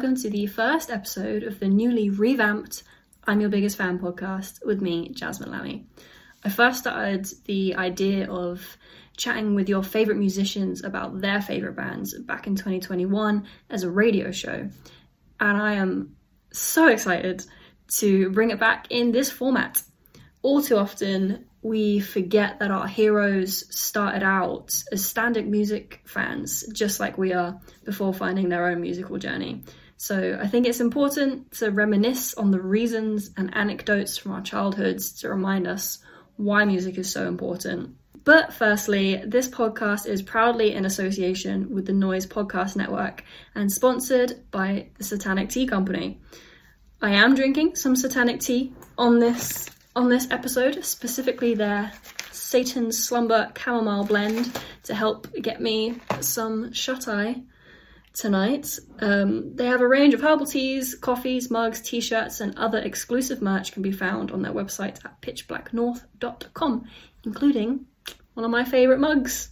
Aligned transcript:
welcome 0.00 0.16
to 0.16 0.30
the 0.30 0.46
first 0.46 0.88
episode 0.88 1.42
of 1.42 1.60
the 1.60 1.68
newly 1.68 2.08
revamped 2.08 2.84
I'm 3.26 3.38
Your 3.42 3.50
Biggest 3.50 3.76
Fan 3.76 3.98
podcast 3.98 4.64
with 4.64 4.80
me, 4.80 5.10
Jasmine 5.10 5.50
Lammy. 5.50 5.84
I 6.42 6.48
first 6.48 6.78
started 6.78 7.28
the 7.44 7.74
idea 7.74 8.26
of 8.30 8.78
chatting 9.18 9.54
with 9.54 9.68
your 9.68 9.82
favourite 9.82 10.18
musicians 10.18 10.82
about 10.84 11.20
their 11.20 11.42
favourite 11.42 11.76
bands 11.76 12.18
back 12.18 12.46
in 12.46 12.56
2021 12.56 13.46
as 13.68 13.82
a 13.82 13.90
radio 13.90 14.30
show, 14.30 14.70
and 15.38 15.58
I 15.58 15.74
am 15.74 16.16
so 16.50 16.88
excited 16.88 17.44
to 17.98 18.30
bring 18.30 18.52
it 18.52 18.58
back 18.58 18.86
in 18.88 19.12
this 19.12 19.30
format. 19.30 19.82
All 20.40 20.62
too 20.62 20.78
often, 20.78 21.44
we 21.60 22.00
forget 22.00 22.60
that 22.60 22.70
our 22.70 22.86
heroes 22.86 23.66
started 23.68 24.22
out 24.22 24.82
as 24.92 25.04
standard 25.04 25.46
music 25.46 26.00
fans, 26.06 26.64
just 26.72 27.00
like 27.00 27.18
we 27.18 27.34
are, 27.34 27.60
before 27.84 28.14
finding 28.14 28.48
their 28.48 28.66
own 28.68 28.80
musical 28.80 29.18
journey. 29.18 29.62
So 30.02 30.38
I 30.40 30.46
think 30.46 30.66
it's 30.66 30.80
important 30.80 31.52
to 31.58 31.70
reminisce 31.70 32.32
on 32.32 32.50
the 32.50 32.58
reasons 32.58 33.32
and 33.36 33.54
anecdotes 33.54 34.16
from 34.16 34.32
our 34.32 34.40
childhoods 34.40 35.20
to 35.20 35.28
remind 35.28 35.68
us 35.68 35.98
why 36.36 36.64
music 36.64 36.96
is 36.96 37.12
so 37.12 37.28
important. 37.28 37.96
But 38.24 38.54
firstly, 38.54 39.22
this 39.26 39.46
podcast 39.46 40.06
is 40.06 40.22
proudly 40.22 40.72
in 40.72 40.86
association 40.86 41.74
with 41.74 41.84
the 41.84 41.92
Noizze 41.92 42.26
Podcast 42.26 42.76
Network 42.76 43.24
and 43.54 43.70
sponsored 43.70 44.50
by 44.50 44.88
the 44.96 45.04
Satanic 45.04 45.50
Tea 45.50 45.66
Company. 45.66 46.18
I 47.02 47.10
am 47.10 47.34
drinking 47.34 47.76
some 47.76 47.94
Satanic 47.94 48.40
tea 48.40 48.72
on 48.96 49.18
this 49.18 49.68
on 49.94 50.08
this 50.08 50.30
episode, 50.30 50.82
specifically 50.82 51.52
their 51.52 51.92
Satan's 52.32 53.04
Slumber 53.04 53.52
Chamomile 53.54 54.04
Blend 54.04 54.58
to 54.84 54.94
help 54.94 55.30
get 55.34 55.60
me 55.60 56.00
some 56.22 56.72
shut 56.72 57.06
eye 57.06 57.42
tonight. 58.12 58.78
Um, 59.00 59.56
they 59.56 59.66
have 59.66 59.80
a 59.80 59.88
range 59.88 60.14
of 60.14 60.20
herbal 60.20 60.46
teas, 60.46 60.94
coffees, 60.94 61.50
mugs, 61.50 61.80
t 61.80 62.00
shirts, 62.00 62.40
and 62.40 62.56
other 62.58 62.78
exclusive 62.78 63.42
merch 63.42 63.72
can 63.72 63.82
be 63.82 63.92
found 63.92 64.30
on 64.30 64.42
their 64.42 64.52
website 64.52 65.04
at 65.04 65.20
pitchblacknorth.com, 65.22 66.84
including 67.24 67.86
one 68.34 68.44
of 68.44 68.50
my 68.50 68.64
favourite 68.64 69.00
mugs 69.00 69.50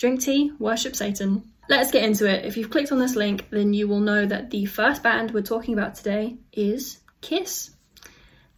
Drink 0.00 0.22
Tea, 0.22 0.50
Worship 0.58 0.96
Satan. 0.96 1.52
Let's 1.68 1.92
get 1.92 2.04
into 2.04 2.26
it. 2.26 2.46
If 2.46 2.56
you've 2.56 2.70
clicked 2.70 2.90
on 2.90 2.98
this 2.98 3.16
link, 3.16 3.46
then 3.50 3.74
you 3.74 3.86
will 3.86 4.00
know 4.00 4.24
that 4.24 4.50
the 4.50 4.64
first 4.64 5.02
band 5.02 5.30
we're 5.30 5.42
talking 5.42 5.74
about 5.74 5.94
today 5.94 6.38
is 6.54 7.00
Kiss. 7.20 7.70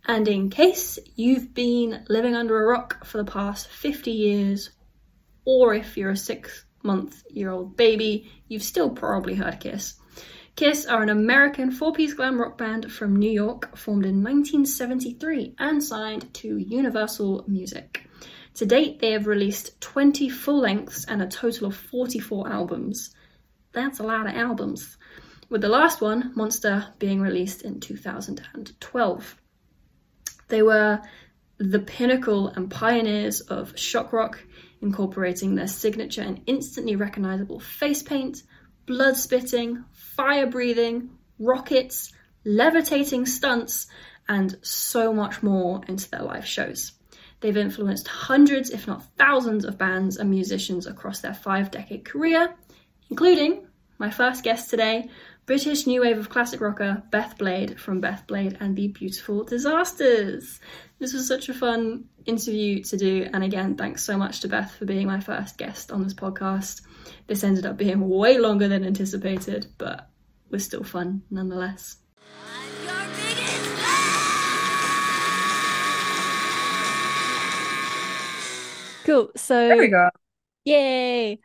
And 0.06 0.28
in 0.28 0.50
case 0.50 1.00
you've 1.16 1.52
been 1.52 2.04
living 2.08 2.36
under 2.36 2.62
a 2.62 2.66
rock 2.66 3.04
for 3.04 3.18
the 3.18 3.30
past 3.30 3.66
50 3.66 4.12
years, 4.12 4.70
or 5.44 5.74
if 5.74 5.96
you're 5.96 6.10
a 6.12 6.16
six 6.16 6.64
month 6.82 7.24
year 7.30 7.50
old 7.50 7.76
baby, 7.76 8.30
you've 8.48 8.62
still 8.62 8.90
probably 8.90 9.34
heard 9.34 9.60
Kiss. 9.60 9.94
Kiss 10.54 10.84
are 10.86 11.02
an 11.02 11.08
American 11.08 11.70
four 11.70 11.92
piece 11.92 12.12
glam 12.12 12.38
rock 12.38 12.58
band 12.58 12.92
from 12.92 13.16
New 13.16 13.30
York, 13.30 13.76
formed 13.76 14.04
in 14.04 14.22
1973 14.22 15.54
and 15.58 15.82
signed 15.82 16.32
to 16.34 16.58
Universal 16.58 17.44
Music. 17.48 18.06
To 18.54 18.66
date, 18.66 19.00
they 19.00 19.12
have 19.12 19.26
released 19.26 19.80
20 19.80 20.28
full 20.28 20.60
lengths 20.60 21.06
and 21.06 21.22
a 21.22 21.26
total 21.26 21.68
of 21.68 21.76
44 21.76 22.50
albums. 22.50 23.14
That's 23.72 23.98
a 23.98 24.02
lot 24.02 24.26
of 24.26 24.34
albums, 24.34 24.98
with 25.48 25.62
the 25.62 25.68
last 25.68 26.02
one, 26.02 26.32
Monster, 26.34 26.88
being 26.98 27.20
released 27.20 27.62
in 27.62 27.80
2012. 27.80 29.36
They 30.48 30.62
were 30.62 31.00
the 31.56 31.78
pinnacle 31.78 32.48
and 32.48 32.70
pioneers 32.70 33.40
of 33.40 33.78
shock 33.78 34.12
rock, 34.12 34.42
incorporating 34.82 35.54
their 35.54 35.66
signature 35.68 36.22
and 36.22 36.42
instantly 36.46 36.96
recognizable 36.96 37.60
face 37.60 38.02
paint, 38.02 38.42
blood 38.86 39.16
spitting, 39.16 39.84
fire 39.92 40.46
breathing, 40.46 41.10
rockets, 41.38 42.12
levitating 42.44 43.24
stunts, 43.24 43.86
and 44.28 44.58
so 44.62 45.12
much 45.12 45.42
more 45.42 45.80
into 45.88 46.10
their 46.10 46.22
live 46.22 46.46
shows. 46.46 46.92
They've 47.40 47.56
influenced 47.56 48.06
hundreds, 48.06 48.70
if 48.70 48.86
not 48.86 49.04
thousands, 49.16 49.64
of 49.64 49.78
bands 49.78 50.16
and 50.16 50.30
musicians 50.30 50.86
across 50.86 51.20
their 51.20 51.34
five 51.34 51.70
decade 51.70 52.04
career, 52.04 52.54
including 53.10 53.66
my 53.98 54.10
first 54.10 54.44
guest 54.44 54.70
today, 54.70 55.08
British 55.44 55.88
new 55.88 56.02
wave 56.02 56.18
of 56.18 56.28
classic 56.28 56.60
rocker 56.60 57.02
Beth 57.10 57.36
Blade 57.36 57.80
from 57.80 58.00
Beth 58.00 58.24
Blade 58.28 58.56
and 58.60 58.76
the 58.76 58.88
Beautiful 58.88 59.42
Disasters. 59.42 60.60
This 61.00 61.12
was 61.12 61.26
such 61.26 61.48
a 61.48 61.54
fun 61.54 62.04
interview 62.26 62.80
to 62.84 62.96
do, 62.96 63.28
and 63.32 63.42
again, 63.42 63.76
thanks 63.76 64.04
so 64.04 64.16
much 64.16 64.38
to 64.40 64.48
Beth 64.48 64.72
for 64.72 64.84
being 64.84 65.08
my 65.08 65.18
first 65.18 65.58
guest 65.58 65.90
on 65.90 66.04
this 66.04 66.14
podcast. 66.14 66.82
This 67.26 67.42
ended 67.42 67.66
up 67.66 67.76
being 67.76 68.08
way 68.08 68.38
longer 68.38 68.68
than 68.68 68.84
anticipated, 68.84 69.66
but 69.78 70.08
was 70.48 70.64
still 70.64 70.84
fun 70.84 71.22
nonetheless. 71.28 71.96
Cool. 79.04 79.32
So 79.34 79.56
there 79.56 79.76
we 79.76 79.88
go. 79.88 80.08
Yay! 80.64 81.40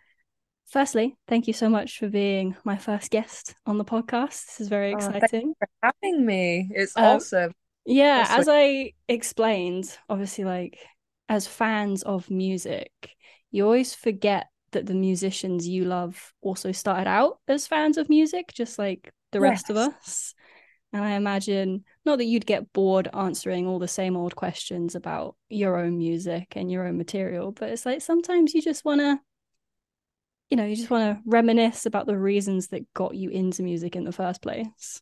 Firstly, 0.70 1.16
thank 1.30 1.48
you 1.48 1.54
so 1.54 1.70
much 1.70 1.98
for 1.98 2.10
being 2.10 2.58
my 2.66 2.76
first 2.76 3.10
guest 3.10 3.56
on 3.66 3.78
the 3.78 3.86
podcast. 3.86 4.46
This 4.48 4.62
is 4.62 4.68
very 4.68 4.92
exciting. 4.92 5.54
Oh, 5.54 5.56
for 5.60 5.68
having 5.82 6.26
me. 6.26 6.70
It's 6.72 6.96
um, 6.98 7.04
awesome. 7.04 7.54
Yeah, 7.86 8.26
as 8.30 8.50
I 8.52 8.92
explained, 9.08 9.98
obviously, 10.10 10.44
like 10.44 10.78
as 11.30 11.48
fans 11.48 12.04
of 12.04 12.30
music, 12.30 12.92
you 13.50 13.64
always 13.64 13.96
forget 13.96 14.48
that 14.72 14.86
the 14.86 14.94
musicians 14.94 15.66
you 15.66 15.86
love 15.86 16.34
also 16.42 16.74
started 16.74 17.08
out 17.08 17.40
as 17.48 17.66
fans 17.66 17.98
of 17.98 18.10
music, 18.10 18.52
just 18.54 18.78
like 18.78 19.14
the 19.32 19.40
yes. 19.40 19.50
rest 19.50 19.70
of 19.70 19.78
us. 19.78 20.34
And 20.92 21.02
I 21.02 21.12
imagine 21.12 21.86
not 22.06 22.18
that 22.18 22.26
you'd 22.26 22.46
get 22.46 22.74
bored 22.74 23.08
answering 23.14 23.68
all 23.68 23.80
the 23.80 23.88
same 23.88 24.18
old 24.18 24.36
questions 24.36 24.96
about 24.96 25.36
your 25.48 25.78
own 25.78 25.98
music 25.98 26.54
and 26.58 26.70
your 26.70 26.86
own 26.86 26.98
material, 26.98 27.54
but 27.54 27.70
it's 27.70 27.86
like 27.86 28.02
sometimes 28.02 28.54
you 28.54 28.62
just 28.62 28.84
want 28.84 29.00
to 29.00 29.20
you 30.50 30.58
know, 30.58 30.66
you 30.66 30.76
just 30.76 30.90
want 30.90 31.18
to 31.18 31.22
reminisce 31.26 31.86
about 31.86 32.06
the 32.06 32.18
reasons 32.18 32.68
that 32.68 32.92
got 32.94 33.16
you 33.16 33.30
into 33.30 33.64
music 33.64 33.96
in 33.96 34.06
the 34.06 34.12
first 34.12 34.42
place. 34.42 35.02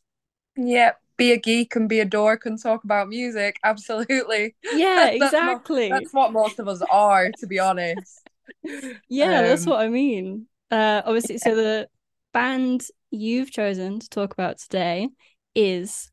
Yeah, 0.56 0.92
be 1.16 1.32
a 1.32 1.36
geek 1.36 1.76
and 1.76 1.88
be 1.88 2.00
a 2.00 2.04
dork 2.04 2.46
and 2.46 2.60
talk 2.60 2.84
about 2.84 3.08
music. 3.08 3.58
Absolutely. 3.64 4.54
Yeah, 4.72 5.08
exactly. 5.08 5.88
that's, 5.90 6.12
what 6.12 6.32
most 6.32 6.58
of 6.58 6.68
us 6.68 6.82
are, 6.90 7.30
to 7.38 7.46
be 7.46 7.58
honest. 7.58 8.28
yeah, 9.08 9.38
um, 9.38 9.44
that's 9.44 9.66
what 9.66 9.80
I 9.80 9.88
mean. 9.88 10.46
Uh, 10.70 11.02
obviously, 11.04 11.38
so 11.38 11.54
the 11.54 11.88
band 12.32 12.86
you've 13.10 13.52
chosen 13.52 14.00
to 14.00 14.08
talk 14.08 14.32
about 14.32 14.58
today 14.58 15.08
is 15.54 16.10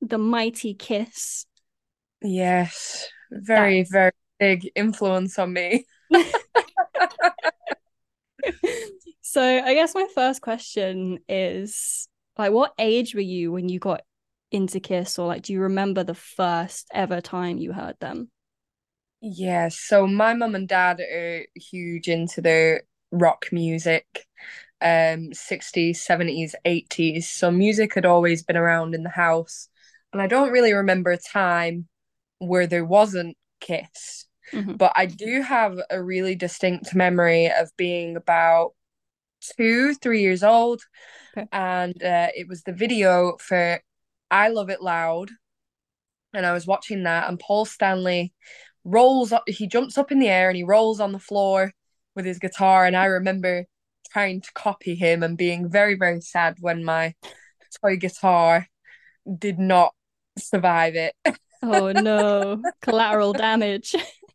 the 0.00 0.18
Mighty 0.18 0.74
Kiss. 0.74 1.46
Yes, 2.22 3.08
very, 3.30 3.80
that's... 3.80 3.90
very 3.90 4.12
big 4.38 4.70
influence 4.76 5.38
on 5.38 5.52
me. 5.52 5.84
so 9.20 9.42
I 9.42 9.74
guess 9.74 9.94
my 9.94 10.06
first 10.14 10.42
question 10.42 11.18
is 11.28 12.08
like 12.38 12.52
what 12.52 12.72
age 12.78 13.14
were 13.14 13.20
you 13.20 13.52
when 13.52 13.68
you 13.68 13.78
got 13.78 14.02
into 14.50 14.80
Kiss 14.80 15.18
or 15.18 15.26
like 15.26 15.42
do 15.42 15.52
you 15.52 15.60
remember 15.60 16.04
the 16.04 16.14
first 16.14 16.88
ever 16.92 17.20
time 17.20 17.58
you 17.58 17.72
heard 17.72 17.96
them? 18.00 18.30
Yeah, 19.20 19.68
so 19.70 20.06
my 20.06 20.34
mum 20.34 20.54
and 20.54 20.68
dad 20.68 21.00
are 21.00 21.46
huge 21.54 22.08
into 22.08 22.40
the 22.40 22.82
rock 23.10 23.46
music, 23.52 24.26
um 24.80 25.32
60s, 25.32 26.00
70s, 26.04 26.54
80s. 26.64 27.28
So 27.28 27.50
music 27.50 27.94
had 27.94 28.06
always 28.06 28.42
been 28.42 28.56
around 28.56 28.94
in 28.94 29.02
the 29.02 29.10
house. 29.10 29.68
And 30.12 30.22
I 30.22 30.26
don't 30.26 30.52
really 30.52 30.72
remember 30.72 31.10
a 31.10 31.18
time 31.18 31.88
where 32.38 32.66
there 32.66 32.84
wasn't 32.84 33.36
Kiss. 33.60 34.25
Mm-hmm. 34.52 34.74
But 34.74 34.92
I 34.94 35.06
do 35.06 35.42
have 35.42 35.78
a 35.90 36.02
really 36.02 36.34
distinct 36.34 36.94
memory 36.94 37.50
of 37.50 37.70
being 37.76 38.16
about 38.16 38.72
two, 39.56 39.94
three 39.94 40.22
years 40.22 40.42
old. 40.42 40.82
Okay. 41.36 41.46
And 41.52 42.02
uh, 42.02 42.28
it 42.34 42.48
was 42.48 42.62
the 42.62 42.72
video 42.72 43.36
for 43.38 43.80
I 44.30 44.48
Love 44.48 44.70
It 44.70 44.82
Loud. 44.82 45.30
And 46.34 46.44
I 46.44 46.52
was 46.52 46.66
watching 46.66 47.04
that, 47.04 47.28
and 47.28 47.38
Paul 47.38 47.64
Stanley 47.64 48.34
rolls 48.84 49.32
up, 49.32 49.44
he 49.46 49.66
jumps 49.66 49.96
up 49.96 50.12
in 50.12 50.18
the 50.18 50.28
air 50.28 50.48
and 50.48 50.56
he 50.56 50.64
rolls 50.64 51.00
on 51.00 51.12
the 51.12 51.18
floor 51.18 51.72
with 52.14 52.24
his 52.24 52.38
guitar. 52.38 52.84
And 52.84 52.96
I 52.96 53.06
remember 53.06 53.64
trying 54.10 54.40
to 54.42 54.52
copy 54.54 54.94
him 54.94 55.22
and 55.22 55.36
being 55.36 55.70
very, 55.70 55.94
very 55.94 56.20
sad 56.20 56.56
when 56.60 56.84
my 56.84 57.14
toy 57.82 57.96
guitar 57.96 58.66
did 59.38 59.58
not 59.58 59.94
survive 60.38 60.94
it. 60.94 61.14
oh 61.62 61.92
no, 61.92 62.62
collateral 62.82 63.32
damage. 63.32 63.94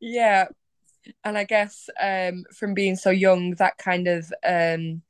yeah 0.00 0.46
and 1.24 1.36
i 1.38 1.44
guess 1.44 1.88
um 2.00 2.44
from 2.56 2.74
being 2.74 2.96
so 2.96 3.10
young 3.10 3.52
that 3.52 3.76
kind 3.78 4.06
of 4.08 4.32
um 4.46 5.02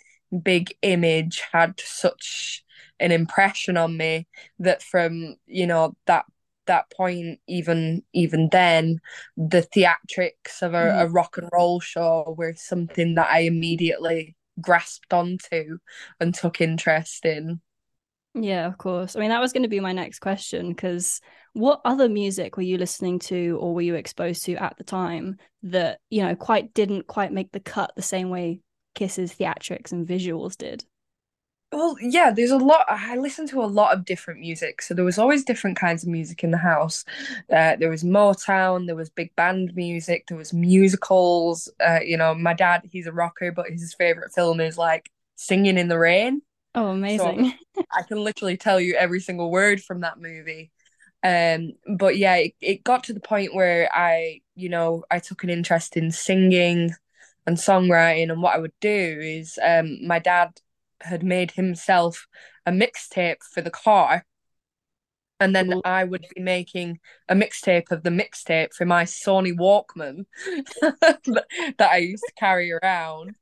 big 0.43 0.75
image 0.83 1.43
had 1.53 1.79
such 1.81 2.65
an 3.01 3.11
impression 3.13 3.77
on 3.77 3.97
me 3.97 4.27
that 4.59 4.83
from 4.83 5.37
you 5.47 5.67
know 5.67 5.97
that 6.07 6.25
that 6.67 6.91
point 6.91 7.41
even 7.49 8.03
even 8.13 8.49
then 8.53 9.01
the 9.37 9.63
theatrics 9.75 10.63
of 10.63 10.75
a, 10.75 10.77
mm. 10.77 11.03
a 11.03 11.09
rock 11.09 11.37
and 11.37 11.49
roll 11.53 11.81
show 11.81 12.35
were 12.39 12.55
something 12.57 13.15
that 13.15 13.29
i 13.29 13.41
immediately 13.41 14.37
grasped 14.61 15.13
onto 15.13 15.79
and 16.21 16.35
took 16.35 16.61
interest 16.61 17.25
in 17.25 17.61
Yeah, 18.35 18.67
of 18.67 18.79
course. 18.79 19.17
I 19.17 19.21
mean, 19.21 19.31
that 19.31 19.41
was 19.41 19.53
going 19.53 19.65
to 19.65 19.69
be 19.69 19.81
my 19.81 19.93
next 19.93 20.21
question 20.21 20.69
because 20.69 21.21
what 21.53 21.81
other 21.85 22.09
music 22.09 22.57
were 22.57 22.63
you 22.63 22.79
listening 22.79 23.19
to 23.21 23.59
or 23.61 23.75
were 23.75 23.83
you 23.83 23.97
exposed 23.97 24.45
to 24.45 24.55
at 24.55 24.77
the 24.77 24.85
time 24.85 25.37
that, 25.65 26.01
you 26.11 26.23
know, 26.23 26.37
quite 26.37 26.73
didn't 26.73 27.09
quite 27.09 27.33
make 27.33 27.51
the 27.51 27.61
cut 27.61 27.93
the 27.97 28.03
same 28.03 28.31
way 28.31 28.61
Kiss's 28.95 29.35
theatrics 29.35 29.91
and 29.91 30.07
visuals 30.07 30.57
did? 30.57 30.85
Well, 31.73 31.97
yeah, 32.01 32.33
there's 32.33 32.51
a 32.51 32.57
lot. 32.57 32.85
I 32.89 33.17
listened 33.17 33.49
to 33.51 33.63
a 33.63 33.67
lot 33.67 33.95
of 33.95 34.05
different 34.05 34.41
music. 34.41 34.83
So 34.83 34.93
there 34.93 35.05
was 35.05 35.19
always 35.19 35.45
different 35.45 35.77
kinds 35.79 36.03
of 36.03 36.09
music 36.09 36.43
in 36.43 36.51
the 36.51 36.59
house. 36.59 37.05
Uh, 37.53 37.77
there 37.77 37.91
was 37.91 38.03
Motown, 38.03 38.87
there 38.87 38.97
was 38.97 39.09
big 39.09 39.35
band 39.37 39.75
music, 39.77 40.27
there 40.27 40.37
was 40.37 40.53
musicals. 40.53 41.69
Uh, 41.85 42.01
you 42.05 42.17
know, 42.17 42.35
my 42.35 42.55
dad, 42.55 42.89
he's 42.91 43.07
a 43.07 43.13
rocker, 43.13 43.53
but 43.53 43.69
his 43.71 43.95
favorite 43.95 44.33
film 44.35 44.61
is 44.61 44.77
like 44.77 45.11
Singing 45.37 45.79
in 45.79 45.87
the 45.87 45.99
Rain. 45.99 46.43
Oh, 46.75 46.89
amazing. 46.89 47.51
So 47.51 47.53
I 47.93 48.03
can 48.03 48.23
literally 48.23 48.57
tell 48.57 48.81
you 48.81 48.95
every 48.95 49.21
single 49.21 49.51
word 49.51 49.83
from 49.83 50.01
that 50.01 50.21
movie. 50.21 50.71
Um, 51.23 51.73
but 51.97 52.17
yeah, 52.17 52.37
it, 52.37 52.55
it 52.61 52.85
got 52.85 53.05
to 53.05 53.13
the 53.13 53.21
point 53.21 53.55
where 53.55 53.89
I, 53.93 54.41
you 54.55 54.69
know, 54.69 55.05
I 55.11 55.19
took 55.19 55.45
an 55.45 55.51
interest 55.51 55.97
in 55.97 56.11
singing 56.11 56.93
and 57.47 57.57
songwriting. 57.57 58.31
And 58.31 58.43
what 58.43 58.55
I 58.55 58.59
would 58.59 58.73
do 58.81 59.19
is 59.21 59.59
um, 59.63 60.07
my 60.07 60.19
dad 60.19 60.61
had 61.01 61.23
made 61.23 61.53
himself 61.53 62.27
a 62.67 62.73
mixtape 62.73 63.43
for 63.53 63.61
the 63.61 63.71
car. 63.71 64.25
And 65.41 65.57
then 65.57 65.71
cool. 65.71 65.83
I 65.87 66.05
would 66.05 66.27
be 66.35 66.43
making 66.43 67.01
a 67.29 67.35
mixtape 67.35 67.91
of 67.91 68.03
the 68.03 68.11
mixtape 68.11 68.75
for 68.75 68.85
my 68.85 69.05
Sony 69.05 69.55
Walkman 69.57 70.27
that 71.01 71.91
I 71.91 71.97
used 71.97 72.25
to 72.27 72.33
carry 72.39 72.73
around. 72.73 73.37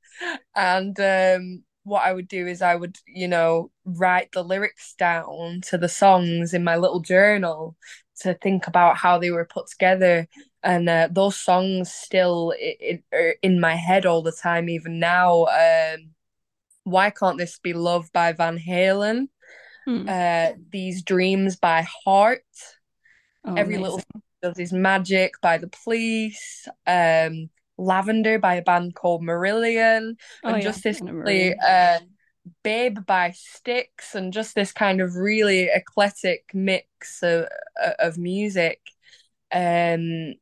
And 0.55 0.99
um, 1.01 1.65
what 1.89 2.05
I 2.05 2.13
would 2.13 2.29
do 2.29 2.47
is 2.47 2.63
I 2.63 2.75
would, 2.75 2.99
you 3.07 3.29
know, 3.29 3.71
write 3.85 4.33
the 4.33 4.45
lyrics 4.45 4.95
down 4.99 5.63
to 5.69 5.79
the 5.79 5.89
songs 5.89 6.55
in 6.55 6.63
my 6.63 6.77
little 6.77 7.01
journal 7.01 7.77
to 8.21 8.35
think 8.35 8.67
about 8.67 8.97
how 8.97 9.19
they 9.19 9.31
were 9.31 9.45
put 9.45 9.69
together. 9.69 10.29
And 10.63 10.89
uh, 10.89 11.09
those 11.11 11.37
songs 11.37 11.93
still 11.93 12.53
in, 12.53 13.03
in 13.43 13.61
my 13.61 13.75
head 13.77 14.07
all 14.07 14.23
the 14.23 14.33
time, 14.33 14.69
even 14.69 14.99
now. 14.99 15.45
Um, 15.47 16.11
why 16.85 17.11
Can't 17.11 17.39
This 17.39 17.59
Be 17.59 17.73
Love 17.73 18.11
by 18.13 18.33
Van 18.33 18.59
Halen? 18.59 19.29
Hmm. 19.85 20.09
Uh, 20.09 20.53
These 20.71 21.03
Dreams 21.03 21.57
by 21.57 21.87
Heart. 22.05 22.45
Oh, 23.45 23.55
Every 23.55 23.77
amazing. 23.77 23.83
Little 23.83 24.03
Does 24.43 24.59
Is 24.59 24.73
Magic 24.73 25.33
by 25.41 25.59
The 25.59 25.69
Police. 25.69 26.69
Um, 26.87 27.51
Lavender 27.79 28.39
by 28.39 28.57
a 28.57 28.63
band 28.63 28.95
called 28.95 29.23
Marillion. 29.23 30.17
Oh, 30.45 30.49
and 30.49 30.59
yeah. 30.59 30.63
just 30.63 30.83
this 30.83 31.01
really, 31.01 31.55
uh, 31.55 32.01
Babe 32.63 32.99
by 33.07 33.33
Styx. 33.33 34.15
And 34.15 34.33
just 34.33 34.55
this 34.55 34.73
kind 34.73 35.01
of 35.01 35.15
really 35.15 35.71
eclectic 35.73 36.51
mix 36.53 37.23
of, 37.23 37.47
of 37.99 38.19
music. 38.19 38.81
Um, 39.53 40.35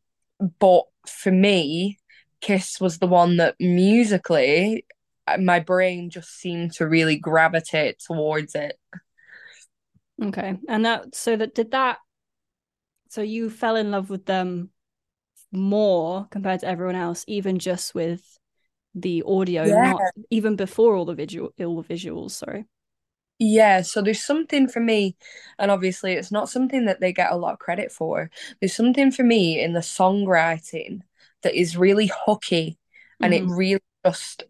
but 0.58 0.84
for 1.06 1.30
me, 1.30 1.98
Kiss 2.40 2.80
was 2.80 2.98
the 2.98 3.06
one 3.06 3.36
that 3.38 3.56
musically 3.60 4.84
my 5.38 5.58
brain 5.58 6.10
just 6.10 6.38
seemed 6.38 6.72
to 6.74 6.86
really 6.86 7.16
gravitate 7.16 7.98
towards 7.98 8.54
it. 8.54 8.78
Okay. 10.22 10.56
And 10.68 10.84
that 10.84 11.14
so 11.14 11.36
that 11.36 11.54
did 11.54 11.72
that 11.72 11.98
so 13.08 13.22
you 13.22 13.50
fell 13.50 13.76
in 13.76 13.90
love 13.90 14.10
with 14.10 14.26
them 14.26 14.70
more 15.56 16.26
compared 16.30 16.60
to 16.60 16.68
everyone 16.68 16.94
else, 16.94 17.24
even 17.26 17.58
just 17.58 17.94
with 17.94 18.38
the 18.94 19.22
audio, 19.26 19.64
yeah. 19.64 19.92
not 19.92 20.02
even 20.30 20.56
before 20.56 20.94
all 20.96 21.04
the 21.04 21.14
visual 21.14 21.52
all 21.60 21.82
the 21.82 21.94
visuals, 21.94 22.32
sorry. 22.32 22.66
Yeah, 23.38 23.82
so 23.82 24.00
there's 24.00 24.24
something 24.24 24.66
for 24.68 24.80
me, 24.80 25.16
and 25.58 25.70
obviously 25.70 26.14
it's 26.14 26.32
not 26.32 26.48
something 26.48 26.86
that 26.86 27.00
they 27.00 27.12
get 27.12 27.32
a 27.32 27.36
lot 27.36 27.52
of 27.52 27.58
credit 27.58 27.92
for. 27.92 28.30
There's 28.60 28.74
something 28.74 29.10
for 29.10 29.24
me 29.24 29.62
in 29.62 29.74
the 29.74 29.80
songwriting 29.80 31.00
that 31.42 31.54
is 31.54 31.76
really 31.76 32.10
hooky 32.26 32.78
and 33.20 33.32
mm-hmm. 33.32 33.52
it 33.52 33.54
really 33.54 33.80
just 34.04 34.44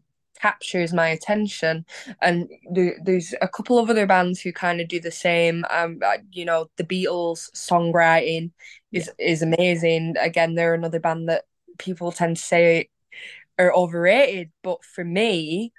captures 0.47 0.93
my 0.93 1.09
attention. 1.09 1.85
And 2.21 2.49
there, 2.75 2.95
there's 3.03 3.35
a 3.41 3.49
couple 3.49 3.79
of 3.79 3.91
other 3.91 4.07
bands 4.07 4.41
who 4.41 4.53
kind 4.53 4.81
of 4.81 4.89
do 4.89 5.01
the 5.01 5.11
same. 5.11 5.65
Um 5.71 6.01
you 6.33 6.45
know 6.45 6.61
the 6.77 6.85
beatles 6.85 7.51
songwriting 7.55 8.53
is 8.93 9.11
yeah. 9.19 9.33
is 9.33 9.43
amazing. 9.43 10.15
Again 10.21 10.55
they're 10.55 10.75
another 10.75 11.01
band 11.01 11.29
that 11.29 11.45
people 11.79 12.13
tend 12.13 12.37
to 12.37 12.43
say 12.43 12.89
are 13.59 13.75
overrated. 13.75 14.51
But 14.63 14.85
for 14.85 15.05
me 15.05 15.73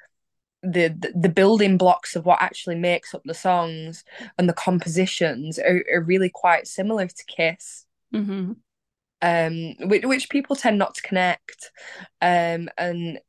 the, 0.64 0.88
the, 0.90 1.14
the 1.16 1.30
building 1.30 1.78
blocks 1.78 2.16
of 2.16 2.26
what 2.26 2.42
actually 2.42 2.76
makes 2.76 3.14
up 3.14 3.22
the 3.24 3.34
songs 3.34 4.04
and 4.38 4.50
the 4.50 4.54
compositions 4.68 5.60
are, 5.60 5.84
are 5.94 6.02
really 6.02 6.32
quite 6.44 6.68
similar 6.68 7.08
to 7.08 7.24
kiss. 7.38 7.86
Mm-hmm. 8.14 8.54
um 9.22 9.90
which, 9.90 10.04
which 10.12 10.30
people 10.30 10.56
tend 10.56 10.78
not 10.78 10.96
to 10.96 11.08
connect. 11.10 11.72
Um 12.22 12.70
and 12.78 13.20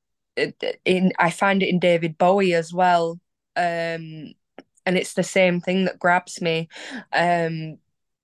in 0.85 1.13
I 1.19 1.31
find 1.31 1.63
it 1.63 1.69
in 1.69 1.79
David 1.79 2.19
Bowie 2.19 2.55
as 2.55 2.73
well. 2.73 3.21
Um, 3.57 4.35
and 4.87 4.97
it's 4.97 5.15
the 5.15 5.23
same 5.23 5.61
thing 5.61 5.85
that 5.85 5.99
grabs 5.99 6.41
me. 6.41 6.69
Um, 7.13 7.79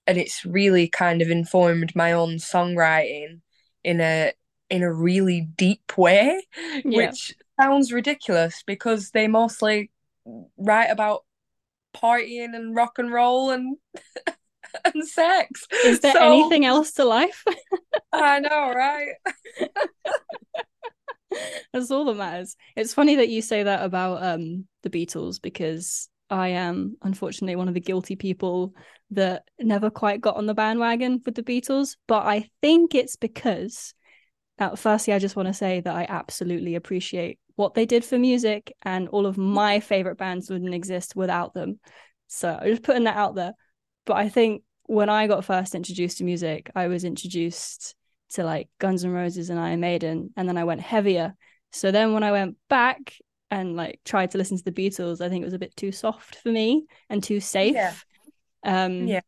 and 0.07 0.19
it's 0.19 0.45
really 0.45 0.89
kind 0.89 1.23
of 1.23 1.31
informed 1.31 1.95
my 1.95 2.13
own 2.13 2.37
songwriting 2.37 3.41
in 3.83 4.01
a 4.01 4.33
in 4.71 4.83
a 4.83 4.93
really 4.93 5.43
deep 5.57 5.97
way, 5.97 6.43
yeah. 6.85 7.09
which 7.09 7.35
sounds 7.61 7.93
ridiculous 7.93 8.63
because 8.67 9.11
they 9.11 9.29
mostly 9.29 9.91
write 10.57 10.89
about 10.89 11.25
partying 11.95 12.55
and 12.55 12.75
rock 12.75 12.99
and 12.99 13.13
roll 13.13 13.51
and 13.51 13.77
and 14.85 15.07
sex. 15.07 15.67
Is 15.85 16.01
there 16.01 16.13
so, 16.13 16.33
anything 16.33 16.65
else 16.65 16.93
to 16.93 17.05
life? 17.05 17.45
I 18.13 18.41
know, 18.41 18.73
right? 18.73 19.13
That's 21.73 21.91
all 21.91 22.05
that 22.07 22.17
matters. 22.17 22.57
It's 22.77 22.95
funny 22.95 23.17
that 23.17 23.29
you 23.29 23.43
say 23.43 23.63
that 23.63 23.83
about 23.85 24.23
um 24.23 24.67
the 24.83 24.91
Beatles 24.91 25.41
because 25.41 26.09
I 26.31 26.49
am 26.49 26.97
unfortunately 27.03 27.57
one 27.57 27.69
of 27.69 27.75
the 27.75 27.81
guilty 27.81 28.17
people 28.17 28.75
that 29.11 29.45
never 29.61 29.91
quite 29.91 30.21
got 30.21 30.37
on 30.37 30.47
the 30.47 30.55
bandwagon 30.55 31.23
with 31.25 31.35
the 31.35 31.43
Beatles. 31.43 31.97
But 32.07 32.27
I 32.27 32.49
think 32.61 32.95
it's 32.95 33.17
because 33.17 33.95
now, 34.59 34.77
firstly, 34.77 35.13
I 35.13 35.19
just 35.19 35.37
want 35.37 35.49
to 35.49 35.55
say 35.55 35.81
that 35.81 35.95
I 35.95 36.07
absolutely 36.09 36.77
appreciate 36.77 37.39
what 37.57 37.75
they 37.75 37.87
did 37.87 38.05
for 38.05 38.19
music, 38.19 38.73
and 38.83 39.09
all 39.09 39.27
of 39.27 39.39
my 39.39 39.81
favorite 39.81 40.17
bands 40.17 40.51
wouldn't 40.51 40.75
exist 40.75 41.17
without 41.17 41.55
them. 41.55 41.81
So 42.29 42.57
I'm 42.61 42.69
just 42.69 42.83
putting 42.83 43.05
that 43.05 43.17
out 43.17 43.35
there. 43.35 43.53
But 44.07 44.17
I 44.17 44.29
think 44.29 44.63
when 44.85 45.09
I 45.09 45.27
got 45.27 45.45
first 45.45 45.75
introduced 45.75 46.19
to 46.19 46.25
music, 46.25 46.71
I 46.75 46.89
was 46.89 47.05
introduced 47.05 47.95
to 48.35 48.45
like 48.45 48.69
Guns 48.79 49.05
N' 49.05 49.11
Roses 49.11 49.51
and 49.51 49.59
Iron 49.59 49.81
Maiden, 49.81 50.31
and 50.37 50.49
then 50.49 50.57
I 50.57 50.65
went 50.65 50.81
heavier. 50.81 51.35
So 51.73 51.91
then 51.91 52.13
when 52.13 52.23
I 52.23 52.33
went 52.33 52.57
back 52.69 53.15
and 53.51 53.77
like 53.77 54.01
tried 54.05 54.31
to 54.33 54.39
listen 54.39 54.57
to 54.57 54.65
the 54.65 54.73
Beatles, 54.73 55.21
I 55.21 55.29
think 55.29 55.43
it 55.43 55.47
was 55.47 55.55
a 55.55 55.59
bit 55.59 55.77
too 55.77 55.93
soft 55.93 56.37
for 56.37 56.51
me 56.51 56.87
and 57.11 57.23
too 57.23 57.41
safe. 57.41 57.75
Yeah. 57.75 57.95
Um, 58.65 59.07
yeah. 59.07 59.21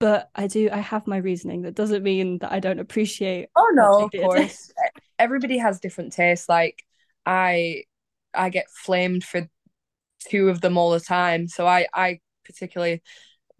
But 0.00 0.28
I 0.34 0.46
do. 0.46 0.68
I 0.72 0.78
have 0.78 1.06
my 1.06 1.18
reasoning. 1.18 1.62
That 1.62 1.74
doesn't 1.74 2.02
mean 2.02 2.38
that 2.38 2.52
I 2.52 2.60
don't 2.60 2.80
appreciate. 2.80 3.48
Oh 3.56 3.70
no, 3.74 4.04
of 4.04 4.10
course. 4.10 4.72
Everybody 5.18 5.58
has 5.58 5.80
different 5.80 6.12
tastes. 6.12 6.48
Like 6.48 6.82
I, 7.24 7.84
I 8.34 8.50
get 8.50 8.66
flamed 8.70 9.24
for 9.24 9.48
two 10.28 10.48
of 10.48 10.60
them 10.60 10.76
all 10.76 10.90
the 10.90 11.00
time. 11.00 11.48
So 11.48 11.66
I, 11.66 11.86
I 11.94 12.18
particularly 12.44 13.02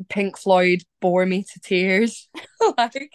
Pink 0.08 0.38
Floyd 0.38 0.82
bore 1.00 1.26
me 1.26 1.44
to 1.52 1.60
tears. 1.60 2.28
like 2.78 3.10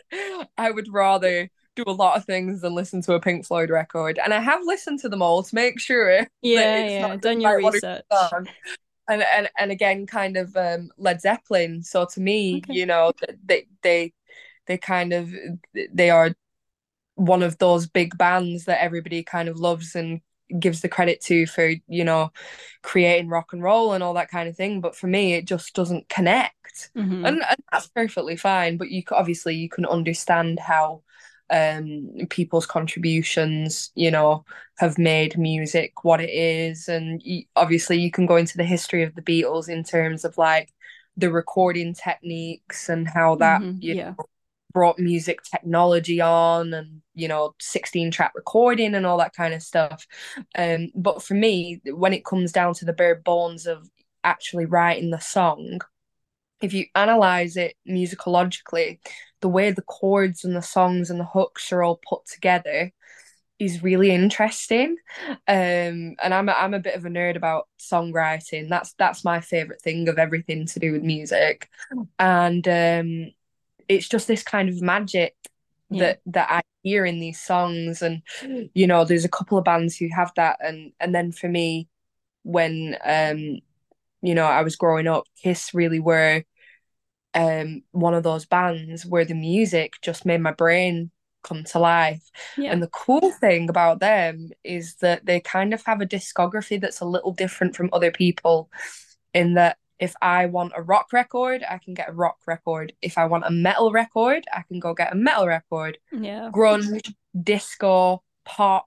I 0.57 0.71
would 0.71 0.91
rather 0.91 1.49
do 1.75 1.83
a 1.87 1.91
lot 1.91 2.17
of 2.17 2.25
things 2.25 2.61
than 2.61 2.73
listen 2.73 3.01
to 3.03 3.13
a 3.13 3.19
Pink 3.19 3.45
Floyd 3.45 3.69
record. 3.69 4.19
And 4.23 4.33
I 4.33 4.39
have 4.39 4.61
listened 4.63 4.99
to 4.99 5.09
them 5.09 5.21
all 5.21 5.43
to 5.43 5.55
make 5.55 5.79
sure. 5.79 6.27
Yeah, 6.41 6.85
yeah, 6.85 7.15
done 7.17 7.41
your 7.41 7.57
research. 7.57 8.03
And, 9.07 9.23
and 9.23 9.49
and 9.57 9.71
again, 9.71 10.05
kind 10.05 10.37
of 10.37 10.55
um, 10.55 10.91
Led 10.97 11.19
Zeppelin. 11.19 11.81
So 11.83 12.05
to 12.13 12.21
me, 12.21 12.57
okay. 12.57 12.73
you 12.73 12.85
know, 12.85 13.11
they 13.43 13.65
they 13.81 14.13
they 14.67 14.77
kind 14.77 15.13
of 15.13 15.31
they 15.91 16.11
are 16.11 16.33
one 17.15 17.43
of 17.43 17.57
those 17.57 17.87
big 17.87 18.17
bands 18.17 18.65
that 18.65 18.81
everybody 18.81 19.23
kind 19.23 19.49
of 19.49 19.59
loves 19.59 19.95
and 19.95 20.21
gives 20.57 20.81
the 20.81 20.89
credit 20.89 21.21
to 21.21 21.45
for 21.45 21.71
you 21.87 22.03
know 22.03 22.31
creating 22.81 23.29
rock 23.29 23.53
and 23.53 23.61
roll 23.61 23.93
and 23.93 24.03
all 24.03 24.13
that 24.13 24.31
kind 24.31 24.47
of 24.49 24.55
thing 24.55 24.81
but 24.81 24.95
for 24.95 25.07
me 25.07 25.33
it 25.33 25.45
just 25.45 25.73
doesn't 25.73 26.07
connect 26.09 26.91
mm-hmm. 26.95 27.25
and, 27.25 27.43
and, 27.43 27.57
that's 27.71 27.87
perfectly 27.87 28.35
fine 28.35 28.77
but 28.77 28.89
you 28.89 29.03
obviously 29.11 29.55
you 29.55 29.69
can 29.69 29.85
understand 29.85 30.59
how 30.59 31.01
um 31.51 32.09
people's 32.29 32.65
contributions 32.65 33.91
you 33.95 34.11
know 34.11 34.45
have 34.77 34.97
made 34.97 35.37
music 35.37 36.03
what 36.03 36.21
it 36.21 36.29
is 36.29 36.87
and 36.87 37.21
you, 37.23 37.43
obviously 37.55 37.99
you 37.99 38.11
can 38.11 38.25
go 38.25 38.35
into 38.35 38.57
the 38.57 38.63
history 38.63 39.03
of 39.03 39.15
the 39.15 39.21
Beatles 39.21 39.67
in 39.67 39.83
terms 39.83 40.23
of 40.23 40.37
like 40.37 40.71
the 41.17 41.31
recording 41.31 41.93
techniques 41.93 42.87
and 42.87 43.07
how 43.07 43.35
that 43.35 43.61
mm-hmm. 43.61 43.79
you 43.81 43.95
yeah. 43.95 44.09
know 44.11 44.25
brought 44.73 44.99
music 44.99 45.41
technology 45.43 46.21
on 46.21 46.73
and 46.73 47.01
you 47.19 47.27
know 47.27 47.53
16 47.59 48.11
track 48.11 48.31
recording 48.35 48.95
and 48.95 49.05
all 49.05 49.17
that 49.17 49.35
kind 49.35 49.53
of 49.53 49.61
stuff 49.61 50.07
um 50.57 50.87
but 50.95 51.21
for 51.21 51.33
me 51.33 51.81
when 51.85 52.13
it 52.13 52.25
comes 52.25 52.51
down 52.51 52.73
to 52.73 52.85
the 52.85 52.93
bare 52.93 53.15
bones 53.15 53.65
of 53.65 53.89
actually 54.23 54.65
writing 54.65 55.09
the 55.09 55.19
song, 55.19 55.79
if 56.61 56.73
you 56.73 56.85
analyze 56.95 57.55
it 57.55 57.75
musicologically, 57.87 58.99
the 59.41 59.49
way 59.49 59.71
the 59.71 59.81
chords 59.81 60.43
and 60.43 60.55
the 60.55 60.61
songs 60.61 61.09
and 61.09 61.19
the 61.19 61.25
hooks 61.25 61.71
are 61.71 61.83
all 61.83 61.99
put 62.07 62.25
together 62.25 62.91
is 63.59 63.83
really 63.83 64.11
interesting. 64.11 64.97
Um, 65.27 66.15
and 66.21 66.33
I'm 66.33 66.49
a, 66.49 66.53
I'm 66.53 66.73
a 66.73 66.79
bit 66.79 66.95
of 66.95 67.05
a 67.05 67.09
nerd 67.09 67.35
about 67.35 67.67
songwriting. 67.79 68.69
That's 68.69 68.93
that's 68.93 69.23
my 69.23 69.39
favorite 69.41 69.81
thing 69.81 70.07
of 70.09 70.17
everything 70.17 70.65
to 70.67 70.79
do 70.79 70.91
with 70.91 71.03
music, 71.03 71.69
and 72.17 72.67
um, 72.67 73.31
it's 73.87 74.07
just 74.07 74.27
this 74.27 74.43
kind 74.43 74.69
of 74.69 74.81
magic 74.81 75.35
yeah. 75.89 75.99
that 75.99 76.19
that 76.27 76.51
I 76.51 76.61
hear 76.83 77.05
in 77.05 77.19
these 77.19 77.41
songs. 77.41 78.01
And 78.01 78.21
you 78.73 78.87
know, 78.87 79.05
there's 79.05 79.25
a 79.25 79.29
couple 79.29 79.57
of 79.57 79.63
bands 79.63 79.97
who 79.97 80.07
have 80.15 80.31
that, 80.35 80.57
and 80.61 80.91
and 80.99 81.13
then 81.13 81.31
for 81.31 81.49
me, 81.49 81.87
when 82.43 82.97
um, 83.03 83.59
you 84.21 84.35
know, 84.35 84.45
I 84.45 84.61
was 84.63 84.75
growing 84.75 85.07
up, 85.07 85.25
Kiss 85.41 85.73
really 85.73 85.99
were 85.99 86.43
um 87.35 87.83
one 87.91 88.15
of 88.15 88.23
those 88.23 88.47
bands 88.47 89.05
where 89.05 89.23
the 89.23 89.35
music 89.35 89.93
just 90.01 90.25
made 90.25 90.41
my 90.41 90.51
brain 90.51 91.11
come 91.43 91.63
to 91.63 91.79
life. 91.79 92.23
Yeah. 92.57 92.71
And 92.71 92.81
the 92.81 92.87
cool 92.87 93.31
thing 93.31 93.69
about 93.69 93.99
them 93.99 94.49
is 94.63 94.95
that 94.95 95.25
they 95.25 95.39
kind 95.39 95.73
of 95.73 95.83
have 95.85 96.01
a 96.01 96.05
discography 96.05 96.79
that's 96.79 97.01
a 97.01 97.05
little 97.05 97.31
different 97.31 97.75
from 97.75 97.89
other 97.93 98.11
people 98.11 98.69
in 99.33 99.53
that 99.55 99.77
if 99.99 100.15
I 100.21 100.45
want 100.45 100.73
a 100.75 100.81
rock 100.81 101.11
record, 101.11 101.63
I 101.69 101.77
can 101.77 101.93
get 101.93 102.09
a 102.09 102.13
rock 102.13 102.37
record. 102.47 102.93
If 103.01 103.17
I 103.17 103.25
want 103.25 103.45
a 103.45 103.51
metal 103.51 103.91
record, 103.91 104.45
I 104.53 104.63
can 104.63 104.79
go 104.79 104.93
get 104.93 105.11
a 105.11 105.15
metal 105.15 105.45
record. 105.45 105.97
Yeah. 106.11 106.49
Grunge, 106.53 107.13
disco, 107.41 108.23
pop. 108.45 108.85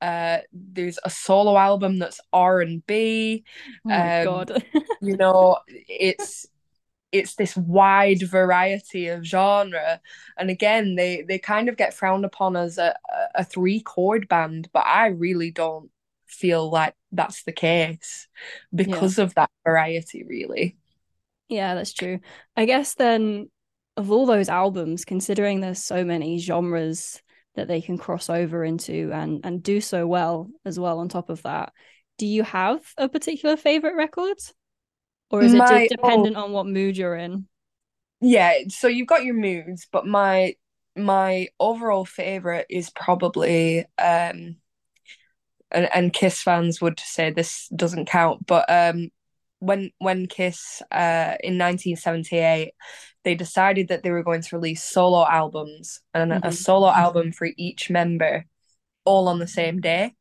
Uh, 0.00 0.38
there's 0.52 0.98
a 1.04 1.10
solo 1.10 1.56
album 1.56 1.98
that's 1.98 2.20
R 2.32 2.60
and 2.60 2.86
B. 2.86 3.44
Oh 3.84 3.88
my 3.90 4.20
um, 4.20 4.24
god! 4.24 4.64
you 5.02 5.16
know, 5.16 5.58
it's 5.66 6.46
it's 7.10 7.34
this 7.36 7.56
wide 7.56 8.22
variety 8.22 9.08
of 9.08 9.24
genre 9.24 10.00
and 10.36 10.50
again 10.50 10.94
they 10.94 11.22
they 11.22 11.38
kind 11.38 11.68
of 11.68 11.76
get 11.76 11.94
frowned 11.94 12.24
upon 12.24 12.54
as 12.54 12.76
a, 12.76 12.94
a 13.34 13.42
three 13.42 13.80
chord 13.80 14.28
band 14.28 14.68
but 14.74 14.84
i 14.84 15.06
really 15.06 15.50
don't 15.50 15.90
feel 16.28 16.70
like 16.70 16.94
that's 17.12 17.42
the 17.44 17.52
case 17.52 18.28
because 18.74 19.18
yeah. 19.18 19.24
of 19.24 19.34
that 19.34 19.50
variety 19.64 20.24
really 20.24 20.76
yeah 21.48 21.74
that's 21.74 21.92
true 21.92 22.20
i 22.56 22.64
guess 22.64 22.94
then 22.94 23.48
of 23.96 24.10
all 24.10 24.26
those 24.26 24.48
albums 24.48 25.04
considering 25.04 25.60
there's 25.60 25.82
so 25.82 26.04
many 26.04 26.38
genres 26.38 27.20
that 27.54 27.66
they 27.66 27.80
can 27.80 27.98
cross 27.98 28.30
over 28.30 28.64
into 28.64 29.10
and 29.12 29.40
and 29.44 29.62
do 29.62 29.80
so 29.80 30.06
well 30.06 30.48
as 30.64 30.78
well 30.78 30.98
on 31.00 31.08
top 31.08 31.30
of 31.30 31.42
that 31.42 31.72
do 32.18 32.26
you 32.26 32.42
have 32.42 32.80
a 32.98 33.08
particular 33.08 33.56
favorite 33.56 33.96
record 33.96 34.36
or 35.30 35.42
is 35.42 35.54
my, 35.54 35.64
it 35.64 35.88
just 35.88 36.00
dependent 36.00 36.36
oh, 36.36 36.44
on 36.44 36.52
what 36.52 36.66
mood 36.66 36.96
you're 36.96 37.16
in? 37.16 37.46
Yeah, 38.20 38.54
so 38.68 38.88
you've 38.88 39.06
got 39.06 39.24
your 39.24 39.34
moods, 39.34 39.86
but 39.90 40.06
my 40.06 40.54
my 40.96 41.48
overall 41.60 42.04
favorite 42.04 42.66
is 42.68 42.90
probably 42.90 43.84
um 43.98 44.56
and, 45.70 45.88
and 45.94 46.12
Kiss 46.12 46.42
fans 46.42 46.80
would 46.80 47.00
say 47.00 47.30
this 47.30 47.68
doesn't 47.68 48.06
count, 48.06 48.46
but 48.46 48.64
um 48.68 49.10
when 49.60 49.90
when 49.98 50.26
Kiss 50.26 50.82
uh 50.90 51.36
in 51.40 51.58
1978 51.58 52.72
they 53.24 53.34
decided 53.34 53.88
that 53.88 54.02
they 54.02 54.10
were 54.10 54.22
going 54.22 54.42
to 54.42 54.56
release 54.56 54.82
solo 54.82 55.26
albums 55.26 56.00
and 56.14 56.32
mm-hmm. 56.32 56.46
a 56.46 56.52
solo 56.52 56.88
album 56.88 57.32
for 57.32 57.48
each 57.56 57.90
member 57.90 58.44
all 59.04 59.28
on 59.28 59.38
the 59.38 59.46
same 59.46 59.80
day. 59.80 60.14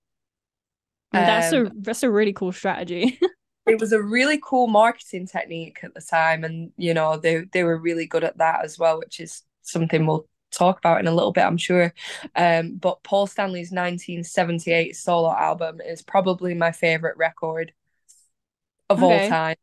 That's 1.12 1.54
um, 1.54 1.68
a 1.68 1.72
that's 1.80 2.04
a 2.04 2.12
really 2.12 2.34
cool 2.34 2.52
strategy. 2.52 3.20
it 3.68 3.80
was 3.80 3.92
a 3.92 4.02
really 4.02 4.40
cool 4.44 4.68
marketing 4.68 5.28
technique 5.28 5.80
at 5.84 5.94
the 5.94 6.02
time 6.02 6.44
and 6.44 6.72
you 6.78 6.94
know 6.94 7.18
they 7.18 7.46
they 7.52 7.64
were 7.64 7.78
really 7.78 8.08
good 8.08 8.24
at 8.24 8.38
that 8.38 8.64
as 8.64 8.80
well 8.80 8.98
which 8.98 9.20
is 9.20 9.44
something 9.62 10.06
we'll 10.06 10.26
talk 10.52 10.78
about 10.80 11.00
in 11.00 11.08
a 11.08 11.14
little 11.14 11.32
bit 11.32 11.44
i'm 11.44 11.58
sure. 11.58 11.94
Um, 12.36 12.76
but 12.76 13.04
paul 13.04 13.28
stanley's 13.28 13.72
1978 13.72 14.96
solo 14.96 15.32
album 15.32 15.82
is 15.82 16.02
probably 16.02 16.54
my 16.54 16.72
favorite 16.72 17.18
record 17.18 17.74
of 18.90 19.04
okay. 19.04 19.24
all 19.24 19.30
time. 19.30 19.56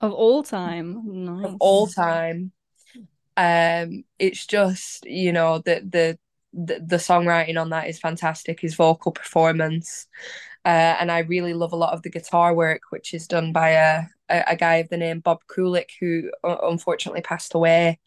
Of 0.00 0.12
all 0.12 0.42
time? 0.42 1.24
Nice. 1.24 1.46
of 1.46 1.56
all 1.60 1.86
time. 1.86 2.52
Um 3.36 4.04
it's 4.18 4.46
just 4.46 5.06
you 5.06 5.32
know 5.32 5.58
the 5.58 5.80
the 5.88 6.18
the, 6.52 6.84
the 6.86 6.96
songwriting 6.96 7.58
on 7.58 7.70
that 7.70 7.88
is 7.88 7.98
fantastic 7.98 8.60
his 8.60 8.74
vocal 8.74 9.10
performance 9.10 10.06
uh, 10.64 10.96
and 11.00 11.10
I 11.10 11.20
really 11.20 11.54
love 11.54 11.72
a 11.72 11.76
lot 11.76 11.92
of 11.92 12.02
the 12.02 12.10
guitar 12.10 12.54
work, 12.54 12.82
which 12.90 13.14
is 13.14 13.26
done 13.26 13.52
by 13.52 13.70
a, 13.70 14.04
a, 14.28 14.44
a 14.48 14.56
guy 14.56 14.76
of 14.76 14.88
the 14.88 14.96
name 14.96 15.20
Bob 15.20 15.40
Kulick, 15.48 15.90
who 15.98 16.30
unfortunately 16.44 17.22
passed 17.22 17.54
away, 17.54 17.98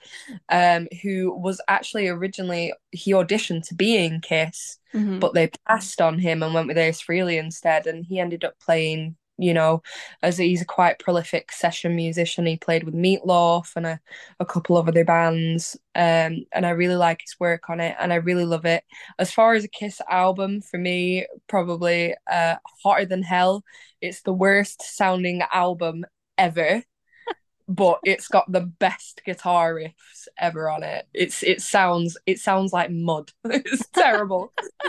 um, 0.49 0.87
who 1.01 1.37
was 1.37 1.61
actually 1.67 2.07
originally, 2.07 2.73
he 2.91 3.11
auditioned 3.11 3.67
to 3.67 3.75
be 3.75 3.97
in 3.97 4.21
Kiss, 4.21 4.77
mm-hmm. 4.93 5.19
but 5.19 5.33
they 5.33 5.49
passed 5.67 5.99
on 5.99 6.17
him 6.17 6.43
and 6.43 6.53
went 6.53 6.67
with 6.67 6.77
Ace 6.77 7.01
Frehley 7.01 7.37
instead. 7.37 7.87
And 7.87 8.05
he 8.05 8.19
ended 8.19 8.45
up 8.45 8.57
playing 8.59 9.17
you 9.37 9.53
know, 9.53 9.81
as 10.21 10.37
he's 10.37 10.61
a 10.61 10.65
quite 10.65 10.99
prolific 10.99 11.51
session 11.51 11.95
musician. 11.95 12.45
He 12.45 12.57
played 12.57 12.83
with 12.83 12.93
Meatloaf 12.93 13.75
and 13.75 13.85
a, 13.85 13.99
a 14.39 14.45
couple 14.45 14.77
of 14.77 14.87
other 14.87 15.03
bands. 15.03 15.75
Um, 15.93 16.45
and 16.53 16.65
I 16.65 16.69
really 16.69 16.95
like 16.95 17.21
his 17.21 17.35
work 17.39 17.69
on 17.69 17.79
it 17.79 17.95
and 17.99 18.13
I 18.13 18.17
really 18.17 18.45
love 18.45 18.65
it. 18.65 18.83
As 19.19 19.31
far 19.31 19.53
as 19.53 19.63
a 19.63 19.69
Kiss 19.69 20.01
album, 20.09 20.61
for 20.61 20.77
me, 20.77 21.25
probably 21.47 22.15
uh, 22.31 22.55
Hotter 22.83 23.05
Than 23.05 23.23
Hell. 23.23 23.63
It's 24.01 24.21
the 24.21 24.33
worst 24.33 24.81
sounding 24.81 25.41
album 25.51 26.05
ever. 26.37 26.83
but 27.67 27.99
it's 28.03 28.27
got 28.27 28.49
the 28.51 28.61
best 28.61 29.21
guitar 29.25 29.73
riffs 29.73 30.27
ever 30.37 30.69
on 30.69 30.83
it. 30.83 31.07
It's 31.13 31.41
it 31.41 31.61
sounds 31.61 32.15
it 32.27 32.39
sounds 32.39 32.71
like 32.71 32.91
mud. 32.91 33.31
it's 33.45 33.87
terrible. 33.87 34.53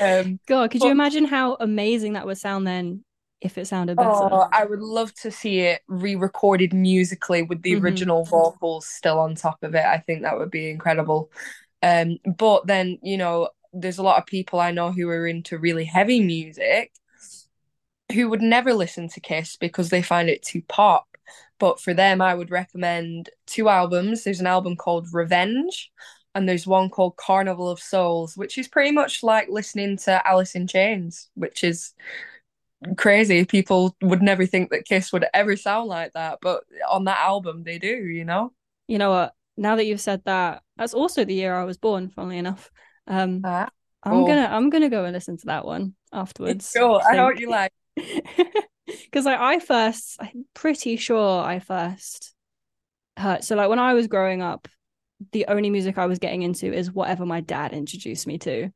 um, 0.00 0.40
God, 0.46 0.70
could 0.70 0.80
but, 0.80 0.86
you 0.86 0.90
imagine 0.90 1.26
how 1.26 1.56
amazing 1.60 2.14
that 2.14 2.26
would 2.26 2.38
sound 2.38 2.66
then 2.66 3.04
if 3.44 3.58
it 3.58 3.66
sounded 3.66 3.98
better. 3.98 4.08
Oh, 4.10 4.48
I 4.50 4.64
would 4.64 4.80
love 4.80 5.14
to 5.16 5.30
see 5.30 5.60
it 5.60 5.82
re-recorded 5.86 6.72
musically 6.72 7.42
with 7.42 7.62
the 7.62 7.72
mm-hmm. 7.72 7.84
original 7.84 8.24
vocals 8.24 8.86
still 8.86 9.20
on 9.20 9.34
top 9.34 9.62
of 9.62 9.74
it. 9.74 9.84
I 9.84 9.98
think 9.98 10.22
that 10.22 10.38
would 10.38 10.50
be 10.50 10.70
incredible. 10.70 11.30
Um, 11.82 12.18
but 12.24 12.66
then 12.66 12.98
you 13.02 13.18
know, 13.18 13.50
there's 13.72 13.98
a 13.98 14.02
lot 14.02 14.18
of 14.18 14.26
people 14.26 14.58
I 14.58 14.70
know 14.70 14.90
who 14.90 15.08
are 15.10 15.26
into 15.26 15.58
really 15.58 15.84
heavy 15.84 16.20
music 16.20 16.90
who 18.12 18.30
would 18.30 18.42
never 18.42 18.72
listen 18.72 19.08
to 19.10 19.20
Kiss 19.20 19.56
because 19.56 19.90
they 19.90 20.02
find 20.02 20.28
it 20.28 20.42
too 20.42 20.62
pop. 20.68 21.06
But 21.58 21.80
for 21.80 21.94
them, 21.94 22.20
I 22.20 22.34
would 22.34 22.50
recommend 22.50 23.28
two 23.46 23.68
albums. 23.68 24.24
There's 24.24 24.40
an 24.40 24.46
album 24.46 24.76
called 24.76 25.08
Revenge, 25.12 25.92
and 26.34 26.48
there's 26.48 26.66
one 26.66 26.90
called 26.90 27.16
Carnival 27.16 27.68
of 27.68 27.80
Souls, 27.80 28.36
which 28.36 28.58
is 28.58 28.68
pretty 28.68 28.90
much 28.90 29.22
like 29.22 29.48
listening 29.48 29.96
to 29.98 30.26
Alice 30.26 30.54
in 30.54 30.66
Chains, 30.66 31.28
which 31.34 31.62
is 31.62 31.94
crazy. 32.96 33.44
People 33.44 33.96
would 34.02 34.22
never 34.22 34.46
think 34.46 34.70
that 34.70 34.84
Kiss 34.84 35.12
would 35.12 35.24
ever 35.32 35.56
sound 35.56 35.88
like 35.88 36.12
that, 36.12 36.38
but 36.40 36.64
on 36.88 37.04
that 37.04 37.18
album 37.18 37.62
they 37.64 37.78
do, 37.78 37.88
you 37.88 38.24
know? 38.24 38.52
You 38.86 38.98
know 38.98 39.10
what? 39.10 39.34
Now 39.56 39.76
that 39.76 39.86
you've 39.86 40.00
said 40.00 40.22
that, 40.24 40.62
that's 40.76 40.94
also 40.94 41.24
the 41.24 41.34
year 41.34 41.54
I 41.54 41.64
was 41.64 41.78
born, 41.78 42.10
funnily 42.10 42.38
enough. 42.38 42.70
Um 43.06 43.42
ah, 43.44 43.68
cool. 44.04 44.20
I'm 44.20 44.26
gonna 44.26 44.48
I'm 44.50 44.70
gonna 44.70 44.90
go 44.90 45.04
and 45.04 45.12
listen 45.12 45.36
to 45.38 45.46
that 45.46 45.64
one 45.64 45.94
afterwards. 46.12 46.70
Sure, 46.74 47.00
I, 47.00 47.12
I 47.12 47.16
know 47.16 47.24
what 47.24 47.40
you 47.40 47.50
like. 47.50 47.72
Because 48.86 49.24
like 49.24 49.40
I 49.40 49.60
first 49.60 50.18
I'm 50.20 50.44
pretty 50.52 50.96
sure 50.96 51.42
I 51.42 51.58
first 51.58 52.34
heard 53.16 53.42
so 53.42 53.56
like 53.56 53.70
when 53.70 53.78
I 53.78 53.94
was 53.94 54.08
growing 54.08 54.42
up, 54.42 54.68
the 55.32 55.46
only 55.48 55.70
music 55.70 55.98
I 55.98 56.06
was 56.06 56.18
getting 56.18 56.42
into 56.42 56.72
is 56.72 56.92
whatever 56.92 57.24
my 57.24 57.40
dad 57.40 57.72
introduced 57.72 58.26
me 58.26 58.38
to. 58.38 58.70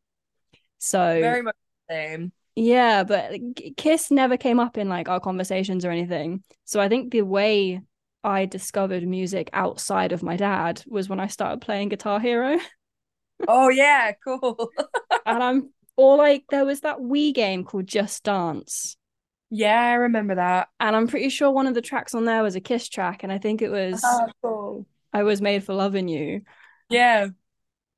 So 0.78 1.20
very 1.20 1.42
much 1.42 1.56
the 1.88 1.94
same. 1.94 2.32
Yeah, 2.60 3.04
but 3.04 3.38
Kiss 3.76 4.10
never 4.10 4.36
came 4.36 4.58
up 4.58 4.76
in 4.76 4.88
like 4.88 5.08
our 5.08 5.20
conversations 5.20 5.84
or 5.84 5.92
anything. 5.92 6.42
So 6.64 6.80
I 6.80 6.88
think 6.88 7.12
the 7.12 7.22
way 7.22 7.80
I 8.24 8.46
discovered 8.46 9.06
music 9.06 9.48
outside 9.52 10.10
of 10.10 10.24
my 10.24 10.36
dad 10.36 10.82
was 10.88 11.08
when 11.08 11.20
I 11.20 11.28
started 11.28 11.60
playing 11.60 11.90
Guitar 11.90 12.18
Hero. 12.18 12.58
oh 13.48 13.68
yeah, 13.68 14.10
cool. 14.24 14.70
and 15.26 15.40
I'm 15.40 15.70
or 15.96 16.16
like 16.16 16.46
there 16.50 16.64
was 16.64 16.80
that 16.80 16.98
Wii 16.98 17.32
game 17.32 17.62
called 17.62 17.86
Just 17.86 18.24
Dance. 18.24 18.96
Yeah, 19.50 19.80
I 19.80 19.92
remember 19.92 20.34
that. 20.34 20.68
And 20.80 20.96
I'm 20.96 21.06
pretty 21.06 21.28
sure 21.28 21.52
one 21.52 21.68
of 21.68 21.74
the 21.74 21.80
tracks 21.80 22.12
on 22.12 22.24
there 22.24 22.42
was 22.42 22.56
a 22.56 22.60
Kiss 22.60 22.88
track, 22.88 23.22
and 23.22 23.30
I 23.30 23.38
think 23.38 23.62
it 23.62 23.70
was 23.70 24.02
oh, 24.04 24.26
cool. 24.42 24.86
I 25.12 25.22
was 25.22 25.40
made 25.40 25.62
for 25.62 25.74
loving 25.74 26.08
you. 26.08 26.42
Yeah. 26.90 27.28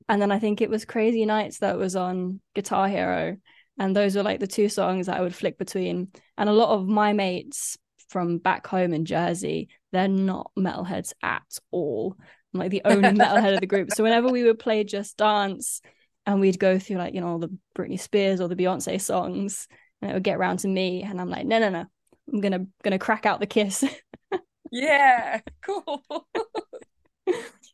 And 0.06 0.20
then 0.20 0.30
I 0.30 0.38
think 0.38 0.60
it 0.60 0.68
was 0.68 0.84
Crazy 0.84 1.24
Nights 1.24 1.60
that 1.60 1.78
was 1.78 1.96
on 1.96 2.40
Guitar 2.54 2.88
Hero 2.88 3.38
and 3.80 3.96
those 3.96 4.14
were 4.14 4.22
like 4.22 4.40
the 4.40 4.46
two 4.46 4.68
songs 4.68 5.06
that 5.06 5.16
I 5.16 5.22
would 5.22 5.34
flick 5.34 5.56
between. 5.56 6.08
And 6.36 6.48
a 6.50 6.52
lot 6.52 6.68
of 6.68 6.86
my 6.86 7.14
mates 7.14 7.78
from 8.10 8.36
back 8.36 8.66
home 8.66 8.92
in 8.92 9.06
Jersey, 9.06 9.70
they're 9.90 10.06
not 10.06 10.52
metalheads 10.56 11.14
at 11.22 11.42
all. 11.70 12.14
I'm 12.52 12.60
like 12.60 12.70
the 12.70 12.82
only 12.84 13.08
metalhead 13.18 13.54
of 13.54 13.60
the 13.60 13.66
group. 13.66 13.90
So 13.90 14.04
whenever 14.04 14.28
we 14.28 14.44
would 14.44 14.58
play 14.58 14.84
Just 14.84 15.16
Dance 15.16 15.80
and 16.26 16.40
we'd 16.40 16.58
go 16.58 16.78
through 16.78 16.98
like, 16.98 17.14
you 17.14 17.22
know, 17.22 17.38
the 17.38 17.56
Britney 17.74 17.98
Spears 17.98 18.42
or 18.42 18.48
the 18.48 18.54
Beyonce 18.54 19.00
songs, 19.00 19.66
and 20.02 20.10
it 20.10 20.14
would 20.14 20.22
get 20.24 20.36
around 20.36 20.58
to 20.58 20.68
me, 20.68 21.02
and 21.02 21.18
I'm 21.18 21.30
like, 21.30 21.46
no, 21.46 21.58
no, 21.58 21.70
no, 21.70 21.86
I'm 22.30 22.40
gonna 22.42 22.66
gonna 22.82 22.98
crack 22.98 23.24
out 23.24 23.40
the 23.40 23.46
kiss. 23.46 23.82
yeah, 24.70 25.40
cool. 25.62 26.02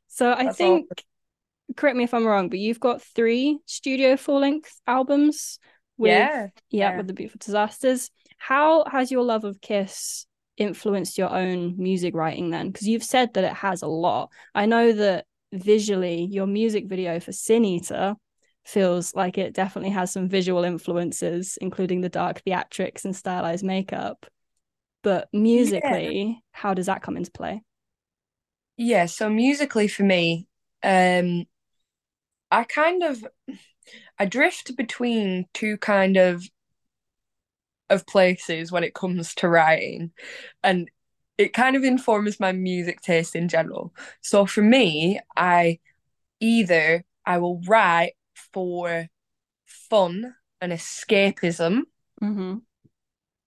so 0.06 0.32
I 0.32 0.44
That's 0.44 0.56
think 0.56 0.86
awesome. 0.86 1.76
correct 1.76 1.96
me 1.96 2.04
if 2.04 2.14
I'm 2.14 2.26
wrong, 2.26 2.48
but 2.48 2.60
you've 2.60 2.80
got 2.80 3.02
three 3.02 3.58
studio 3.66 4.16
full 4.16 4.38
length 4.38 4.80
albums 4.86 5.58
with 5.98 6.10
yeah. 6.10 6.48
yeah, 6.70 6.90
yeah. 6.90 6.96
with 6.96 7.06
the 7.06 7.14
beautiful 7.14 7.38
disasters. 7.44 8.10
How 8.38 8.84
has 8.90 9.10
your 9.10 9.22
love 9.22 9.44
of 9.44 9.60
Kiss 9.60 10.26
influenced 10.56 11.18
your 11.18 11.30
own 11.30 11.74
music 11.76 12.14
writing 12.14 12.50
then? 12.50 12.70
Because 12.70 12.86
you've 12.86 13.04
said 13.04 13.34
that 13.34 13.44
it 13.44 13.52
has 13.52 13.82
a 13.82 13.86
lot. 13.86 14.30
I 14.54 14.66
know 14.66 14.92
that 14.92 15.26
visually, 15.52 16.24
your 16.30 16.46
music 16.46 16.86
video 16.86 17.20
for 17.20 17.32
Sin 17.32 17.64
Eater 17.64 18.14
feels 18.64 19.14
like 19.14 19.38
it 19.38 19.54
definitely 19.54 19.90
has 19.90 20.12
some 20.12 20.28
visual 20.28 20.64
influences, 20.64 21.56
including 21.60 22.00
the 22.00 22.08
dark 22.08 22.42
theatrics 22.46 23.04
and 23.04 23.14
stylized 23.14 23.64
makeup. 23.64 24.26
But 25.02 25.28
musically, 25.32 26.26
yeah. 26.26 26.34
how 26.50 26.74
does 26.74 26.86
that 26.86 27.02
come 27.02 27.16
into 27.16 27.30
play? 27.30 27.62
Yeah, 28.76 29.06
so 29.06 29.30
musically 29.30 29.88
for 29.88 30.02
me, 30.02 30.48
um, 30.82 31.44
I 32.50 32.64
kind 32.64 33.02
of 33.04 33.24
I 34.18 34.26
drift 34.26 34.76
between 34.76 35.46
two 35.52 35.76
kind 35.78 36.16
of 36.16 36.44
of 37.88 38.06
places 38.06 38.72
when 38.72 38.82
it 38.82 38.94
comes 38.94 39.34
to 39.36 39.48
writing. 39.48 40.10
And 40.62 40.90
it 41.38 41.52
kind 41.52 41.76
of 41.76 41.84
informs 41.84 42.40
my 42.40 42.52
music 42.52 43.00
taste 43.00 43.36
in 43.36 43.48
general. 43.48 43.94
So 44.20 44.46
for 44.46 44.62
me 44.62 45.20
i 45.36 45.78
either 46.40 47.04
i 47.24 47.38
will 47.38 47.62
write 47.66 48.12
for 48.52 49.06
fun 49.64 50.34
and 50.60 50.72
escapism 50.72 51.82
mm-hmm. 52.22 52.56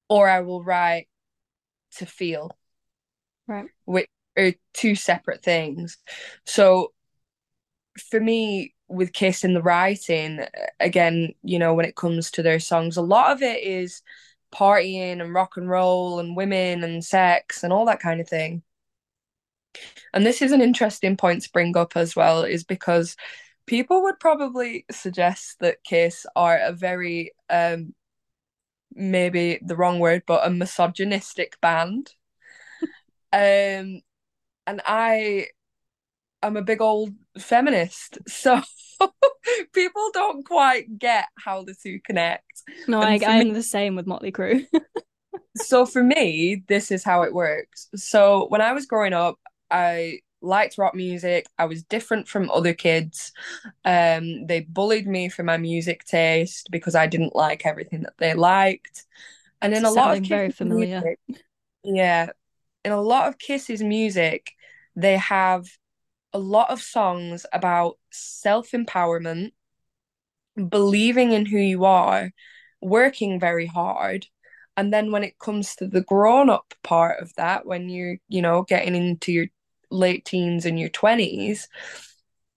or 0.07 0.29
i 0.29 0.41
will 0.41 0.63
write 0.63 1.07
to 1.97 2.05
feel. 2.05 2.57
Right. 3.47 3.67
Which 3.85 4.07
are 4.37 4.53
two 4.73 4.95
separate 4.95 5.43
things. 5.43 5.97
So 6.45 6.93
for 8.09 8.19
me 8.19 8.73
with 8.89 9.13
kiss 9.13 9.43
in 9.43 9.53
the 9.53 9.61
writing 9.61 10.39
again 10.79 11.33
you 11.43 11.59
know 11.59 11.73
when 11.73 11.85
it 11.85 11.95
comes 11.95 12.31
to 12.31 12.41
their 12.41 12.59
songs 12.59 12.97
a 12.97 13.01
lot 13.01 13.31
of 13.31 13.41
it 13.41 13.63
is 13.63 14.01
partying 14.51 15.21
and 15.21 15.33
rock 15.33 15.57
and 15.57 15.69
roll 15.69 16.19
and 16.19 16.35
women 16.35 16.83
and 16.83 17.03
sex 17.03 17.63
and 17.63 17.71
all 17.71 17.85
that 17.85 17.99
kind 17.99 18.19
of 18.21 18.27
thing. 18.27 18.63
And 20.13 20.25
this 20.25 20.41
is 20.41 20.51
an 20.51 20.61
interesting 20.61 21.17
point 21.17 21.43
to 21.43 21.51
bring 21.51 21.77
up 21.77 21.95
as 21.95 22.15
well, 22.15 22.43
is 22.43 22.63
because 22.63 23.15
people 23.67 24.03
would 24.03 24.19
probably 24.19 24.85
suggest 24.91 25.57
that 25.59 25.83
Kiss 25.83 26.25
are 26.35 26.57
a 26.57 26.73
very 26.73 27.31
um 27.49 27.93
maybe 28.93 29.59
the 29.63 29.75
wrong 29.75 29.99
word, 29.99 30.23
but 30.25 30.45
a 30.45 30.49
misogynistic 30.49 31.59
band. 31.61 32.13
um 33.33 34.01
and 34.67 34.81
I 34.85 35.47
am 36.43 36.57
a 36.57 36.61
big 36.61 36.81
old 36.81 37.11
feminist. 37.37 38.17
So 38.27 38.61
people 39.73 40.09
don't 40.13 40.45
quite 40.45 40.99
get 40.99 41.27
how 41.37 41.63
the 41.63 41.73
two 41.73 41.99
connect. 42.03 42.63
No, 42.87 43.01
I, 43.01 43.19
I'm 43.25 43.49
me, 43.49 43.53
the 43.53 43.63
same 43.63 43.95
with 43.95 44.05
Motley 44.05 44.31
Crue. 44.31 44.65
so 45.55 45.85
for 45.85 46.03
me, 46.03 46.63
this 46.67 46.91
is 46.91 47.03
how 47.03 47.23
it 47.23 47.33
works. 47.33 47.87
So 47.95 48.47
when 48.49 48.61
I 48.61 48.73
was 48.73 48.85
growing 48.85 49.13
up, 49.13 49.39
I 49.71 50.19
liked 50.41 50.77
rock 50.77 50.95
music. 50.95 51.45
I 51.57 51.65
was 51.65 51.83
different 51.83 52.27
from 52.27 52.49
other 52.51 52.73
kids. 52.73 53.31
Um, 53.85 54.45
they 54.45 54.61
bullied 54.61 55.07
me 55.07 55.29
for 55.29 55.43
my 55.43 55.57
music 55.57 56.03
taste 56.05 56.69
because 56.71 56.95
I 56.95 57.07
didn't 57.07 57.35
like 57.35 57.65
everything 57.65 58.03
that 58.03 58.17
they 58.17 58.33
liked. 58.33 59.05
And 59.61 59.73
in 59.73 59.85
a 59.85 59.91
lot 59.91 60.17
of 60.17 60.25
very 60.25 60.51
familiar. 60.51 61.01
Music, 61.01 61.45
yeah, 61.83 62.29
in 62.85 62.91
a 62.91 63.01
lot 63.01 63.27
of 63.27 63.37
Kisses 63.37 63.83
music, 63.83 64.51
they 64.95 65.17
have 65.17 65.65
a 66.33 66.39
lot 66.39 66.69
of 66.69 66.81
songs 66.81 67.45
about 67.53 67.97
self 68.11 68.71
empowerment, 68.71 69.51
believing 70.69 71.31
in 71.31 71.45
who 71.45 71.57
you 71.57 71.85
are, 71.85 72.31
working 72.81 73.39
very 73.39 73.65
hard. 73.65 74.27
And 74.77 74.93
then 74.93 75.11
when 75.11 75.23
it 75.23 75.39
comes 75.39 75.75
to 75.75 75.87
the 75.87 76.01
grown 76.01 76.49
up 76.49 76.73
part 76.83 77.21
of 77.21 77.33
that, 77.35 77.65
when 77.65 77.89
you're, 77.89 78.17
you 78.27 78.41
know, 78.41 78.63
getting 78.63 78.95
into 78.95 79.31
your 79.31 79.47
late 79.91 80.25
teens 80.25 80.65
and 80.65 80.79
your 80.79 80.89
20s, 80.89 81.67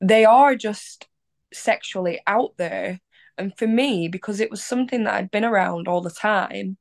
they 0.00 0.24
are 0.24 0.54
just 0.54 1.08
sexually 1.52 2.20
out 2.26 2.54
there. 2.58 3.00
And 3.38 3.56
for 3.56 3.66
me, 3.66 4.08
because 4.08 4.40
it 4.40 4.50
was 4.50 4.62
something 4.62 5.04
that 5.04 5.14
I'd 5.14 5.30
been 5.30 5.44
around 5.44 5.88
all 5.88 6.00
the 6.00 6.10
time, 6.10 6.76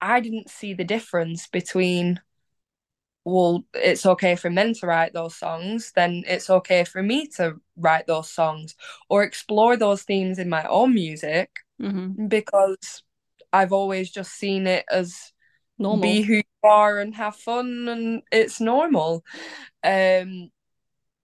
I 0.00 0.20
didn't 0.20 0.50
see 0.50 0.74
the 0.74 0.84
difference 0.84 1.46
between 1.46 2.20
well, 3.24 3.64
it's 3.72 4.04
okay 4.04 4.36
for 4.36 4.50
men 4.50 4.74
to 4.74 4.86
write 4.86 5.14
those 5.14 5.34
songs, 5.34 5.92
then 5.96 6.24
it's 6.26 6.50
okay 6.50 6.84
for 6.84 7.02
me 7.02 7.26
to 7.36 7.54
write 7.76 8.06
those 8.06 8.30
songs 8.30 8.74
or 9.08 9.22
explore 9.22 9.76
those 9.76 10.02
themes 10.02 10.38
in 10.38 10.48
my 10.48 10.64
own 10.64 10.92
music 10.92 11.50
mm-hmm. 11.80 12.28
because 12.28 13.02
I've 13.52 13.72
always 13.72 14.10
just 14.10 14.32
seen 14.32 14.66
it 14.66 14.84
as 14.90 15.32
normal. 15.78 16.02
Be 16.02 16.22
who 16.22 16.34
you 16.34 16.42
are 16.62 16.98
and 16.98 17.14
have 17.14 17.36
fun 17.36 17.88
and 17.88 18.22
it's 18.30 18.60
normal. 18.60 19.24
Um 19.82 20.50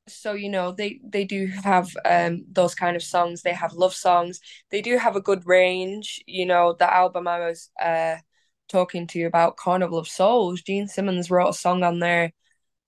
so 0.08 0.32
you 0.32 0.48
know 0.48 0.72
they 0.72 1.00
they 1.04 1.24
do 1.24 1.46
have 1.46 1.88
um 2.04 2.44
those 2.50 2.74
kind 2.74 2.96
of 2.96 3.02
songs 3.02 3.42
they 3.42 3.52
have 3.52 3.72
love 3.74 3.94
songs 3.94 4.40
they 4.70 4.82
do 4.82 4.98
have 4.98 5.14
a 5.14 5.20
good 5.20 5.46
range 5.46 6.20
you 6.26 6.44
know 6.44 6.74
the 6.78 6.92
album 6.92 7.28
i 7.28 7.38
was 7.38 7.70
uh 7.80 8.16
talking 8.70 9.06
to 9.08 9.18
you 9.18 9.26
about 9.26 9.56
Carnival 9.56 9.98
of 9.98 10.08
Souls, 10.08 10.62
Gene 10.62 10.88
Simmons 10.88 11.30
wrote 11.30 11.48
a 11.48 11.52
song 11.54 11.82
on 11.82 11.98
there 11.98 12.32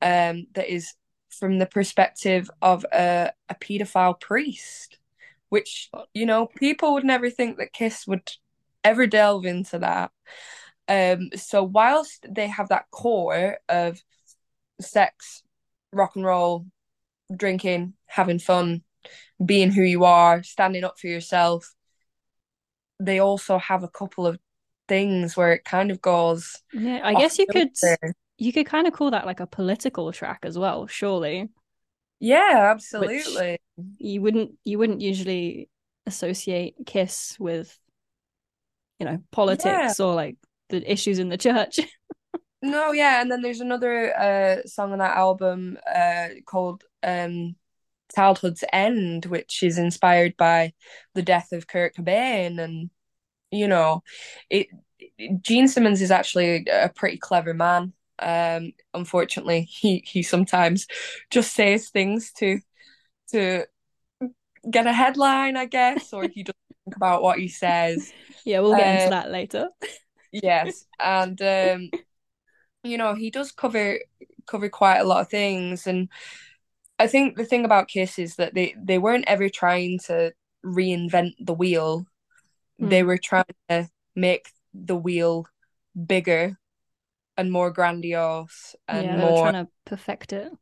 um, 0.01 0.47
that 0.55 0.73
is 0.73 0.95
from 1.31 1.59
the 1.59 1.67
perspective 1.67 2.51
of 2.61 2.85
a, 2.93 3.33
a 3.49 3.55
pedophile 3.55 4.19
priest, 4.21 4.99
which, 5.49 5.91
you 6.15 6.27
know, 6.27 6.47
people 6.47 6.95
would 6.95 7.05
never 7.05 7.31
think 7.31 7.59
that 7.59 7.73
Kiss 7.73 8.07
would 8.07 8.31
ever 8.85 9.07
delve 9.07 9.45
into 9.45 9.79
that. 9.79 10.11
Um, 10.89 11.31
so 11.37 11.63
whilst 11.63 12.27
they 12.29 12.49
have 12.49 12.69
that 12.69 12.91
core 12.91 13.59
of 13.69 14.01
sex, 14.81 15.43
rock 15.93 16.17
and 16.17 16.25
roll, 16.25 16.67
drinking, 17.35 17.95
having 18.07 18.39
fun, 18.39 18.83
being 19.45 19.71
who 19.71 19.83
you 19.83 20.05
are, 20.05 20.43
standing 20.43 20.85
up 20.85 20.99
for 20.99 21.07
yourself, 21.07 21.75
they 23.01 23.19
also 23.19 23.59
have 23.59 23.83
a 23.83 23.89
couple 23.89 24.27
of 24.27 24.39
things 24.93 25.39
where 25.39 25.55
it 25.55 25.65
kind 25.65 25.91
of 25.91 26.03
goes. 26.03 26.55
Yeah, 26.75 27.01
I 27.03 27.15
guess 27.15 27.39
you 27.39 27.47
could 27.47 27.71
you 28.37 28.53
could 28.53 28.67
kind 28.67 28.87
of 28.87 28.93
call 28.93 29.11
that 29.13 29.25
like 29.25 29.41
a 29.41 29.47
political 29.47 30.13
track 30.13 30.41
as 30.43 30.59
well, 30.59 30.87
surely. 30.87 31.49
Yeah, 32.21 32.69
absolutely. 32.71 33.59
Which 33.77 33.87
you 33.99 34.21
wouldn't 34.21 34.53
you 34.65 34.77
wouldn't 34.79 35.01
usually 35.01 35.71
associate 36.07 36.75
Kiss 36.85 37.37
with, 37.41 37.75
you 38.99 39.07
know, 39.07 39.23
politics 39.31 39.99
yeah. 39.99 40.05
or 40.05 40.15
like 40.15 40.37
the 40.69 40.93
issues 40.93 41.19
in 41.19 41.31
the 41.31 41.39
church. 41.39 41.81
no, 42.63 42.93
yeah, 42.93 43.23
and 43.23 43.33
then 43.33 43.41
there's 43.41 43.63
another 43.63 44.15
uh 44.15 44.69
song 44.69 44.93
on 44.93 44.99
that 44.99 45.17
album 45.17 45.79
uh 45.91 46.29
called 46.45 46.85
um 47.03 47.57
Childhood's 48.15 48.63
End, 48.75 49.25
which 49.25 49.63
is 49.63 49.79
inspired 49.79 50.37
by 50.37 50.75
the 51.15 51.23
death 51.23 51.53
of 51.53 51.67
Kurt 51.67 51.97
Cobain 51.97 52.61
and 52.61 52.91
you 53.53 53.69
know, 53.69 54.03
it, 54.51 54.69
Gene 55.43 55.69
Simmons 55.69 56.01
is 56.01 56.11
actually 56.11 56.67
a 56.73 56.89
pretty 56.89 57.19
clever 57.19 57.55
man. 57.55 57.93
Um, 58.19 58.73
unfortunately, 58.95 59.63
he 59.63 60.03
he 60.07 60.23
sometimes 60.23 60.87
just 61.31 61.55
says 61.55 61.91
things 61.91 62.33
to 62.39 62.61
to 63.31 63.67
get 64.71 64.87
a 64.87 64.93
headline, 64.93 65.57
I 65.57 65.67
guess, 65.67 66.13
or 66.13 66.29
he 66.29 66.45
just 66.45 66.57
think 66.85 66.97
about 66.97 67.23
what 67.23 67.39
he 67.39 67.49
says. 67.49 68.13
Yeah, 68.45 68.61
we'll 68.61 68.77
get 68.77 68.95
into 68.95 69.07
uh, 69.07 69.11
that 69.21 69.31
later. 69.31 69.69
yes, 70.33 70.87
and 70.99 71.41
um, 71.43 71.91
you 72.83 72.97
know, 72.97 73.15
he 73.15 73.31
does 73.31 73.53
cover 73.53 73.99
cover 74.47 74.69
quite 74.69 74.99
a 74.99 75.05
lot 75.05 75.21
of 75.21 75.29
things, 75.29 75.87
and 75.87 76.09
I 76.99 77.07
think 77.07 77.37
the 77.37 77.45
thing 77.45 77.65
about 77.65 77.89
Kiss 77.89 78.19
is 78.19 78.37
that 78.37 78.55
they 78.55 78.75
they 78.79 78.99
weren't 78.99 79.25
ever 79.27 79.49
trying 79.49 79.99
to 80.07 80.33
reinvent 80.65 81.33
the 81.41 81.55
wheel 81.55 82.07
mm. 82.81 82.91
they 82.91 83.03
were 83.03 83.19
trying 83.19 83.45
to 83.69 83.89
make 84.15 84.49
the 84.75 84.97
wheel 84.97 85.47
bigger 86.07 86.59
and 87.37 87.51
more 87.51 87.71
grandiose 87.71 88.75
and 88.89 89.07
yeah, 89.07 89.17
more 89.17 89.51
trying 89.51 89.67
to 89.67 89.71
perfect 89.85 90.33
it. 90.33 90.53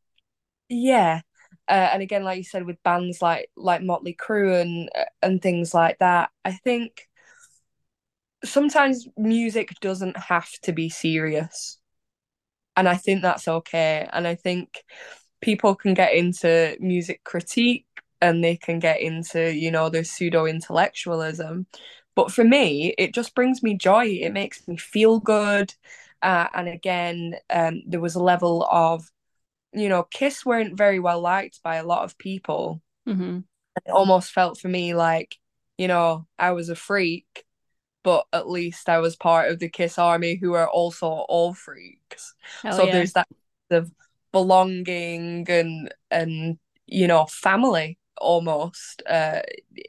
Yeah. 0.69 1.21
Uh, 1.67 1.89
and 1.93 2.01
again, 2.01 2.23
like 2.23 2.37
you 2.37 2.43
said, 2.43 2.65
with 2.65 2.81
bands 2.83 3.21
like 3.21 3.49
like 3.55 3.81
Motley 3.81 4.15
Crue 4.15 4.61
and 4.61 4.89
and 5.21 5.41
things 5.41 5.73
like 5.73 5.99
that, 5.99 6.29
I 6.43 6.53
think 6.53 7.07
sometimes 8.43 9.07
music 9.17 9.69
doesn't 9.81 10.17
have 10.17 10.49
to 10.63 10.73
be 10.73 10.89
serious, 10.89 11.79
and 12.75 12.89
I 12.89 12.95
think 12.95 13.21
that's 13.21 13.47
okay. 13.47 14.07
And 14.11 14.27
I 14.27 14.35
think 14.35 14.83
people 15.41 15.75
can 15.75 15.93
get 15.93 16.13
into 16.13 16.75
music 16.79 17.23
critique 17.23 17.85
and 18.21 18.43
they 18.43 18.55
can 18.55 18.79
get 18.79 19.01
into 19.01 19.53
you 19.53 19.71
know 19.71 19.89
their 19.89 20.03
pseudo 20.03 20.45
intellectualism 20.45 21.65
but 22.15 22.31
for 22.31 22.43
me, 22.43 22.93
it 22.97 23.13
just 23.13 23.35
brings 23.35 23.63
me 23.63 23.75
joy. 23.75 24.05
It 24.05 24.33
makes 24.33 24.67
me 24.67 24.77
feel 24.77 25.19
good. 25.19 25.73
Uh, 26.21 26.47
and 26.53 26.67
again, 26.67 27.35
um, 27.49 27.81
there 27.87 27.99
was 27.99 28.15
a 28.15 28.23
level 28.23 28.67
of, 28.69 29.09
you 29.73 29.89
know, 29.89 30.03
Kiss 30.03 30.45
weren't 30.45 30.77
very 30.77 30.99
well 30.99 31.21
liked 31.21 31.63
by 31.63 31.77
a 31.77 31.85
lot 31.85 32.03
of 32.03 32.17
people. 32.17 32.81
Mm-hmm. 33.07 33.39
It 33.85 33.91
almost 33.91 34.31
felt 34.31 34.59
for 34.59 34.67
me 34.67 34.93
like, 34.93 35.37
you 35.77 35.87
know, 35.87 36.27
I 36.37 36.51
was 36.51 36.69
a 36.69 36.75
freak, 36.75 37.45
but 38.03 38.25
at 38.33 38.49
least 38.49 38.89
I 38.89 38.99
was 38.99 39.15
part 39.15 39.51
of 39.51 39.59
the 39.59 39.69
Kiss 39.69 39.97
army 39.97 40.35
who 40.35 40.53
are 40.53 40.69
also 40.69 41.07
all 41.07 41.53
freaks. 41.53 42.35
Hell 42.61 42.73
so 42.73 42.85
yeah. 42.85 42.91
there's 42.91 43.13
that 43.13 43.27
of 43.71 43.91
belonging 44.31 45.45
and 45.49 45.93
and 46.09 46.57
you 46.87 47.07
know 47.07 47.25
family 47.25 47.97
almost 48.21 49.03
uh, 49.09 49.41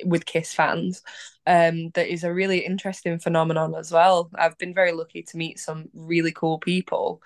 with 0.04 0.26
Kiss 0.26 0.52
fans. 0.52 1.02
Um, 1.46 1.90
that 1.90 2.12
is 2.12 2.24
a 2.24 2.32
really 2.32 2.60
interesting 2.60 3.18
phenomenon 3.18 3.74
as 3.74 3.90
well. 3.90 4.30
I've 4.34 4.58
been 4.58 4.74
very 4.74 4.92
lucky 4.92 5.22
to 5.22 5.36
meet 5.36 5.58
some 5.58 5.88
really 5.92 6.32
cool 6.32 6.58
people 6.58 7.20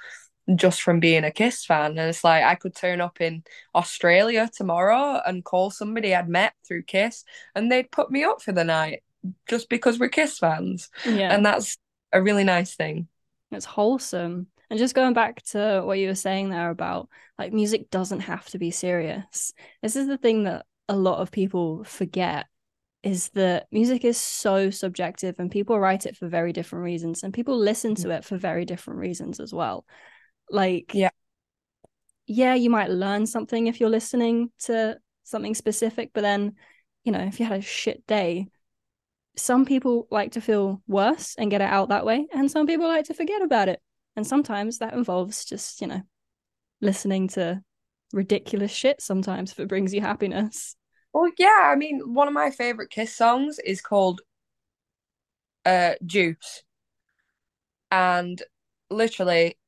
just 0.55 0.81
from 0.81 1.01
being 1.01 1.25
a 1.25 1.31
Kiss 1.31 1.65
fan. 1.65 1.99
And 1.99 2.09
it's 2.09 2.25
like 2.25 2.45
I 2.45 2.55
could 2.55 2.75
turn 2.75 3.01
up 3.01 3.21
in 3.21 3.43
Australia 3.75 4.49
tomorrow 4.55 5.21
and 5.27 5.45
call 5.45 5.71
somebody 5.71 6.15
I'd 6.15 6.29
met 6.29 6.55
through 6.67 6.85
Kiss 6.85 7.25
and 7.55 7.71
they'd 7.71 7.91
put 7.91 8.11
me 8.11 8.25
up 8.25 8.41
for 8.43 8.53
the 8.53 8.65
night 8.65 9.03
just 9.49 9.69
because 9.69 9.99
we're 9.99 10.09
Kiss 10.09 10.39
fans. 10.39 10.89
Yeah. 11.05 11.35
And 11.35 11.45
that's 11.45 11.77
a 12.13 12.23
really 12.23 12.45
nice 12.45 12.75
thing. 12.75 13.09
It's 13.51 13.65
wholesome. 13.65 14.47
And 14.71 14.79
just 14.79 14.95
going 14.95 15.15
back 15.15 15.43
to 15.47 15.83
what 15.85 15.99
you 15.99 16.09
were 16.09 16.15
saying 16.15 16.51
there 16.51 16.71
about 16.71 17.09
like 17.39 17.53
music 17.53 17.91
doesn't 17.91 18.21
have 18.21 18.47
to 18.51 18.59
be 18.59 18.71
serious. 18.71 19.53
This 19.83 19.97
is 19.97 20.07
the 20.07 20.19
thing 20.19 20.45
that 20.45 20.67
a 20.89 20.97
lot 20.97 21.21
of 21.21 21.31
people 21.31 21.85
forget 21.85 22.47
is 23.03 23.29
that 23.31 23.67
music 23.71 24.05
is 24.05 24.21
so 24.21 24.71
subjective 24.71 25.37
and 25.39 25.51
people 25.51 25.79
write 25.79 26.07
it 26.07 26.17
for 26.17 26.29
very 26.29 26.53
different 26.53 26.85
reasons 26.85 27.23
and 27.23 27.33
people 27.33 27.57
listen 27.57 27.95
mm. 27.95 28.03
to 28.03 28.11
it 28.11 28.25
for 28.25 28.37
very 28.37 28.65
different 28.65 28.99
reasons 28.99 29.39
as 29.39 29.53
well. 29.53 29.85
Like 30.51 30.93
Yeah. 30.95 31.11
yeah, 32.27 32.55
you 32.55 32.71
might 32.71 32.91
learn 32.91 33.27
something 33.27 33.67
if 33.67 33.81
you're 33.81 33.91
listening 33.91 34.51
to 34.61 34.99
something 35.25 35.55
specific, 35.55 36.11
but 36.15 36.23
then, 36.23 36.55
you 37.05 37.13
know, 37.13 37.21
if 37.21 37.39
you 37.39 37.47
had 37.47 37.59
a 37.59 37.63
shit 37.63 38.07
day, 38.07 38.47
some 39.37 39.65
people 39.65 40.09
like 40.11 40.33
to 40.33 40.41
feel 40.41 40.83
worse 40.87 41.35
and 41.37 41.51
get 41.51 41.61
it 41.61 41.71
out 41.71 41.91
that 41.91 42.07
way, 42.07 42.27
and 42.33 42.51
some 42.51 42.67
people 42.67 42.89
like 42.89 43.05
to 43.07 43.15
forget 43.15 43.43
about 43.43 43.69
it. 43.69 43.81
And 44.17 44.27
sometimes 44.27 44.79
that 44.79 44.95
involves 44.95 45.45
just, 45.45 45.81
you 45.81 45.87
know, 45.87 46.01
listening 46.81 47.29
to 47.29 47.63
ridiculous 48.13 48.73
shit 48.73 49.01
sometimes 49.01 49.53
if 49.53 49.61
it 49.61 49.69
brings 49.69 49.93
you 49.93 50.01
happiness. 50.01 50.77
Well, 51.13 51.31
yeah, 51.39 51.61
I 51.63 51.77
mean, 51.77 52.15
one 52.15 52.29
of 52.29 52.35
my 52.35 52.51
favorite 52.51 52.91
Kiss 52.91 53.15
songs 53.15 53.59
is 53.65 53.81
called 53.81 54.21
uh 55.65 55.95
Juice. 56.05 56.63
And 57.91 58.43
literally 58.91 59.59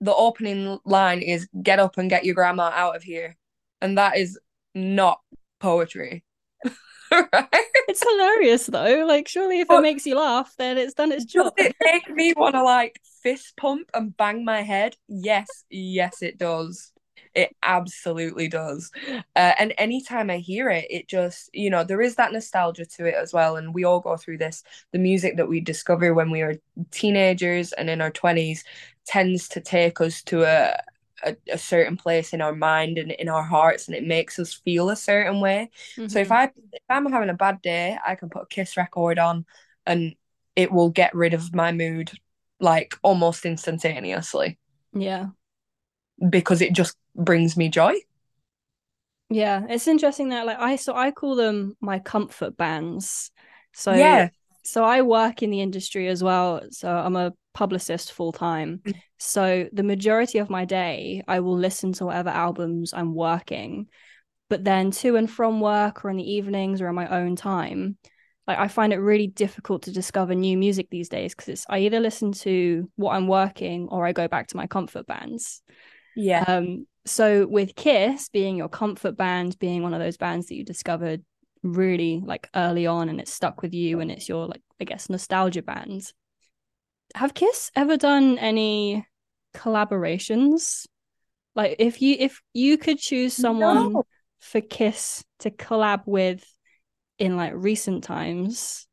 the 0.00 0.14
opening 0.14 0.78
line 0.84 1.22
is 1.22 1.48
get 1.62 1.78
up 1.78 1.96
and 1.96 2.10
get 2.10 2.24
your 2.24 2.34
grandma 2.34 2.70
out 2.74 2.96
of 2.96 3.02
here. 3.02 3.36
And 3.80 3.98
that 3.98 4.16
is 4.16 4.38
not 4.74 5.20
poetry. 5.60 6.24
right? 7.12 7.48
It's 7.88 8.02
hilarious 8.02 8.66
though. 8.66 9.04
Like, 9.06 9.28
surely 9.28 9.60
if 9.60 9.70
it 9.70 9.80
makes 9.80 10.06
you 10.06 10.16
laugh, 10.16 10.54
then 10.56 10.78
it's 10.78 10.94
done 10.94 11.12
its 11.12 11.24
Does 11.24 11.46
job. 11.46 11.54
it 11.58 11.76
make 11.84 12.08
me 12.10 12.32
want 12.36 12.54
to 12.54 12.62
like 12.62 13.00
fist 13.22 13.56
pump 13.56 13.90
and 13.94 14.16
bang 14.16 14.44
my 14.44 14.62
head? 14.62 14.96
Yes, 15.08 15.64
yes, 15.68 16.22
it 16.22 16.38
does. 16.38 16.91
It 17.34 17.56
absolutely 17.62 18.48
does. 18.48 18.90
Uh, 19.34 19.52
and 19.58 19.72
anytime 19.78 20.28
I 20.28 20.36
hear 20.38 20.68
it, 20.68 20.86
it 20.90 21.08
just, 21.08 21.48
you 21.54 21.70
know, 21.70 21.82
there 21.82 22.02
is 22.02 22.16
that 22.16 22.32
nostalgia 22.32 22.84
to 22.84 23.06
it 23.06 23.14
as 23.14 23.32
well. 23.32 23.56
And 23.56 23.72
we 23.72 23.84
all 23.84 24.00
go 24.00 24.16
through 24.18 24.38
this. 24.38 24.62
The 24.92 24.98
music 24.98 25.36
that 25.38 25.48
we 25.48 25.60
discover 25.60 26.12
when 26.12 26.30
we 26.30 26.42
are 26.42 26.56
teenagers 26.90 27.72
and 27.72 27.88
in 27.88 28.02
our 28.02 28.10
20s 28.10 28.64
tends 29.06 29.48
to 29.48 29.60
take 29.60 30.00
us 30.00 30.22
to 30.24 30.42
a, 30.44 30.78
a, 31.24 31.36
a 31.52 31.58
certain 31.58 31.96
place 31.96 32.34
in 32.34 32.42
our 32.42 32.54
mind 32.54 32.98
and 32.98 33.10
in 33.12 33.28
our 33.30 33.42
hearts, 33.42 33.88
and 33.88 33.96
it 33.96 34.04
makes 34.04 34.38
us 34.38 34.52
feel 34.52 34.90
a 34.90 34.96
certain 34.96 35.40
way. 35.40 35.70
So 36.06 36.18
if 36.18 36.30
Mhm. 36.30 36.36
I 36.36 36.44
if 36.72 36.82
I'm 36.90 37.10
having 37.10 37.30
a 37.30 37.34
bad 37.34 37.62
day, 37.62 37.96
I 38.06 38.14
can 38.14 38.28
put 38.28 38.42
a 38.42 38.46
Kiss 38.46 38.76
record 38.76 39.18
on 39.18 39.46
and 39.86 40.14
it 40.54 40.70
will 40.70 40.90
get 40.90 41.14
rid 41.14 41.32
of 41.34 41.54
my 41.54 41.72
mood 41.72 42.10
like 42.60 42.94
almost 43.02 43.44
instantaneously 43.46 44.58
yeah. 44.92 45.30
because 46.30 46.60
it 46.62 46.72
just 46.72 46.96
brings 47.14 47.56
me 47.56 47.68
joy. 47.68 47.94
Yeah, 49.28 49.64
it's 49.68 49.88
interesting 49.88 50.28
that 50.28 50.46
like 50.46 50.58
I 50.58 50.76
so 50.76 50.94
I 50.94 51.10
call 51.10 51.36
them 51.36 51.76
my 51.80 51.98
comfort 51.98 52.56
bands. 52.56 53.30
So 53.72 53.92
Yeah. 53.92 54.28
so 54.62 54.84
I 54.84 55.02
work 55.02 55.42
in 55.42 55.50
the 55.50 55.60
industry 55.60 56.08
as 56.08 56.22
well. 56.22 56.62
So 56.70 56.90
I'm 56.94 57.16
a 57.16 57.32
publicist 57.54 58.12
full 58.12 58.32
time. 58.32 58.82
Mm. 58.84 59.02
So 59.18 59.68
the 59.72 59.82
majority 59.82 60.38
of 60.38 60.50
my 60.50 60.64
day 60.64 61.22
I 61.26 61.40
will 61.40 61.56
listen 61.56 61.92
to 61.94 62.06
whatever 62.06 62.28
albums 62.30 62.92
I'm 62.92 63.14
working. 63.14 63.88
But 64.50 64.64
then 64.64 64.90
to 64.90 65.16
and 65.16 65.30
from 65.30 65.60
work 65.60 66.04
or 66.04 66.10
in 66.10 66.18
the 66.18 66.30
evenings 66.32 66.82
or 66.82 66.88
in 66.88 66.94
my 66.94 67.08
own 67.08 67.36
time, 67.36 67.96
like 68.46 68.58
I 68.58 68.68
find 68.68 68.92
it 68.92 68.98
really 68.98 69.28
difficult 69.28 69.82
to 69.84 69.92
discover 69.92 70.34
new 70.34 70.58
music 70.58 70.88
these 70.90 71.08
days 71.08 71.34
because 71.34 71.48
it's 71.48 71.66
I 71.70 71.78
either 71.78 72.00
listen 72.00 72.32
to 72.32 72.90
what 72.96 73.14
I'm 73.14 73.28
working 73.28 73.88
or 73.88 74.04
I 74.04 74.12
go 74.12 74.28
back 74.28 74.48
to 74.48 74.58
my 74.58 74.66
comfort 74.66 75.06
bands. 75.06 75.62
Yeah. 76.14 76.44
Um, 76.46 76.86
so 77.04 77.46
with 77.46 77.74
Kiss 77.74 78.28
being 78.28 78.56
your 78.56 78.68
comfort 78.68 79.16
band, 79.16 79.58
being 79.58 79.82
one 79.82 79.94
of 79.94 80.00
those 80.00 80.16
bands 80.16 80.46
that 80.46 80.54
you 80.54 80.64
discovered 80.64 81.24
really 81.62 82.22
like 82.24 82.48
early 82.56 82.86
on 82.86 83.08
and 83.08 83.20
it's 83.20 83.32
stuck 83.32 83.62
with 83.62 83.72
you 83.72 84.00
and 84.00 84.10
it's 84.10 84.28
your 84.28 84.46
like 84.46 84.62
I 84.80 84.84
guess 84.84 85.08
nostalgia 85.08 85.62
band. 85.62 86.12
Have 87.14 87.34
Kiss 87.34 87.70
ever 87.76 87.96
done 87.96 88.38
any 88.38 89.06
collaborations? 89.54 90.86
Like 91.54 91.76
if 91.78 92.00
you 92.00 92.16
if 92.18 92.40
you 92.52 92.78
could 92.78 92.98
choose 92.98 93.34
someone 93.34 93.92
No. 93.92 94.04
for 94.40 94.60
Kiss 94.60 95.24
to 95.40 95.50
collab 95.50 96.02
with 96.06 96.44
in 97.18 97.36
like 97.36 97.52
recent 97.54 98.04
times, 98.04 98.86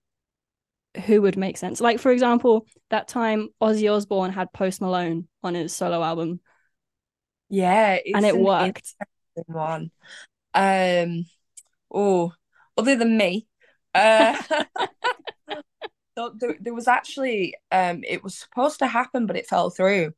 who 1.05 1.21
would 1.21 1.37
make 1.37 1.57
sense? 1.57 1.79
Like 1.79 1.99
for 1.99 2.11
example, 2.11 2.65
that 2.89 3.07
time 3.07 3.49
Ozzy 3.61 3.91
Osbourne 3.91 4.31
had 4.31 4.51
Post 4.51 4.81
Malone 4.81 5.27
on 5.43 5.55
his 5.55 5.73
solo 5.73 6.03
album 6.03 6.39
Yeah. 7.49 7.97
and 8.13 8.25
it 8.25 8.35
an 8.35 8.43
worked. 8.43 8.93
one. 9.47 9.91
Um 10.53 11.25
oh, 11.93 12.33
other 12.77 12.95
than 12.95 13.17
me. 13.17 13.47
Uh 13.93 14.41
so 16.17 16.33
there, 16.37 16.55
there 16.59 16.73
was 16.73 16.87
actually 16.87 17.55
um 17.71 18.03
it 18.07 18.23
was 18.23 18.37
supposed 18.37 18.79
to 18.79 18.87
happen 18.87 19.25
but 19.25 19.35
it 19.37 19.47
fell 19.47 19.69
through. 19.69 20.13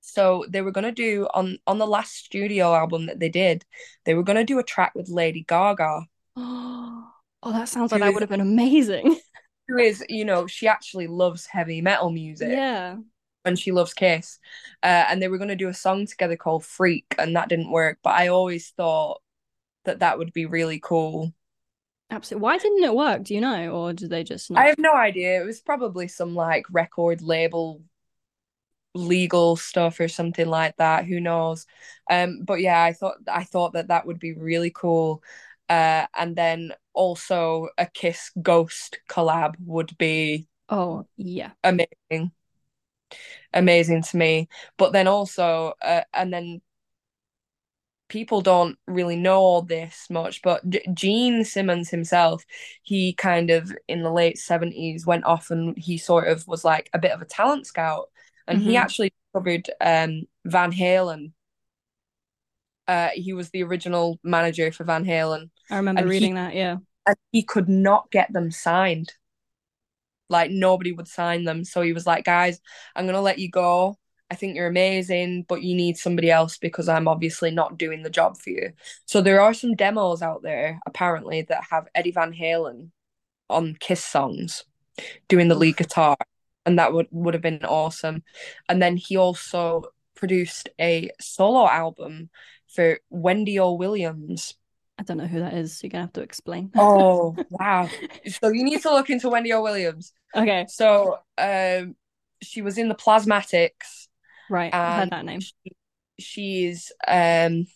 So 0.00 0.44
they 0.48 0.62
were 0.62 0.72
gonna 0.72 0.92
do 0.92 1.28
on 1.32 1.58
on 1.66 1.78
the 1.78 1.86
last 1.86 2.16
studio 2.16 2.74
album 2.74 3.06
that 3.06 3.20
they 3.20 3.28
did, 3.28 3.64
they 4.04 4.14
were 4.14 4.24
gonna 4.24 4.44
do 4.44 4.58
a 4.58 4.64
track 4.64 4.92
with 4.94 5.08
Lady 5.08 5.44
Gaga. 5.46 6.06
Oh, 7.44 7.52
that 7.52 7.68
sounds 7.68 7.90
like 7.90 8.02
that 8.02 8.14
would 8.14 8.22
have 8.22 8.30
been 8.30 8.40
amazing. 8.40 9.18
who 9.66 9.78
is, 9.78 10.04
you 10.08 10.24
know, 10.24 10.46
she 10.46 10.68
actually 10.68 11.08
loves 11.08 11.44
heavy 11.44 11.80
metal 11.80 12.10
music 12.10 12.50
Yeah. 12.50 12.98
And 13.44 13.58
she 13.58 13.72
loves 13.72 13.94
Kiss. 13.94 14.38
Uh, 14.82 15.06
and 15.08 15.22
they 15.22 15.28
were 15.28 15.38
going 15.38 15.48
to 15.48 15.56
do 15.56 15.68
a 15.68 15.74
song 15.74 16.06
together 16.06 16.36
called 16.36 16.64
Freak, 16.64 17.06
and 17.18 17.36
that 17.36 17.48
didn't 17.48 17.70
work. 17.70 17.98
But 18.02 18.14
I 18.14 18.28
always 18.28 18.70
thought 18.70 19.20
that 19.84 20.00
that 20.00 20.18
would 20.18 20.32
be 20.32 20.46
really 20.46 20.80
cool. 20.80 21.32
Absolutely. 22.10 22.42
Why 22.42 22.58
didn't 22.58 22.84
it 22.84 22.94
work? 22.94 23.24
Do 23.24 23.34
you 23.34 23.40
know? 23.40 23.70
Or 23.70 23.92
did 23.92 24.10
they 24.10 24.22
just 24.24 24.50
not? 24.50 24.62
I 24.62 24.66
have 24.68 24.78
no 24.78 24.92
idea. 24.94 25.40
It 25.42 25.44
was 25.44 25.60
probably 25.60 26.08
some 26.08 26.34
like 26.34 26.64
record 26.70 27.22
label 27.22 27.82
legal 28.94 29.56
stuff 29.56 30.00
or 30.00 30.08
something 30.08 30.46
like 30.46 30.76
that. 30.76 31.06
Who 31.06 31.20
knows? 31.20 31.66
Um, 32.10 32.42
but 32.44 32.60
yeah, 32.60 32.82
I 32.82 32.92
thought 32.92 33.16
I 33.28 33.44
thought 33.44 33.72
that 33.74 33.88
that 33.88 34.06
would 34.06 34.18
be 34.18 34.34
really 34.34 34.70
cool. 34.70 35.22
Uh, 35.68 36.06
and 36.14 36.36
then 36.36 36.72
also 36.92 37.68
a 37.78 37.86
Kiss 37.86 38.30
Ghost 38.42 38.98
collab 39.08 39.54
would 39.64 39.96
be 39.98 40.46
Oh, 40.68 41.06
yeah. 41.16 41.52
amazing 41.64 42.32
amazing 43.52 44.02
to 44.02 44.16
me 44.16 44.48
but 44.78 44.92
then 44.92 45.06
also 45.06 45.72
uh, 45.82 46.02
and 46.14 46.32
then 46.32 46.60
people 48.08 48.42
don't 48.42 48.76
really 48.86 49.16
know 49.16 49.38
all 49.38 49.62
this 49.62 50.06
much 50.10 50.42
but 50.42 50.62
Gene 50.94 51.44
Simmons 51.44 51.88
himself 51.88 52.44
he 52.82 53.14
kind 53.14 53.50
of 53.50 53.72
in 53.88 54.02
the 54.02 54.10
late 54.12 54.36
70s 54.36 55.06
went 55.06 55.24
off 55.24 55.50
and 55.50 55.76
he 55.78 55.96
sort 55.96 56.28
of 56.28 56.46
was 56.46 56.64
like 56.64 56.90
a 56.92 56.98
bit 56.98 57.12
of 57.12 57.22
a 57.22 57.26
talent 57.26 57.66
scout 57.66 58.10
and 58.46 58.60
he 58.60 58.72
Mhm. 58.74 58.80
actually 58.80 59.12
discovered 59.32 59.70
um 59.80 60.22
Van 60.44 60.72
Halen 60.72 61.32
uh 62.86 63.08
he 63.14 63.32
was 63.32 63.48
the 63.50 63.62
original 63.62 64.18
manager 64.22 64.72
for 64.72 64.84
Van 64.84 65.04
Halen 65.06 65.48
I 65.70 65.76
remember 65.76 66.00
And 66.02 66.08
he- 66.10 66.16
reading 66.16 66.34
that. 66.34 66.54
Yeah. 66.54 66.76
and 67.06 67.16
he 67.30 67.42
could 67.42 67.68
not 67.68 68.10
get 68.10 68.30
them 68.32 68.50
signed. 68.50 69.14
Like 70.32 70.50
nobody 70.50 70.92
would 70.92 71.08
sign 71.08 71.44
them. 71.44 71.64
So 71.64 71.82
he 71.82 71.92
was 71.94 72.06
like, 72.06 72.24
guys, 72.24 72.60
I'm 72.96 73.06
gonna 73.06 73.22
let 73.22 73.38
you 73.38 73.50
go. 73.50 73.98
I 74.30 74.34
think 74.36 74.56
you're 74.56 74.66
amazing, 74.68 75.44
but 75.48 75.62
you 75.62 75.74
need 75.76 75.98
somebody 75.98 76.30
else 76.30 76.58
because 76.58 76.88
I'm 76.88 77.06
obviously 77.08 77.50
not 77.50 77.78
doing 77.78 78.02
the 78.02 78.10
job 78.10 78.38
for 78.38 78.50
you. 78.50 78.72
So 79.06 79.20
there 79.22 79.40
are 79.42 79.54
some 79.54 79.76
demos 79.76 80.22
out 80.22 80.42
there 80.42 80.80
apparently 80.86 81.42
that 81.42 81.64
have 81.70 81.88
Eddie 81.94 82.12
Van 82.12 82.32
Halen 82.32 82.90
on 83.50 83.76
Kiss 83.78 84.04
songs 84.04 84.64
doing 85.28 85.48
the 85.48 85.54
lead 85.54 85.76
guitar. 85.76 86.16
and 86.66 86.78
that 86.78 86.92
would 86.92 87.08
would 87.10 87.34
have 87.34 87.42
been 87.42 87.64
awesome. 87.64 88.22
And 88.68 88.82
then 88.82 88.96
he 88.96 89.16
also 89.16 89.84
produced 90.14 90.68
a 90.80 91.10
solo 91.20 91.68
album 91.68 92.30
for 92.68 93.00
Wendy 93.10 93.58
O. 93.58 93.72
Williams. 93.74 94.54
I 94.98 95.02
don't 95.04 95.16
know 95.16 95.26
who 95.26 95.40
that 95.40 95.54
is. 95.54 95.78
So 95.78 95.86
you're 95.86 95.90
gonna 95.90 96.04
have 96.04 96.12
to 96.14 96.22
explain. 96.22 96.70
Oh 96.76 97.36
wow! 97.50 97.88
so 98.26 98.48
you 98.48 98.64
need 98.64 98.82
to 98.82 98.90
look 98.90 99.10
into 99.10 99.28
Wendy 99.28 99.52
O. 99.52 99.62
Williams. 99.62 100.12
Okay. 100.34 100.66
So 100.68 101.18
um, 101.38 101.96
she 102.42 102.62
was 102.62 102.78
in 102.78 102.88
the 102.88 102.94
Plasmatics. 102.94 104.08
Right, 104.50 104.72
I 104.72 105.00
heard 105.00 105.10
that 105.10 105.24
name. 105.24 105.40
She, 105.40 105.52
she's 106.18 106.92
um 107.08 107.66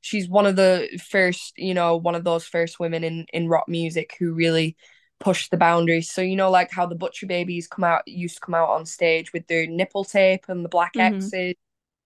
she's 0.00 0.28
one 0.28 0.46
of 0.46 0.56
the 0.56 0.88
first, 1.10 1.54
you 1.56 1.74
know, 1.74 1.96
one 1.96 2.14
of 2.14 2.24
those 2.24 2.44
first 2.46 2.78
women 2.80 3.04
in 3.04 3.26
in 3.32 3.48
rock 3.48 3.68
music 3.68 4.16
who 4.18 4.32
really 4.32 4.76
pushed 5.18 5.50
the 5.50 5.56
boundaries. 5.56 6.10
So 6.10 6.22
you 6.22 6.36
know, 6.36 6.50
like 6.50 6.70
how 6.70 6.86
the 6.86 6.94
Butcher 6.94 7.26
Babies 7.26 7.66
come 7.66 7.84
out 7.84 8.06
used 8.06 8.36
to 8.36 8.40
come 8.40 8.54
out 8.54 8.70
on 8.70 8.86
stage 8.86 9.32
with 9.32 9.46
their 9.48 9.66
nipple 9.66 10.04
tape 10.04 10.46
and 10.48 10.64
the 10.64 10.68
black 10.68 10.94
Mhm. 10.94 11.16
X's. 11.16 11.54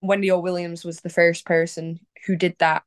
Wendy 0.01 0.29
O. 0.29 0.39
Williams 0.39 0.83
was 0.85 0.99
the 0.99 1.09
first 1.09 1.45
person 1.45 1.99
who 2.27 2.35
did 2.35 2.55
that, 2.59 2.83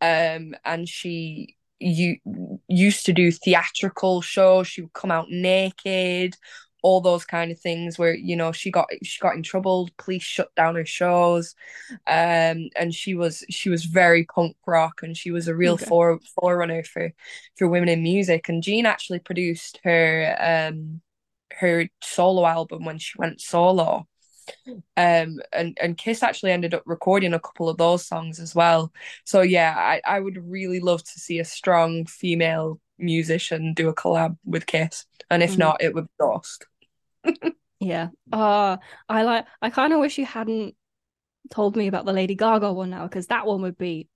um, 0.00 0.54
and 0.64 0.88
she 0.88 1.56
you 1.78 2.16
used 2.68 3.06
to 3.06 3.12
do 3.12 3.30
theatrical 3.30 4.22
shows. 4.22 4.66
She 4.68 4.82
would 4.82 4.92
come 4.94 5.10
out 5.10 5.30
naked, 5.30 6.34
all 6.82 7.00
those 7.00 7.24
kind 7.24 7.50
of 7.52 7.58
things. 7.60 7.98
Where 7.98 8.14
you 8.14 8.36
know 8.36 8.52
she 8.52 8.70
got 8.70 8.86
she 9.02 9.20
got 9.20 9.36
in 9.36 9.42
trouble. 9.42 9.88
Police 9.98 10.22
shut 10.22 10.54
down 10.54 10.74
her 10.76 10.86
shows, 10.86 11.54
um, 12.06 12.68
and 12.76 12.94
she 12.94 13.14
was 13.14 13.44
she 13.50 13.68
was 13.70 13.84
very 13.84 14.24
punk 14.24 14.56
rock, 14.66 15.02
and 15.02 15.16
she 15.16 15.30
was 15.30 15.48
a 15.48 15.54
real 15.54 15.74
Okay. 15.74 15.86
fore, 15.86 16.20
forerunner 16.40 16.82
for 16.84 17.12
for 17.56 17.68
women 17.68 17.88
in 17.88 18.02
music. 18.02 18.48
And 18.48 18.62
Gene 18.62 18.86
actually 18.86 19.20
produced 19.20 19.80
her 19.84 20.36
um 20.40 21.00
her 21.58 21.88
solo 22.02 22.46
album 22.46 22.84
when 22.84 22.98
she 22.98 23.18
went 23.18 23.40
solo. 23.40 24.06
Um 24.96 25.40
and, 25.52 25.76
and 25.80 25.96
Kiss 25.98 26.22
actually 26.22 26.52
ended 26.52 26.74
up 26.74 26.82
recording 26.86 27.34
a 27.34 27.40
couple 27.40 27.68
of 27.68 27.76
those 27.78 28.06
songs 28.06 28.40
as 28.40 28.54
well. 28.54 28.92
So 29.24 29.42
yeah, 29.42 29.74
I, 29.76 30.00
I 30.06 30.20
would 30.20 30.38
really 30.50 30.80
love 30.80 31.02
to 31.04 31.20
see 31.20 31.38
a 31.38 31.44
strong 31.44 32.06
female 32.06 32.80
musician 32.98 33.74
do 33.74 33.88
a 33.88 33.94
collab 33.94 34.38
with 34.44 34.66
Kiss. 34.66 35.06
And 35.30 35.42
if 35.42 35.58
Mhm. 35.58 35.58
not, 35.58 35.82
it 35.82 35.94
would 35.94 36.04
be 36.06 36.10
Ghost. 36.20 36.66
Yeah. 37.80 38.08
Uh 38.32 38.78
I 39.08 39.22
like 39.22 39.46
I 39.60 39.70
kind 39.70 39.92
of 39.92 40.00
wish 40.00 40.18
you 40.18 40.24
hadn't 40.26 40.76
told 41.50 41.76
me 41.76 41.88
about 41.88 42.06
the 42.06 42.12
Lady 42.14 42.34
Gaga 42.36 42.72
one 42.72 42.90
now 42.90 43.04
because 43.08 43.28
that 43.28 43.46
one 43.46 43.62
would 43.62 43.78
be 43.78 44.08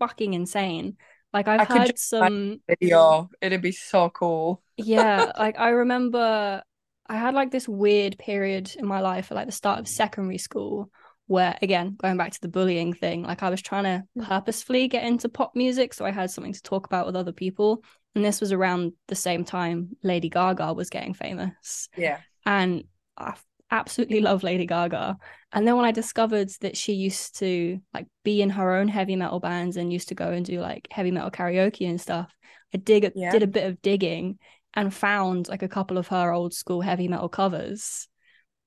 fucking 0.00 0.34
insane. 0.34 0.98
Like 1.32 1.48
I've 1.48 1.64
I 1.66 1.66
heard 1.66 1.98
some 1.98 2.60
Video. 2.68 3.30
It'd 3.40 3.62
be 3.62 3.72
so 3.72 4.10
cool. 4.10 4.62
yeah, 4.76 5.32
like 5.36 5.58
I 5.58 5.70
remember 5.70 6.62
I 7.08 7.16
had 7.16 7.34
like 7.34 7.50
this 7.50 7.68
weird 7.68 8.18
period 8.18 8.74
in 8.76 8.86
my 8.86 9.00
life 9.00 9.30
at 9.30 9.36
like 9.36 9.46
the 9.46 9.52
start 9.52 9.78
of 9.78 9.88
secondary 9.88 10.38
school 10.38 10.90
where 11.28 11.56
again, 11.60 11.96
going 12.00 12.16
back 12.16 12.32
to 12.32 12.40
the 12.40 12.48
bullying 12.48 12.92
thing, 12.92 13.22
like 13.22 13.42
I 13.42 13.50
was 13.50 13.60
trying 13.60 13.84
to 13.84 14.04
mm. 14.16 14.26
purposefully 14.26 14.88
get 14.88 15.04
into 15.04 15.28
pop 15.28 15.56
music 15.56 15.92
so 15.92 16.04
I 16.04 16.10
had 16.10 16.30
something 16.30 16.52
to 16.52 16.62
talk 16.62 16.86
about 16.86 17.06
with 17.06 17.16
other 17.16 17.32
people. 17.32 17.82
And 18.14 18.24
this 18.24 18.40
was 18.40 18.52
around 18.52 18.92
the 19.08 19.14
same 19.14 19.44
time 19.44 19.96
Lady 20.02 20.28
Gaga 20.28 20.72
was 20.72 20.90
getting 20.90 21.14
famous. 21.14 21.88
Yeah. 21.96 22.20
and 22.44 22.84
i 23.16 23.34
absolutely 23.70 24.20
love 24.20 24.42
Lady 24.42 24.66
Gaga. 24.66 25.16
And 25.52 25.66
then 25.66 25.76
when 25.76 25.84
I 25.84 25.90
discovered 25.90 26.50
that 26.60 26.76
she 26.76 26.92
used 26.92 27.38
to 27.38 27.80
like 27.92 28.06
be 28.22 28.42
in 28.42 28.50
her 28.50 28.76
own 28.76 28.88
heavy 28.88 29.16
metal 29.16 29.40
bands 29.40 29.76
and 29.76 29.92
used 29.92 30.08
to 30.08 30.14
go 30.14 30.30
and 30.30 30.44
do 30.44 30.60
like 30.60 30.86
heavy 30.90 31.10
metal 31.10 31.30
karaoke 31.30 31.88
and 31.88 32.00
stuff, 32.00 32.32
I 32.74 32.78
dig 32.78 33.10
Yeah. 33.14 33.30
did 33.30 33.42
a 33.42 33.48
bit 33.48 33.66
of 33.66 33.82
digging 33.82 34.38
and 34.76 34.94
found 34.94 35.48
like 35.48 35.62
a 35.62 35.68
couple 35.68 35.98
of 35.98 36.08
her 36.08 36.32
old 36.32 36.54
school 36.54 36.82
heavy 36.82 37.08
metal 37.08 37.28
covers, 37.30 38.08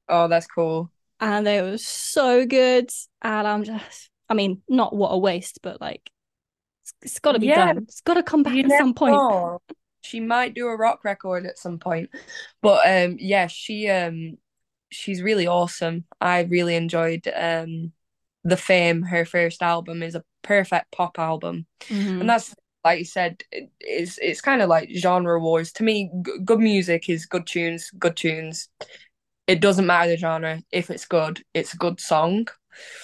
Oh, 0.10 0.28
that's 0.28 0.48
cool. 0.48 0.92
and 1.20 1.46
they 1.46 1.62
were 1.62 1.78
so 1.78 2.46
good. 2.46 2.90
And 3.22 3.48
I'm 3.48 3.64
just, 3.64 4.10
I 4.30 4.34
mean, 4.34 4.62
not 4.70 4.96
what 4.96 5.10
a 5.10 5.18
waste, 5.18 5.60
but 5.62 5.82
like 5.82 6.10
it's, 6.84 6.94
it's 7.04 7.20
got 7.20 7.34
to 7.34 7.40
be 7.40 7.50
Yeah. 7.50 7.52
done. 7.52 7.86
It's 7.88 8.02
got 8.02 8.16
to 8.16 8.24
come 8.24 8.44
back 8.44 8.56
You 8.56 8.64
at 8.64 8.72
some 8.72 8.94
point. 8.96 9.26
know. 9.30 9.60
She 10.02 10.20
might 10.22 10.54
do 10.56 10.68
a 10.68 10.78
rock 10.78 11.04
record 11.04 11.46
at 11.46 11.58
some 11.60 11.80
point. 11.80 12.10
But 12.62 12.88
um 12.88 13.18
yeah, 13.20 13.48
she 13.48 13.90
um 13.90 14.38
she's 14.92 15.22
really 15.22 15.48
awesome. 15.48 16.06
I 16.22 16.42
really 16.42 16.76
enjoyed 16.76 17.28
um 17.36 17.94
The 18.44 18.58
Fame, 18.58 19.04
her 19.04 19.26
first 19.26 19.62
album 19.64 20.04
is 20.04 20.16
a 20.16 20.24
perfect 20.44 20.92
pop 20.92 21.20
album. 21.20 21.68
Mhm. 21.90 22.22
And 22.22 22.30
that's 22.30 22.56
like 22.84 23.00
you 23.00 23.06
said, 23.06 23.44
it, 23.52 23.70
it's 23.80 24.18
it's 24.20 24.42
kind 24.42 24.62
of 24.62 24.70
like 24.70 24.90
genre 24.96 25.40
wars. 25.40 25.72
To 25.74 25.84
me, 25.84 26.10
g 26.26 26.32
good 26.46 26.60
music 26.60 27.10
is 27.10 27.26
good 27.26 27.46
tunes, 27.48 27.92
good 27.98 28.16
tunes. 28.16 28.70
It 29.48 29.62
doesn't 29.62 29.86
matter 29.88 30.12
the 30.12 30.18
genre. 30.18 30.62
If 30.72 30.90
it's 30.90 31.06
good, 31.06 31.44
it's 31.54 31.74
a 31.74 31.78
good 31.78 32.00
song. 32.00 32.48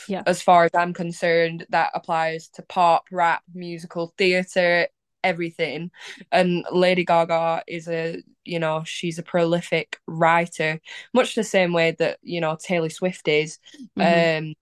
Yeah. 0.08 0.24
As 0.26 0.42
far 0.42 0.66
as 0.66 0.72
I'm 0.76 0.94
concerned, 0.94 1.66
that 1.70 1.92
applies 1.94 2.48
to 2.50 2.62
pop, 2.62 3.06
rap, 3.12 3.44
musical, 3.54 4.14
theater, 4.18 4.88
everything. 5.24 5.92
And 6.32 6.66
Lady 6.72 7.04
Gaga 7.04 7.64
is 7.68 7.88
a, 7.88 8.22
you 8.44 8.60
know, 8.60 8.84
she's 8.86 9.18
a 9.20 9.24
prolific 9.24 10.00
writer, 10.08 10.80
much 11.14 11.36
the 11.36 11.44
same 11.44 11.74
way 11.74 11.92
that, 12.00 12.20
you 12.22 12.40
know, 12.42 12.58
Taylor 12.62 12.90
Swift 12.90 13.28
is. 13.28 13.58
Mhm. 13.98 14.38
Um, 14.40 14.54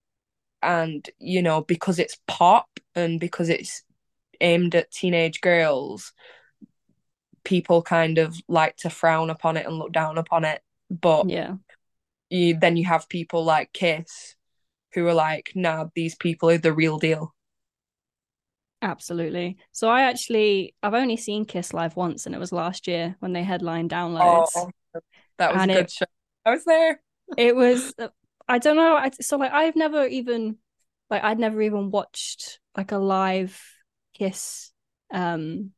and, 0.62 1.10
you 1.20 1.42
know, 1.42 1.62
because 1.62 2.00
it's 2.00 2.18
pop 2.28 2.70
and 2.96 3.20
because 3.20 3.50
it's 3.50 3.84
aimed 4.44 4.76
at 4.76 4.92
teenage 4.92 5.42
girls, 5.42 6.14
people 7.44 7.82
kind 7.82 8.18
of 8.18 8.36
like 8.48 8.78
to 8.78 8.90
frown 8.90 9.30
upon 9.30 9.58
it 9.58 9.66
and 9.66 9.78
look 9.78 9.92
down 9.92 10.18
upon 10.18 10.46
it. 10.46 10.62
But 10.90 11.30
yeah. 11.30 11.56
you, 12.30 12.60
then 12.60 12.78
you 12.78 12.86
have 12.86 13.10
people 13.10 13.44
like 13.44 13.74
Kiss 13.74 14.36
who 14.94 15.08
are 15.08 15.14
like, 15.14 15.52
nah, 15.56 15.88
these 15.96 16.16
people 16.16 16.50
are 16.50 16.58
the 16.58 16.74
real 16.74 17.00
deal. 17.00 17.34
Absolutely. 18.82 19.58
So 19.72 19.88
I 19.88 20.04
actually 20.04 20.76
I've 20.84 20.94
only 20.94 21.16
seen 21.16 21.46
Kiss 21.46 21.74
live 21.74 21.96
once 21.96 22.26
and 22.26 22.36
it 22.36 22.40
was 22.40 22.52
last 22.52 22.86
year 22.86 23.16
when 23.20 23.32
they 23.32 23.44
headlined 23.44 23.90
downloads. 23.90 24.50
Oh, 24.56 24.70
that 25.38 25.54
was 25.54 25.62
And 25.62 25.72
a 25.72 25.74
good 25.76 25.86
it- 25.86 25.92
show. 25.92 26.06
I 26.46 26.52
was 26.52 26.66
there. 26.66 27.02
It 27.38 27.56
was 27.56 27.94
I 28.48 28.58
don't 28.58 28.76
know 28.76 28.98
I, 28.98 29.10
so 29.22 29.38
like 29.38 29.54
I've 29.54 29.78
never 29.78 30.06
even 30.06 30.58
like 31.10 31.24
I'd 31.24 31.40
never 31.40 31.62
even 31.62 31.92
watched 31.92 32.60
like 32.76 32.92
a 32.92 32.98
live 32.98 33.58
Kiss 34.24 34.72
um 35.14 35.72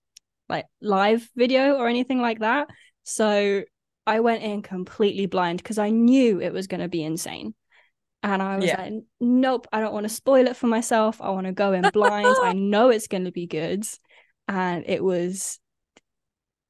like 0.50 0.66
live 0.82 1.30
video 1.36 1.76
or 1.76 1.88
anything 1.88 2.22
like 2.22 2.40
that. 2.40 2.68
So 3.04 3.64
I 4.08 4.20
went 4.20 4.44
in 4.44 4.62
completely 4.62 5.26
blind 5.26 5.60
because 5.60 5.80
I 5.80 5.90
knew 5.90 6.42
it 6.42 6.54
was 6.54 6.68
going 6.68 6.82
to 6.82 6.88
be 6.88 7.04
insane. 7.04 7.56
And 8.24 8.42
I 8.42 8.58
was 8.58 8.72
Yeah. 8.72 8.78
like, 8.78 8.94
nope, 9.20 9.68
I 9.74 9.82
don't 9.82 9.94
want 9.94 10.06
to 10.06 10.10
spoil 10.14 10.48
it 10.48 10.56
for 10.58 10.68
myself. 10.68 11.22
I 11.22 11.30
want 11.32 11.48
to 11.48 11.54
go 11.54 11.74
in 11.74 11.90
blind. 11.90 12.40
I 12.42 12.54
know 12.54 12.90
it's 12.90 13.08
going 13.08 13.26
to 13.26 13.32
be 13.32 13.48
good. 13.48 13.86
And 14.48 14.86
it 14.88 15.04
was 15.04 15.60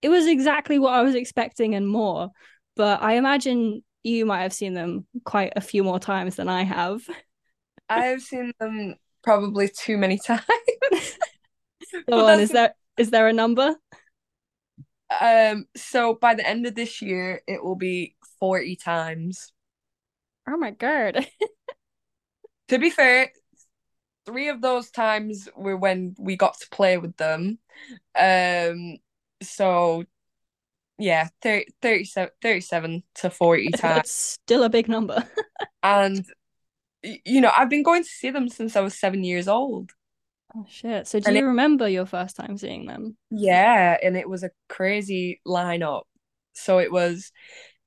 it 0.01 0.09
was 0.09 0.27
exactly 0.27 0.79
what 0.79 0.93
I 0.93 1.01
was 1.01 1.15
expecting 1.15 1.75
and 1.75 1.88
more. 1.88 2.29
But 2.75 3.01
I 3.01 3.13
imagine 3.13 3.83
you 4.03 4.25
might 4.25 4.43
have 4.43 4.53
seen 4.53 4.73
them 4.73 5.07
quite 5.23 5.53
a 5.55 5.61
few 5.61 5.83
more 5.83 5.99
times 5.99 6.35
than 6.35 6.49
I 6.49 6.63
have. 6.63 7.01
I've 7.89 8.21
seen 8.21 8.53
them 8.59 8.95
probably 9.23 9.69
too 9.69 9.97
many 9.97 10.17
times. 10.25 10.41
Go 12.10 12.27
on, 12.27 12.39
is 12.39 12.51
there 12.51 12.73
is 12.97 13.10
there 13.10 13.27
a 13.27 13.34
number? 13.34 13.75
Um, 15.21 15.65
so 15.75 16.15
by 16.15 16.36
the 16.36 16.47
end 16.47 16.65
of 16.65 16.75
this 16.75 17.01
year, 17.01 17.41
it 17.47 17.63
will 17.63 17.75
be 17.75 18.15
40 18.39 18.75
times. 18.75 19.53
Oh 20.47 20.58
my 20.58 20.71
god. 20.71 21.27
To 22.69 22.79
be 22.79 22.89
fair, 22.89 23.29
three 24.25 24.49
of 24.49 24.60
those 24.60 24.89
times 24.89 25.47
were 25.55 25.77
when 25.77 26.15
we 26.17 26.36
got 26.36 26.60
to 26.60 26.69
play 26.69 26.97
with 26.97 27.15
them. 27.15 27.60
Um, 28.19 28.97
so 29.43 30.05
yeah, 30.97 31.27
30, 31.41 31.67
37, 31.81 32.31
37 32.41 33.03
to 33.15 33.29
40 33.29 33.69
times. 33.69 33.81
That's 33.81 34.12
still 34.12 34.63
a 34.63 34.69
big 34.69 34.88
number. 34.88 35.23
And 35.84 36.25
you 37.03 37.39
know, 37.39 37.51
I've 37.55 37.69
been 37.69 37.84
going 37.84 38.01
to 38.01 38.10
see 38.10 38.31
them 38.31 38.49
since 38.49 38.75
I 38.75 38.81
was 38.81 38.97
seven 38.97 39.23
years 39.23 39.47
old. 39.47 39.91
Oh 40.55 40.65
shit. 40.69 41.07
So 41.07 41.19
do 41.19 41.27
And 41.27 41.37
you 41.37 41.43
it- 41.43 41.47
remember 41.47 41.87
your 41.89 42.05
first 42.05 42.35
time 42.35 42.57
seeing 42.57 42.85
them? 42.85 43.17
Yeah, 43.29 43.97
and 44.01 44.15
it 44.15 44.29
was 44.29 44.43
a 44.43 44.51
crazy 44.69 45.41
lineup. 45.45 46.03
So 46.53 46.79
it 46.79 46.91
was 46.91 47.31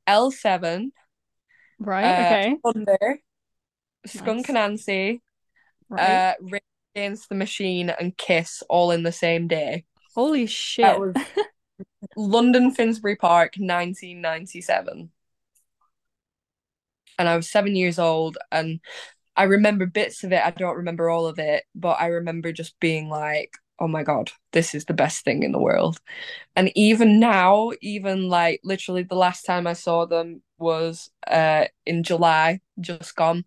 L7, 0.07 0.93
Right, 1.79 2.05
uh, 2.05 2.25
okay. 2.25 2.57
Thunder, 2.63 3.21
Skunk 4.07 4.49
Nice. 4.49 4.57
Anansie, 4.87 5.21
Right. 5.89 6.35
uh, 6.41 6.59
Against 6.95 7.29
the 7.29 7.35
Machine, 7.37 7.91
and 7.91 8.17
Kiss 8.17 8.63
all 8.69 8.91
in 8.91 9.05
the 9.05 9.13
same 9.13 9.47
day. 9.47 9.85
Holy 10.15 10.47
shit. 10.47 10.83
That 10.85 10.99
was 10.99 11.15
London 12.17 12.73
Finsbury 12.73 13.17
Park, 13.17 13.55
1997. 13.57 15.11
And 17.19 17.29
I 17.29 17.37
was 17.37 17.49
seven 17.49 17.77
years 17.77 17.99
old, 17.99 18.37
and 18.51 18.81
I 19.39 19.45
remember 19.45 19.87
bits 19.87 20.25
of 20.25 20.33
it. 20.33 20.45
I 20.45 20.51
don't 20.51 20.79
remember 20.79 21.09
all 21.09 21.27
of 21.27 21.39
it, 21.39 21.63
but 21.73 22.01
I 22.01 22.09
remember 22.09 22.53
just 22.53 22.79
being 22.81 23.09
like, 23.09 23.55
oh 23.79 23.87
my 23.87 24.03
God, 24.03 24.33
this 24.53 24.75
is 24.75 24.85
the 24.87 24.95
best 24.95 25.25
thing 25.25 25.45
in 25.45 25.53
the 25.53 25.61
world. 25.61 26.01
And 26.57 26.73
even 26.75 27.21
now, 27.21 27.71
even 27.81 28.29
like 28.29 28.61
literally 28.65 29.05
the 29.05 29.15
last 29.15 29.45
time 29.45 29.69
I 29.69 29.75
saw 29.75 30.07
them 30.07 30.43
was 30.59 31.11
uh 31.29 31.67
in 31.87 32.03
July, 32.03 32.61
just 32.81 33.15
gone. 33.15 33.45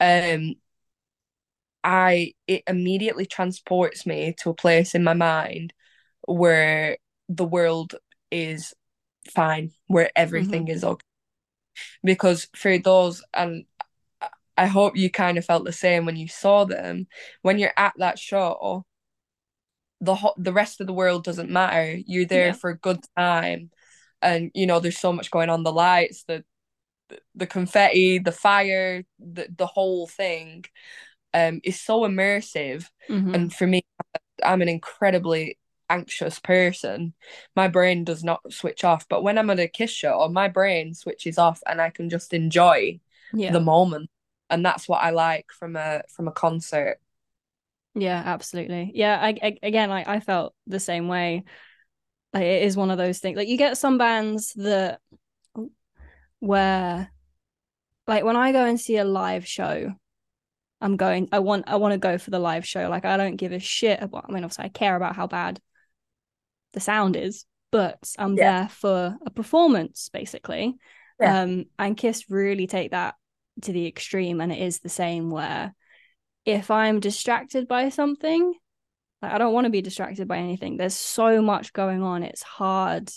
Um 0.00 0.54
I 1.84 2.32
it 2.46 2.62
immediately 2.66 3.26
transports 3.26 4.06
me 4.06 4.34
to 4.38 4.50
a 4.50 4.54
place 4.54 4.94
in 4.94 5.04
my 5.04 5.14
mind 5.14 5.74
where 6.26 6.96
the 7.28 7.44
world 7.44 7.94
is 8.30 8.72
fine, 9.30 9.72
where 9.86 10.10
everything 10.16 10.64
mm-hmm. 10.64 10.74
is 10.76 10.84
okay. 10.84 11.04
Because 12.02 12.48
for 12.56 12.78
those 12.78 13.22
and 13.34 13.66
I 14.58 14.66
hope 14.66 14.96
you 14.96 15.08
kind 15.08 15.38
of 15.38 15.44
felt 15.44 15.64
the 15.64 15.72
same 15.72 16.04
when 16.04 16.16
you 16.16 16.26
saw 16.26 16.64
them. 16.64 17.06
When 17.42 17.58
you're 17.58 17.72
at 17.76 17.94
that 17.98 18.18
show, 18.18 18.84
the 20.00 20.16
ho- 20.16 20.34
the 20.36 20.52
rest 20.52 20.80
of 20.80 20.88
the 20.88 20.92
world 20.92 21.22
doesn't 21.22 21.48
matter. 21.48 21.96
You're 22.06 22.26
there 22.26 22.48
yeah. 22.48 22.52
for 22.52 22.70
a 22.70 22.78
good 22.78 22.98
time, 23.16 23.70
and 24.20 24.50
you 24.54 24.66
know 24.66 24.80
there's 24.80 24.98
so 24.98 25.12
much 25.12 25.30
going 25.30 25.48
on. 25.48 25.62
The 25.62 25.72
lights, 25.72 26.24
the 26.24 26.44
the 27.36 27.46
confetti, 27.46 28.18
the 28.18 28.32
fire, 28.32 29.04
the 29.20 29.48
the 29.56 29.66
whole 29.66 30.08
thing, 30.08 30.64
um, 31.32 31.60
is 31.62 31.80
so 31.80 32.00
immersive. 32.00 32.84
Mm-hmm. 33.08 33.34
And 33.34 33.54
for 33.54 33.66
me, 33.66 33.82
I'm 34.44 34.60
an 34.60 34.68
incredibly 34.68 35.56
anxious 35.88 36.40
person. 36.40 37.14
My 37.54 37.68
brain 37.68 38.02
does 38.02 38.24
not 38.24 38.40
switch 38.52 38.82
off. 38.82 39.06
But 39.08 39.22
when 39.22 39.38
I'm 39.38 39.50
at 39.50 39.60
a 39.60 39.68
kiss 39.68 39.92
show, 39.92 40.28
my 40.28 40.48
brain 40.48 40.94
switches 40.94 41.38
off, 41.38 41.60
and 41.64 41.80
I 41.80 41.90
can 41.90 42.10
just 42.10 42.34
enjoy 42.34 42.98
yeah. 43.32 43.52
the 43.52 43.60
moment. 43.60 44.10
And 44.50 44.64
that's 44.64 44.88
what 44.88 45.02
I 45.02 45.10
like 45.10 45.46
from 45.52 45.76
a 45.76 46.02
from 46.08 46.28
a 46.28 46.32
concert. 46.32 46.98
Yeah, 47.94 48.22
absolutely. 48.24 48.92
Yeah, 48.94 49.18
I, 49.20 49.28
I 49.42 49.58
again, 49.62 49.90
like 49.90 50.08
I 50.08 50.20
felt 50.20 50.54
the 50.66 50.80
same 50.80 51.08
way. 51.08 51.44
Like, 52.32 52.44
it 52.44 52.62
is 52.62 52.76
one 52.76 52.90
of 52.90 52.98
those 52.98 53.18
things. 53.18 53.36
Like 53.36 53.48
you 53.48 53.56
get 53.56 53.78
some 53.78 53.98
bands 53.98 54.52
that 54.54 55.00
where, 56.40 57.10
like 58.06 58.24
when 58.24 58.36
I 58.36 58.52
go 58.52 58.64
and 58.64 58.80
see 58.80 58.96
a 58.96 59.04
live 59.04 59.46
show, 59.46 59.92
I'm 60.80 60.96
going. 60.96 61.28
I 61.32 61.40
want. 61.40 61.64
I 61.66 61.76
want 61.76 61.92
to 61.92 61.98
go 61.98 62.18
for 62.18 62.30
the 62.30 62.38
live 62.38 62.66
show. 62.66 62.88
Like 62.88 63.04
I 63.04 63.16
don't 63.16 63.36
give 63.36 63.52
a 63.52 63.58
shit 63.58 64.00
about. 64.00 64.26
I 64.28 64.32
mean, 64.32 64.44
obviously, 64.44 64.66
I 64.66 64.68
care 64.68 64.96
about 64.96 65.16
how 65.16 65.26
bad 65.26 65.60
the 66.72 66.80
sound 66.80 67.16
is, 67.16 67.44
but 67.70 67.98
I'm 68.18 68.36
yeah. 68.36 68.60
there 68.60 68.68
for 68.68 69.16
a 69.26 69.30
performance, 69.30 70.08
basically. 70.12 70.76
Yeah. 71.20 71.42
Um, 71.42 71.64
and 71.78 71.96
Kiss 71.96 72.30
really 72.30 72.66
take 72.66 72.92
that 72.92 73.16
to 73.62 73.72
the 73.72 73.86
extreme, 73.86 74.40
and 74.40 74.52
it 74.52 74.58
is 74.58 74.80
the 74.80 74.88
same 74.88 75.30
where 75.30 75.74
if 76.44 76.70
I'm 76.70 77.00
distracted 77.00 77.68
by 77.68 77.88
something, 77.90 78.54
like 79.20 79.32
I 79.32 79.38
don't 79.38 79.52
want 79.52 79.64
to 79.64 79.70
be 79.70 79.82
distracted 79.82 80.28
by 80.28 80.38
anything. 80.38 80.76
There's 80.76 80.94
so 80.94 81.42
much 81.42 81.72
going 81.72 82.02
on. 82.02 82.22
It's 82.22 82.42
hard. 82.42 83.10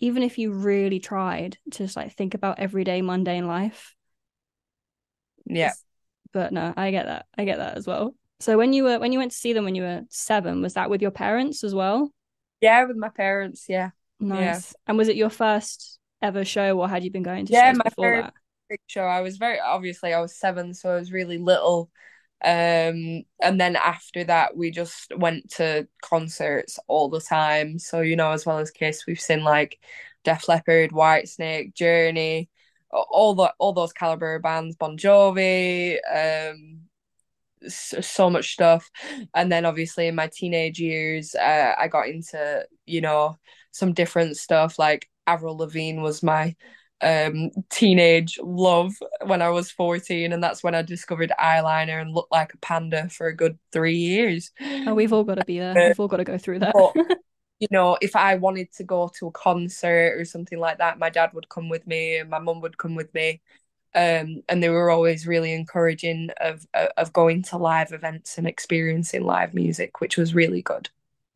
Even 0.00 0.22
if 0.22 0.38
you 0.38 0.52
really 0.52 0.98
tried 0.98 1.56
to 1.70 1.78
just 1.78 1.96
like 1.96 2.14
think 2.14 2.34
about 2.34 2.58
everyday 2.58 3.00
mundane 3.00 3.46
life. 3.46 3.94
Yeah. 5.46 5.72
But 6.32 6.52
no, 6.52 6.74
I 6.76 6.90
get 6.90 7.06
that. 7.06 7.26
I 7.38 7.44
get 7.44 7.58
that 7.58 7.76
as 7.76 7.86
well. 7.86 8.14
So 8.40 8.58
when 8.58 8.72
you 8.72 8.84
were 8.84 8.98
when 8.98 9.12
you 9.12 9.18
went 9.18 9.30
to 9.30 9.38
see 9.38 9.52
them 9.52 9.64
when 9.64 9.74
you 9.74 9.82
were 9.82 10.02
seven, 10.08 10.60
was 10.60 10.74
that 10.74 10.90
with 10.90 11.00
your 11.00 11.12
parents 11.12 11.62
as 11.62 11.74
well? 11.74 12.12
Yeah, 12.60 12.84
with 12.84 12.96
my 12.96 13.08
parents, 13.08 13.66
yeah. 13.68 13.90
Nice. 14.18 14.40
Yeah. 14.40 14.60
And 14.88 14.98
was 14.98 15.08
it 15.08 15.16
your 15.16 15.30
first 15.30 15.98
ever 16.20 16.44
show 16.44 16.78
or 16.78 16.88
had 16.88 17.04
you 17.04 17.10
been 17.10 17.22
going 17.22 17.46
to 17.46 17.52
yeah, 17.52 17.72
shows 17.72 17.82
before 17.84 18.22
that? 18.22 18.34
Show. 18.86 19.04
I 19.04 19.20
was 19.20 19.36
very 19.36 19.60
obviously 19.60 20.12
I 20.14 20.20
was 20.20 20.36
seven, 20.36 20.74
so 20.74 20.90
I 20.90 20.96
was 20.96 21.12
really 21.12 21.38
little. 21.38 21.90
Um, 22.44 23.24
and 23.42 23.58
then 23.60 23.76
after 23.76 24.24
that, 24.24 24.56
we 24.56 24.70
just 24.70 25.12
went 25.16 25.50
to 25.52 25.88
concerts 26.02 26.78
all 26.88 27.08
the 27.08 27.20
time. 27.20 27.78
So, 27.78 28.02
you 28.02 28.16
know, 28.16 28.32
as 28.32 28.44
well 28.46 28.58
as 28.58 28.70
Kiss, 28.70 29.06
we've 29.06 29.20
seen 29.20 29.44
like 29.44 29.78
Def 30.24 30.48
Leppard, 30.48 30.90
Whitesnake, 30.92 31.74
Journey, 31.74 32.50
all 32.90 33.34
the 33.34 33.52
all 33.58 33.72
those 33.72 33.92
caliber 33.92 34.38
bands, 34.38 34.76
Bon 34.76 34.96
Jovi, 34.98 35.98
um, 36.14 36.82
so, 37.68 38.00
so 38.00 38.30
much 38.30 38.52
stuff. 38.52 38.90
And 39.34 39.50
then 39.50 39.64
obviously 39.64 40.06
in 40.08 40.14
my 40.14 40.28
teenage 40.32 40.80
years, 40.80 41.34
uh, 41.34 41.74
I 41.78 41.88
got 41.88 42.08
into 42.08 42.66
you 42.86 43.00
know 43.00 43.38
some 43.72 43.92
different 43.92 44.36
stuff. 44.36 44.78
Like 44.78 45.08
Avril 45.26 45.56
Lavigne 45.56 46.00
was 46.00 46.22
my 46.22 46.54
um 47.02 47.50
teenage 47.70 48.38
love 48.42 48.92
when 49.26 49.42
I 49.42 49.50
was 49.50 49.70
14 49.70 50.32
and 50.32 50.42
that's 50.42 50.62
when 50.62 50.74
I 50.74 50.82
discovered 50.82 51.32
eyeliner 51.40 52.00
and 52.00 52.12
looked 52.12 52.32
like 52.32 52.54
a 52.54 52.58
panda 52.58 53.08
for 53.08 53.26
a 53.26 53.36
good 53.36 53.58
3 53.72 53.96
years. 53.96 54.52
Oh, 54.60 54.94
we've 54.94 55.12
all 55.12 55.24
got 55.24 55.36
to 55.36 55.44
be 55.44 55.58
there. 55.58 55.74
We've 55.74 56.00
all 56.00 56.08
got 56.08 56.18
to 56.18 56.24
go 56.24 56.38
through 56.38 56.60
that. 56.60 56.72
But, 56.72 56.94
you 57.60 57.68
know, 57.70 57.98
if 58.00 58.16
I 58.16 58.36
wanted 58.36 58.72
to 58.74 58.84
go 58.84 59.10
to 59.18 59.26
a 59.26 59.32
concert 59.32 60.18
or 60.18 60.24
something 60.24 60.58
like 60.58 60.78
that, 60.78 60.98
my 60.98 61.10
dad 61.10 61.30
would 61.34 61.48
come 61.48 61.68
with 61.68 61.86
me 61.86 62.18
and 62.18 62.30
my 62.30 62.38
mum 62.38 62.60
would 62.60 62.78
come 62.78 62.94
with 62.94 63.12
me. 63.14 63.40
Um, 63.96 64.42
and 64.48 64.60
they 64.60 64.70
were 64.70 64.90
always 64.90 65.24
really 65.26 65.52
encouraging 65.52 66.30
of 66.40 66.66
of 66.96 67.12
going 67.12 67.42
to 67.44 67.58
live 67.58 67.92
events 67.92 68.38
and 68.38 68.46
experiencing 68.46 69.24
live 69.24 69.54
music, 69.54 70.00
which 70.00 70.16
was 70.16 70.34
really 70.34 70.62
good. 70.62 70.90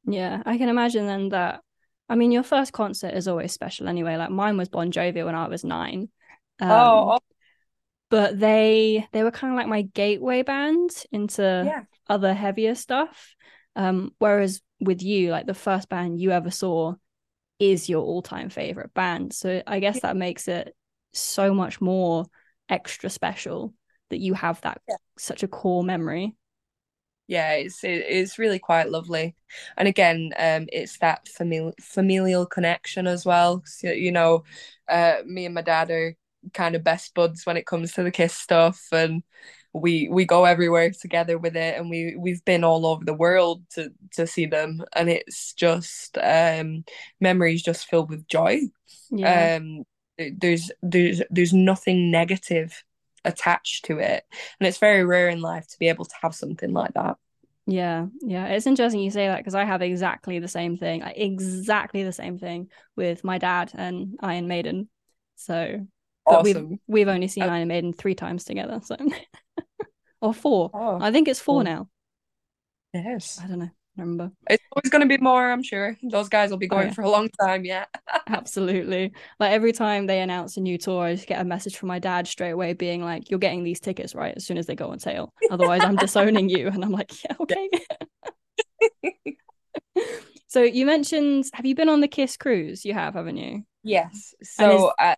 Yeah, 0.05 0.43
I 0.45 0.59
can 0.59 0.69
imagine 0.69 1.07
then 1.07 1.29
that 1.29 1.61
I 2.09 2.17
mean, 2.17 2.33
your 2.33 2.43
first 2.43 2.73
concert 2.73 3.15
is 3.15 3.29
always 3.29 3.53
special 3.53 3.89
anyway. 3.89 4.17
Like 4.17 4.31
mine 4.31 4.57
was 4.57 4.69
Bon 4.69 4.91
Jovi 4.91 5.25
when 5.25 5.35
I 5.35 5.49
was 5.49 5.65
nine. 5.65 6.09
Um, 6.61 6.71
oh, 6.71 7.19
but 8.11 8.39
they 8.39 9.07
they 9.13 9.23
were 9.23 9.31
kind 9.31 9.53
of 9.53 9.57
like 9.57 9.69
my 9.69 9.83
gateway 9.83 10.43
band 10.43 10.91
into 11.13 11.43
yeah. 11.43 11.83
other 12.09 12.33
heavier 12.33 12.75
stuff. 12.75 13.35
Um, 13.77 14.13
whereas 14.19 14.61
with 14.81 15.03
you, 15.03 15.31
like 15.31 15.47
the 15.47 15.55
first 15.55 15.89
band 15.89 16.21
you 16.21 16.31
ever 16.31 16.51
saw 16.51 16.95
is 17.59 17.89
your 17.89 18.03
all 18.03 18.23
time 18.23 18.51
favorite 18.51 18.95
band. 18.95 19.33
So 19.33 19.63
I 19.67 19.81
guess 19.81 20.01
that 20.01 20.17
makes 20.17 20.49
it 20.49 20.75
so 21.13 21.55
much 21.55 21.81
more 21.81 22.27
extra 22.69 23.11
special 23.11 23.75
that 24.11 24.19
you 24.19 24.35
have 24.35 24.61
that 24.63 24.81
yeah. 24.89 24.97
such 25.19 25.43
a 25.43 25.49
core 25.49 25.85
memory 25.85 26.35
yeah 27.29 27.53
it's 27.53 27.85
it, 27.85 28.05
it's 28.09 28.39
really 28.39 28.59
quite 28.59 28.91
lovely. 28.91 29.37
And 29.77 29.89
again 29.89 30.33
um 30.39 30.67
it's 30.73 30.99
that 31.01 31.27
famili- 31.39 31.81
familial 31.81 32.47
connection 32.47 33.07
as 33.07 33.27
well. 33.27 33.63
So, 33.67 33.91
you 33.93 34.13
know 34.13 34.45
uh 34.89 35.19
me 35.27 35.47
and 35.47 35.55
my 35.55 35.63
dad 35.63 35.91
are 35.93 36.17
kind 36.55 36.75
of 36.77 36.85
best 36.85 37.15
buds 37.15 37.47
when 37.47 37.57
it 37.59 37.67
comes 37.67 37.93
to 37.93 38.03
the 38.05 38.11
kiss 38.13 38.35
stuff 38.35 38.81
and 38.93 39.23
we 39.75 40.09
we 40.11 40.25
go 40.25 40.47
everywhere 40.47 40.91
together 40.91 41.39
with 41.39 41.57
it 41.57 41.79
and 41.79 41.91
we 41.91 42.17
we've 42.19 42.45
been 42.47 42.65
all 42.65 42.87
over 42.87 43.05
the 43.05 43.15
world 43.15 43.63
to 43.71 43.91
to 44.13 44.27
see 44.27 44.47
them 44.47 44.83
and 44.95 45.11
it's 45.11 45.53
just 45.55 46.19
um 46.19 46.85
memories 47.21 47.63
just 47.63 47.87
filled 47.89 48.11
with 48.11 48.27
joy. 48.29 48.61
Yeah. 49.11 49.49
um 49.49 49.85
there's 50.19 50.71
there's 50.83 51.23
there's 51.31 51.53
nothing 51.53 52.11
negative 52.11 52.83
attached 53.25 53.87
to 53.87 53.99
it. 53.99 54.25
And 54.59 54.67
it's 54.67 54.79
very 54.79 55.05
rare 55.05 55.29
in 55.29 55.41
life 55.41 55.67
to 55.69 55.79
be 55.79 55.89
able 55.89 56.05
to 56.05 56.15
have 56.23 56.35
something 56.35 56.73
like 56.73 56.95
that. 56.95 57.17
Yeah, 57.67 58.07
yeah. 58.23 58.47
It's 58.47 58.67
interesting 58.67 59.01
you 59.01 59.11
say 59.11 59.27
that 59.27 59.39
because 59.39 59.55
I 59.55 59.65
have 59.65 59.83
exactly 59.83 60.39
the 60.39 60.49
same 60.49 60.79
thing, 60.79 61.03
exactly 61.03 62.03
the 62.03 62.13
same 62.13 62.39
thing 62.39 62.71
with 62.97 63.25
my 63.25 63.39
dad 63.39 63.73
and 63.75 64.17
Iron 64.21 64.49
Maiden. 64.49 64.89
So, 65.37 65.87
but 66.25 66.41
awesome. 66.41 66.71
we've 66.71 66.79
we've 66.87 67.09
only 67.09 67.29
seen 67.29 67.45
uh, 67.45 67.49
Iron 67.49 67.69
Maiden 67.69 67.93
three 67.93 68.15
times 68.15 68.45
together, 68.45 68.81
so 68.83 68.97
or 70.23 70.33
four. 70.33 70.71
Oh, 70.73 70.99
I 71.01 71.13
think 71.13 71.29
it's 71.29 71.41
four 71.41 71.63
now. 71.63 71.89
Yes. 72.95 73.39
I 73.43 73.47
don't 73.47 73.59
know 73.59 73.71
remember. 73.99 74.31
It's 74.49 74.63
always 74.73 74.91
going 74.91 75.03
to 75.03 75.09
be 75.09 75.23
more, 75.23 75.51
I'm 75.51 75.63
sure. 75.63 75.97
Those 76.03 76.29
guys 76.29 76.51
will 76.51 76.59
be 76.59 76.69
going 76.69 76.85
oh, 76.85 76.87
yeah. 76.87 76.93
for 76.93 77.03
a 77.03 77.11
long 77.11 77.29
time 77.41 77.65
yeah. 77.65 77.87
Absolutely. 78.29 79.13
Like 79.41 79.53
every 79.53 79.73
time 79.73 80.07
they 80.07 80.21
announce 80.21 80.57
a 80.57 80.61
new 80.61 80.79
tour, 80.79 81.05
I 81.05 81.15
just 81.15 81.27
get 81.27 81.41
a 81.41 81.45
message 81.45 81.77
from 81.77 81.89
my 81.89 81.99
dad 81.99 82.27
straight 82.27 82.51
away 82.51 82.73
being 82.73 83.03
like, 83.03 83.31
You're 83.31 83.39
getting 83.39 83.65
these 83.65 83.81
tickets, 83.81 84.15
right? 84.15 84.35
As 84.37 84.47
soon 84.47 84.59
as 84.59 84.67
they 84.67 84.75
go 84.75 84.91
on 84.91 84.99
sale. 84.99 85.33
Otherwise, 85.51 85.83
I'm 85.85 85.97
disowning 85.97 86.49
you. 86.49 86.69
And 86.69 86.85
I'm 86.85 86.93
like, 86.93 87.13
Yeah, 87.25 87.37
okay. 87.41 87.69
so 90.47 90.63
you 90.63 90.87
mentioned, 90.87 91.47
have 91.53 91.67
you 91.67 91.75
been 91.75 91.89
on 91.89 92.01
the 92.01 92.09
Kiss 92.09 92.37
cruise? 92.37 92.85
You 92.85 92.95
have, 92.95 93.15
haven't 93.15 93.37
you? 93.37 93.65
Yes. 93.83 94.35
So 94.43 94.89
is... 94.89 94.93
I, 94.99 95.17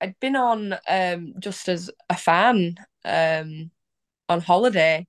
I'd 0.00 0.18
been 0.20 0.36
on 0.36 0.76
um, 0.88 1.34
just 1.38 1.68
as 1.68 1.90
a 2.10 2.16
fan 2.16 2.76
um, 3.04 3.70
on 4.28 4.40
holiday. 4.40 5.06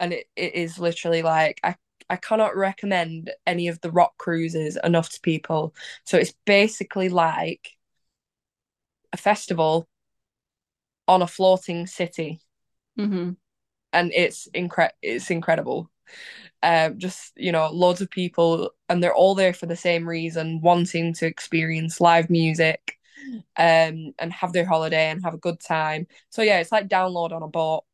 And 0.00 0.12
it, 0.12 0.26
it 0.36 0.54
is 0.54 0.78
literally 0.78 1.22
like 1.22 1.60
I 1.62 1.76
I 2.10 2.16
cannot 2.16 2.56
recommend 2.56 3.30
any 3.46 3.68
of 3.68 3.80
the 3.80 3.90
rock 3.90 4.16
cruises 4.18 4.78
enough 4.84 5.10
to 5.10 5.20
people. 5.20 5.74
So 6.04 6.18
it's 6.18 6.34
basically 6.44 7.08
like 7.08 7.70
a 9.12 9.16
festival 9.16 9.88
on 11.08 11.22
a 11.22 11.26
floating 11.26 11.86
city, 11.86 12.40
mm-hmm. 12.98 13.32
and 13.92 14.12
it's 14.12 14.48
incre- 14.54 14.90
it's 15.02 15.30
incredible. 15.30 15.90
Um, 16.62 16.98
just 16.98 17.32
you 17.36 17.52
know, 17.52 17.70
loads 17.70 18.00
of 18.00 18.10
people, 18.10 18.70
and 18.88 19.02
they're 19.02 19.14
all 19.14 19.34
there 19.34 19.54
for 19.54 19.66
the 19.66 19.76
same 19.76 20.08
reason, 20.08 20.60
wanting 20.60 21.14
to 21.14 21.26
experience 21.26 22.00
live 22.00 22.30
music, 22.30 22.98
um, 23.56 24.12
and 24.18 24.32
have 24.32 24.52
their 24.52 24.66
holiday 24.66 25.10
and 25.10 25.22
have 25.24 25.34
a 25.34 25.38
good 25.38 25.60
time. 25.60 26.06
So 26.30 26.42
yeah, 26.42 26.60
it's 26.60 26.72
like 26.72 26.88
download 26.88 27.32
on 27.32 27.42
a 27.42 27.48
boat. 27.48 27.84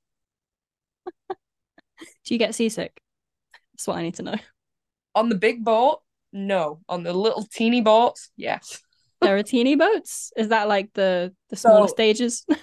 Do 1.28 2.34
you 2.34 2.38
get 2.38 2.54
seasick? 2.54 3.00
That's 3.80 3.86
what 3.88 3.96
I 3.96 4.02
need 4.02 4.16
to 4.16 4.22
know. 4.24 4.34
On 5.14 5.30
the 5.30 5.34
big 5.36 5.64
boat, 5.64 6.02
no. 6.34 6.80
On 6.86 7.02
the 7.02 7.14
little 7.14 7.44
teeny 7.50 7.80
boats, 7.80 8.30
yes. 8.36 8.82
There 9.22 9.36
are 9.38 9.42
teeny 9.42 9.74
boats. 9.74 10.32
Is 10.36 10.48
that 10.48 10.68
like 10.68 10.92
the 10.92 11.32
the 11.48 11.56
smaller 11.56 11.88
So- 11.88 11.94
stages? 11.94 12.44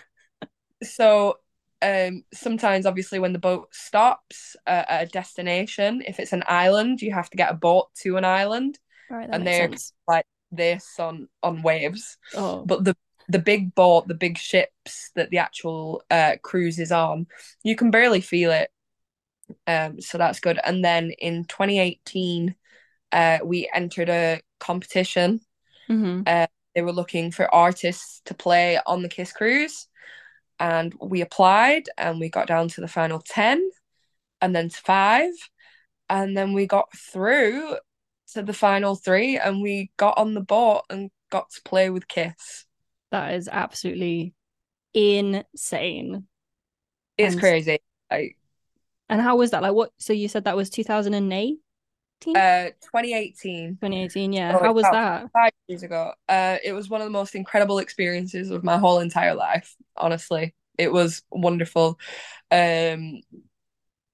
So 0.84 1.38
um 1.82 2.24
sometimes 2.34 2.86
obviously 2.86 3.18
when 3.20 3.34
the 3.34 3.40
boat 3.40 3.68
stops 3.74 4.56
uh, 4.68 4.84
at 4.88 5.04
a 5.04 5.06
destination, 5.08 6.04
if 6.06 6.20
it's 6.20 6.34
an 6.34 6.44
island, 6.48 7.02
you 7.02 7.12
have 7.14 7.30
to 7.32 7.38
get 7.38 7.52
a 7.52 7.56
boat 7.56 7.88
to 8.04 8.18
an 8.18 8.26
island. 8.26 8.78
Right, 9.10 9.28
And 9.32 9.46
they're- 9.46 9.70
sense. 9.70 9.94
This 10.50 10.98
on 11.00 11.28
on 11.44 11.62
waves. 11.62 12.18
Oh, 12.34 12.64
But 12.66 12.84
the 12.86 12.96
the 13.28 13.40
big 13.40 13.76
boat, 13.76 14.08
the 14.08 14.14
big 14.14 14.38
ships 14.38 15.12
that 15.16 15.30
the 15.32 15.40
actual 15.40 16.04
uh 16.10 16.36
cruise 16.42 16.80
is 16.80 16.92
on, 16.92 17.28
you 17.64 17.76
can 17.76 17.92
barely 17.92 18.22
feel 18.22 18.52
it. 18.52 18.70
Um, 19.66 20.02
so 20.02 20.18
that's 20.18 20.40
good. 20.40 20.60
And 20.64 20.84
then 20.84 21.12
in 21.12 21.46
2018, 21.46 22.56
uh, 23.12 23.40
we 23.44 23.70
entered 23.74 24.10
a 24.10 24.42
competition. 24.60 25.40
hmm 25.88 26.22
They 26.26 26.82
were 26.82 26.94
looking 26.94 27.32
for 27.32 27.54
artists 27.54 28.22
to 28.26 28.34
play 28.36 28.80
on 28.86 29.02
the 29.02 29.10
Kiss 29.10 29.32
Cruise, 29.32 29.88
and 30.60 30.94
we 31.02 31.22
applied, 31.22 31.90
and 31.98 32.20
we 32.20 32.30
got 32.30 32.48
down 32.48 32.68
to 32.70 32.82
the 32.82 32.88
final 32.88 33.20
10, 33.20 33.68
and 34.42 34.56
then 34.56 34.70
to 34.70 34.78
five, 34.78 35.32
and 36.10 36.38
then 36.38 36.54
we 36.54 36.68
got 36.68 36.90
through 36.96 37.78
to 38.34 38.44
the 38.44 38.54
final 38.54 38.96
three, 38.96 39.38
and 39.38 39.62
we 39.62 39.90
got 39.98 40.18
on 40.18 40.34
the 40.34 40.42
boat 40.42 40.84
and 40.90 41.10
got 41.32 41.50
to 41.52 41.62
play 41.64 41.90
with 41.90 42.08
Kiss. 42.08 42.66
that 43.12 43.34
is 43.34 43.48
absolutely 43.48 44.34
insane. 44.94 46.28
It's 47.18 47.34
And- 47.34 47.40
crazy. 47.40 47.80
Like, 48.12 48.38
And 49.10 49.22
how 49.22 49.38
was 49.38 49.52
that? 49.52 49.62
Like, 49.62 49.74
what? 49.74 49.92
So 49.98 50.14
you 50.14 50.28
said 50.28 50.46
that 50.46 50.56
was 50.56 50.70
2008, 50.70 51.60
uh, 52.28 52.70
2018. 52.82 53.78
2018. 53.78 54.34
Yeah. 54.34 54.58
Oh, 54.58 54.64
How 54.64 54.74
was 54.74 54.84
that? 54.84 55.32
five 55.32 55.52
years 55.68 55.84
ago. 55.84 56.14
Uh, 56.28 56.58
it 56.64 56.74
was 56.74 56.90
one 56.90 57.02
of 57.02 57.06
the 57.06 57.12
most 57.12 57.36
incredible 57.36 57.80
experiences 57.80 58.50
of 58.50 58.64
my 58.64 58.78
whole 58.78 59.00
entire 59.00 59.36
life. 59.36 59.76
Honestly, 59.96 60.54
it 60.78 60.92
was 60.92 61.24
wonderful. 61.32 62.00
Um, 62.52 63.22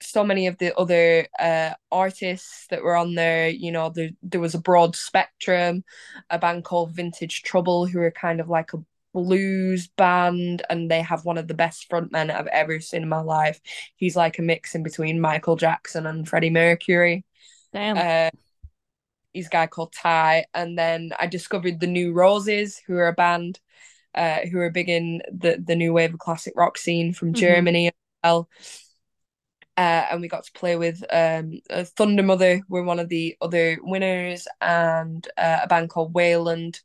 so 0.02 0.24
many 0.24 0.48
of 0.48 0.58
the 0.58 0.78
other 0.78 1.28
uh 1.40 1.72
artists 1.90 2.68
that 2.70 2.84
were 2.84 2.96
on 2.96 3.16
there, 3.16 3.48
you 3.48 3.72
know, 3.72 3.90
there 3.90 4.10
there 4.22 4.42
was 4.42 4.54
a 4.54 4.60
broad 4.60 4.96
spectrum. 4.96 5.84
A 6.30 6.38
band 6.38 6.66
called 6.66 6.92
Vintage 6.92 7.42
Trouble, 7.44 7.86
who 7.86 8.00
are 8.00 8.12
kind 8.12 8.42
of 8.42 8.50
like 8.50 8.74
a 8.74 8.84
blues 9.14 9.88
band, 9.88 10.64
and 10.70 10.90
they 10.90 11.02
have 11.02 11.26
one 11.26 11.38
of 11.38 11.48
the 11.48 11.54
best 11.54 11.90
frontmen 11.90 12.32
I've 12.32 12.48
ever 12.48 12.80
seen 12.80 13.04
in 13.04 13.10
my 13.10 13.22
life. 13.22 13.60
He's 13.96 14.16
like 14.16 14.40
a 14.40 14.42
mix 14.42 14.76
in 14.76 14.84
between 14.84 15.22
Michael 15.22 15.56
Jackson 15.56 16.06
and 16.06 16.28
Freddie 16.28 16.50
Mercury 16.50 17.24
Damn. 17.72 17.98
uh, 17.98 18.30
he's 19.34 19.48
a 19.48 19.50
guy 19.50 19.68
called 19.68 19.94
Ty, 19.94 20.46
and 20.54 20.78
then 20.78 21.12
I 21.20 21.28
discovered 21.28 21.80
the 21.80 21.88
New 21.88 22.14
Roses, 22.14 22.82
who 22.86 22.96
are 22.96 23.08
a 23.08 23.14
band 23.14 23.60
uh, 24.16 24.42
who 24.52 24.60
are 24.60 24.70
big 24.70 24.90
in 24.90 25.22
the 25.32 25.62
the 25.64 25.76
new 25.76 25.94
wave 25.94 26.14
of 26.14 26.20
classic 26.20 26.54
rock 26.56 26.78
scene 26.78 27.14
from 27.14 27.34
Mhm. 27.34 27.40
Germany 27.40 27.88
as 27.88 27.94
well. 28.24 28.50
Uh, 29.76 30.06
and 30.12 30.22
we 30.22 30.28
got 30.28 30.44
to 30.44 30.52
play 30.52 30.76
with 30.76 31.04
um, 31.10 31.60
uh, 31.70 31.84
Thundermother, 31.98 32.62
were 32.70 32.84
one 32.84 33.00
of 33.00 33.10
the 33.10 33.36
other 33.42 33.80
winners, 33.82 34.48
and 34.62 35.28
uh, 35.36 35.62
a 35.64 35.68
band 35.68 35.90
called 35.90 36.14
Wayland. 36.14 36.80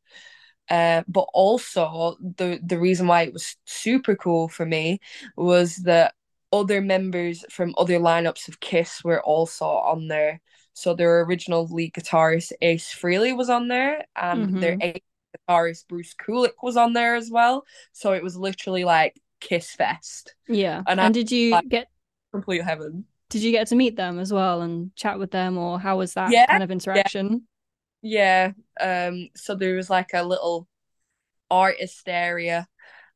Uh, 0.70 1.02
but 1.08 1.26
also 1.32 2.16
the 2.36 2.60
the 2.62 2.78
reason 2.78 3.06
why 3.06 3.22
it 3.22 3.32
was 3.32 3.56
super 3.64 4.14
cool 4.16 4.48
for 4.48 4.66
me 4.66 5.00
was 5.36 5.76
that 5.76 6.14
other 6.52 6.80
members 6.80 7.44
from 7.50 7.74
other 7.78 7.98
lineups 7.98 8.48
of 8.48 8.60
Kiss 8.60 9.02
were 9.04 9.22
also 9.22 9.64
on 9.66 10.08
there. 10.08 10.40
So 10.74 10.94
their 10.94 11.20
original 11.22 11.66
lead 11.66 11.92
guitarist 11.94 12.52
Ace 12.62 12.94
Frehley 12.94 13.36
was 13.36 13.50
on 13.50 13.68
there, 13.68 14.04
and 14.14 14.62
their 14.62 14.76
eighth 14.80 15.02
guitarist 15.48 15.88
Bruce 15.88 16.14
Kulick 16.14 16.52
was 16.62 16.76
on 16.76 16.92
there 16.92 17.16
as 17.16 17.30
well. 17.30 17.64
So 17.92 18.12
it 18.12 18.22
was 18.22 18.36
literally 18.36 18.84
like 18.84 19.20
Kiss 19.40 19.70
Fest, 19.72 20.34
yeah. 20.48 20.78
and 20.86 21.00
And, 21.00 21.00
I- 21.00 21.08
did 21.12 21.30
you 21.30 21.50
like- 21.52 21.68
get 21.68 21.88
complete 22.32 22.62
heaven. 22.62 23.04
did 23.30 23.42
you 23.42 23.50
get 23.52 23.66
to 23.68 23.74
meet 23.76 23.96
them 23.96 24.18
as 24.18 24.32
well 24.32 24.60
and 24.62 24.94
chat 24.96 25.18
with 25.18 25.30
them, 25.30 25.58
or 25.58 25.78
how 25.80 25.98
was 25.98 26.14
that 26.14 26.30
Yeah, 26.30 26.46
kind 26.46 26.62
of 26.62 26.70
interaction? 26.70 27.26
Yeah. 27.32 27.38
Um. 28.80 29.28
So 29.36 29.54
there 29.54 29.76
was 29.76 29.90
like 29.90 30.10
a 30.14 30.22
little 30.22 30.68
artist 31.50 32.08
area, 32.08 32.68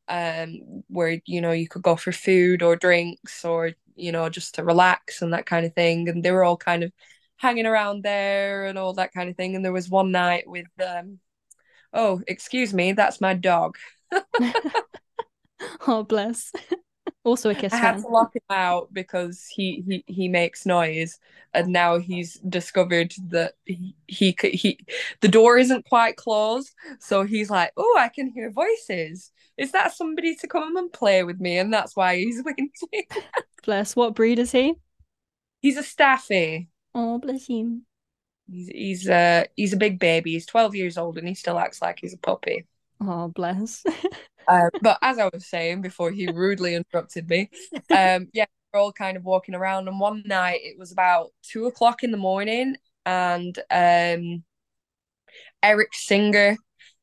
um, 0.09 0.85
where 0.89 1.21
you 1.27 1.41
know 1.41 1.53
you 1.53 1.69
could 1.69 1.83
go 1.83 1.97
for 1.97 2.13
food 2.13 2.63
or 2.63 2.77
drinks 2.77 3.45
or 3.45 3.73
you 3.97 4.13
know 4.13 4.29
just 4.31 4.57
to 4.57 4.65
relax 4.65 5.23
and 5.23 5.33
that 5.35 5.47
kind 5.47 5.67
of 5.67 5.75
thing. 5.75 6.09
And 6.09 6.25
they 6.25 6.33
were 6.33 6.45
all 6.45 6.57
kind 6.59 6.85
of 6.85 6.93
hanging 7.39 7.67
around 7.67 8.05
there 8.05 8.67
and 8.67 8.79
all 8.79 8.95
that 8.95 9.13
kind 9.15 9.31
of 9.31 9.37
thing. 9.37 9.57
And 9.57 9.65
there 9.65 9.73
was 9.73 9.91
one 9.91 10.13
night 10.13 10.45
with 10.49 10.67
um. 10.87 11.21
Oh, 11.95 12.23
excuse 12.29 12.75
me, 12.75 12.93
that's 12.93 13.21
my 13.21 13.35
dog. 13.35 13.77
Oh, 15.87 16.03
bless. 16.05 16.53
Also 17.25 17.51
a 17.51 17.55
Kiss 17.55 17.73
I 17.73 17.77
had 17.77 17.99
to 17.99 18.09
lock 18.09 18.35
him 18.35 18.43
out 18.51 18.93
because 18.93 19.47
he 19.47 19.83
he 19.87 20.05
he 20.13 20.29
makes 20.29 20.67
noise, 20.67 21.21
and 21.55 21.69
now 21.69 21.99
he's 21.99 22.35
discovered 22.41 23.15
that 23.29 23.55
he 23.65 23.95
he 24.09 24.33
could 24.33 24.53
he 24.55 24.79
the 25.21 25.29
door 25.29 25.57
isn't 25.57 25.87
quite 25.89 26.17
closed, 26.17 26.75
so 26.99 27.23
he's 27.23 27.49
like, 27.49 27.73
"Oh, 27.77 27.97
I 27.99 28.09
can 28.09 28.29
hear 28.33 28.51
voices. 28.51 29.31
Is 29.57 29.71
that 29.73 29.95
somebody 29.95 30.35
to 30.37 30.49
come 30.49 30.77
and 30.77 30.93
play 30.93 31.23
with 31.23 31.41
me?" 31.41 31.59
And 31.59 31.73
that's 31.73 31.95
why 31.95 32.17
he's 32.17 32.43
waiting. 32.45 32.71
Bless. 33.65 33.97
What 33.97 34.15
breed 34.15 34.39
is 34.39 34.53
he? 34.53 34.75
he's 35.61 35.77
a 35.77 35.83
staffy. 35.83 36.69
Oh, 36.95 37.19
bless 37.19 37.47
him. 37.49 37.87
He's 38.51 38.69
he's 38.69 39.09
uh 39.09 39.45
he's 39.57 39.73
a 39.73 39.77
big 39.77 39.99
baby. 39.99 40.33
He's 40.33 40.47
twelve 40.47 40.75
years 40.75 40.99
old, 40.99 41.19
and 41.19 41.27
he 41.29 41.35
still 41.35 41.59
acts 41.59 41.81
like 41.83 41.99
he's 42.01 42.15
a 42.15 42.19
puppy. 42.19 42.67
Oh, 43.01 43.29
bless. 43.29 43.85
Uh, 44.47 44.71
but 44.83 44.99
as 45.03 45.19
I 45.19 45.29
was 45.33 45.47
saying 45.47 45.83
before 45.83 46.11
he 46.11 46.29
rudely 46.29 46.75
interrupted 46.75 47.29
me, 47.29 47.51
um, 47.91 48.29
yeah, 48.33 48.47
we're 48.73 48.81
all 48.81 48.93
kind 48.93 49.17
of 49.17 49.25
walking 49.25 49.55
around. 49.55 49.89
And 49.89 50.01
one 50.01 50.23
night 50.27 50.61
it 50.63 50.79
was 50.79 50.93
about 50.93 51.31
two 51.43 51.67
o'clock 51.67 52.03
in 52.03 52.11
the 52.11 52.17
morning, 52.17 52.77
and 53.05 53.59
um, 53.71 54.45
Eric 55.63 55.95
Singer 55.95 56.57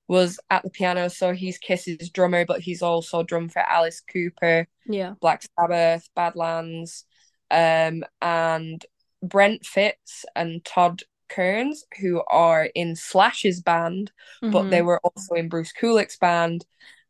was 0.07 0.39
at 0.49 0.63
the 0.63 0.69
piano. 0.69 1.07
So 1.07 1.33
he's 1.33 1.57
Kiss's 1.57 2.09
drummer, 2.09 2.45
but 2.45 2.61
he's 2.61 2.81
also 2.81 3.23
drummed 3.23 3.53
for 3.53 3.59
Alice 3.59 4.01
Cooper, 4.01 4.67
Yeah. 4.85 5.13
Black 5.21 5.43
Sabbath, 5.57 6.09
Badlands, 6.15 7.05
um, 7.51 8.03
and 8.21 8.83
Brent 9.21 9.65
Fitz 9.65 10.25
and 10.35 10.63
Todd 10.65 11.03
Kearns, 11.29 11.85
who 12.01 12.23
are 12.27 12.65
in 12.73 12.95
Slash's 12.95 13.61
band 13.61 14.11
but 14.41 14.65
Mhm. 14.65 14.69
they 14.71 14.81
were 14.81 14.99
also 15.03 15.35
in 15.35 15.49
Bruce 15.49 15.71
Kulick's 15.73 16.17
band. 16.17 16.65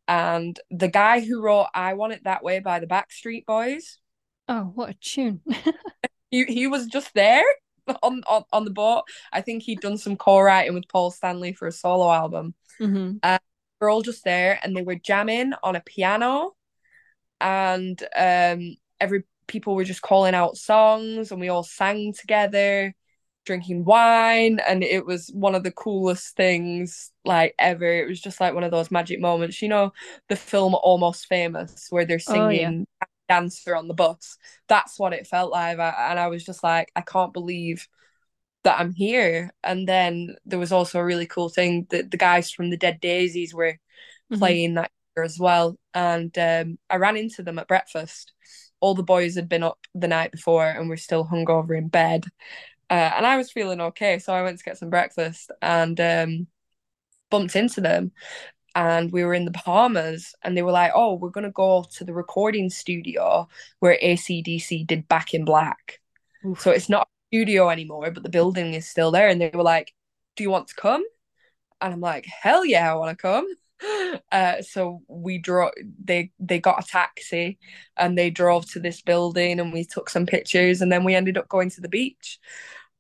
And 0.10 0.60
the 0.72 0.88
guy 0.88 1.22
who 1.22 1.42
wrote 1.42 1.68
I 1.74 1.94
Want 1.94 2.14
It 2.14 2.24
That 2.24 2.44
Way 2.44 2.60
by 2.60 2.80
the 2.80 2.88
Backstreet 2.88 3.46
Boys, 3.46 4.00
Oh, 4.48 4.72
what 4.74 4.90
a 4.90 4.94
tune. 4.96 5.42
he, 6.32 6.44
he 6.46 6.66
was 6.66 6.88
just 6.88 7.14
there 7.14 7.44
on, 8.04 8.24
on, 8.28 8.44
on 8.52 8.66
the 8.66 8.72
boat. 8.72 9.04
I 9.32 9.42
think 9.42 9.62
he'd 9.64 9.82
done 9.82 9.98
some 9.98 10.18
co-writing 10.18 10.74
with 10.74 10.88
Paul 10.88 11.12
Stanley 11.12 11.54
for 11.54 11.68
a 11.68 11.72
solo 11.72 12.12
album. 12.12 12.56
hmm 12.80 13.18
We're 13.80 13.92
all 13.92 14.02
just 14.02 14.24
there 14.24 14.60
and 14.64 14.76
they 14.76 14.82
were 14.82 14.96
jamming 14.96 15.54
on 15.64 15.76
a 15.76 15.82
piano 15.82 16.56
and 17.40 18.02
um 18.18 18.76
every 19.00 19.24
people 19.48 19.76
were 19.76 19.86
just 19.86 20.02
calling 20.02 20.36
out 20.36 20.58
songs 20.58 21.32
and 21.32 21.40
we 21.40 21.50
all 21.50 21.64
sang 21.64 22.14
together 22.14 22.94
drinking 23.50 23.84
wine 23.84 24.60
and 24.68 24.84
it 24.84 25.06
was 25.06 25.32
one 25.34 25.56
of 25.56 25.64
the 25.64 25.72
coolest 25.72 26.36
things 26.38 27.12
like 27.26 27.56
ever 27.60 27.86
it 27.86 28.08
was 28.08 28.22
just 28.22 28.40
like 28.40 28.54
one 28.54 28.64
of 28.64 28.72
those 28.72 28.92
magic 28.92 29.20
moments 29.20 29.62
you 29.62 29.68
know 29.68 29.92
the 30.30 30.36
film 30.36 30.76
almost 30.76 31.26
famous 31.28 31.88
where 31.90 32.06
they're 32.06 32.20
Oh, 32.28 32.50
yeah. 32.50 32.70
singing 32.70 32.88
dancer 33.28 33.76
on 33.76 33.88
the 33.88 33.96
bus 33.96 34.38
that's 34.68 35.00
what 35.00 35.14
it 35.14 35.28
felt 35.28 35.52
like 35.52 35.80
and 35.80 36.20
i 36.20 36.28
was 36.28 36.46
just 36.46 36.64
like 36.64 36.92
i 36.96 37.02
can't 37.02 37.34
believe 37.34 37.88
that 38.64 38.80
i'm 38.80 38.94
here 38.94 39.52
and 39.64 39.88
then 39.88 40.36
there 40.46 40.60
was 40.60 40.72
also 40.72 41.00
a 41.00 41.06
really 41.06 41.26
cool 41.26 41.50
thing 41.50 41.88
that 41.90 42.12
the 42.12 42.18
guys 42.18 42.52
from 42.52 42.70
the 42.70 42.78
dead 42.78 43.00
daisies 43.02 43.54
were 43.54 43.80
Mhm. 44.32 44.38
playing 44.40 44.76
that 44.76 44.92
year 45.18 45.24
as 45.26 45.40
well. 45.40 45.78
And 45.94 46.38
um, 46.38 46.78
I 46.90 46.98
ran 46.98 47.18
into 47.18 47.44
them 47.44 47.60
at 47.60 47.68
breakfast. 47.68 48.34
All 48.80 48.96
the 48.96 49.04
boys 49.04 49.36
had 49.36 49.50
been 49.50 49.64
up 49.64 49.80
the 49.96 50.08
night 50.08 50.32
before 50.32 50.66
and 50.68 50.90
were 50.90 50.98
still 50.98 51.26
hungover 51.26 51.78
in 51.78 51.90
bed. 51.90 52.26
Uh, 52.90 53.12
and 53.16 53.26
I 53.26 53.38
was 53.38 53.52
feeling 53.52 53.82
okay, 53.82 54.20
so 54.20 54.34
I 54.34 54.42
went 54.42 54.58
to 54.60 54.64
get 54.64 54.78
some 54.78 54.90
breakfast 54.90 55.52
and 55.62 56.00
um, 56.00 56.48
bumped 57.30 57.56
into 57.56 57.82
them. 57.82 58.12
And 58.76 59.12
we 59.12 59.24
were 59.24 59.34
in 59.34 59.46
the 59.46 59.52
Bahamas, 59.52 60.36
and 60.44 60.56
they 60.56 60.62
were 60.62 60.72
like, 60.72 60.92
"Oh, 60.96 61.16
we're 61.16 61.30
gonna 61.32 61.52
go 61.52 61.86
to 61.98 62.04
the 62.04 62.14
recording 62.14 62.70
studio 62.70 63.48
where 63.80 63.98
AC/DC 64.02 64.84
did 64.86 65.08
Back 65.08 65.34
in 65.34 65.46
Black." 65.46 66.00
Oof. 66.46 66.62
So 66.62 66.72
it's 66.72 66.90
not 66.90 67.04
a 67.08 67.36
studio 67.36 67.70
anymore, 67.70 68.12
but 68.12 68.24
the 68.24 68.30
building 68.30 68.74
is 68.76 68.88
still 68.88 69.12
there. 69.12 69.28
And 69.30 69.42
they 69.42 69.52
were 69.54 69.64
like, 69.64 69.94
"Do 70.36 70.44
you 70.44 70.52
want 70.52 70.68
to 70.70 70.76
come?" 70.76 71.04
And 71.82 71.94
I'm 71.94 72.02
like, 72.02 72.26
"Hell 72.26 72.66
yeah, 72.66 72.92
I 72.92 72.96
want 72.96 73.18
to 73.18 73.22
come." 73.22 73.48
Uh, 74.32 74.62
so 74.62 75.02
we 75.08 75.38
drove. 75.38 75.72
They 76.04 76.32
they 76.38 76.60
got 76.60 76.84
a 76.84 76.88
taxi, 76.88 77.58
and 77.96 78.18
they 78.18 78.30
drove 78.30 78.70
to 78.72 78.80
this 78.80 79.02
building, 79.02 79.60
and 79.60 79.72
we 79.72 79.86
took 79.86 80.10
some 80.10 80.26
pictures, 80.26 80.82
and 80.82 80.92
then 80.92 81.06
we 81.06 81.16
ended 81.16 81.38
up 81.38 81.48
going 81.48 81.70
to 81.72 81.82
the 81.82 81.88
beach. 81.88 82.40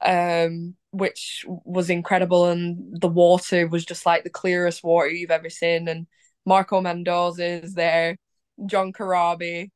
Um, 0.01 0.75
which 0.91 1.45
was 1.47 1.89
incredible, 1.89 2.47
and 2.47 2.99
the 2.99 3.07
water 3.07 3.67
was 3.67 3.85
just 3.85 4.05
like 4.05 4.23
the 4.23 4.29
clearest 4.29 4.83
water 4.83 5.09
you've 5.09 5.31
ever 5.31 5.49
seen. 5.49 5.87
And 5.87 6.07
Marco 6.45 6.81
Mendoza 6.81 7.45
is 7.45 7.73
there, 7.73 8.17
John 8.65 8.91
Corabi, 8.93 9.71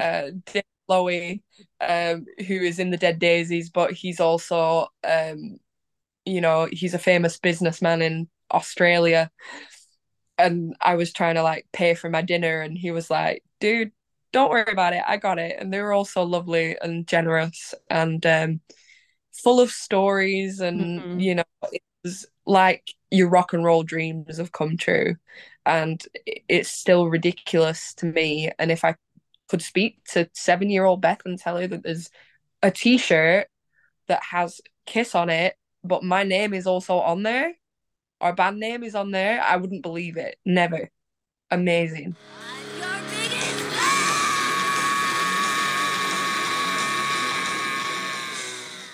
uh, 0.00 0.30
Dave 0.46 0.62
Lowy, 0.88 1.42
um, 1.80 2.24
who 2.46 2.54
is 2.54 2.78
in 2.78 2.90
the 2.90 2.96
Dead 2.96 3.18
Daisies, 3.18 3.70
but 3.70 3.92
he's 3.92 4.20
also, 4.20 4.88
um, 5.02 5.58
you 6.24 6.40
know, 6.40 6.68
he's 6.70 6.94
a 6.94 6.98
famous 6.98 7.38
businessman 7.38 8.02
in 8.02 8.28
Australia. 8.52 9.30
And 10.38 10.74
I 10.80 10.96
was 10.96 11.12
trying 11.12 11.36
to 11.36 11.42
like 11.42 11.66
pay 11.72 11.94
for 11.94 12.10
my 12.10 12.22
dinner, 12.22 12.60
and 12.60 12.76
he 12.76 12.90
was 12.90 13.10
like, 13.10 13.44
"Dude, 13.60 13.92
don't 14.32 14.50
worry 14.50 14.72
about 14.72 14.92
it. 14.94 15.02
I 15.06 15.16
got 15.16 15.38
it." 15.38 15.56
And 15.58 15.72
they 15.72 15.80
were 15.80 15.92
all 15.92 16.04
so 16.04 16.24
lovely 16.24 16.76
and 16.80 17.06
generous, 17.06 17.74
and 17.88 18.24
um, 18.26 18.60
full 19.42 19.60
of 19.60 19.70
stories 19.70 20.60
and 20.60 21.00
mm-hmm. 21.00 21.18
you 21.20 21.34
know 21.34 21.44
it 21.72 21.82
was 22.02 22.26
like 22.46 22.94
your 23.10 23.28
rock 23.28 23.52
and 23.52 23.64
roll 23.64 23.82
dreams 23.82 24.38
have 24.38 24.52
come 24.52 24.76
true. 24.76 25.16
And 25.66 26.02
it's 26.48 26.68
still 26.68 27.08
ridiculous 27.08 27.94
to 27.94 28.06
me. 28.06 28.50
And 28.58 28.70
if 28.70 28.84
i 28.84 28.96
could 29.48 29.62
speak 29.62 30.04
to 30.06 30.28
seven 30.32 30.70
year 30.70 30.84
old 30.84 31.00
beth 31.00 31.20
and 31.24 31.38
tell 31.38 31.58
her 31.58 31.66
that 31.66 31.82
there's 31.82 32.10
a 32.62 32.70
t-shirt 32.70 33.46
that 34.08 34.22
has 34.22 34.60
kiss 34.86 35.14
on 35.14 35.30
it 35.30 35.54
but 35.82 36.02
my 36.02 36.22
name 36.22 36.54
is 36.54 36.66
also 36.66 36.98
on 36.98 37.22
there 37.22 37.52
our 38.20 38.34
band 38.34 38.58
name 38.58 38.82
is 38.82 38.94
on 38.94 39.10
there 39.10 39.42
i 39.42 39.56
wouldn't 39.56 39.82
believe 39.82 40.16
it. 40.16 40.36
Never. 40.44 40.90
Amazing 41.50 42.16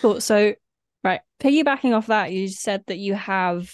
Cool. 0.01 0.20
So, 0.20 0.55
right, 1.05 1.20
piggybacking 1.40 1.94
off 1.94 2.07
that, 2.07 2.32
you 2.32 2.48
said 2.48 2.84
that 2.86 2.98
you 2.98 3.14
have 3.14 3.70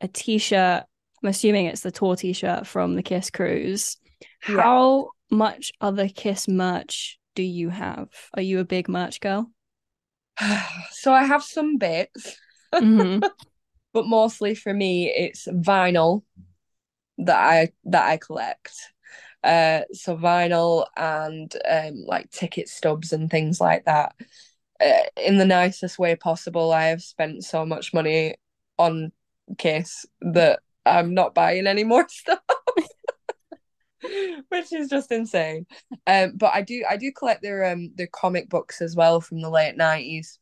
a 0.00 0.08
t-shirt. 0.08 0.84
I'm 1.22 1.28
assuming 1.28 1.66
it's 1.66 1.80
the 1.80 1.90
tour 1.90 2.16
t-shirt 2.16 2.66
from 2.66 2.94
the 2.94 3.02
Kiss 3.02 3.30
cruise. 3.30 3.96
Yeah. 4.48 4.62
How 4.62 5.08
much 5.30 5.72
other 5.80 6.08
Kiss 6.08 6.46
merch 6.46 7.18
do 7.34 7.42
you 7.42 7.70
have? 7.70 8.08
Are 8.34 8.42
you 8.42 8.60
a 8.60 8.64
big 8.64 8.88
merch 8.88 9.20
girl? 9.20 9.50
so 10.90 11.12
I 11.12 11.24
have 11.24 11.42
some 11.42 11.78
bits, 11.78 12.36
mm-hmm. 12.72 13.20
but 13.92 14.06
mostly 14.06 14.54
for 14.54 14.72
me, 14.72 15.10
it's 15.10 15.46
vinyl 15.48 16.22
that 17.18 17.36
I 17.36 17.72
that 17.84 18.06
I 18.08 18.16
collect. 18.16 18.72
Uh, 19.42 19.82
so 19.92 20.16
vinyl 20.16 20.86
and 20.96 21.54
um, 21.68 22.04
like 22.06 22.30
ticket 22.30 22.68
stubs 22.68 23.12
and 23.12 23.30
things 23.30 23.60
like 23.60 23.84
that. 23.84 24.14
Uh, 24.80 25.04
in 25.16 25.38
the 25.38 25.44
nicest 25.44 25.98
way 26.00 26.16
possible. 26.16 26.72
I 26.72 26.86
have 26.86 27.02
spent 27.02 27.44
so 27.44 27.64
much 27.64 27.94
money 27.94 28.34
on 28.76 29.12
Kiss 29.56 30.04
that 30.20 30.60
I'm 30.84 31.14
not 31.14 31.34
buying 31.34 31.66
any 31.66 31.84
more 31.84 32.06
stuff. 32.08 32.40
Which 34.48 34.72
is 34.72 34.88
just 34.88 35.12
insane. 35.12 35.66
Um, 36.06 36.32
but 36.36 36.52
I 36.52 36.62
do 36.62 36.84
I 36.88 36.96
do 36.96 37.12
collect 37.12 37.40
their 37.40 37.64
um 37.72 37.92
their 37.94 38.08
comic 38.08 38.48
books 38.50 38.82
as 38.82 38.96
well 38.96 39.20
from 39.20 39.40
the 39.40 39.48
late 39.48 39.76
nineties. 39.76 40.38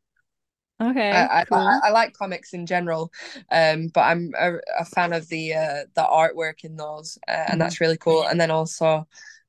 Okay, 0.81 1.11
I, 1.13 1.45
cool. 1.45 1.59
I, 1.59 1.79
I, 1.85 1.89
I, 1.89 1.91
like 1.91 2.13
comics 2.13 2.55
in 2.55 2.67
general, 2.67 3.13
um, 3.53 3.89
but 3.95 4.01
I'm 4.01 4.33
a, 4.37 4.55
a 4.81 4.85
fan 4.85 5.13
of 5.13 5.29
the 5.29 5.55
uh, 5.55 5.85
the 5.95 6.03
artwork 6.03 6.65
in 6.65 6.75
those, 6.75 7.19
uh, 7.29 7.31
and 7.31 7.49
mm-hmm. 7.51 7.59
that's 7.61 7.81
really 7.81 7.99
cool. 7.99 8.27
And 8.27 8.41
then 8.41 8.51
also, 8.51 9.07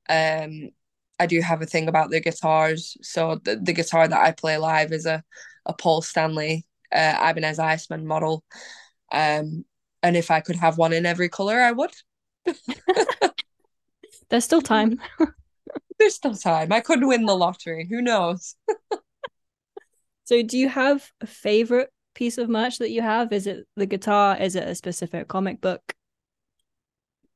um, 0.08 0.70
I 1.18 1.26
do 1.26 1.40
have 1.40 1.62
a 1.62 1.66
thing 1.66 1.88
about 1.88 2.10
the 2.10 2.20
guitars. 2.20 2.96
So 3.02 3.40
the, 3.44 3.56
the 3.56 3.72
guitar 3.72 4.08
that 4.08 4.20
I 4.20 4.32
play 4.32 4.58
live 4.58 4.92
is 4.92 5.06
a, 5.06 5.22
a 5.66 5.72
Paul 5.72 6.02
Stanley 6.02 6.66
uh, 6.92 7.16
Ibanez 7.30 7.58
Iceman 7.58 8.06
model. 8.06 8.44
Um, 9.12 9.64
and 10.02 10.16
if 10.16 10.30
I 10.30 10.40
could 10.40 10.56
have 10.56 10.78
one 10.78 10.92
in 10.92 11.06
every 11.06 11.28
color, 11.28 11.60
I 11.60 11.72
would. 11.72 11.92
There's 14.30 14.44
still 14.44 14.62
time. 14.62 15.00
There's 15.98 16.14
still 16.14 16.34
time. 16.34 16.72
I 16.72 16.80
could 16.80 17.04
win 17.04 17.26
the 17.26 17.36
lottery. 17.36 17.86
Who 17.88 18.02
knows? 18.02 18.56
so, 20.24 20.42
do 20.42 20.58
you 20.58 20.68
have 20.68 21.10
a 21.20 21.26
favorite 21.26 21.90
piece 22.14 22.38
of 22.38 22.48
merch 22.48 22.78
that 22.78 22.90
you 22.90 23.02
have? 23.02 23.32
Is 23.32 23.46
it 23.46 23.66
the 23.76 23.86
guitar? 23.86 24.36
Is 24.36 24.56
it 24.56 24.68
a 24.68 24.74
specific 24.74 25.28
comic 25.28 25.60
book? 25.60 25.94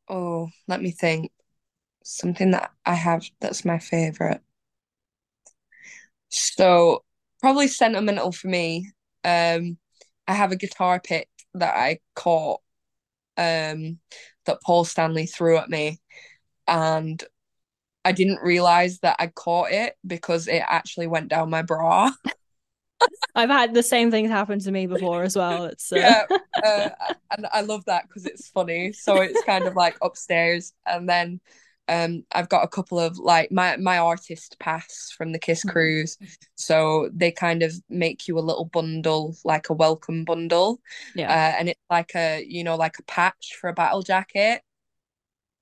Oh, 0.08 0.48
let 0.66 0.82
me 0.82 0.90
think 0.90 1.30
something 2.08 2.52
that 2.52 2.70
I 2.86 2.94
have 2.94 3.24
that's 3.40 3.64
my 3.64 3.78
favorite. 3.78 4.40
So 6.30 7.04
probably 7.40 7.68
sentimental 7.68 8.32
for 8.32 8.48
me. 8.48 8.90
Um, 9.24 9.78
I 10.26 10.32
have 10.32 10.52
a 10.52 10.56
guitar 10.56 11.00
pick 11.00 11.28
that 11.54 11.74
I 11.74 11.98
caught 12.14 12.60
um, 13.36 13.98
that 14.46 14.62
Paul 14.64 14.84
Stanley 14.84 15.26
threw 15.26 15.58
at 15.58 15.68
me, 15.68 16.00
and 16.66 17.22
I 18.04 18.12
didn't 18.12 18.42
realize 18.42 19.00
that 19.00 19.16
I 19.18 19.28
caught 19.28 19.70
it 19.70 19.96
because 20.06 20.48
it 20.48 20.62
actually 20.66 21.06
went 21.06 21.28
down 21.28 21.50
my 21.50 21.62
bra. 21.62 22.10
I've 23.34 23.50
had 23.50 23.74
the 23.74 23.82
same 23.82 24.10
things 24.10 24.30
happen 24.30 24.58
to 24.60 24.72
me 24.72 24.86
before 24.86 25.22
as 25.22 25.36
well. 25.36 25.64
It's 25.64 25.92
uh... 25.92 25.96
yeah, 25.96 26.24
uh, 26.64 27.12
and 27.36 27.46
I 27.52 27.60
love 27.60 27.84
that 27.84 28.08
because 28.08 28.24
it's 28.26 28.48
funny. 28.48 28.92
So 28.92 29.20
it's 29.20 29.42
kind 29.44 29.66
of 29.66 29.76
like 29.76 29.96
upstairs, 30.02 30.72
and 30.86 31.08
then 31.08 31.40
um 31.88 32.24
I've 32.32 32.48
got 32.48 32.64
a 32.64 32.68
couple 32.68 32.98
of 32.98 33.18
like 33.18 33.50
my 33.50 33.76
my 33.76 33.98
artist 33.98 34.56
pass 34.58 35.12
from 35.16 35.32
the 35.32 35.38
Kiss 35.38 35.60
mm-hmm. 35.60 35.70
cruise. 35.70 36.18
So 36.54 37.10
they 37.12 37.30
kind 37.30 37.62
of 37.62 37.72
make 37.88 38.28
you 38.28 38.38
a 38.38 38.40
little 38.40 38.66
bundle 38.66 39.36
like 39.44 39.70
a 39.70 39.74
welcome 39.74 40.24
bundle. 40.24 40.80
Yeah. 41.14 41.30
Uh, 41.30 41.58
and 41.58 41.68
it's 41.68 41.80
like 41.90 42.12
a 42.14 42.44
you 42.46 42.64
know 42.64 42.76
like 42.76 42.98
a 42.98 43.04
patch 43.04 43.56
for 43.60 43.68
a 43.68 43.74
battle 43.74 44.02
jacket. 44.02 44.62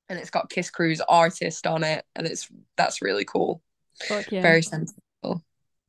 And 0.08 0.18
it's 0.18 0.30
got 0.30 0.50
Kiss 0.50 0.70
cruise 0.70 1.00
artist 1.08 1.66
on 1.66 1.82
it. 1.82 2.04
And 2.14 2.26
it's 2.26 2.48
that's 2.76 3.02
really 3.02 3.24
cool. 3.24 3.62
Fuck 4.06 4.30
yeah. 4.30 4.42
very 4.42 4.62
sensible. 4.62 5.42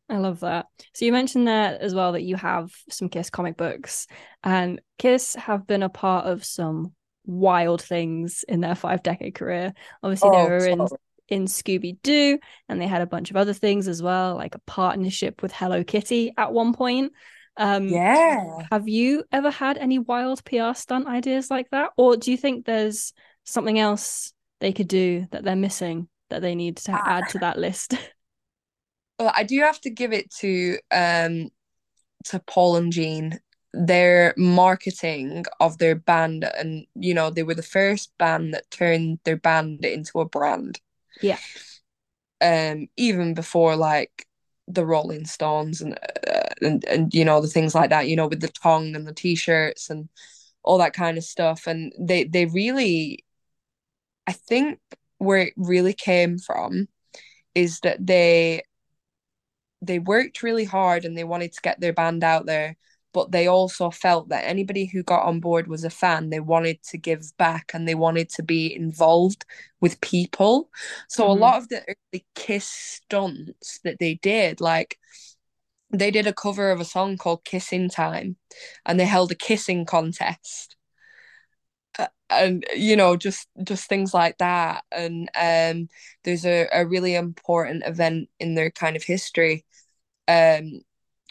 I 0.10 0.18
love 0.18 0.40
that. 0.40 0.68
So 0.94 1.06
you 1.06 1.12
mentioned 1.12 1.48
there 1.48 1.78
as 1.82 1.94
well 1.94 2.14
that 2.14 2.24
you 2.24 2.38
have 2.38 2.72
some 2.90 3.10
Kiss 3.10 3.30
comic 3.30 3.58
books, 3.58 4.08
and 4.44 4.82
Kiss 4.98 5.36
have 5.36 5.68
been 5.68 5.84
a 5.84 5.90
part 5.90 6.26
of 6.26 6.46
some 6.46 6.94
wild 7.28 7.82
things 7.82 8.44
in 8.48 8.62
their 8.62 8.76
five 8.76 9.04
decade 9.04 9.36
career. 9.36 9.74
Obviously, 10.02 10.30
oh, 10.30 10.44
they 10.44 10.50
were 10.50 10.68
in 10.68 10.88
in 11.30 11.46
Scooby 11.46 12.02
Doo, 12.02 12.40
and 12.70 12.82
they 12.82 12.88
had 12.88 13.02
a 13.02 13.08
bunch 13.08 13.30
of 13.30 13.36
other 13.36 13.54
things 13.54 13.88
as 13.88 14.02
well, 14.02 14.36
like 14.36 14.56
a 14.56 14.60
partnership 14.60 15.42
with 15.42 15.52
Hello 15.52 15.84
Kitty 15.84 16.34
at 16.38 16.54
one 16.54 16.74
point. 16.74 17.12
Um, 17.58 17.88
yeah. 17.90 18.68
Have 18.72 18.88
you 18.88 19.24
ever 19.32 19.50
had 19.50 19.78
any 19.78 20.00
wild 20.00 20.44
PR 20.46 20.74
stunt 20.74 21.08
ideas 21.08 21.52
like 21.52 21.70
that, 21.72 21.92
or 21.98 22.16
do 22.16 22.32
you 22.32 22.38
think 22.38 22.66
there's 22.66 23.14
something 23.44 23.78
else 23.78 24.34
they 24.60 24.74
could 24.74 24.88
do 24.88 25.28
that 25.32 25.44
they're 25.44 25.56
missing 25.56 26.08
that 26.30 26.42
they 26.42 26.56
need 26.56 26.78
to 26.78 26.92
add 26.92 27.30
to 27.30 27.40
that 27.40 27.58
list? 27.58 27.94
Well, 29.20 29.34
I 29.36 29.46
do 29.46 29.60
have 29.62 29.82
to 29.82 29.90
give 29.90 30.14
it 30.14 30.30
to 30.42 30.78
um 30.92 31.50
to 32.26 32.40
Paul 32.40 32.76
and 32.76 32.92
Gene 32.92 33.40
their 33.74 34.34
marketing 34.38 35.46
of 35.60 35.78
their 35.78 35.96
band 35.96 36.44
and 36.58 36.86
you 36.96 37.14
know 37.14 37.30
they 37.30 37.44
were 37.44 37.54
the 37.54 37.62
first 37.62 38.18
band 38.18 38.54
that 38.54 38.70
turned 38.72 39.20
their 39.24 39.38
band 39.38 39.86
into 39.86 40.20
a 40.20 40.26
brand. 40.26 40.80
Yeah. 41.22 41.38
Um 42.42 42.88
even 42.98 43.34
before 43.34 43.76
like 43.76 44.26
the 44.68 44.86
rolling 44.86 45.26
stones 45.26 45.82
and 45.82 45.94
uh, 46.28 46.50
and 46.62 46.84
and 46.86 47.14
you 47.14 47.24
know 47.24 47.42
the 47.42 47.48
things 47.48 47.74
like 47.74 47.90
that 47.90 48.08
you 48.08 48.16
know 48.16 48.28
with 48.28 48.42
the 48.42 48.50
tongue 48.50 48.96
and 48.96 49.08
the 49.08 49.14
t-shirts 49.14 49.90
and 49.90 50.10
all 50.64 50.78
that 50.78 50.94
kind 50.94 51.18
of 51.18 51.24
stuff. 51.24 51.68
And 51.68 51.94
they 52.00 52.24
they 52.24 52.46
really 52.46 53.24
i 54.28 54.34
think 54.34 54.80
where 55.18 55.40
it 55.40 55.54
really 55.56 55.94
came 55.94 56.38
from 56.38 56.88
is 57.56 57.80
that 57.82 58.06
they 58.06 58.62
they 59.82 60.00
worked 60.00 60.44
really 60.44 60.66
hard 60.66 61.06
and 61.06 61.18
they 61.18 61.24
wanted 61.24 61.54
to 61.54 61.62
get 61.62 61.80
their 61.80 61.94
band 61.94 62.24
out 62.24 62.46
there 62.46 62.76
but 63.18 63.32
they 63.32 63.48
also 63.48 63.90
felt 63.90 64.30
that 64.30 64.46
anybody 64.46 64.86
who 64.86 65.02
got 65.02 65.26
on 65.26 65.40
board 65.40 65.66
was 65.66 65.84
a 65.84 65.90
fan. 65.90 66.30
They 66.30 66.40
wanted 66.40 66.84
to 66.84 67.00
give 67.00 67.36
back 67.36 67.72
and 67.74 67.88
they 67.88 67.96
wanted 67.96 68.30
to 68.36 68.44
be 68.44 68.72
involved 68.72 69.44
with 69.82 70.00
people. 70.02 70.70
So 71.10 71.24
mm-hmm. 71.24 71.32
a 71.32 71.42
lot 71.42 71.58
of 71.58 71.68
the 71.70 71.82
early 71.82 72.28
Kiss 72.36 72.68
stunts 72.68 73.80
that 73.84 73.98
they 74.00 74.20
did, 74.22 74.62
like 74.62 75.00
they 75.90 76.12
did 76.12 76.28
a 76.28 76.32
cover 76.32 76.70
of 76.70 76.80
a 76.80 76.86
song 76.86 77.18
called 77.18 77.44
Kissing 77.44 77.90
Time 77.90 78.36
and 78.86 79.00
they 79.00 79.06
held 79.06 79.32
a 79.32 79.36
kissing 79.36 79.84
contest. 79.84 80.76
Uh, 81.98 82.06
and 82.30 82.68
you 82.76 82.96
know 82.96 83.18
just 83.18 83.48
just 83.64 83.90
things 83.90 84.14
like 84.14 84.38
that 84.38 84.84
and 84.92 85.28
um 85.36 85.88
there's 86.24 86.46
a, 86.46 86.68
a 86.72 86.86
really 86.86 87.16
important 87.16 87.84
event 87.84 88.30
in 88.40 88.54
their 88.54 88.70
kind 88.70 88.96
of 88.96 89.02
history 89.02 89.66
um 90.28 90.82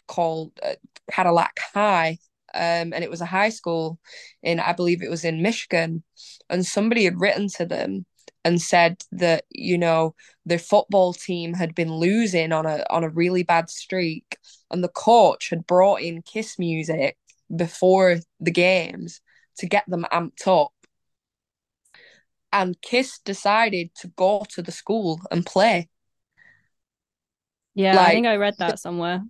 called 0.07 0.51
uh, 0.63 0.75
Cadillac 1.11 1.59
High. 1.73 2.17
Um, 2.53 2.93
and 2.93 3.03
it 3.03 3.09
was 3.09 3.21
a 3.21 3.25
high 3.25 3.49
school 3.49 3.99
in, 4.41 4.59
I 4.59 4.73
believe 4.73 5.03
it 5.03 5.09
was 5.09 5.25
in 5.25 5.41
Michigan. 5.41 6.03
And 6.49 6.65
somebody 6.65 7.03
had 7.03 7.19
written 7.19 7.47
to 7.57 7.65
them 7.65 8.05
and 8.47 8.61
said 8.61 9.03
that 9.11 9.43
you 9.49 9.77
know 9.77 10.15
their 10.45 10.57
football 10.57 11.11
team 11.11 11.53
had 11.53 11.75
been 11.75 11.93
losing 11.93 12.53
on 12.53 12.65
a 12.65 12.85
on 12.89 13.03
a 13.03 13.09
really 13.09 13.43
bad 13.43 13.69
streak 13.69 14.37
and 14.71 14.81
the 14.81 14.87
coach 14.87 15.49
had 15.49 15.67
brought 15.67 16.01
in 16.01 16.21
kiss 16.21 16.57
music 16.57 17.17
before 17.53 18.17
the 18.39 18.51
games 18.51 19.19
to 19.57 19.65
get 19.65 19.83
them 19.87 20.05
amped 20.13 20.47
up 20.47 20.71
and 22.53 22.81
kiss 22.81 23.19
decided 23.19 23.93
to 23.95 24.07
go 24.15 24.45
to 24.49 24.61
the 24.61 24.71
school 24.71 25.19
and 25.29 25.45
play 25.45 25.89
yeah 27.75 27.97
like, 27.97 28.07
i 28.07 28.11
think 28.11 28.27
i 28.27 28.37
read 28.37 28.55
that 28.59 28.79
somewhere 28.79 29.21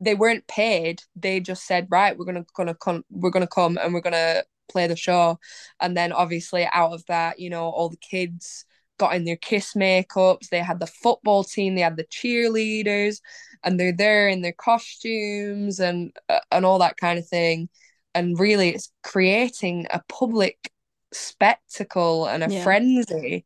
they 0.00 0.14
weren't 0.14 0.46
paid. 0.46 1.02
They 1.16 1.40
just 1.40 1.66
said 1.66 1.88
right 1.90 2.16
we're 2.16 2.24
gonna 2.24 2.46
gonna 2.54 2.74
come 2.74 3.04
we're 3.10 3.30
gonna 3.30 3.46
come 3.46 3.78
and 3.78 3.92
we're 3.92 4.00
gonna 4.00 4.44
play 4.68 4.86
the 4.86 4.96
show. 4.96 5.38
And 5.80 5.96
then 5.96 6.12
obviously 6.12 6.68
out 6.72 6.92
of 6.92 7.04
that 7.06 7.38
you 7.38 7.50
know 7.50 7.68
all 7.68 7.88
the 7.88 7.96
kids 7.96 8.64
got 8.98 9.14
in 9.14 9.24
their 9.24 9.36
kiss 9.36 9.74
makeups. 9.74 10.48
They 10.48 10.58
had 10.58 10.80
the 10.80 10.86
football 10.86 11.44
team. 11.44 11.74
They 11.74 11.82
had 11.82 11.96
the 11.96 12.04
cheerleaders 12.04 13.20
and 13.64 13.78
they're 13.78 13.92
there 13.92 14.28
in 14.28 14.42
their 14.42 14.52
costumes 14.52 15.80
and 15.80 16.12
uh, 16.28 16.40
and 16.50 16.64
all 16.64 16.78
that 16.80 16.96
kind 16.96 17.18
of 17.18 17.26
thing. 17.26 17.68
And 18.14 18.38
really 18.38 18.70
it's 18.70 18.92
creating 19.02 19.86
a 19.90 20.02
public 20.08 20.72
spectacle 21.12 22.26
and 22.26 22.44
a 22.44 22.50
yeah. 22.50 22.62
frenzy 22.62 23.44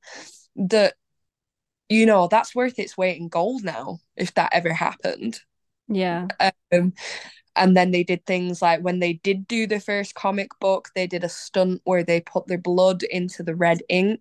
that 0.56 0.94
you 1.88 2.06
know 2.06 2.26
that's 2.26 2.54
worth 2.54 2.78
its 2.78 2.96
weight 2.96 3.18
in 3.18 3.28
gold 3.28 3.62
now 3.62 3.98
if 4.16 4.34
that 4.34 4.50
ever 4.52 4.72
happened 4.72 5.40
yeah. 5.88 6.28
Um, 6.72 6.92
and 7.56 7.76
then 7.76 7.90
they 7.90 8.04
did 8.04 8.24
things 8.26 8.62
like 8.62 8.82
when 8.82 9.00
they 9.00 9.14
did 9.14 9.48
do 9.48 9.66
the 9.66 9.80
first 9.80 10.14
comic 10.14 10.50
book 10.60 10.90
they 10.94 11.06
did 11.06 11.24
a 11.24 11.28
stunt 11.28 11.80
where 11.84 12.04
they 12.04 12.20
put 12.20 12.46
their 12.46 12.58
blood 12.58 13.02
into 13.04 13.42
the 13.42 13.54
red 13.54 13.82
ink 13.88 14.20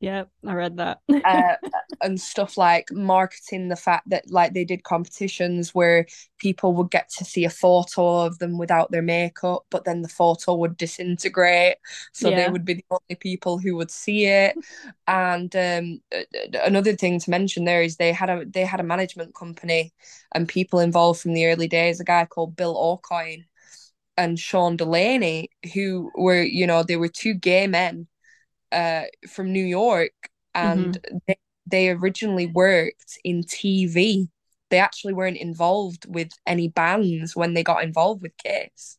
yeah, 0.00 0.24
I 0.46 0.54
read 0.54 0.76
that. 0.76 1.00
uh, 1.08 1.54
and 2.02 2.20
stuff 2.20 2.56
like 2.56 2.92
marketing 2.92 3.68
the 3.68 3.76
fact 3.76 4.08
that 4.10 4.30
like 4.30 4.54
they 4.54 4.64
did 4.64 4.84
competitions 4.84 5.74
where 5.74 6.06
people 6.38 6.72
would 6.74 6.90
get 6.90 7.10
to 7.18 7.24
see 7.24 7.44
a 7.44 7.50
photo 7.50 8.20
of 8.20 8.38
them 8.38 8.58
without 8.58 8.92
their 8.92 9.02
makeup, 9.02 9.66
but 9.70 9.84
then 9.84 10.02
the 10.02 10.08
photo 10.08 10.54
would 10.54 10.76
disintegrate, 10.76 11.76
so 12.12 12.28
yeah. 12.28 12.44
they 12.44 12.50
would 12.50 12.64
be 12.64 12.74
the 12.74 12.84
only 12.90 13.16
people 13.18 13.58
who 13.58 13.74
would 13.74 13.90
see 13.90 14.26
it. 14.26 14.56
And 15.08 15.54
um, 15.56 16.00
another 16.62 16.94
thing 16.94 17.18
to 17.18 17.30
mention 17.30 17.64
there 17.64 17.82
is 17.82 17.96
they 17.96 18.12
had 18.12 18.30
a 18.30 18.44
they 18.44 18.64
had 18.64 18.80
a 18.80 18.84
management 18.84 19.34
company 19.34 19.92
and 20.32 20.48
people 20.48 20.78
involved 20.78 21.20
from 21.20 21.32
the 21.32 21.46
early 21.46 21.66
days. 21.66 21.98
A 21.98 22.04
guy 22.04 22.24
called 22.24 22.54
Bill 22.54 22.76
Aucoin 22.76 23.46
and 24.16 24.38
Sean 24.38 24.76
Delaney, 24.76 25.50
who 25.74 26.12
were 26.14 26.42
you 26.42 26.68
know 26.68 26.84
they 26.84 26.96
were 26.96 27.08
two 27.08 27.34
gay 27.34 27.66
men 27.66 28.06
uh, 28.72 29.04
from 29.28 29.52
New 29.52 29.64
York, 29.64 30.12
and 30.54 31.00
mm-hmm. 31.00 31.18
they, 31.26 31.38
they 31.66 31.88
originally 31.90 32.46
worked 32.46 33.18
in 33.24 33.42
TV. 33.42 34.28
They 34.70 34.78
actually 34.78 35.14
weren't 35.14 35.38
involved 35.38 36.06
with 36.06 36.30
any 36.46 36.68
bands 36.68 37.34
when 37.34 37.54
they 37.54 37.62
got 37.62 37.82
involved 37.82 38.22
with 38.22 38.36
Kiss. 38.36 38.98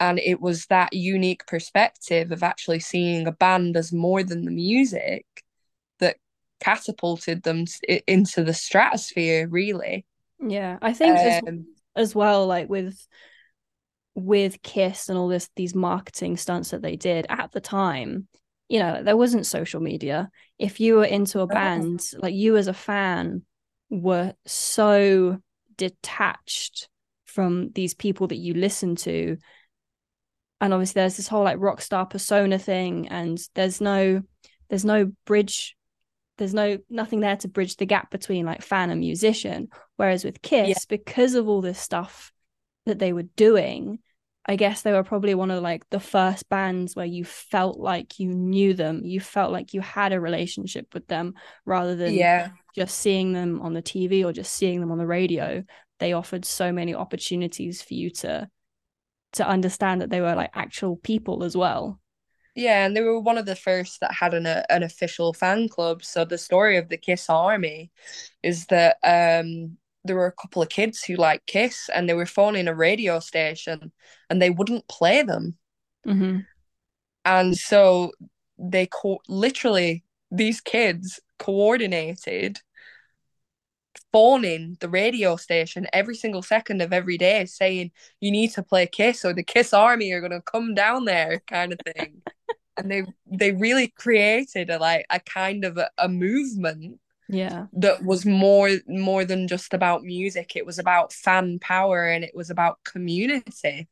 And 0.00 0.18
it 0.18 0.40
was 0.40 0.66
that 0.66 0.92
unique 0.92 1.46
perspective 1.46 2.30
of 2.32 2.42
actually 2.42 2.80
seeing 2.80 3.26
a 3.26 3.32
band 3.32 3.76
as 3.76 3.92
more 3.92 4.22
than 4.22 4.44
the 4.44 4.50
music 4.50 5.24
that 6.00 6.16
catapulted 6.60 7.42
them 7.42 7.64
into 8.06 8.44
the 8.44 8.54
stratosphere, 8.54 9.48
really. 9.48 10.04
Yeah, 10.40 10.78
I 10.82 10.92
think 10.92 11.16
um, 11.18 11.26
as, 11.96 12.08
as 12.10 12.14
well, 12.14 12.46
like 12.46 12.68
with 12.68 13.06
with 14.14 14.62
Kiss 14.62 15.08
and 15.08 15.18
all 15.18 15.28
this 15.28 15.48
these 15.56 15.74
marketing 15.74 16.36
stunts 16.36 16.70
that 16.70 16.82
they 16.82 16.96
did 16.96 17.26
at 17.28 17.52
the 17.52 17.60
time, 17.60 18.28
you 18.68 18.78
know 18.78 19.02
there 19.02 19.16
wasn't 19.16 19.46
social 19.46 19.80
media. 19.80 20.30
If 20.58 20.80
you 20.80 20.96
were 20.96 21.04
into 21.04 21.40
a 21.40 21.44
oh. 21.44 21.46
band 21.46 22.00
like 22.18 22.34
you 22.34 22.56
as 22.56 22.66
a 22.66 22.74
fan 22.74 23.42
were 23.90 24.34
so 24.46 25.38
detached 25.76 26.88
from 27.24 27.70
these 27.72 27.94
people 27.94 28.28
that 28.28 28.36
you 28.36 28.54
listen 28.54 28.96
to. 28.96 29.36
And 30.60 30.72
obviously 30.72 31.00
there's 31.00 31.16
this 31.16 31.28
whole 31.28 31.44
like 31.44 31.58
rock 31.58 31.80
star 31.80 32.06
persona 32.06 32.58
thing 32.58 33.08
and 33.08 33.38
there's 33.54 33.80
no 33.80 34.22
there's 34.70 34.84
no 34.84 35.12
bridge 35.26 35.76
there's 36.38 36.54
no 36.54 36.78
nothing 36.88 37.20
there 37.20 37.36
to 37.36 37.48
bridge 37.48 37.76
the 37.76 37.86
gap 37.86 38.10
between 38.10 38.46
like 38.46 38.62
fan 38.62 38.90
and 38.90 39.00
musician. 39.00 39.68
Whereas 39.96 40.24
with 40.24 40.42
kiss 40.42 40.68
yeah. 40.68 40.74
because 40.88 41.34
of 41.34 41.48
all 41.48 41.60
this 41.60 41.78
stuff 41.78 42.32
that 42.86 42.98
they 42.98 43.12
were 43.12 43.22
doing 43.22 43.98
I 44.46 44.56
guess 44.56 44.82
they 44.82 44.92
were 44.92 45.04
probably 45.04 45.34
one 45.34 45.50
of 45.50 45.62
like 45.62 45.88
the 45.90 46.00
first 46.00 46.48
bands 46.48 46.94
where 46.94 47.06
you 47.06 47.24
felt 47.24 47.78
like 47.78 48.18
you 48.18 48.28
knew 48.28 48.74
them, 48.74 49.02
you 49.04 49.20
felt 49.20 49.52
like 49.52 49.72
you 49.72 49.80
had 49.80 50.12
a 50.12 50.20
relationship 50.20 50.92
with 50.92 51.06
them 51.06 51.34
rather 51.64 51.96
than 51.96 52.14
yeah. 52.14 52.50
just 52.74 52.98
seeing 52.98 53.32
them 53.32 53.62
on 53.62 53.72
the 53.72 53.82
TV 53.82 54.24
or 54.24 54.32
just 54.32 54.52
seeing 54.52 54.80
them 54.80 54.92
on 54.92 54.98
the 54.98 55.06
radio. 55.06 55.64
They 55.98 56.12
offered 56.12 56.44
so 56.44 56.72
many 56.72 56.94
opportunities 56.94 57.80
for 57.80 57.94
you 57.94 58.10
to 58.10 58.48
to 59.32 59.48
understand 59.48 60.00
that 60.00 60.10
they 60.10 60.20
were 60.20 60.34
like 60.34 60.50
actual 60.54 60.96
people 60.96 61.42
as 61.42 61.56
well. 61.56 62.00
Yeah, 62.54 62.86
and 62.86 62.96
they 62.96 63.00
were 63.00 63.18
one 63.18 63.38
of 63.38 63.46
the 63.46 63.56
first 63.56 64.00
that 64.00 64.12
had 64.12 64.34
an 64.34 64.46
an 64.46 64.82
official 64.82 65.32
fan 65.32 65.68
club. 65.68 66.04
So 66.04 66.24
the 66.24 66.38
story 66.38 66.76
of 66.76 66.88
the 66.88 66.98
Kiss 66.98 67.30
Army 67.30 67.90
is 68.42 68.66
that 68.66 68.98
um 69.02 69.78
there 70.04 70.16
were 70.16 70.26
a 70.26 70.32
couple 70.32 70.62
of 70.62 70.68
kids 70.68 71.02
who 71.02 71.16
like 71.16 71.46
Kiss 71.46 71.88
and 71.92 72.08
they 72.08 72.14
were 72.14 72.26
phoning 72.26 72.68
a 72.68 72.74
radio 72.74 73.20
station 73.20 73.92
and 74.28 74.40
they 74.40 74.50
wouldn't 74.50 74.86
play 74.88 75.22
them. 75.22 75.56
Mm-hmm. 76.06 76.40
And 77.24 77.56
so 77.56 78.12
they 78.58 78.86
co- 78.86 79.22
literally, 79.28 80.04
these 80.30 80.60
kids 80.60 81.20
coordinated 81.38 82.60
phoning 84.12 84.76
the 84.80 84.88
radio 84.88 85.36
station 85.36 85.86
every 85.92 86.14
single 86.14 86.42
second 86.42 86.82
of 86.82 86.92
every 86.92 87.18
day 87.18 87.44
saying, 87.46 87.90
you 88.20 88.30
need 88.30 88.50
to 88.52 88.62
play 88.62 88.86
Kiss 88.86 89.24
or 89.24 89.32
the 89.32 89.42
Kiss 89.42 89.72
Army 89.72 90.12
are 90.12 90.20
going 90.20 90.32
to 90.32 90.42
come 90.42 90.74
down 90.74 91.06
there, 91.06 91.42
kind 91.48 91.72
of 91.72 91.78
thing. 91.94 92.22
and 92.76 92.90
they 92.90 93.04
they 93.26 93.52
really 93.52 93.88
created 93.88 94.70
a 94.70 94.78
like 94.78 95.06
a 95.10 95.20
kind 95.20 95.64
of 95.64 95.78
a, 95.78 95.90
a 95.98 96.08
movement 96.08 96.98
yeah 97.28 97.66
that 97.72 98.04
was 98.04 98.26
more 98.26 98.70
more 98.86 99.24
than 99.24 99.48
just 99.48 99.74
about 99.74 100.02
music 100.02 100.56
it 100.56 100.66
was 100.66 100.78
about 100.78 101.12
fan 101.12 101.58
power 101.58 102.04
and 102.06 102.24
it 102.24 102.34
was 102.34 102.50
about 102.50 102.82
community 102.84 103.88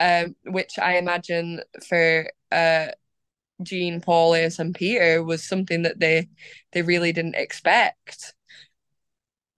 um 0.00 0.34
which 0.44 0.78
i 0.78 0.96
imagine 0.98 1.60
for 1.88 2.28
uh 2.52 2.86
Gene, 3.62 4.00
Paul, 4.00 4.34
Ace, 4.34 4.58
and 4.58 4.74
Peter 4.74 5.22
was 5.22 5.42
something 5.44 5.82
that 5.82 5.98
they 6.00 6.28
they 6.72 6.82
really 6.82 7.12
didn't 7.12 7.36
expect. 7.36 8.34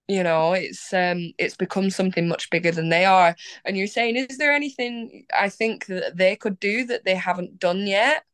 You 0.06 0.22
know, 0.22 0.54
it's 0.54 0.92
um 0.94 1.32
it's 1.38 1.56
become 1.56 1.90
something 1.90 2.28
much 2.28 2.48
bigger 2.50 2.72
than 2.72 2.88
they 2.88 3.04
are. 3.04 3.36
And 3.64 3.76
you're 3.76 3.86
saying, 3.86 4.16
is 4.16 4.38
there 4.38 4.52
anything 4.52 5.26
I 5.36 5.50
think 5.50 5.86
that 5.86 6.16
they 6.16 6.36
could 6.36 6.59
do 6.61 6.86
that 6.86 7.04
they 7.04 7.14
haven't 7.14 7.59
done 7.59 7.86
yet? 7.86 8.24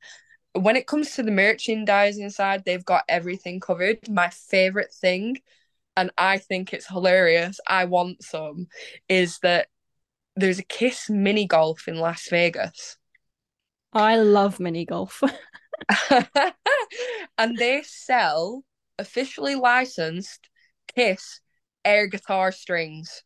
When 0.54 0.76
it 0.76 0.86
comes 0.86 1.12
to 1.12 1.22
the 1.22 1.30
merchandising 1.30 2.30
side, 2.30 2.64
they've 2.64 2.84
got 2.84 3.04
everything 3.08 3.60
covered. 3.60 4.08
My 4.08 4.30
favorite 4.30 4.92
thing, 4.92 5.38
and 5.96 6.10
I 6.16 6.38
think 6.38 6.72
it's 6.72 6.86
hilarious, 6.86 7.58
I 7.66 7.84
want 7.86 8.22
some, 8.22 8.68
is 9.08 9.38
that 9.40 9.68
there's 10.36 10.58
a 10.60 10.64
Kiss 10.64 11.10
mini 11.10 11.46
golf 11.46 11.88
in 11.88 11.98
Las 11.98 12.28
Vegas. 12.28 12.96
I 13.92 14.16
love 14.16 14.60
mini 14.60 14.84
golf. 14.84 15.22
and 17.38 17.56
they 17.58 17.82
sell 17.82 18.64
officially 18.98 19.56
licensed 19.56 20.48
Kiss 20.94 21.40
air 21.84 22.06
guitar 22.06 22.52
strings. 22.52 23.22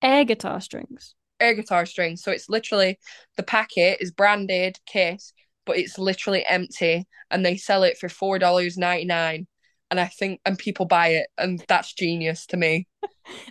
Air 0.00 0.24
guitar 0.24 0.60
strings. 0.60 1.14
Air 1.40 1.54
guitar 1.54 1.86
strings. 1.86 2.22
So 2.22 2.30
it's 2.30 2.48
literally 2.48 2.98
the 3.36 3.42
packet 3.42 3.98
is 4.00 4.10
branded 4.10 4.78
Kiss 4.86 5.32
but 5.66 5.76
it's 5.76 5.98
literally 5.98 6.44
empty 6.46 7.06
and 7.30 7.44
they 7.44 7.56
sell 7.56 7.82
it 7.82 7.98
for 7.98 8.08
four 8.08 8.38
dollars 8.38 8.78
ninety 8.78 9.04
nine. 9.04 9.46
And 9.90 10.00
I 10.00 10.06
think 10.06 10.40
and 10.44 10.58
people 10.58 10.86
buy 10.86 11.08
it 11.08 11.28
and 11.36 11.62
that's 11.68 11.92
genius 11.92 12.46
to 12.46 12.56
me. 12.56 12.86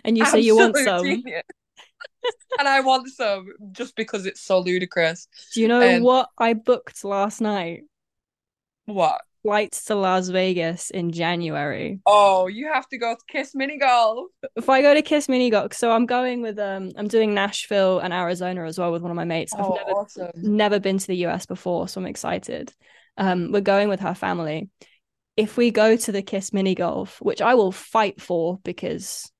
and 0.04 0.18
you 0.18 0.26
say 0.26 0.40
you 0.40 0.56
want 0.56 0.76
some. 0.76 1.06
and 2.58 2.68
I 2.68 2.80
want 2.80 3.08
some 3.08 3.46
just 3.72 3.94
because 3.96 4.26
it's 4.26 4.40
so 4.40 4.58
ludicrous. 4.58 5.28
Do 5.54 5.60
you 5.60 5.68
know 5.68 5.96
um, 5.96 6.02
what 6.02 6.28
I 6.38 6.54
booked 6.54 7.04
last 7.04 7.40
night? 7.40 7.82
What? 8.86 9.20
Flights 9.46 9.84
to 9.84 9.94
Las 9.94 10.28
Vegas 10.28 10.90
in 10.90 11.12
January. 11.12 12.00
Oh, 12.04 12.48
you 12.48 12.72
have 12.72 12.88
to 12.88 12.98
go 12.98 13.14
to 13.14 13.20
Kiss 13.28 13.54
Mini 13.54 13.78
Golf. 13.78 14.26
If 14.56 14.68
I 14.68 14.82
go 14.82 14.92
to 14.92 15.02
Kiss 15.02 15.28
Mini 15.28 15.50
Golf, 15.50 15.72
so 15.72 15.92
I'm 15.92 16.04
going 16.04 16.42
with 16.42 16.58
um 16.58 16.90
I'm 16.96 17.06
doing 17.06 17.32
Nashville 17.32 18.00
and 18.00 18.12
Arizona 18.12 18.64
as 18.64 18.78
well 18.78 18.90
with 18.90 19.02
one 19.02 19.12
of 19.12 19.16
my 19.16 19.24
mates. 19.24 19.54
I've 19.54 19.64
oh, 19.64 19.74
never 19.74 19.90
awesome. 19.90 20.30
never 20.36 20.80
been 20.80 20.98
to 20.98 21.06
the 21.06 21.26
US 21.26 21.46
before, 21.46 21.86
so 21.88 22.00
I'm 22.00 22.06
excited. 22.06 22.72
Um 23.16 23.52
we're 23.52 23.60
going 23.60 23.88
with 23.88 24.00
her 24.00 24.14
family. 24.14 24.68
If 25.36 25.56
we 25.56 25.70
go 25.70 25.96
to 25.96 26.12
the 26.12 26.22
Kiss 26.22 26.52
Mini 26.52 26.74
Golf, 26.74 27.20
which 27.22 27.40
I 27.40 27.54
will 27.54 27.72
fight 27.72 28.20
for 28.20 28.58
because 28.64 29.30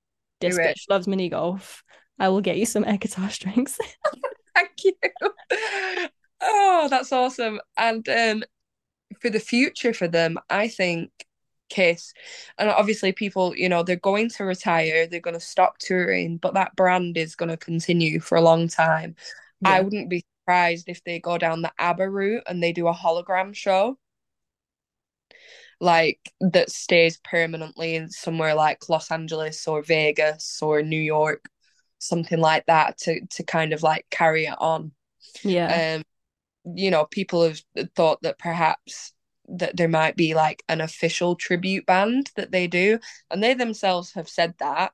this 0.40 0.57
bitch 0.57 0.82
loves 0.88 1.09
mini 1.09 1.30
golf, 1.30 1.82
I 2.18 2.28
will 2.28 2.42
get 2.42 2.59
you 2.59 2.66
some 2.66 2.84
air 2.84 2.98
guitar 2.98 3.30
strings. 3.38 3.78
Thank 4.54 4.84
you. 4.84 4.92
Oh, 6.48 6.86
that's 6.90 7.12
awesome. 7.12 7.61
And 7.78 8.07
um 8.09 8.44
for 9.20 9.30
the 9.30 9.40
future 9.40 9.92
for 9.92 10.08
them, 10.08 10.38
I 10.50 10.68
think 10.68 11.10
Kiss, 11.68 12.12
and 12.58 12.68
obviously 12.68 13.12
people, 13.12 13.54
you 13.56 13.68
know, 13.68 13.82
they're 13.82 13.96
going 13.96 14.30
to 14.30 14.44
retire, 14.44 15.06
they're 15.06 15.20
going 15.20 15.34
to 15.34 15.40
stop 15.40 15.78
touring, 15.78 16.38
but 16.38 16.54
that 16.54 16.76
brand 16.76 17.16
is 17.16 17.34
going 17.34 17.48
to 17.48 17.56
continue 17.56 18.20
for 18.20 18.36
a 18.36 18.42
long 18.42 18.68
time. 18.68 19.16
Yeah. 19.62 19.70
I 19.70 19.80
wouldn't 19.80 20.10
be 20.10 20.24
surprised 20.42 20.88
if 20.88 21.02
they 21.04 21.18
go 21.18 21.38
down 21.38 21.62
the 21.62 21.72
ABBA 21.78 22.08
route 22.08 22.44
and 22.46 22.62
they 22.62 22.72
do 22.72 22.88
a 22.88 22.94
hologram 22.94 23.54
show 23.54 23.98
like 25.80 26.32
that 26.40 26.70
stays 26.70 27.18
permanently 27.18 27.96
in 27.96 28.10
somewhere 28.10 28.54
like 28.54 28.88
Los 28.88 29.10
Angeles 29.10 29.66
or 29.68 29.82
Vegas 29.82 30.60
or 30.62 30.82
New 30.82 31.00
York, 31.00 31.48
something 31.98 32.40
like 32.40 32.66
that 32.66 32.98
to 32.98 33.26
to 33.26 33.42
kind 33.42 33.72
of 33.72 33.82
like 33.82 34.06
carry 34.10 34.46
it 34.46 34.56
on. 34.58 34.92
Yeah. 35.42 35.96
Um, 35.96 36.04
you 36.74 36.90
know, 36.90 37.06
people 37.06 37.42
have 37.44 37.60
thought 37.94 38.22
that 38.22 38.38
perhaps 38.38 39.12
that 39.48 39.76
there 39.76 39.88
might 39.88 40.16
be 40.16 40.34
like 40.34 40.62
an 40.68 40.80
official 40.80 41.36
tribute 41.36 41.86
band 41.86 42.30
that 42.36 42.50
they 42.50 42.66
do, 42.66 42.98
and 43.30 43.42
they 43.42 43.54
themselves 43.54 44.12
have 44.12 44.28
said 44.28 44.54
that 44.58 44.92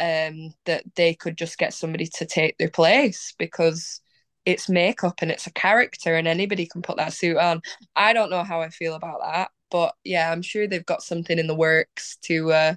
um 0.00 0.54
that 0.64 0.84
they 0.94 1.14
could 1.14 1.36
just 1.36 1.58
get 1.58 1.74
somebody 1.74 2.06
to 2.06 2.24
take 2.24 2.56
their 2.58 2.70
place 2.70 3.34
because 3.38 4.00
it's 4.44 4.68
makeup 4.68 5.16
and 5.20 5.30
it's 5.30 5.46
a 5.46 5.52
character 5.52 6.14
and 6.14 6.26
anybody 6.28 6.66
can 6.66 6.82
put 6.82 6.96
that 6.96 7.12
suit 7.12 7.36
on. 7.36 7.60
I 7.96 8.12
don't 8.12 8.30
know 8.30 8.44
how 8.44 8.60
I 8.62 8.70
feel 8.70 8.94
about 8.94 9.20
that. 9.22 9.50
But 9.70 9.94
yeah, 10.04 10.32
I'm 10.32 10.40
sure 10.42 10.66
they've 10.66 10.86
got 10.86 11.02
something 11.02 11.38
in 11.38 11.46
the 11.46 11.54
works 11.54 12.16
to 12.22 12.52
uh, 12.52 12.74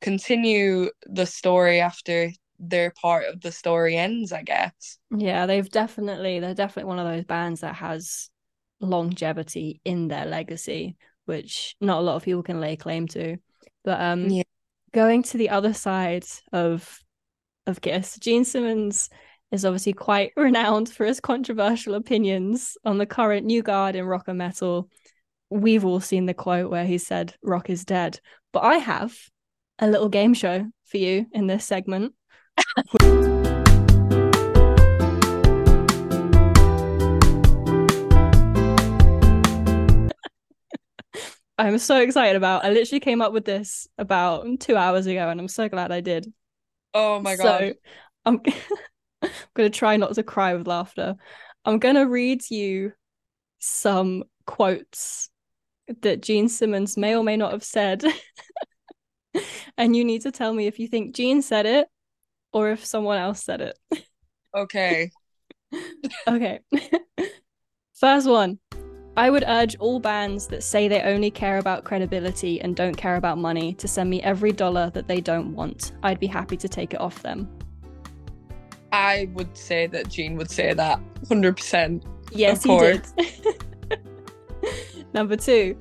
continue 0.00 0.90
the 1.06 1.26
story 1.26 1.80
after 1.80 2.30
their 2.58 2.90
part 2.90 3.26
of 3.26 3.40
the 3.40 3.52
story 3.52 3.96
ends, 3.96 4.32
I 4.32 4.42
guess. 4.42 4.98
Yeah, 5.10 5.46
they've 5.46 5.68
definitely 5.68 6.40
they're 6.40 6.54
definitely 6.54 6.88
one 6.88 6.98
of 6.98 7.06
those 7.06 7.24
bands 7.24 7.60
that 7.60 7.76
has 7.76 8.30
longevity 8.80 9.80
in 9.84 10.08
their 10.08 10.26
legacy, 10.26 10.96
which 11.26 11.76
not 11.80 11.98
a 11.98 12.02
lot 12.02 12.16
of 12.16 12.24
people 12.24 12.42
can 12.42 12.60
lay 12.60 12.76
claim 12.76 13.06
to. 13.08 13.36
But 13.84 14.00
um 14.00 14.28
yeah. 14.28 14.42
going 14.92 15.22
to 15.24 15.38
the 15.38 15.50
other 15.50 15.72
side 15.72 16.24
of 16.52 16.98
of 17.66 17.80
Kiss, 17.80 18.18
Gene 18.18 18.44
Simmons 18.44 19.08
is 19.50 19.64
obviously 19.64 19.92
quite 19.92 20.32
renowned 20.36 20.88
for 20.88 21.06
his 21.06 21.20
controversial 21.20 21.94
opinions 21.94 22.76
on 22.84 22.98
the 22.98 23.06
current 23.06 23.46
new 23.46 23.62
guard 23.62 23.94
in 23.96 24.04
rock 24.04 24.24
and 24.28 24.38
metal 24.38 24.88
we've 25.50 25.84
all 25.84 26.00
seen 26.00 26.26
the 26.26 26.34
quote 26.34 26.70
where 26.70 26.84
he 26.84 26.98
said, 26.98 27.34
Rock 27.42 27.70
is 27.70 27.84
dead. 27.84 28.20
But 28.52 28.60
I 28.60 28.76
have 28.76 29.16
a 29.78 29.88
little 29.88 30.08
game 30.08 30.34
show 30.34 30.66
for 30.84 30.96
you 30.96 31.26
in 31.32 31.46
this 31.46 31.64
segment. 31.64 32.14
I'm 41.58 41.78
so 41.78 42.00
excited 42.00 42.36
about. 42.36 42.64
I 42.64 42.70
literally 42.70 43.00
came 43.00 43.20
up 43.20 43.32
with 43.32 43.44
this 43.44 43.88
about 43.98 44.46
two 44.60 44.76
hours 44.76 45.06
ago, 45.06 45.28
and 45.28 45.40
I'm 45.40 45.48
so 45.48 45.68
glad 45.68 45.90
I 45.90 46.00
did. 46.00 46.32
Oh 46.94 47.20
my 47.20 47.36
god! 47.36 47.42
So 47.42 47.74
I'm, 48.24 48.40
I'm 49.22 49.30
gonna 49.54 49.70
try 49.70 49.96
not 49.96 50.14
to 50.14 50.22
cry 50.22 50.54
with 50.54 50.68
laughter. 50.68 51.16
I'm 51.64 51.78
gonna 51.78 52.06
read 52.06 52.48
you 52.50 52.92
some 53.58 54.24
quotes 54.46 55.30
that 56.02 56.22
Gene 56.22 56.48
Simmons 56.48 56.96
may 56.96 57.16
or 57.16 57.24
may 57.24 57.36
not 57.36 57.52
have 57.52 57.64
said. 57.64 58.04
and 59.76 59.96
you 59.96 60.04
need 60.04 60.22
to 60.22 60.30
tell 60.30 60.52
me 60.52 60.66
if 60.66 60.78
you 60.78 60.86
think 60.86 61.14
Gene 61.14 61.42
said 61.42 61.66
it 61.66 61.88
or 62.52 62.70
if 62.70 62.84
someone 62.84 63.18
else 63.18 63.42
said 63.42 63.60
it. 63.60 63.78
Okay. 64.56 65.10
okay. 66.28 66.60
First 67.94 68.28
one. 68.28 68.58
I 69.16 69.30
would 69.30 69.42
urge 69.48 69.74
all 69.80 69.98
bands 69.98 70.46
that 70.46 70.62
say 70.62 70.86
they 70.86 71.02
only 71.02 71.28
care 71.28 71.58
about 71.58 71.82
credibility 71.82 72.60
and 72.60 72.76
don't 72.76 72.96
care 72.96 73.16
about 73.16 73.36
money 73.36 73.74
to 73.74 73.88
send 73.88 74.08
me 74.08 74.22
every 74.22 74.52
dollar 74.52 74.90
that 74.90 75.08
they 75.08 75.20
don't 75.20 75.56
want. 75.56 75.90
I'd 76.04 76.20
be 76.20 76.28
happy 76.28 76.56
to 76.56 76.68
take 76.68 76.94
it 76.94 77.00
off 77.00 77.20
them. 77.22 77.48
I 78.92 79.28
would 79.34 79.56
say 79.56 79.88
that 79.88 80.08
Gene 80.08 80.36
would 80.36 80.50
say 80.50 80.72
that 80.72 81.00
100%. 81.24 82.04
Yes, 82.30 82.62
he 82.62 82.78
did. 82.78 83.04
Number 85.12 85.34
two, 85.34 85.76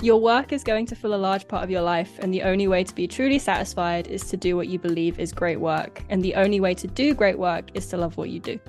your 0.00 0.20
work 0.20 0.52
is 0.52 0.62
going 0.62 0.86
to 0.86 0.94
fill 0.94 1.14
a 1.14 1.16
large 1.16 1.48
part 1.48 1.64
of 1.64 1.70
your 1.70 1.82
life, 1.82 2.18
and 2.20 2.32
the 2.32 2.42
only 2.42 2.68
way 2.68 2.84
to 2.84 2.94
be 2.94 3.08
truly 3.08 3.38
satisfied 3.38 4.06
is 4.06 4.22
to 4.30 4.36
do 4.36 4.56
what 4.56 4.68
you 4.68 4.78
believe 4.78 5.18
is 5.18 5.32
great 5.32 5.58
work. 5.60 6.04
And 6.08 6.22
the 6.22 6.34
only 6.36 6.60
way 6.60 6.74
to 6.74 6.86
do 6.86 7.14
great 7.14 7.38
work 7.38 7.70
is 7.74 7.86
to 7.88 7.96
love 7.96 8.16
what 8.16 8.30
you 8.30 8.38
do. 8.38 8.60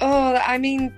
Oh, 0.00 0.34
I 0.34 0.58
mean, 0.58 0.94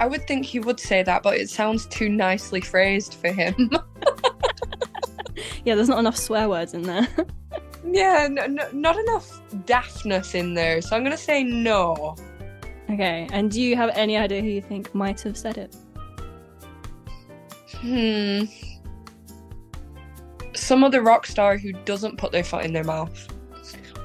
I 0.00 0.06
would 0.06 0.26
think 0.26 0.44
he 0.44 0.58
would 0.58 0.80
say 0.80 1.02
that, 1.02 1.22
but 1.22 1.36
it 1.36 1.48
sounds 1.48 1.86
too 1.86 2.08
nicely 2.08 2.60
phrased 2.60 3.14
for 3.14 3.32
him. 3.32 3.70
yeah, 5.64 5.74
there's 5.74 5.88
not 5.88 5.98
enough 5.98 6.16
swear 6.16 6.48
words 6.48 6.74
in 6.74 6.82
there. 6.82 7.08
yeah, 7.86 8.28
no, 8.30 8.46
no, 8.46 8.68
not 8.72 8.98
enough 8.98 9.40
daftness 9.64 10.34
in 10.34 10.54
there, 10.54 10.82
so 10.82 10.94
I'm 10.94 11.02
going 11.02 11.16
to 11.16 11.22
say 11.22 11.42
no. 11.42 12.16
Okay, 12.90 13.28
and 13.32 13.50
do 13.50 13.62
you 13.62 13.76
have 13.76 13.90
any 13.94 14.18
idea 14.18 14.42
who 14.42 14.48
you 14.48 14.60
think 14.60 14.94
might 14.94 15.20
have 15.22 15.38
said 15.38 15.56
it? 15.56 15.74
Hmm. 17.82 18.44
Some 20.54 20.84
other 20.84 21.02
rock 21.02 21.26
star 21.26 21.58
who 21.58 21.72
doesn't 21.72 22.16
put 22.16 22.30
their 22.30 22.44
foot 22.44 22.64
in 22.64 22.72
their 22.72 22.84
mouth 22.84 23.28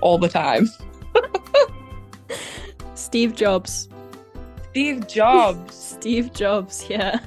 all 0.01 0.17
the 0.17 0.27
time. 0.27 0.67
Steve 2.95 3.35
Jobs. 3.35 3.87
Steve 4.71 5.07
Jobs. 5.07 5.75
Steve 5.97 6.33
Jobs, 6.33 6.85
yeah. 6.89 7.19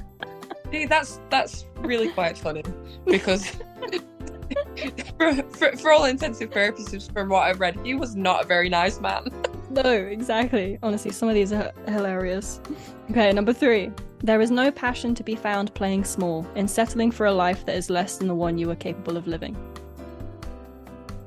See, 0.71 0.85
that's 0.85 1.19
that's 1.29 1.65
really 1.77 2.09
quite 2.09 2.37
funny 2.37 2.63
because 3.05 3.45
for, 5.17 5.33
for, 5.51 5.75
for 5.77 5.91
all 5.91 6.05
intensive 6.05 6.51
purposes, 6.51 7.09
from 7.11 7.29
what 7.29 7.43
I've 7.43 7.59
read, 7.59 7.77
he 7.83 7.93
was 7.93 8.15
not 8.15 8.43
a 8.43 8.47
very 8.47 8.69
nice 8.69 8.99
man. 8.99 9.27
no, 9.69 9.83
exactly. 9.83 10.77
Honestly, 10.83 11.11
some 11.11 11.29
of 11.29 11.35
these 11.35 11.51
are 11.53 11.71
hilarious. 11.87 12.61
Okay, 13.09 13.31
number 13.31 13.53
three. 13.53 13.91
There 14.23 14.39
is 14.39 14.51
no 14.51 14.71
passion 14.71 15.15
to 15.15 15.23
be 15.23 15.35
found 15.35 15.73
playing 15.73 16.03
small, 16.03 16.45
in 16.55 16.67
settling 16.67 17.09
for 17.09 17.25
a 17.25 17.31
life 17.31 17.65
that 17.65 17.75
is 17.75 17.89
less 17.89 18.17
than 18.17 18.27
the 18.27 18.35
one 18.35 18.59
you 18.59 18.69
are 18.69 18.75
capable 18.75 19.17
of 19.17 19.25
living. 19.25 19.57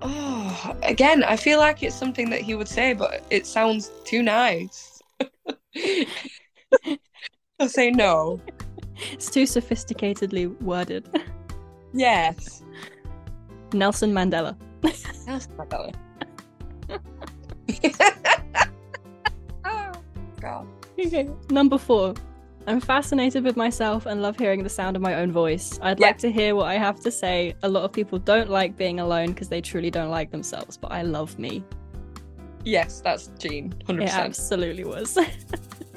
Oh, 0.00 0.76
again, 0.82 1.24
I 1.24 1.36
feel 1.36 1.58
like 1.58 1.82
it's 1.82 1.96
something 1.96 2.30
that 2.30 2.40
he 2.40 2.54
would 2.54 2.68
say, 2.68 2.92
but 2.92 3.24
it 3.30 3.46
sounds 3.46 3.90
too 4.04 4.22
nice. 4.22 5.02
I'll 7.58 7.68
say 7.68 7.90
no. 7.90 8.40
It's 9.10 9.28
too 9.28 9.42
sophisticatedly 9.42 10.60
worded. 10.62 11.08
Yes. 11.92 12.62
Nelson 13.72 14.12
Mandela. 14.12 14.56
Nelson 15.26 15.52
Mandela. 15.56 15.92
oh, 19.64 19.92
God. 20.40 20.68
Okay, 20.96 21.28
number 21.50 21.78
four. 21.78 22.14
I'm 22.66 22.80
fascinated 22.80 23.44
with 23.44 23.56
myself 23.56 24.06
and 24.06 24.22
love 24.22 24.38
hearing 24.38 24.62
the 24.62 24.70
sound 24.70 24.96
of 24.96 25.02
my 25.02 25.16
own 25.16 25.30
voice. 25.30 25.78
I'd 25.82 26.00
yeah. 26.00 26.06
like 26.06 26.18
to 26.18 26.32
hear 26.32 26.56
what 26.56 26.66
I 26.66 26.74
have 26.74 26.98
to 27.00 27.10
say. 27.10 27.54
A 27.62 27.68
lot 27.68 27.84
of 27.84 27.92
people 27.92 28.18
don't 28.18 28.48
like 28.48 28.76
being 28.76 29.00
alone 29.00 29.28
because 29.28 29.50
they 29.50 29.60
truly 29.60 29.90
don't 29.90 30.10
like 30.10 30.30
themselves, 30.30 30.78
but 30.78 30.90
I 30.90 31.02
love 31.02 31.38
me. 31.38 31.62
Yes, 32.64 33.02
that's 33.02 33.30
Gene, 33.38 33.74
100%. 33.86 34.02
It 34.02 34.14
absolutely 34.14 34.84
was. 34.84 35.18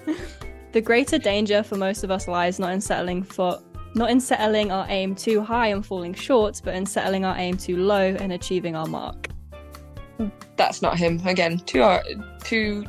the 0.74 0.82
greater 0.82 1.18
danger 1.18 1.64
for 1.64 1.78
most 1.78 2.04
of 2.04 2.12
us 2.12 2.28
lies 2.28 2.60
not 2.60 2.74
in 2.74 2.82
settling 2.82 3.24
for 3.24 3.62
not 3.96 4.12
in 4.12 4.20
settling 4.20 4.70
our 4.70 4.86
aim 4.90 5.16
too 5.16 5.42
high 5.42 5.68
and 5.68 5.86
falling 5.86 6.14
short, 6.14 6.62
but 6.64 6.76
in 6.76 6.86
settling 6.86 7.24
our 7.24 7.38
aim 7.38 7.56
too 7.56 7.78
low 7.78 8.16
and 8.20 8.34
achieving 8.34 8.76
our 8.76 8.86
mark. 8.86 9.30
That's 10.58 10.82
not 10.82 10.98
him. 10.98 11.22
Again, 11.26 11.60
too 11.60 11.82
uh, 11.82 12.04
too 12.44 12.86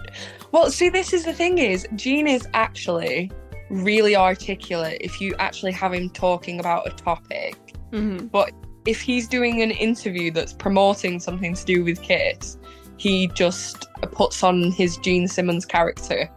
well, 0.51 0.71
see 0.71 0.89
this 0.89 1.13
is 1.13 1.25
the 1.25 1.33
thing 1.33 1.59
is 1.59 1.87
Gene 1.95 2.27
is 2.27 2.49
actually 2.55 3.31
really 3.71 4.17
articulate 4.17 4.99
if 5.01 5.21
you 5.21 5.35
actually 5.39 5.73
have 5.73 5.93
him 5.93 6.11
talking 6.11 6.61
about 6.61 6.87
a 6.87 6.91
topic. 6.91 7.57
Mm-hmm. 7.93 8.27
But 8.27 8.53
if 8.87 9.01
he's 9.01 9.29
doing 9.29 9.63
an 9.63 9.71
interview 9.71 10.31
that's 10.31 10.53
promoting 10.53 11.21
something 11.21 11.55
to 11.55 11.65
do 11.65 11.85
with 11.85 12.01
Kiss, 12.03 12.59
he 12.97 13.29
just 13.29 13.87
puts 14.13 14.43
on 14.43 14.73
his 14.73 14.97
Gene 14.99 15.29
Simmons 15.29 15.65
character 15.65 16.29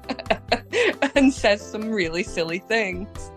and 1.16 1.34
says 1.34 1.62
some 1.62 1.90
really 1.90 2.24
silly 2.24 2.60
things. 2.60 3.32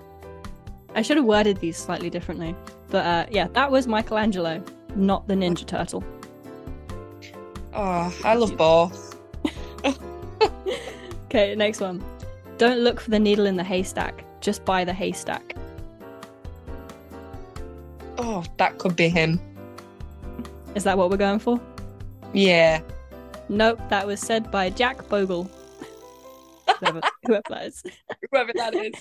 I 0.95 1.03
should 1.03 1.17
have 1.17 1.27
worded 1.27 1.59
these 1.59 1.77
slightly 1.77 2.11
differently. 2.11 2.55
But 2.89 3.07
uh, 3.07 3.27
yeah, 3.31 3.49
that 3.55 3.71
was 3.71 3.87
Michelangelo, 3.87 4.63
not 4.95 5.27
the 5.27 5.35
Ninja 5.35 5.67
Turtle. 5.67 6.05
Oh, 7.73 8.15
I 8.25 8.35
love 8.35 8.57
both. 8.57 9.19
okay, 11.25 11.55
next 11.57 11.81
one. 11.81 12.05
Don't 12.59 12.79
look 12.79 13.01
for 13.01 13.11
the 13.11 13.19
needle 13.19 13.47
in 13.47 13.57
the 13.57 13.65
haystack, 13.65 14.25
just 14.41 14.65
buy 14.65 14.85
the 14.85 14.93
haystack. 14.93 15.57
Oh, 18.19 18.45
that 18.59 18.79
could 18.79 18.95
be 18.95 19.09
him. 19.09 19.41
Is 20.75 20.85
that 20.85 20.97
what 20.97 21.11
we're 21.11 21.17
going 21.17 21.41
for? 21.41 21.61
Yeah. 22.33 22.81
Nope, 23.49 23.81
that 23.91 24.07
was 24.07 24.21
said 24.21 24.51
by 24.51 24.71
Jack 24.71 25.09
Bogle. 25.09 25.51
whoever, 26.81 27.01
whoever 27.27 27.43
that 27.49 27.67
is. 27.67 27.83
Whoever 28.31 28.53
that 28.55 28.75
is. 28.75 28.95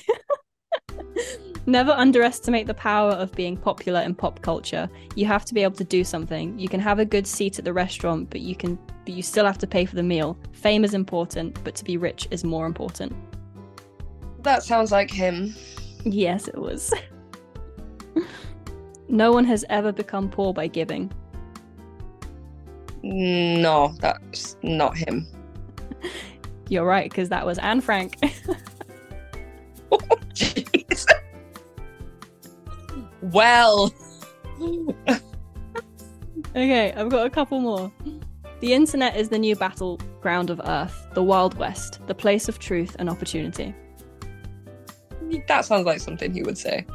Never 1.66 1.92
underestimate 1.92 2.68
the 2.68 2.74
power 2.74 3.12
of 3.12 3.32
being 3.34 3.56
popular 3.56 4.02
in 4.02 4.16
pop 4.16 4.42
culture. 4.42 4.90
You 5.16 5.26
have 5.28 5.46
to 5.46 5.54
be 5.54 5.64
able 5.64 5.76
to 5.78 5.84
do 5.84 6.04
something. 6.04 6.60
You 6.60 6.68
can 6.68 6.82
have 6.82 7.00
a 7.00 7.06
good 7.06 7.26
seat 7.26 7.58
at 7.58 7.66
the 7.66 7.72
restaurant, 7.72 8.30
but 8.30 8.42
you 8.42 8.56
can 8.56 8.78
but 9.06 9.14
you 9.14 9.22
still 9.22 9.46
have 9.46 9.58
to 9.60 9.68
pay 9.68 9.86
for 9.86 9.96
the 9.96 10.04
meal. 10.04 10.38
Fame 10.52 10.84
is 10.84 10.94
important, 10.94 11.62
but 11.64 11.76
to 11.76 11.84
be 11.84 11.98
rich 11.98 12.28
is 12.32 12.44
more 12.44 12.66
important. 12.66 13.14
That 14.44 14.64
sounds 14.64 14.92
like 14.92 15.10
him. 15.10 15.56
Yes, 16.04 16.50
it 16.50 16.58
was. 16.58 16.94
no 19.08 19.32
one 19.32 19.46
has 19.46 19.64
ever 19.70 19.94
become 19.94 20.30
poor 20.30 20.54
by 20.54 20.68
giving. 20.68 21.12
No, 23.02 23.96
that's 24.00 24.58
not 24.62 24.98
him. 24.98 25.28
You're 26.70 26.86
right, 26.86 27.10
because 27.10 27.30
that 27.30 27.46
was 27.46 27.58
Anne 27.58 27.80
Frank. 27.82 28.18
oh, 29.92 29.98
jeez. 30.34 31.06
well. 33.22 33.94
okay, 36.50 36.94
I've 36.94 37.10
got 37.10 37.26
a 37.26 37.30
couple 37.30 37.60
more. 37.62 37.92
The 38.60 38.74
internet 38.74 39.16
is 39.16 39.30
the 39.30 39.40
new 39.40 39.56
battleground 39.56 40.50
of 40.50 40.62
Earth, 40.66 41.08
the 41.14 41.24
Wild 41.24 41.58
West, 41.58 42.00
the 42.08 42.16
place 42.16 42.50
of 42.50 42.60
truth 42.60 42.96
and 43.00 43.10
opportunity. 43.10 43.74
That 45.48 45.66
sounds 45.66 45.86
like 45.86 46.00
something 46.00 46.34
he 46.34 46.44
would 46.44 46.58
say. 46.58 46.86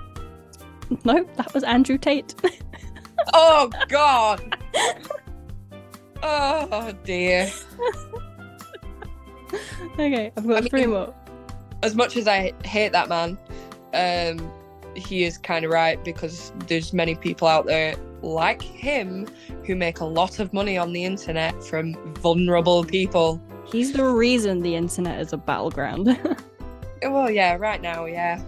No, 1.05 1.25
that 1.37 1.53
was 1.53 1.65
Andrew 1.65 1.99
Tate. 1.99 2.35
oh, 3.35 3.71
God. 3.89 4.57
oh, 6.23 6.93
dear. 7.05 7.51
okay, 9.95 10.33
I've 10.37 10.47
got 10.47 10.57
I 10.57 10.61
mean, 10.61 10.71
three 10.71 10.87
more. 10.87 11.15
As 11.83 11.95
much 11.95 12.17
as 12.17 12.27
I 12.27 12.53
hate 12.65 12.93
that 12.93 13.09
man, 13.09 13.39
um, 13.95 14.51
he 14.95 15.25
is 15.25 15.39
kind 15.39 15.65
of 15.65 15.71
right 15.71 16.03
because 16.05 16.53
there's 16.67 16.93
many 16.93 17.15
people 17.15 17.47
out 17.47 17.67
there 17.67 17.97
like 18.23 18.63
him 18.63 19.29
who 19.65 19.77
make 19.77 20.01
a 20.01 20.05
lot 20.05 20.41
of 20.41 20.53
money 20.53 20.77
on 20.77 20.93
the 20.93 21.05
internet 21.05 21.63
from 21.63 21.95
vulnerable 22.17 22.85
people. 22.85 23.41
He's 23.67 23.93
the 23.93 24.05
reason 24.05 24.61
the 24.61 24.75
internet 24.75 25.21
is 25.21 25.33
a 25.33 25.37
battleground. 25.37 26.19
Oh, 27.03 27.11
well, 27.11 27.31
yeah, 27.31 27.57
right 27.57 27.81
now, 27.81 28.07
yeah. 28.07 28.43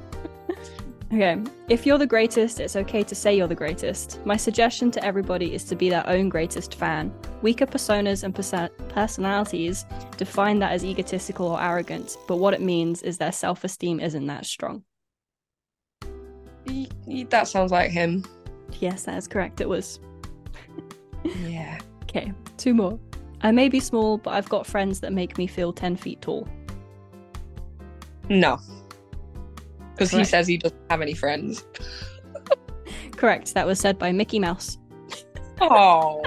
okay, 1.12 1.38
if 1.68 1.86
you're 1.86 1.98
the 1.98 2.06
greatest, 2.06 2.60
it's 2.60 2.76
okay 2.76 3.02
to 3.02 3.14
say 3.14 3.36
you're 3.36 3.46
the 3.46 3.54
greatest. 3.54 4.18
My 4.24 4.36
suggestion 4.36 4.90
to 4.92 5.04
everybody 5.04 5.54
is 5.54 5.64
to 5.64 5.76
be 5.76 5.88
their 5.88 6.06
own 6.08 6.28
greatest 6.28 6.74
fan. 6.74 7.12
Weaker 7.42 7.66
personas 7.66 8.24
and 8.24 8.34
perso- 8.34 8.68
personalities 8.88 9.84
define 10.16 10.58
that 10.60 10.72
as 10.72 10.84
egotistical 10.84 11.46
or 11.46 11.62
arrogant, 11.62 12.16
but 12.26 12.36
what 12.36 12.54
it 12.54 12.60
means 12.60 13.02
is 13.02 13.18
their 13.18 13.32
self 13.32 13.64
esteem 13.64 14.00
isn't 14.00 14.26
that 14.26 14.46
strong. 14.46 14.84
That 17.30 17.48
sounds 17.48 17.72
like 17.72 17.90
him. 17.90 18.24
Yes, 18.78 19.04
that 19.04 19.16
is 19.16 19.26
correct. 19.26 19.60
It 19.60 19.68
was. 19.68 20.00
yeah. 21.24 21.78
Okay, 22.10 22.32
two 22.56 22.74
more. 22.74 22.98
I 23.42 23.52
may 23.52 23.68
be 23.68 23.78
small, 23.78 24.18
but 24.18 24.30
I've 24.30 24.48
got 24.48 24.66
friends 24.66 24.98
that 24.98 25.12
make 25.12 25.38
me 25.38 25.46
feel 25.46 25.72
10 25.72 25.94
feet 25.94 26.20
tall. 26.20 26.48
No. 28.30 28.58
Because 29.92 30.10
he 30.10 30.24
says 30.24 30.46
he 30.46 30.56
doesn't 30.56 30.80
have 30.88 31.02
any 31.02 31.12
friends. 31.12 31.66
Correct. 33.12 33.52
That 33.52 33.66
was 33.66 33.78
said 33.78 33.98
by 33.98 34.12
Mickey 34.12 34.38
Mouse. 34.38 34.78
Oh. 35.60 36.22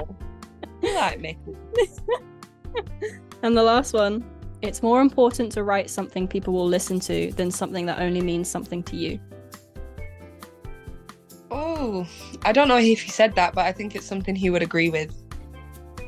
you 0.80 0.94
like 0.94 1.20
Mickey. 1.20 1.56
and 3.42 3.56
the 3.56 3.62
last 3.62 3.92
one. 3.92 4.24
It's 4.62 4.82
more 4.82 5.00
important 5.02 5.52
to 5.52 5.62
write 5.62 5.90
something 5.90 6.26
people 6.28 6.54
will 6.54 6.66
listen 6.66 6.98
to 7.00 7.32
than 7.32 7.50
something 7.50 7.84
that 7.86 7.98
only 7.98 8.22
means 8.22 8.48
something 8.48 8.82
to 8.84 8.96
you. 8.96 9.20
Oh, 11.50 12.06
I 12.44 12.52
don't 12.52 12.68
know 12.68 12.78
if 12.78 13.02
he 13.02 13.10
said 13.10 13.34
that, 13.34 13.54
but 13.54 13.66
I 13.66 13.72
think 13.72 13.94
it's 13.94 14.06
something 14.06 14.34
he 14.34 14.50
would 14.50 14.62
agree 14.62 14.90
with. 14.90 15.14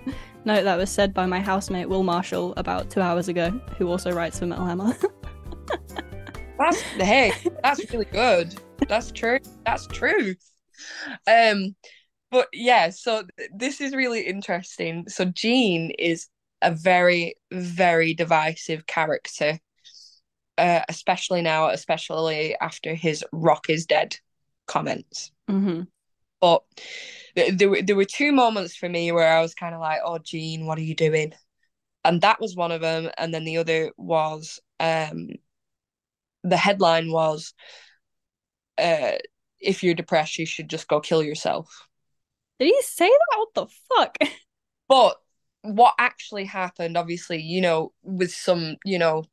No, 0.46 0.62
that 0.62 0.78
was 0.78 0.90
said 0.90 1.12
by 1.12 1.26
my 1.26 1.40
housemate 1.40 1.88
Will 1.88 2.04
Marshall 2.04 2.54
about 2.56 2.88
two 2.88 3.00
hours 3.00 3.26
ago, 3.26 3.50
who 3.78 3.88
also 3.88 4.12
writes 4.12 4.38
for 4.38 4.46
Metal 4.46 4.64
Hammer. 4.64 4.96
that's 6.58 6.80
hey, 6.80 7.32
that's 7.62 7.92
really 7.92 8.06
good. 8.06 8.54
That's 8.88 9.12
true. 9.12 9.38
That's 9.64 9.86
true. 9.86 10.34
Um, 11.26 11.74
but 12.30 12.48
yeah, 12.52 12.90
so 12.90 13.24
th- 13.38 13.50
this 13.54 13.80
is 13.80 13.94
really 13.94 14.22
interesting. 14.22 15.08
So 15.08 15.24
Gene 15.26 15.90
is 15.98 16.28
a 16.62 16.70
very, 16.70 17.34
very 17.52 18.14
divisive 18.14 18.86
character, 18.86 19.58
uh, 20.58 20.80
especially 20.88 21.42
now, 21.42 21.68
especially 21.68 22.56
after 22.60 22.94
his 22.94 23.24
"Rock 23.32 23.68
is 23.68 23.86
dead" 23.86 24.16
comments. 24.66 25.30
Mm-hmm. 25.48 25.82
But 26.40 26.62
there, 27.34 27.70
were, 27.70 27.82
there 27.82 27.96
were 27.96 28.04
two 28.04 28.32
moments 28.32 28.76
for 28.76 28.88
me 28.88 29.12
where 29.12 29.36
I 29.36 29.40
was 29.40 29.54
kind 29.54 29.74
of 29.74 29.80
like, 29.80 30.00
oh, 30.04 30.18
Gene, 30.18 30.66
what 30.66 30.78
are 30.78 30.82
you 30.82 30.94
doing? 30.94 31.32
And 32.04 32.20
that 32.20 32.40
was 32.40 32.54
one 32.54 32.72
of 32.72 32.80
them. 32.80 33.10
And 33.18 33.32
then 33.32 33.44
the 33.44 33.58
other 33.58 33.92
was 33.96 34.60
um, 34.78 35.30
the 36.46 36.56
headline 36.56 37.10
was, 37.10 37.54
uh, 38.78 39.12
if 39.60 39.82
you're 39.82 39.94
depressed, 39.94 40.38
you 40.38 40.46
should 40.46 40.70
just 40.70 40.88
go 40.88 41.00
kill 41.00 41.22
yourself. 41.22 41.86
Did 42.58 42.66
he 42.66 42.82
say 42.82 43.08
that? 43.08 43.38
What 43.38 43.54
the 43.54 43.66
fuck? 43.94 44.16
But 44.88 45.16
what 45.62 45.94
actually 45.98 46.44
happened, 46.44 46.96
obviously, 46.96 47.42
you 47.42 47.60
know, 47.60 47.92
with 48.04 48.32
some, 48.32 48.76
you 48.84 49.00
know, 49.00 49.24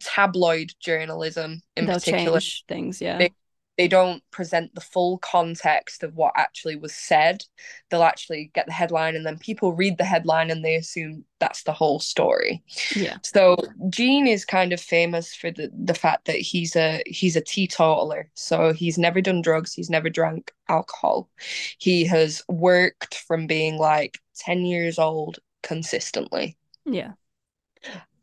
tabloid 0.00 0.72
journalism 0.78 1.62
in 1.76 1.86
They'll 1.86 1.98
particular, 1.98 2.38
things, 2.68 3.00
yeah. 3.00 3.18
They, 3.18 3.32
they 3.80 3.88
don't 3.88 4.22
present 4.30 4.74
the 4.74 4.80
full 4.82 5.16
context 5.16 6.02
of 6.02 6.14
what 6.14 6.34
actually 6.36 6.76
was 6.76 6.94
said. 6.94 7.42
They'll 7.88 8.02
actually 8.02 8.50
get 8.54 8.66
the 8.66 8.72
headline 8.72 9.16
and 9.16 9.24
then 9.24 9.38
people 9.38 9.72
read 9.72 9.96
the 9.96 10.04
headline 10.04 10.50
and 10.50 10.62
they 10.62 10.74
assume 10.74 11.24
that's 11.38 11.62
the 11.62 11.72
whole 11.72 11.98
story. 11.98 12.62
Yeah. 12.94 13.16
So 13.22 13.56
Gene 13.88 14.26
is 14.26 14.44
kind 14.44 14.74
of 14.74 14.82
famous 14.82 15.34
for 15.34 15.50
the, 15.50 15.70
the 15.74 15.94
fact 15.94 16.26
that 16.26 16.36
he's 16.36 16.76
a 16.76 17.02
he's 17.06 17.36
a 17.36 17.40
teetotaler. 17.40 18.30
So 18.34 18.74
he's 18.74 18.98
never 18.98 19.22
done 19.22 19.40
drugs, 19.40 19.72
he's 19.72 19.88
never 19.88 20.10
drank 20.10 20.52
alcohol. 20.68 21.30
He 21.78 22.04
has 22.04 22.42
worked 22.50 23.14
from 23.14 23.46
being 23.46 23.78
like 23.78 24.18
10 24.40 24.66
years 24.66 24.98
old 24.98 25.38
consistently. 25.62 26.58
Yeah. 26.84 27.12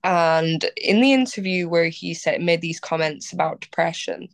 And 0.03 0.70
in 0.78 1.01
the 1.01 1.14
interview 1.14 1.68
where 1.68 1.89
he 1.89 2.14
said 2.14 2.43
made 2.43 2.62
these 2.62 2.80
comments 2.80 3.34
about 3.34 3.62
depression, 3.62 4.30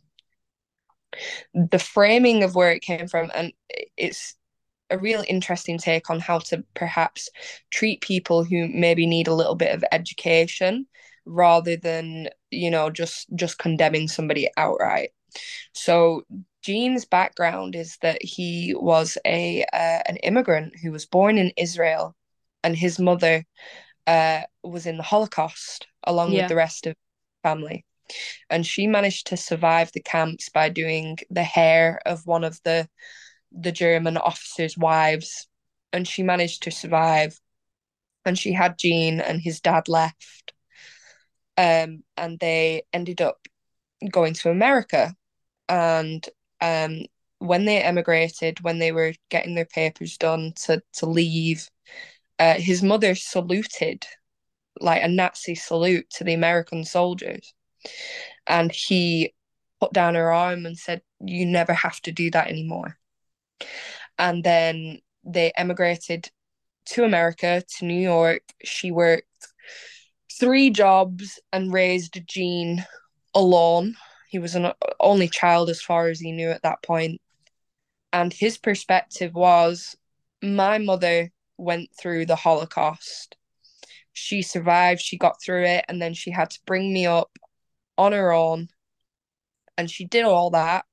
the 1.54 1.78
framing 1.78 2.42
of 2.42 2.54
where 2.54 2.72
it 2.72 2.82
came 2.82 3.08
from 3.08 3.30
and 3.34 3.52
it's 3.96 4.36
a 4.90 4.98
real 4.98 5.24
interesting 5.28 5.78
take 5.78 6.10
on 6.10 6.20
how 6.20 6.38
to 6.38 6.62
perhaps 6.74 7.28
treat 7.70 8.00
people 8.00 8.44
who 8.44 8.68
maybe 8.68 9.06
need 9.06 9.28
a 9.28 9.34
little 9.34 9.54
bit 9.54 9.74
of 9.74 9.84
education 9.92 10.86
rather 11.26 11.76
than 11.76 12.28
you 12.50 12.70
know 12.70 12.90
just 12.90 13.26
just 13.34 13.58
condemning 13.58 14.08
somebody 14.08 14.48
outright 14.56 15.10
so 15.72 16.22
Gene's 16.62 17.04
background 17.04 17.74
is 17.74 17.98
that 18.02 18.22
he 18.22 18.74
was 18.76 19.18
a 19.26 19.64
uh, 19.72 20.00
an 20.06 20.16
immigrant 20.18 20.74
who 20.82 20.92
was 20.92 21.06
born 21.06 21.38
in 21.38 21.52
Israel 21.56 22.14
and 22.62 22.76
his 22.76 22.98
mother 22.98 23.44
uh, 24.06 24.42
was 24.62 24.86
in 24.86 24.96
the 24.96 25.02
Holocaust 25.02 25.86
along 26.04 26.32
yeah. 26.32 26.42
with 26.42 26.48
the 26.48 26.56
rest 26.56 26.86
of 26.86 26.94
family 27.42 27.84
and 28.50 28.66
she 28.66 28.86
managed 28.86 29.28
to 29.28 29.36
survive 29.36 29.90
the 29.92 30.00
camps 30.02 30.48
by 30.48 30.68
doing 30.68 31.18
the 31.30 31.42
hair 31.42 32.00
of 32.06 32.26
one 32.26 32.44
of 32.44 32.60
the 32.64 32.88
the 33.56 33.72
German 33.72 34.16
officers' 34.16 34.76
wives, 34.76 35.46
and 35.92 36.08
she 36.08 36.22
managed 36.22 36.64
to 36.64 36.70
survive. 36.70 37.38
And 38.24 38.38
she 38.38 38.52
had 38.52 38.78
Gene, 38.78 39.20
and 39.20 39.40
his 39.40 39.60
dad 39.60 39.86
left, 39.86 40.54
um, 41.56 42.02
and 42.16 42.38
they 42.38 42.82
ended 42.92 43.20
up 43.20 43.36
going 44.10 44.34
to 44.34 44.50
America. 44.50 45.14
And 45.68 46.26
um, 46.60 47.02
when 47.38 47.66
they 47.66 47.82
emigrated, 47.82 48.60
when 48.62 48.78
they 48.78 48.92
were 48.92 49.12
getting 49.28 49.54
their 49.54 49.66
papers 49.66 50.16
done 50.16 50.52
to 50.64 50.82
to 50.94 51.06
leave, 51.06 51.68
uh, 52.38 52.54
his 52.54 52.82
mother 52.82 53.14
saluted 53.14 54.06
like 54.80 55.02
a 55.02 55.08
Nazi 55.08 55.54
salute 55.54 56.08
to 56.10 56.24
the 56.24 56.34
American 56.34 56.84
soldiers 56.84 57.54
and 58.46 58.70
he 58.72 59.34
put 59.80 59.92
down 59.92 60.14
her 60.14 60.32
arm 60.32 60.66
and 60.66 60.78
said, 60.78 61.02
You 61.24 61.46
never 61.46 61.72
have 61.72 62.00
to 62.02 62.12
do 62.12 62.30
that 62.30 62.48
anymore. 62.48 62.96
And 64.18 64.44
then 64.44 65.00
they 65.24 65.52
emigrated 65.56 66.30
to 66.86 67.04
America, 67.04 67.62
to 67.78 67.84
New 67.84 68.00
York. 68.00 68.42
She 68.62 68.90
worked 68.90 69.28
three 70.38 70.70
jobs 70.70 71.40
and 71.52 71.72
raised 71.72 72.20
Gene 72.26 72.84
alone. 73.34 73.96
He 74.28 74.38
was 74.38 74.54
an 74.54 74.72
only 75.00 75.28
child 75.28 75.70
as 75.70 75.80
far 75.80 76.08
as 76.08 76.20
he 76.20 76.32
knew 76.32 76.50
at 76.50 76.62
that 76.62 76.82
point. 76.82 77.20
And 78.12 78.32
his 78.32 78.58
perspective 78.58 79.34
was 79.34 79.96
my 80.42 80.78
mother 80.78 81.32
went 81.56 81.90
through 81.98 82.26
the 82.26 82.36
Holocaust. 82.36 83.36
She 84.12 84.42
survived, 84.42 85.00
she 85.00 85.18
got 85.18 85.42
through 85.42 85.64
it, 85.64 85.84
and 85.88 86.00
then 86.00 86.14
she 86.14 86.30
had 86.30 86.50
to 86.50 86.60
bring 86.66 86.92
me 86.92 87.06
up 87.06 87.30
on 87.96 88.12
her 88.12 88.32
own 88.32 88.68
And 89.76 89.90
she 89.90 90.04
did 90.04 90.24
all 90.24 90.50
that 90.50 90.84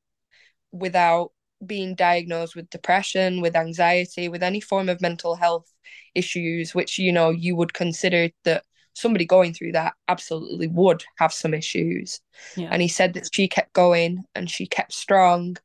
without 0.71 1.31
being 1.65 1.95
diagnosed 1.95 2.55
with 2.55 2.69
depression, 2.69 3.41
with 3.41 3.55
anxiety, 3.55 4.29
with 4.29 4.41
any 4.43 4.59
form 4.59 4.89
of 4.89 5.01
mental 5.01 5.35
health 5.35 5.71
issues, 6.15 6.73
which, 6.73 6.97
you 6.97 7.11
know, 7.11 7.29
you 7.29 7.55
would 7.55 7.73
consider 7.73 8.29
that 8.43 8.63
somebody 8.93 9.25
going 9.25 9.53
through 9.53 9.71
that 9.73 9.93
absolutely 10.07 10.67
would 10.67 11.03
have 11.17 11.31
some 11.31 11.53
issues. 11.53 12.19
Yeah. 12.57 12.69
And 12.71 12.81
he 12.81 12.87
said 12.87 13.13
that 13.13 13.29
she 13.31 13.47
kept 13.47 13.73
going 13.73 14.23
and 14.35 14.49
she 14.49 14.65
kept 14.65 14.93
strong 14.93 15.57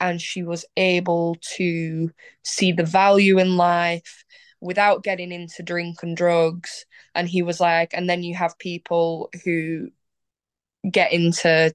and 0.00 0.20
she 0.20 0.42
was 0.42 0.64
able 0.76 1.36
to 1.56 2.10
see 2.42 2.72
the 2.72 2.84
value 2.84 3.38
in 3.38 3.56
life 3.56 4.24
without 4.60 5.04
getting 5.04 5.30
into 5.32 5.62
drink 5.62 6.02
and 6.02 6.16
drugs. 6.16 6.86
And 7.14 7.28
he 7.28 7.42
was 7.42 7.60
like, 7.60 7.92
and 7.92 8.08
then 8.08 8.22
you 8.22 8.34
have 8.34 8.58
people 8.58 9.30
who 9.44 9.90
get 10.90 11.12
into 11.12 11.72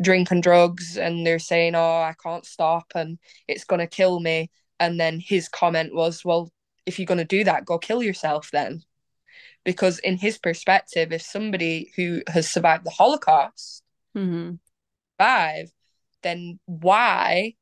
drink 0.00 0.30
and 0.30 0.42
drugs 0.42 0.96
and 0.96 1.26
they're 1.26 1.38
saying, 1.38 1.74
oh, 1.74 1.80
I 1.80 2.14
can't 2.22 2.44
stop 2.44 2.92
and 2.94 3.18
it's 3.46 3.64
going 3.64 3.80
to 3.80 3.86
kill 3.86 4.20
me. 4.20 4.50
And 4.80 4.98
then 4.98 5.20
his 5.20 5.48
comment 5.48 5.94
was, 5.94 6.24
well, 6.24 6.50
if 6.86 6.98
you're 6.98 7.06
going 7.06 7.18
to 7.18 7.24
do 7.24 7.44
that, 7.44 7.64
go 7.64 7.78
kill 7.78 8.02
yourself 8.02 8.50
then. 8.52 8.82
Because 9.64 9.98
in 9.98 10.16
his 10.16 10.38
perspective, 10.38 11.12
if 11.12 11.22
somebody 11.22 11.92
who 11.96 12.22
has 12.28 12.48
survived 12.48 12.84
the 12.84 12.90
Holocaust 12.90 13.82
mm-hmm. 14.16 14.54
survive, 15.20 15.70
then 16.22 16.58
why 16.66 17.54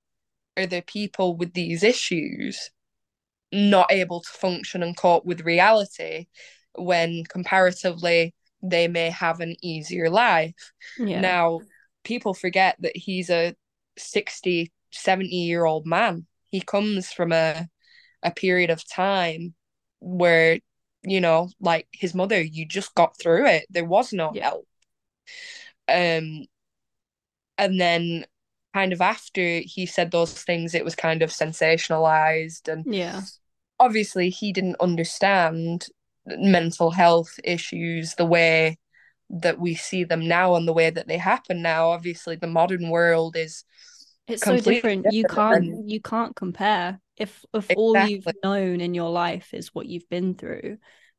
are 0.56 0.66
there 0.66 0.82
people 0.82 1.36
with 1.36 1.52
these 1.54 1.82
issues 1.82 2.70
not 3.52 3.90
able 3.90 4.20
to 4.20 4.30
function 4.30 4.82
and 4.82 4.96
cope 4.96 5.24
with 5.24 5.40
reality 5.40 6.26
when 6.74 7.24
comparatively 7.24 8.34
they 8.68 8.88
may 8.88 9.10
have 9.10 9.40
an 9.40 9.56
easier 9.62 10.10
life? 10.10 10.72
Yeah. 10.98 11.20
Now, 11.20 11.60
people 12.04 12.34
forget 12.34 12.76
that 12.80 12.96
he's 12.96 13.30
a 13.30 13.54
60, 13.98 14.72
70 14.92 15.28
year 15.28 15.64
old 15.64 15.86
man. 15.86 16.26
He 16.50 16.60
comes 16.60 17.12
from 17.12 17.32
a 17.32 17.68
a 18.22 18.30
period 18.30 18.70
of 18.70 18.88
time 18.88 19.54
where, 20.00 20.58
you 21.02 21.20
know, 21.20 21.50
like 21.60 21.86
his 21.92 22.14
mother, 22.14 22.40
you 22.40 22.66
just 22.66 22.94
got 22.94 23.18
through 23.18 23.46
it. 23.46 23.66
There 23.70 23.84
was 23.84 24.12
no 24.12 24.32
yeah. 24.34 24.50
help. 24.50 24.66
Um 25.88 26.46
and 27.58 27.80
then 27.80 28.26
kind 28.74 28.92
of 28.92 29.00
after 29.00 29.60
he 29.64 29.86
said 29.86 30.10
those 30.10 30.32
things, 30.32 30.74
it 30.74 30.84
was 30.84 30.94
kind 30.94 31.22
of 31.22 31.30
sensationalized. 31.30 32.68
And 32.70 32.92
yeah, 32.92 33.22
obviously, 33.78 34.28
he 34.30 34.52
didn't 34.52 34.76
understand 34.80 35.86
mental 36.26 36.90
health 36.90 37.38
issues 37.44 38.14
the 38.14 38.26
way 38.26 38.78
that 39.30 39.58
we 39.58 39.74
see 39.74 40.04
them 40.04 40.26
now 40.26 40.54
and 40.54 40.66
the 40.66 40.72
way 40.72 40.90
that 40.90 41.08
they 41.08 41.18
happen 41.18 41.62
now. 41.62 41.90
Obviously, 41.90 42.36
the 42.36 42.46
modern 42.46 42.90
world 42.90 43.36
is 43.36 43.64
it's 44.28 44.42
so 44.42 44.56
different. 44.56 45.04
different. 45.04 45.12
You 45.12 45.24
can't 45.24 45.88
you 45.88 46.00
can't 46.00 46.36
compare. 46.36 47.00
If 47.16 47.44
if 47.54 47.70
exactly. 47.70 47.76
all 47.76 48.06
you've 48.06 48.26
known 48.44 48.80
in 48.80 48.94
your 48.94 49.10
life 49.10 49.54
is 49.54 49.74
what 49.74 49.86
you've 49.86 50.08
been 50.08 50.34
through, 50.34 50.78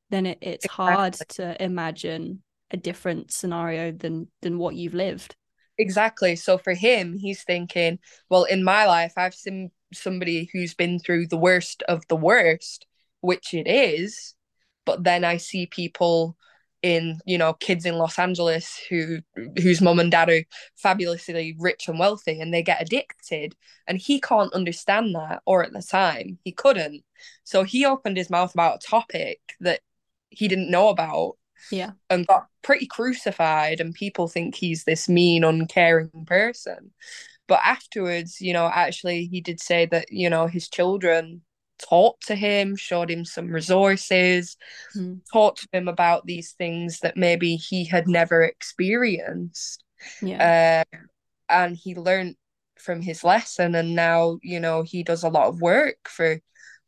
then 0.10 0.26
it, 0.26 0.38
it's 0.42 0.66
exactly. 0.66 0.94
hard 0.96 1.14
to 1.14 1.64
imagine 1.64 2.44
a 2.72 2.78
different 2.78 3.32
scenario 3.32 3.92
than 3.92 4.28
than 4.42 4.58
what 4.58 4.76
you've 4.76 4.94
lived. 4.94 5.36
Exactly. 5.78 6.36
So 6.36 6.58
for 6.58 6.74
him, 6.74 7.18
he's 7.18 7.44
thinking, 7.44 8.00
well, 8.30 8.44
in 8.46 8.64
my 8.64 8.86
life, 8.86 9.14
I've 9.16 9.36
seen 9.36 9.72
somebody 9.94 10.50
who's 10.52 10.74
been 10.74 11.00
through 11.00 11.28
the 11.28 11.38
worst 11.38 11.84
of 11.84 12.08
the 12.08 12.16
worst, 12.16 12.88
which 13.22 13.54
it 13.54 13.68
is. 13.68 14.34
But 14.88 15.04
then 15.04 15.26
I 15.26 15.38
see 15.38 15.68
people 15.68 16.38
in, 16.82 17.20
you 17.26 17.38
know, 17.38 17.54
kids 17.54 17.86
in 17.86 17.96
Los 17.98 18.18
Angeles 18.18 18.80
who 18.90 19.20
whose 19.62 19.82
mom 19.82 20.00
and 20.00 20.12
dad 20.12 20.30
are 20.30 20.44
fabulously 20.78 21.56
rich 21.60 21.88
and 21.90 22.00
wealthy 22.00 22.40
and 22.42 22.54
they 22.54 22.64
get 22.64 22.82
addicted. 22.82 23.56
And 23.88 24.00
he 24.00 24.22
can't 24.22 24.54
understand 24.54 25.14
that, 25.16 25.42
or 25.46 25.64
at 25.64 25.74
the 25.74 25.84
time, 25.84 26.40
he 26.44 26.54
couldn't. 26.54 27.04
So 27.44 27.64
he 27.64 27.86
opened 27.86 28.18
his 28.18 28.30
mouth 28.32 28.54
about 28.54 28.84
a 28.84 28.88
topic 28.88 29.40
that 29.60 29.82
he 30.30 30.48
didn't 30.48 30.72
know 30.72 30.90
about 30.90 31.36
yeah 31.72 31.92
and 32.10 32.28
got 32.28 32.48
pretty 32.62 32.86
crucified 32.86 33.80
and 33.80 33.94
people 33.94 34.28
think 34.28 34.56
he's 34.56 34.84
this 34.84 35.10
mean 35.10 35.44
uncaring 35.44 36.26
person 36.26 36.92
but 37.48 37.60
afterwards 37.64 38.40
you 38.42 38.54
know 38.54 38.68
actually 38.68 39.26
he 39.26 39.42
did 39.42 39.60
say 39.60 39.86
that 39.86 40.12
you 40.12 40.30
know 40.30 40.48
his 40.48 40.70
children 40.70 41.42
talked 41.80 42.28
to 42.28 42.36
him 42.36 42.76
showed 42.76 43.10
him 43.10 43.24
some 43.24 43.48
resources 43.48 44.58
mm. 44.96 45.20
talked 45.32 45.62
to 45.62 45.68
him 45.72 45.88
about 45.88 46.26
these 46.26 46.54
things 46.54 47.00
that 47.00 47.18
maybe 47.18 47.56
he 47.56 47.86
had 47.86 48.08
never 48.08 48.44
experienced 48.44 49.84
yeah 50.22 50.84
uh, 50.94 50.98
and 51.50 51.78
he 51.78 51.96
learned 51.96 52.36
from 52.80 53.02
his 53.02 53.24
lesson 53.24 53.76
and 53.76 53.96
now 53.96 54.38
you 54.42 54.60
know 54.60 54.82
he 54.82 55.04
does 55.04 55.24
a 55.24 55.30
lot 55.30 55.48
of 55.48 55.62
work 55.62 55.98
for 56.08 56.40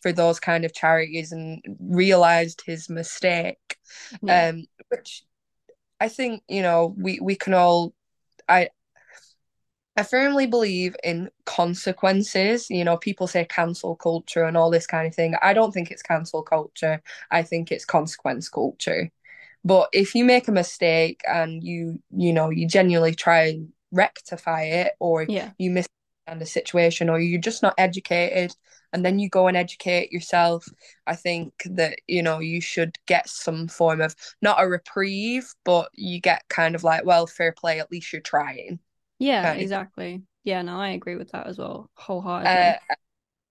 for 0.02 0.12
those 0.12 0.40
kind 0.40 0.66
of 0.66 0.74
charities 0.74 1.32
and 1.32 1.62
realized 1.80 2.62
his 2.66 2.90
mistake 2.90 3.78
yeah. 4.22 4.50
um 4.50 4.66
which 4.90 5.24
i 6.00 6.08
think 6.08 6.44
you 6.48 6.62
know 6.62 6.94
we 6.98 7.20
we 7.22 7.36
can 7.36 7.54
all 7.54 7.94
i 8.48 8.70
I 10.00 10.04
firmly 10.04 10.48
believe 10.48 10.96
in 11.04 11.30
consequences. 11.46 12.70
You 12.70 12.86
know, 12.86 12.96
people 12.96 13.28
say 13.28 13.44
cancel 13.44 13.98
culture 13.98 14.46
and 14.46 14.56
all 14.56 14.70
this 14.70 14.88
kind 14.88 15.06
of 15.06 15.14
thing. 15.14 15.36
I 15.42 15.54
don't 15.54 15.74
think 15.74 15.92
it's 15.92 16.02
cancel 16.02 16.42
culture. 16.42 17.02
I 17.32 17.44
think 17.44 17.70
it's 17.70 17.84
consequence 17.84 18.48
culture. 18.48 19.12
But 19.66 19.90
if 19.92 20.16
you 20.16 20.24
make 20.24 20.48
a 20.48 20.54
mistake 20.54 21.20
and 21.28 21.62
you, 21.62 22.02
you 22.16 22.32
know, 22.32 22.50
you 22.50 22.66
genuinely 22.66 23.14
try 23.14 23.48
and 23.48 23.74
rectify 23.92 24.64
it 24.64 24.94
or 25.02 25.24
yeah. 25.24 25.52
you 25.58 25.70
misunderstand 25.70 26.42
a 26.42 26.46
situation 26.46 27.10
or 27.10 27.20
you're 27.20 27.42
just 27.42 27.62
not 27.62 27.74
educated 27.78 28.56
and 28.94 29.04
then 29.04 29.20
you 29.20 29.28
go 29.28 29.48
and 29.48 29.58
educate 29.58 30.12
yourself 30.12 30.68
i 31.08 31.16
think 31.16 31.52
that 31.66 31.98
you 32.06 32.22
know 32.22 32.38
you 32.38 32.62
should 32.62 32.96
get 33.08 33.28
some 33.28 33.68
form 33.68 34.00
of 34.00 34.16
not 34.40 34.62
a 34.62 34.68
reprieve 34.68 35.52
but 35.66 35.90
you 35.96 36.22
get 36.22 36.48
kind 36.48 36.76
of 36.76 36.84
like 36.84 37.04
well 37.04 37.26
fair 37.26 37.52
play 37.52 37.80
at 37.80 37.92
least 37.92 38.14
you're 38.14 38.22
trying 38.22 38.80
yeah 39.20 39.54
exactly 39.54 40.22
yeah 40.44 40.62
no 40.62 40.80
i 40.80 40.90
agree 40.90 41.16
with 41.16 41.32
that 41.32 41.48
as 41.48 41.58
well 41.58 41.90
wholeheartedly 41.96 42.50
uh, 42.50 42.96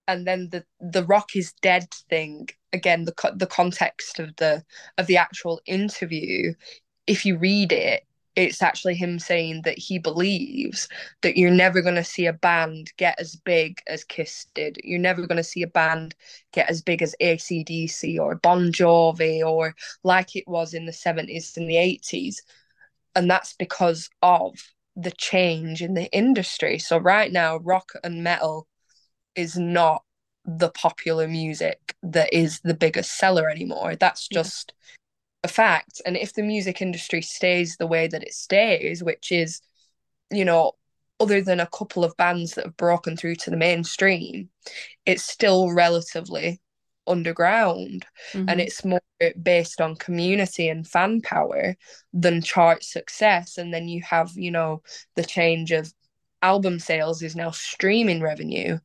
and 0.09 0.27
then 0.27 0.49
the 0.51 0.64
the 0.81 1.05
rock 1.05 1.37
is 1.37 1.53
dead 1.61 1.87
thing 2.09 2.49
again 2.73 3.05
the 3.05 3.33
the 3.37 3.47
context 3.47 4.19
of 4.19 4.35
the 4.37 4.64
of 4.97 5.07
the 5.07 5.16
actual 5.16 5.61
interview 5.66 6.53
if 7.07 7.25
you 7.25 7.39
read 7.39 7.73
it 7.73 8.05
it's 8.39 8.62
actually 8.62 8.95
him 8.95 9.19
saying 9.19 9.62
that 9.62 9.77
he 9.77 9.99
believes 9.99 10.89
that 11.23 11.37
you're 11.37 11.51
never 11.51 11.83
going 11.83 11.97
to 11.97 12.05
see 12.05 12.25
a 12.27 12.33
band 12.33 12.93
get 12.97 13.19
as 13.19 13.35
big 13.35 13.83
as 13.89 14.05
Kiss 14.05 14.47
did. 14.55 14.79
You're 14.85 15.01
never 15.01 15.27
going 15.27 15.39
to 15.39 15.43
see 15.43 15.62
a 15.62 15.66
band 15.66 16.14
get 16.53 16.71
as 16.71 16.81
big 16.81 17.03
as 17.03 17.16
AC/DC 17.19 18.16
or 18.16 18.37
Bon 18.37 18.71
Jovi 18.71 19.45
or 19.45 19.75
like 20.05 20.37
it 20.37 20.47
was 20.47 20.73
in 20.73 20.87
the 20.87 20.93
70s 20.93 21.57
and 21.57 21.69
the 21.69 21.75
80s. 21.75 22.37
And 23.16 23.29
that's 23.29 23.55
because 23.55 24.09
of 24.23 24.55
the 24.99 25.12
change 25.12 25.80
in 25.80 25.94
the 25.94 26.11
industry. 26.12 26.78
So, 26.78 26.99
right 26.99 27.30
now, 27.30 27.59
rock 27.59 27.92
and 28.03 28.24
metal 28.24 28.66
is 29.34 29.57
not 29.57 30.03
the 30.44 30.70
popular 30.70 31.28
music 31.28 31.94
that 32.03 32.32
is 32.32 32.61
the 32.61 32.74
biggest 32.74 33.16
seller 33.16 33.49
anymore. 33.49 33.94
That's 33.94 34.26
just 34.26 34.72
a 35.44 35.49
fact. 35.49 36.01
And 36.05 36.16
if 36.16 36.34
the 36.34 36.42
music 36.42 36.82
industry 36.82 37.22
stays 37.22 37.76
the 37.76 37.86
way 37.86 38.09
that 38.09 38.22
it 38.22 38.32
stays, 38.32 39.03
which 39.03 39.30
is, 39.30 39.61
you 40.32 40.44
know, 40.44 40.72
other 41.20 41.40
than 41.40 41.61
a 41.61 41.66
couple 41.66 42.05
of 42.05 42.16
bands 42.16 42.55
that 42.55 42.64
have 42.64 42.76
broken 42.76 43.16
through 43.16 43.36
to 43.36 43.51
the 43.51 43.57
mainstream, 43.57 44.49
it's 45.07 45.24
still 45.24 45.72
relatively 45.72 46.61
underground 47.09 48.07
mm-hmm. 48.33 48.49
and 48.49 48.61
it's 48.61 48.85
more 48.85 49.01
based 49.43 49.81
on 49.81 49.97
community 49.97 50.69
and 50.69 50.87
fan 50.87 51.21
power 51.21 51.75
than 52.13 52.43
chart 52.43 52.85
success 52.85 53.59
and 53.59 53.73
then 53.73 53.89
you 53.89 54.03
have 54.03 54.31
you 54.35 54.51
know 54.51 54.83
the 55.17 55.25
change 55.25 55.73
of 55.73 55.93
album 56.43 56.79
sales 56.79 57.23
is 57.23 57.35
now 57.35 57.51
streaming 57.51 58.21
revenue 58.21 58.79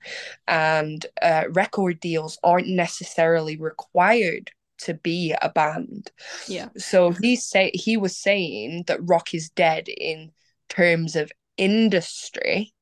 and 0.47 1.05
uh, 1.21 1.43
record 1.51 1.99
deals 1.99 2.37
aren't 2.43 2.67
necessarily 2.67 3.57
required 3.57 4.49
to 4.79 4.93
be 4.95 5.33
a 5.41 5.49
band. 5.49 6.11
Yeah. 6.47 6.69
So 6.77 7.11
he 7.21 7.35
say 7.35 7.71
he 7.73 7.97
was 7.97 8.17
saying 8.17 8.85
that 8.87 8.99
rock 9.01 9.33
is 9.33 9.49
dead 9.49 9.87
in 9.87 10.31
terms 10.69 11.15
of 11.15 11.31
industry, 11.57 12.72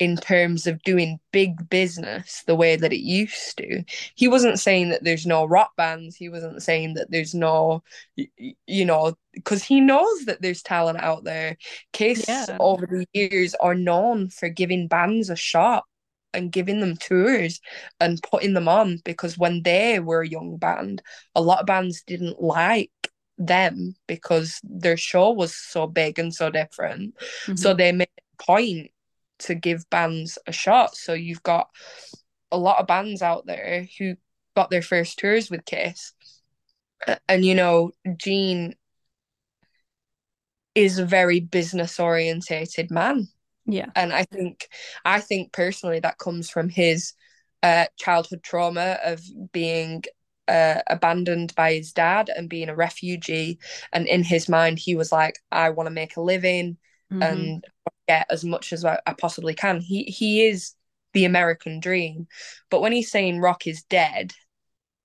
in 0.00 0.16
terms 0.16 0.66
of 0.66 0.82
doing 0.82 1.20
big 1.30 1.68
business 1.68 2.42
the 2.46 2.54
way 2.54 2.74
that 2.74 2.92
it 2.92 3.02
used 3.02 3.58
to. 3.58 3.84
He 4.14 4.28
wasn't 4.28 4.58
saying 4.58 4.88
that 4.88 5.04
there's 5.04 5.26
no 5.26 5.44
rock 5.44 5.76
bands. 5.76 6.16
He 6.16 6.30
wasn't 6.30 6.62
saying 6.62 6.94
that 6.94 7.10
there's 7.10 7.34
no, 7.34 7.82
you 8.16 8.84
know, 8.86 9.14
because 9.34 9.62
he 9.62 9.78
knows 9.78 10.24
that 10.24 10.40
there's 10.40 10.62
talent 10.62 11.00
out 11.00 11.24
there. 11.24 11.58
Kiss 11.92 12.24
yeah. 12.26 12.56
over 12.58 12.86
the 12.86 13.06
years 13.12 13.54
are 13.56 13.74
known 13.74 14.30
for 14.30 14.48
giving 14.48 14.88
bands 14.88 15.28
a 15.28 15.36
shot 15.36 15.84
and 16.32 16.50
giving 16.50 16.80
them 16.80 16.96
tours 16.96 17.60
and 18.00 18.22
putting 18.22 18.54
them 18.54 18.68
on 18.68 19.02
because 19.04 19.36
when 19.36 19.62
they 19.64 20.00
were 20.00 20.22
a 20.22 20.28
young 20.28 20.56
band, 20.56 21.02
a 21.34 21.42
lot 21.42 21.60
of 21.60 21.66
bands 21.66 22.02
didn't 22.06 22.40
like 22.40 22.90
them 23.36 23.94
because 24.06 24.60
their 24.62 24.96
show 24.96 25.30
was 25.30 25.54
so 25.54 25.86
big 25.86 26.18
and 26.18 26.34
so 26.34 26.48
different. 26.50 27.14
Mhm. 27.46 27.58
So 27.58 27.74
they 27.74 27.92
made 27.92 28.08
a 28.16 28.42
point 28.42 28.90
to 29.40 29.54
give 29.54 29.88
bands 29.90 30.38
a 30.46 30.52
shot. 30.52 30.96
So 30.96 31.12
you've 31.12 31.42
got 31.42 31.68
a 32.52 32.58
lot 32.58 32.78
of 32.80 32.86
bands 32.86 33.22
out 33.22 33.46
there 33.46 33.86
who 33.98 34.14
got 34.56 34.70
their 34.70 34.82
first 34.82 35.18
tours 35.18 35.50
with 35.50 35.64
Kiss. 35.64 36.12
And 37.28 37.44
you 37.44 37.54
know, 37.54 37.92
Gene 38.16 38.74
is 40.74 40.98
a 40.98 41.04
very 41.04 41.40
business 41.40 41.98
orientated 41.98 42.90
man. 42.90 43.28
yeah, 43.66 43.86
And 43.94 44.12
I 44.12 44.24
think 44.24 44.68
I 45.04 45.20
think 45.20 45.52
personally 45.52 46.00
that 46.00 46.18
comes 46.18 46.50
from 46.50 46.68
his 46.68 47.12
uh, 47.62 47.86
childhood 47.96 48.42
trauma 48.42 48.98
of 49.04 49.20
being 49.52 50.04
uh, 50.48 50.80
abandoned 50.88 51.54
by 51.54 51.74
his 51.74 51.92
dad 51.92 52.30
and 52.34 52.48
being 52.48 52.68
a 52.68 52.74
refugee. 52.74 53.58
And 53.92 54.06
in 54.06 54.22
his 54.22 54.48
mind, 54.48 54.78
he 54.78 54.96
was 54.96 55.12
like, 55.12 55.38
I 55.52 55.70
want 55.70 55.86
to 55.86 55.90
make 55.90 56.16
a 56.16 56.22
living 56.22 56.76
Mhm. 57.12 57.22
and 57.22 57.64
get 58.10 58.26
as 58.28 58.44
much 58.44 58.72
as 58.72 58.84
I, 58.84 58.98
I 59.06 59.12
possibly 59.12 59.54
can. 59.54 59.80
He 59.80 60.04
he 60.04 60.46
is 60.46 60.74
the 61.12 61.24
American 61.24 61.78
dream. 61.78 62.26
But 62.70 62.80
when 62.80 62.92
he's 62.92 63.10
saying 63.10 63.40
rock 63.40 63.66
is 63.66 63.84
dead, 63.84 64.32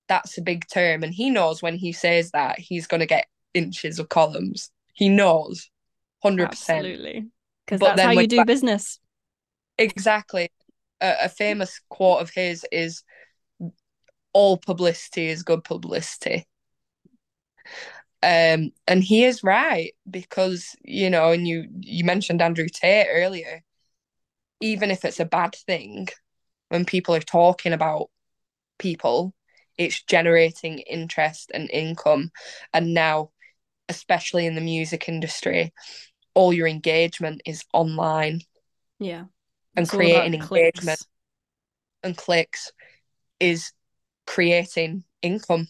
that's 0.08 0.38
a 0.38 0.42
big 0.42 0.64
term. 0.72 1.04
And 1.04 1.14
he 1.14 1.30
knows 1.30 1.62
when 1.62 1.76
he 1.76 1.92
says 1.92 2.32
that 2.32 2.58
he's 2.58 2.88
gonna 2.88 3.06
get 3.06 3.26
inches 3.54 4.00
of 4.00 4.08
columns. 4.08 4.70
He 4.92 5.08
knows. 5.08 5.70
Hundred 6.22 6.50
percent. 6.50 6.78
absolutely, 6.78 7.26
because 7.64 7.80
that's 7.80 8.02
how 8.02 8.10
you 8.10 8.26
do 8.26 8.44
business. 8.44 8.98
Exactly. 9.78 10.50
A, 11.00 11.14
a 11.24 11.28
famous 11.28 11.80
quote 11.88 12.22
of 12.22 12.30
his 12.30 12.66
is 12.72 13.04
all 14.32 14.56
publicity 14.56 15.28
is 15.28 15.42
good 15.44 15.62
publicity. 15.62 16.46
Um, 18.22 18.72
and 18.88 19.04
he 19.04 19.24
is 19.24 19.44
right 19.44 19.92
because, 20.10 20.74
you 20.82 21.10
know, 21.10 21.32
and 21.32 21.46
you 21.46 21.66
you 21.80 22.04
mentioned 22.04 22.42
Andrew 22.42 22.66
Tate 22.68 23.06
earlier. 23.10 23.62
Even 24.60 24.90
if 24.90 25.04
it's 25.04 25.20
a 25.20 25.26
bad 25.26 25.54
thing, 25.54 26.08
when 26.70 26.84
people 26.84 27.14
are 27.14 27.20
talking 27.20 27.72
about 27.72 28.10
people, 28.78 29.34
it's 29.76 30.02
generating 30.02 30.78
interest 30.80 31.50
and 31.52 31.70
income. 31.70 32.30
And 32.72 32.94
now, 32.94 33.30
especially 33.88 34.46
in 34.46 34.54
the 34.54 34.60
music 34.62 35.08
industry, 35.08 35.72
all 36.34 36.52
your 36.52 36.66
engagement 36.66 37.42
is 37.44 37.64
online 37.72 38.40
Yeah, 38.98 39.24
and 39.76 39.84
It's 39.84 39.90
creating 39.90 40.40
clicks. 40.40 40.80
engagement 40.80 41.00
and 42.02 42.16
clicks 42.16 42.72
is 43.40 43.72
creating 44.26 45.04
income. 45.22 45.68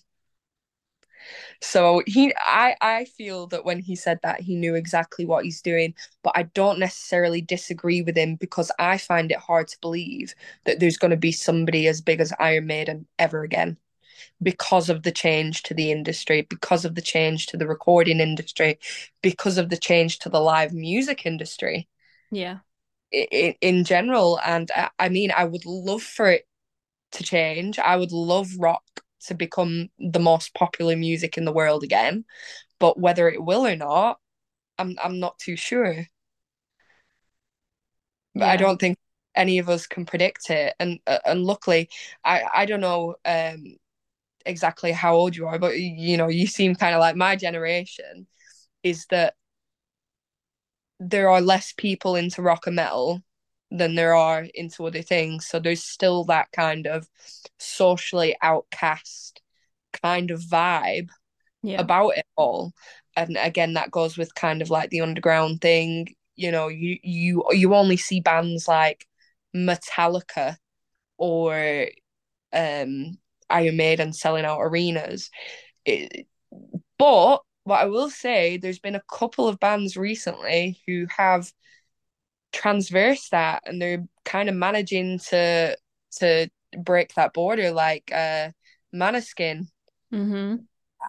So 1.60 2.02
he 2.06 2.32
I 2.38 2.76
I 2.80 3.04
feel 3.06 3.46
that 3.48 3.64
when 3.64 3.80
he 3.80 3.96
said 3.96 4.20
that 4.22 4.40
he 4.40 4.54
knew 4.56 4.74
exactly 4.74 5.26
what 5.26 5.44
he's 5.44 5.62
doing, 5.62 5.94
but 6.22 6.32
I 6.36 6.44
don't 6.44 6.78
necessarily 6.78 7.40
disagree 7.40 8.02
with 8.02 8.16
him 8.16 8.36
because 8.36 8.70
I 8.78 8.98
find 8.98 9.30
it 9.32 9.38
hard 9.38 9.68
to 9.68 9.78
believe 9.80 10.34
that 10.64 10.80
there's 10.80 10.98
going 10.98 11.10
to 11.12 11.16
be 11.16 11.32
somebody 11.32 11.88
as 11.88 12.00
big 12.00 12.20
as 12.20 12.32
Iron 12.38 12.66
Maiden 12.66 13.06
ever 13.18 13.42
again 13.44 13.78
because 14.42 14.88
of 14.90 15.02
the 15.02 15.12
change 15.12 15.62
to 15.64 15.74
the 15.74 15.92
industry, 15.92 16.42
because 16.42 16.84
of 16.84 16.94
the 16.94 17.02
change 17.02 17.46
to 17.46 17.56
the 17.56 17.66
recording 17.66 18.20
industry, 18.20 18.78
because 19.22 19.58
of 19.58 19.70
the 19.70 19.76
change 19.78 20.18
to 20.20 20.28
the 20.28 20.40
live 20.40 20.72
music 20.72 21.26
industry 21.26 21.88
Yeah, 22.30 22.60
in, 23.10 23.54
in 23.60 23.84
general. 23.84 24.40
And 24.44 24.70
I, 24.74 24.90
I 24.98 25.08
mean, 25.08 25.32
I 25.36 25.44
would 25.44 25.66
love 25.66 26.02
for 26.02 26.26
it 26.30 26.46
to 27.12 27.24
change. 27.24 27.78
I 27.78 27.96
would 27.96 28.12
love 28.12 28.50
rock 28.58 28.84
to 29.26 29.34
become 29.34 29.88
the 29.98 30.18
most 30.20 30.54
popular 30.54 30.96
music 30.96 31.36
in 31.38 31.44
the 31.44 31.52
world 31.52 31.82
again. 31.82 32.24
But 32.78 32.98
whether 32.98 33.28
it 33.28 33.42
will 33.42 33.66
or 33.66 33.76
not, 33.76 34.20
I'm 34.78 34.96
I'm 35.02 35.20
not 35.20 35.38
too 35.38 35.56
sure. 35.56 36.06
But 38.38 38.48
I 38.48 38.56
don't 38.56 38.78
think 38.78 38.98
any 39.34 39.58
of 39.58 39.68
us 39.68 39.86
can 39.86 40.04
predict 40.06 40.50
it. 40.50 40.74
And 40.78 41.00
uh, 41.06 41.18
and 41.24 41.42
luckily, 41.44 41.88
I 42.24 42.42
I 42.54 42.66
don't 42.66 42.80
know 42.80 43.16
um 43.24 43.76
exactly 44.46 44.92
how 44.92 45.16
old 45.16 45.36
you 45.36 45.46
are, 45.48 45.58
but 45.58 45.78
you 45.78 46.16
know, 46.16 46.28
you 46.28 46.46
seem 46.46 46.74
kind 46.74 46.94
of 46.94 47.00
like 47.00 47.16
my 47.16 47.36
generation. 47.36 48.26
Is 48.82 49.06
that 49.10 49.34
there 51.00 51.28
are 51.30 51.40
less 51.40 51.72
people 51.72 52.16
into 52.16 52.42
rock 52.42 52.66
and 52.66 52.76
metal 52.76 53.22
than 53.70 53.94
there 53.94 54.14
are 54.14 54.46
into 54.54 54.86
other 54.86 55.02
things. 55.02 55.46
So 55.46 55.58
there's 55.58 55.82
still 55.82 56.24
that 56.24 56.52
kind 56.52 56.86
of 56.86 57.08
socially 57.58 58.36
outcast 58.42 59.40
kind 60.02 60.30
of 60.30 60.40
vibe 60.40 61.08
yeah, 61.62 61.80
about 61.80 62.10
it 62.10 62.26
all. 62.36 62.72
And 63.16 63.36
again, 63.36 63.74
that 63.74 63.90
goes 63.90 64.16
with 64.16 64.34
kind 64.34 64.62
of 64.62 64.70
like 64.70 64.90
the 64.90 65.00
underground 65.00 65.60
thing. 65.60 66.14
You 66.36 66.52
know, 66.52 66.68
you 66.68 66.98
you 67.02 67.44
you 67.50 67.74
only 67.74 67.96
see 67.96 68.20
bands 68.20 68.68
like 68.68 69.06
Metallica 69.54 70.56
or 71.16 71.86
um 72.52 73.18
Iron 73.50 73.76
Maiden 73.76 74.12
selling 74.12 74.44
out 74.44 74.60
arenas. 74.60 75.30
It, 75.84 76.26
but 76.98 77.42
what 77.64 77.80
I 77.80 77.86
will 77.86 78.10
say, 78.10 78.58
there's 78.58 78.78
been 78.78 78.94
a 78.94 79.02
couple 79.12 79.48
of 79.48 79.58
bands 79.58 79.96
recently 79.96 80.80
who 80.86 81.06
have 81.16 81.50
transversed 82.56 83.32
that 83.32 83.62
and 83.66 83.80
they're 83.80 84.04
kind 84.24 84.48
of 84.48 84.54
managing 84.54 85.18
to 85.18 85.76
to 86.18 86.48
break 86.78 87.12
that 87.14 87.34
border 87.34 87.70
like 87.70 88.10
uh 88.12 88.50
Maneskin. 88.94 89.68
mm-hmm. 90.12 90.56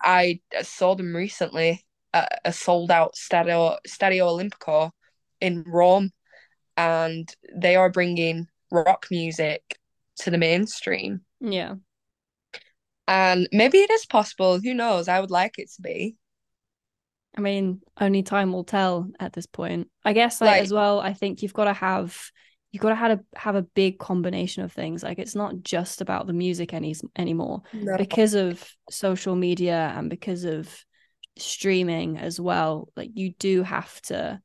I 0.03 0.41
saw 0.61 0.95
them 0.95 1.15
recently 1.15 1.85
at 2.13 2.41
a 2.43 2.51
sold 2.51 2.91
out 2.91 3.15
Stadio 3.15 3.77
Stadio 3.87 4.27
Olimpico 4.27 4.91
in 5.39 5.63
Rome 5.65 6.11
and 6.75 7.33
they 7.55 7.75
are 7.75 7.89
bringing 7.89 8.47
rock 8.71 9.07
music 9.09 9.61
to 10.17 10.29
the 10.31 10.37
mainstream. 10.37 11.21
yeah, 11.39 11.75
And 13.07 13.47
maybe 13.51 13.79
it 13.79 13.89
is 13.89 14.05
possible, 14.05 14.59
who 14.59 14.73
knows? 14.73 15.07
I 15.07 15.19
would 15.19 15.31
like 15.31 15.57
it 15.59 15.71
to 15.75 15.81
be. 15.81 16.17
I 17.35 17.41
mean, 17.41 17.81
only 17.99 18.23
time 18.23 18.51
will 18.51 18.63
tell 18.63 19.09
at 19.19 19.33
this 19.33 19.45
point. 19.45 19.89
I 20.03 20.13
guess, 20.13 20.41
like, 20.41 20.61
as 20.61 20.73
well, 20.73 20.99
I 20.99 21.13
think 21.13 21.41
you've 21.41 21.53
got 21.53 21.65
to 21.65 21.73
have 21.73 22.31
you've 22.71 22.81
got 22.81 22.89
to 22.89 22.95
have 22.95 23.19
a 23.19 23.39
have 23.39 23.55
a 23.55 23.61
big 23.61 23.99
combination 23.99 24.63
of 24.63 24.71
things. 24.71 25.03
Like, 25.03 25.19
it's 25.19 25.35
not 25.35 25.61
just 25.61 26.01
about 26.01 26.27
the 26.27 26.33
music 26.33 26.73
any 26.73 26.95
anymore 27.15 27.61
No. 27.73 27.97
because 27.97 28.33
of 28.33 28.67
social 28.89 29.35
media 29.35 29.93
and 29.95 30.09
because 30.09 30.43
of 30.43 30.83
streaming 31.37 32.17
as 32.17 32.39
well. 32.39 32.89
Like, 32.95 33.11
you 33.13 33.33
do 33.33 33.63
have 33.63 34.01
to. 34.03 34.41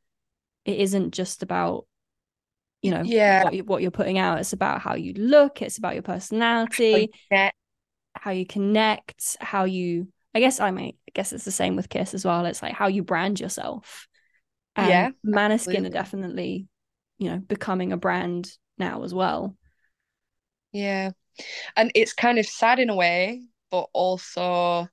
It 0.65 0.79
isn't 0.79 1.13
just 1.13 1.43
about 1.43 1.87
you 2.83 2.91
know 2.91 3.03
Yeah. 3.05 3.45
what, 3.45 3.55
you, 3.55 3.65
what 3.65 3.83
you're 3.83 3.91
putting 3.91 4.19
out. 4.19 4.39
It's 4.41 4.53
about 4.53 4.81
how 4.81 4.97
you 4.97 5.15
look. 5.15 5.63
It's 5.63 5.79
about 5.79 5.95
your 5.95 6.03
personality. 6.03 7.09
Yeah. 7.31 7.51
how 8.15 8.33
you 8.33 8.45
connect, 8.47 9.37
how 9.41 9.65
you 9.65 10.09
I 10.35 10.41
guess 10.41 10.61
I 10.61 10.71
mean 10.71 10.97
I 11.09 11.11
guess 11.15 11.33
it's 11.33 11.45
the 11.45 11.51
same 11.53 11.77
with 11.77 11.89
Kiss 11.89 12.15
as 12.15 12.25
well. 12.25 12.47
It's 12.47 12.63
like 12.63 12.75
how 12.75 12.87
you 12.89 13.03
brand 13.03 13.41
yourself. 13.41 14.09
And 14.77 14.89
Yeah, 14.89 15.13
Maneskin 15.27 15.87
absolutely. 15.87 15.87
are 15.87 15.91
definitely, 15.91 16.69
you 17.19 17.31
know, 17.31 17.39
becoming 17.39 17.93
a 17.93 17.97
brand 17.99 18.51
now 18.79 19.05
as 19.05 19.15
well. 19.15 19.57
Yeah. 20.73 21.13
And 21.77 21.93
it's 21.95 22.13
kind 22.15 22.39
of 22.39 22.47
sad 22.47 22.79
in 22.81 22.91
a 22.91 22.97
way, 22.97 23.43
but 23.71 23.89
also 23.93 24.89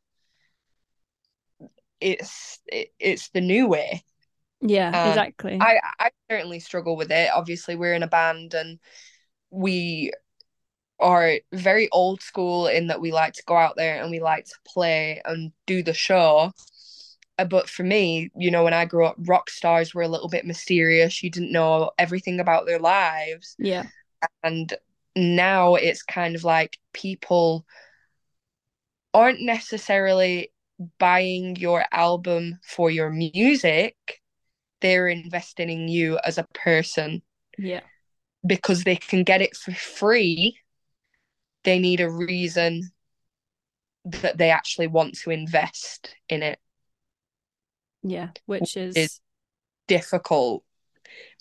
it's 2.02 2.60
it, 2.68 2.90
it's 3.00 3.30
the 3.30 3.42
new 3.42 3.68
way. 3.68 4.04
Yeah, 4.62 4.94
Um, 4.94 5.04
exactly. 5.04 5.62
I 5.62 5.80
I 6.00 6.12
certainly 6.32 6.60
struggle 6.60 6.98
with 6.98 7.12
it. 7.12 7.32
Obviously, 7.34 7.76
we're 7.78 7.96
in 7.96 8.04
a 8.04 8.08
band 8.08 8.54
and 8.56 8.80
we 9.52 10.14
are 11.00 11.40
very 11.54 11.90
old 11.92 12.22
school 12.22 12.68
in 12.68 12.88
that 12.88 13.02
we 13.02 13.12
like 13.12 13.34
to 13.34 13.44
go 13.46 13.56
out 13.56 13.76
there 13.78 14.02
and 14.02 14.12
we 14.12 14.20
like 14.20 14.46
to 14.46 14.56
play 14.68 15.22
and 15.26 15.52
do 15.66 15.82
the 15.84 15.94
show. 15.94 16.52
Uh, 17.38 17.46
But 17.46 17.70
for 17.70 17.84
me, 17.84 18.30
you 18.36 18.52
know, 18.52 18.64
when 18.64 18.74
I 18.74 18.86
grew 18.86 19.06
up, 19.06 19.16
rock 19.20 19.50
stars 19.50 19.94
were 19.94 20.02
a 20.02 20.08
little 20.10 20.30
bit 20.30 20.46
mysterious. 20.46 21.24
You 21.24 21.30
didn't 21.32 21.52
know 21.54 21.92
everything 21.98 22.40
about 22.40 22.66
their 22.66 22.80
lives. 22.80 23.56
yeah. 23.58 23.86
And 24.44 24.74
now 25.16 25.76
it's 25.76 26.04
kind 26.04 26.36
of 26.36 26.44
like 26.44 26.78
people 26.94 27.66
aren't 29.14 29.42
necessarily 29.42 30.52
buying 30.98 31.56
your 31.56 31.86
album 31.92 32.60
for 32.64 32.90
your 32.92 33.10
music, 33.10 33.96
they're 34.82 35.08
investing 35.08 35.70
in 35.70 35.88
you 35.88 36.18
as 36.24 36.38
a 36.38 36.46
person 36.54 37.22
Yeah. 37.58 37.82
because 38.46 38.84
they 38.84 38.96
can 38.96 39.24
get 39.24 39.42
it 39.42 39.56
for 39.58 39.74
free. 39.74 40.58
They 41.64 41.80
need 41.80 42.00
a 42.00 42.10
reason 42.10 42.92
that 44.06 44.38
they 44.38 44.50
actually 44.50 44.88
want 44.88 45.18
to 45.20 45.32
invest 45.32 46.16
in 46.30 46.42
it. 46.44 46.60
Yeah. 48.04 48.30
Which 48.46 48.78
is 48.78 48.96
is- 48.96 49.20
Difficult 49.88 50.64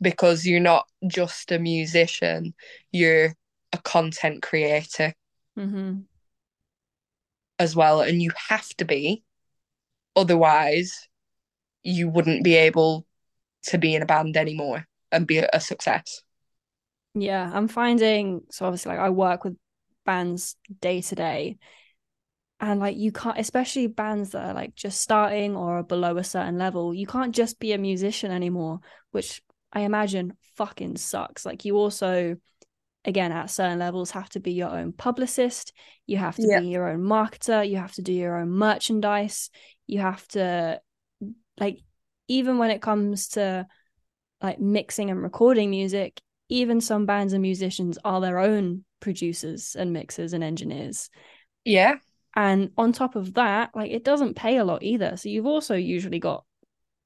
because 0.01 0.47
you're 0.47 0.59
not 0.59 0.89
just 1.07 1.53
a 1.53 1.59
musician, 1.59 2.55
you're 2.91 3.35
a 3.73 3.79
content 3.79 4.43
creator. 4.43 5.15
Mhm. 5.57 6.05
as 7.61 7.75
well, 7.75 8.01
and 8.01 8.23
you 8.23 8.31
have 8.49 8.69
to 8.77 8.85
be. 8.85 9.25
otherwise 10.17 11.09
you 11.85 12.09
wouldn't 12.09 12.43
be 12.43 12.57
able 12.57 13.07
to 13.63 13.79
be 13.79 13.95
in 13.95 14.03
a 14.03 14.07
band 14.07 14.37
anymore 14.37 14.85
and 15.13 15.27
be 15.27 15.39
a 15.39 15.61
success. 15.61 16.23
Yeah, 17.15 17.49
I'm 17.53 17.69
finding 17.69 18.43
so 18.51 18.67
obviously 18.67 18.91
like 18.91 19.01
I 19.01 19.11
work 19.11 19.45
with 19.45 19.57
bands 20.09 20.57
day 20.81 21.03
to 21.03 21.15
day 21.15 21.59
and 22.61 22.81
like 22.81 22.97
you 22.97 23.13
can't 23.13 23.39
especially 23.39 23.87
bands 23.87 24.31
that 24.31 24.47
are 24.47 24.55
like 24.55 24.75
just 24.75 25.03
starting 25.03 25.55
or 25.55 25.83
below 25.83 26.17
a 26.17 26.25
certain 26.25 26.57
level 26.57 26.95
you 26.95 27.07
can't 27.07 27.35
just 27.35 27.61
be 27.61 27.75
a 27.75 27.79
musician 27.79 28.31
anymore 28.31 28.81
which 29.11 29.43
i 29.71 29.81
imagine 29.81 30.33
fucking 30.57 30.97
sucks 30.97 31.45
like 31.45 31.67
you 31.67 31.77
also 31.77 32.37
again 33.05 33.33
at 33.33 33.51
certain 33.51 33.79
levels 33.79 34.13
have 34.13 34.31
to 34.31 34.41
be 34.41 34.53
your 34.53 34.71
own 34.71 34.95
publicist 34.95 35.75
you 36.07 36.17
have 36.17 36.37
to 36.37 36.49
yeah. 36.49 36.61
be 36.61 36.69
your 36.69 36.89
own 36.89 37.01
marketer 37.01 37.69
you 37.69 37.77
have 37.77 37.93
to 37.93 38.01
do 38.01 38.15
your 38.15 38.39
own 38.39 38.49
merchandise 38.49 39.51
you 39.87 40.01
have 40.01 40.27
to 40.29 40.81
like 41.61 41.81
even 42.29 42.57
when 42.57 42.71
it 42.71 42.81
comes 42.81 43.29
to 43.29 43.67
like 44.41 44.59
mixing 44.59 45.11
and 45.11 45.23
recording 45.23 45.69
music 45.69 46.19
even 46.49 46.81
some 46.81 47.05
bands 47.05 47.35
and 47.35 47.43
musicians 47.43 47.99
are 48.07 48.23
their 48.23 48.39
own 48.39 48.87
producers 49.01 49.77
and 49.79 49.93
mixers 49.93 50.33
and 50.33 50.43
engineers. 50.45 51.11
Yeah. 51.65 51.97
And 52.35 52.71
on 52.77 52.93
top 52.93 53.17
of 53.17 53.35
that 53.35 53.71
like 53.75 53.91
it 53.91 54.05
doesn't 54.05 54.35
pay 54.35 54.59
a 54.59 54.65
lot 54.65 54.83
either. 54.83 55.17
So 55.17 55.29
you've 55.29 55.47
also 55.47 55.75
usually 55.75 56.19
got 56.19 56.45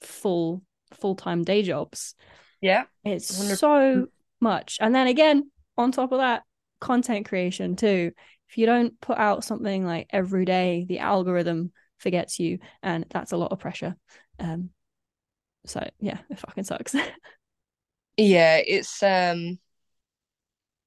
full 0.00 0.62
full-time 0.94 1.42
day 1.44 1.62
jobs. 1.62 2.14
Yeah. 2.60 2.84
It's 3.04 3.40
100%. 3.40 3.56
so 3.56 4.06
much. 4.40 4.78
And 4.80 4.94
then 4.94 5.06
again 5.06 5.50
on 5.76 5.92
top 5.92 6.12
of 6.12 6.18
that 6.18 6.42
content 6.80 7.28
creation 7.28 7.76
too. 7.76 8.12
If 8.48 8.58
you 8.58 8.66
don't 8.66 9.00
put 9.00 9.16
out 9.16 9.44
something 9.44 9.86
like 9.86 10.08
every 10.10 10.44
day 10.44 10.84
the 10.86 10.98
algorithm 10.98 11.72
forgets 11.98 12.38
you 12.38 12.58
and 12.82 13.06
that's 13.10 13.32
a 13.32 13.36
lot 13.36 13.52
of 13.52 13.58
pressure. 13.58 13.96
Um 14.38 14.70
so 15.64 15.88
yeah 16.00 16.18
it 16.30 16.38
fucking 16.38 16.64
sucks. 16.64 16.94
Yeah 18.18 18.56
it's 18.58 19.02
um 19.02 19.58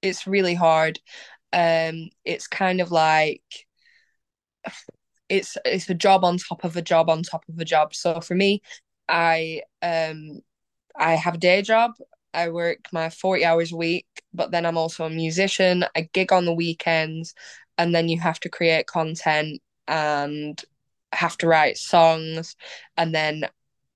it's 0.02 0.26
really 0.26 0.54
hard 0.54 0.98
um 1.52 2.08
it's 2.24 2.46
kind 2.48 2.80
of 2.80 2.90
like 2.92 3.42
it's 5.28 5.56
it's 5.64 5.88
a 5.90 5.94
job 5.94 6.24
on 6.24 6.38
top 6.38 6.64
of 6.64 6.76
a 6.76 6.82
job 6.82 7.10
on 7.10 7.22
top 7.22 7.44
of 7.48 7.58
a 7.58 7.64
job. 7.64 7.94
So 7.94 8.20
for 8.20 8.34
me, 8.34 8.62
I 9.08 9.62
um 9.82 10.40
I 10.96 11.14
have 11.14 11.36
a 11.36 11.38
day 11.38 11.62
job. 11.62 11.92
I 12.34 12.50
work 12.50 12.80
my 12.92 13.10
40 13.10 13.44
hours 13.44 13.72
a 13.72 13.76
week, 13.76 14.06
but 14.34 14.50
then 14.52 14.66
I'm 14.66 14.78
also 14.78 15.06
a 15.06 15.10
musician. 15.10 15.84
I 15.96 16.02
gig 16.12 16.32
on 16.32 16.44
the 16.46 16.54
weekends, 16.54 17.34
and 17.78 17.94
then 17.94 18.08
you 18.08 18.20
have 18.20 18.40
to 18.40 18.48
create 18.48 18.86
content 18.86 19.62
and 19.88 20.62
have 21.12 21.38
to 21.38 21.48
write 21.48 21.78
songs 21.78 22.56
and 22.96 23.14
then 23.14 23.46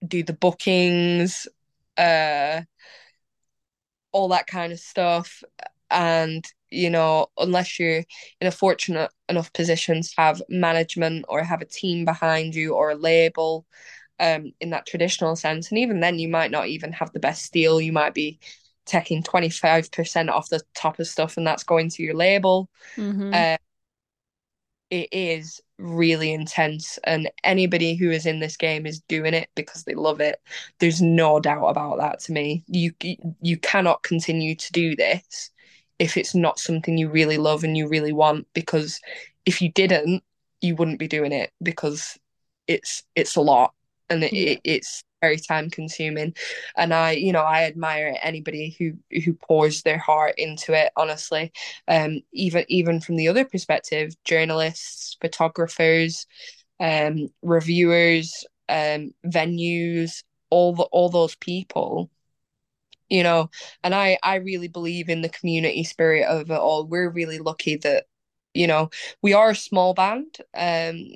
do 0.07 0.23
the 0.25 0.33
bookings, 0.35 1.47
uh 1.99 2.63
all 4.13 4.29
that 4.29 4.47
kind 4.47 4.73
of 4.73 4.79
stuff. 4.81 5.43
And 5.91 6.47
you 6.71 6.89
know, 6.89 7.27
unless 7.37 7.81
you're 7.81 8.05
in 8.41 8.47
a 8.47 8.51
fortunate 8.53 9.11
enough 9.29 9.53
position 9.53 10.03
to 10.03 10.11
have 10.17 10.43
management 10.49 11.25
or 11.29 11.43
have 11.43 11.63
a 11.63 11.67
team 11.67 12.05
behind 12.05 12.55
you 12.55 12.75
or 12.75 12.91
a 12.91 12.95
label 12.95 13.67
um, 14.21 14.53
in 14.61 14.71
that 14.71 14.87
traditional 14.87 15.35
sense. 15.35 15.71
And 15.71 15.79
even 15.79 16.01
then, 16.01 16.19
you 16.19 16.29
might 16.29 16.51
not 16.51 16.69
even 16.69 16.93
have 16.93 17.13
the 17.13 17.21
best 17.21 17.53
deal. 17.53 17.81
You 17.81 17.93
might 17.93 18.15
be 18.15 18.39
taking 18.87 19.23
25% 19.23 20.29
off 20.31 20.49
the 20.49 20.61
top 20.75 20.99
of 20.99 21.07
stuff 21.07 21.37
and 21.37 21.47
that's 21.47 21.65
going 21.65 21.89
to 21.91 22.03
your 22.03 22.15
label. 22.15 22.69
Mm-hmm. 22.97 23.33
Uh, 23.33 23.57
it 24.91 25.09
is 25.13 25.61
really 25.79 26.33
intense 26.33 26.99
and 27.05 27.31
anybody 27.45 27.95
who 27.95 28.11
is 28.11 28.27
in 28.27 28.41
this 28.41 28.57
game 28.57 28.87
is 28.87 29.01
doing 29.03 29.33
it 29.33 29.49
because 29.55 29.85
they 29.85 29.95
love 29.95 30.21
it 30.21 30.41
there's 30.79 31.01
no 31.01 31.41
doubt 31.41 31.69
about 31.69 31.97
that 31.99 32.21
to 32.21 32.33
me 32.33 32.63
you 32.67 32.93
you 33.41 33.57
cannot 33.57 34.03
continue 34.03 34.55
to 34.55 34.73
do 34.73 34.95
this 34.95 35.51
if 36.01 36.17
it's 36.17 36.35
not 36.35 36.59
something 36.59 36.99
you 36.99 37.09
really 37.09 37.39
love 37.39 37.63
and 37.63 37.77
you 37.77 37.87
really 37.87 38.13
want 38.13 38.47
because 38.55 39.01
if 39.47 39.63
you 39.63 39.71
didn't 39.71 40.25
you 40.61 40.75
wouldn't 40.75 40.99
be 40.99 41.07
doing 41.07 41.31
it 41.31 41.53
because 41.63 42.19
it's 42.67 43.05
it's 43.15 43.37
a 43.37 43.41
lot 43.41 43.73
and 44.09 44.25
it, 44.25 44.33
yeah. 44.33 44.51
it, 44.53 44.61
it's 44.65 45.05
very 45.21 45.37
time 45.37 45.69
consuming 45.69 46.35
and 46.77 46.95
i 46.95 47.11
you 47.13 47.31
know 47.31 47.43
i 47.43 47.65
admire 47.65 48.17
anybody 48.23 48.75
who 48.79 48.93
who 49.21 49.35
pours 49.35 49.83
their 49.83 49.99
heart 49.99 50.35
into 50.39 50.73
it 50.73 50.91
honestly 50.97 51.53
um 51.89 52.21
even 52.33 52.65
even 52.69 53.01
from 53.01 53.17
the 53.17 53.29
other 53.29 53.45
perspective 53.45 54.15
journalists 54.25 55.19
photographers 55.21 56.27
um 56.81 57.29
reviewers 57.43 58.47
um 58.71 59.13
venues 59.27 60.23
all 60.49 60.75
the 60.75 60.85
all 60.85 61.11
those 61.11 61.37
people 61.37 62.11
you 63.11 63.23
know 63.23 63.51
and 63.85 63.95
i 63.95 64.19
i 64.23 64.37
really 64.37 64.69
believe 64.69 65.09
in 65.09 65.21
the 65.21 65.29
community 65.29 65.85
spirit 65.85 66.27
of 66.27 66.51
it 66.51 66.55
all 66.55 66.87
we're 66.87 67.11
really 67.11 67.39
lucky 67.39 67.77
that 67.77 68.07
you 68.55 68.67
know 68.67 68.89
we 69.23 69.35
are 69.35 69.51
a 69.51 69.55
small 69.55 69.93
band 69.93 70.39
um 70.57 71.07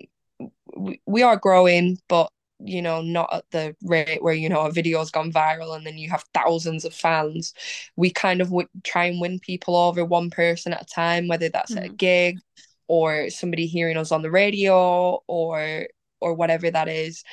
we, 0.76 1.00
we 1.06 1.22
are 1.22 1.36
growing 1.36 1.98
but 2.08 2.30
you 2.60 2.82
know 2.82 3.00
not 3.02 3.28
at 3.32 3.44
the 3.50 3.74
rate 3.82 4.22
where 4.22 4.34
you 4.34 4.48
know 4.48 4.66
a 4.66 4.72
video's 4.72 5.10
gone 5.10 5.32
viral 5.32 5.76
and 5.76 5.86
then 5.86 5.98
you 5.98 6.08
have 6.08 6.24
thousands 6.34 6.84
of 6.84 6.94
fans 6.94 7.52
we 7.96 8.10
kind 8.10 8.40
of 8.40 8.48
w- 8.48 8.68
try 8.84 9.04
and 9.06 9.20
win 9.20 9.38
people 9.38 9.76
over 9.76 10.04
one 10.04 10.30
person 10.30 10.72
at 10.72 10.82
a 10.82 10.86
time 10.86 11.28
whether 11.28 11.48
that's 11.48 11.72
mm. 11.72 11.78
at 11.78 11.86
a 11.86 11.88
mm. 11.88 11.96
gig 11.96 12.38
or 12.86 13.28
somebody 13.30 13.66
hearing 13.66 13.96
us 13.96 14.12
on 14.12 14.22
the 14.22 14.30
radio 14.30 15.22
or 15.26 15.86
or 16.20 16.34
whatever 16.34 16.70
that 16.70 16.88
is 16.88 17.24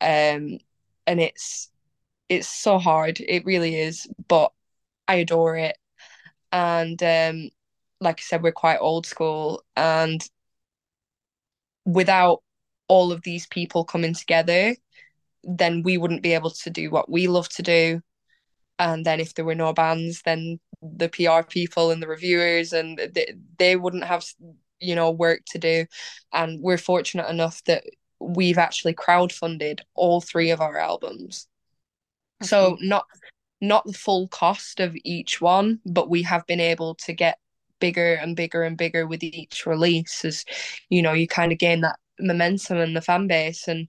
um 0.00 0.58
and 1.06 1.20
it's 1.20 1.70
it's 2.28 2.48
so 2.48 2.78
hard. 2.78 3.20
It 3.20 3.44
really 3.44 3.76
is, 3.76 4.06
but 4.28 4.52
I 5.08 5.16
adore 5.16 5.56
it. 5.56 5.76
And 6.52 7.02
um, 7.02 7.50
like 8.00 8.20
I 8.20 8.22
said, 8.22 8.42
we're 8.42 8.52
quite 8.52 8.78
old 8.78 9.06
school, 9.06 9.62
and 9.76 10.22
without 11.84 12.42
all 12.88 13.12
of 13.12 13.22
these 13.22 13.46
people 13.46 13.84
coming 13.84 14.14
together, 14.14 14.74
then 15.42 15.82
we 15.82 15.98
wouldn't 15.98 16.22
be 16.22 16.34
able 16.34 16.50
to 16.50 16.70
do 16.70 16.90
what 16.90 17.10
we 17.10 17.26
love 17.28 17.48
to 17.50 17.62
do. 17.62 18.00
And 18.78 19.04
then 19.04 19.20
if 19.20 19.34
there 19.34 19.44
were 19.44 19.54
no 19.54 19.72
bands, 19.72 20.22
then 20.24 20.60
the 20.82 21.08
PR 21.08 21.46
people 21.48 21.90
and 21.90 22.02
the 22.02 22.08
reviewers 22.08 22.72
and 22.72 22.98
they, 23.14 23.34
they 23.58 23.76
wouldn't 23.76 24.04
have 24.04 24.24
you 24.80 24.94
know 24.94 25.10
work 25.10 25.40
to 25.46 25.58
do. 25.58 25.86
And 26.32 26.60
we're 26.62 26.78
fortunate 26.78 27.28
enough 27.28 27.62
that 27.64 27.84
we've 28.20 28.58
actually 28.58 28.94
crowdfunded 28.94 29.80
all 29.94 30.20
three 30.20 30.50
of 30.50 30.60
our 30.60 30.78
albums 30.78 31.48
so 32.44 32.76
not 32.80 33.06
not 33.60 33.84
the 33.86 33.92
full 33.92 34.28
cost 34.28 34.80
of 34.80 34.96
each 35.04 35.40
one, 35.40 35.80
but 35.86 36.10
we 36.10 36.22
have 36.22 36.46
been 36.46 36.60
able 36.60 36.94
to 36.96 37.12
get 37.12 37.38
bigger 37.80 38.14
and 38.14 38.36
bigger 38.36 38.62
and 38.62 38.76
bigger 38.76 39.06
with 39.06 39.22
each 39.22 39.66
release 39.66 40.24
as 40.24 40.44
you 40.88 41.02
know 41.02 41.12
you 41.12 41.26
kind 41.26 41.52
of 41.52 41.58
gain 41.58 41.80
that 41.80 41.98
momentum 42.20 42.78
and 42.78 42.96
the 42.96 43.00
fan 43.00 43.26
base. 43.26 43.68
And 43.68 43.88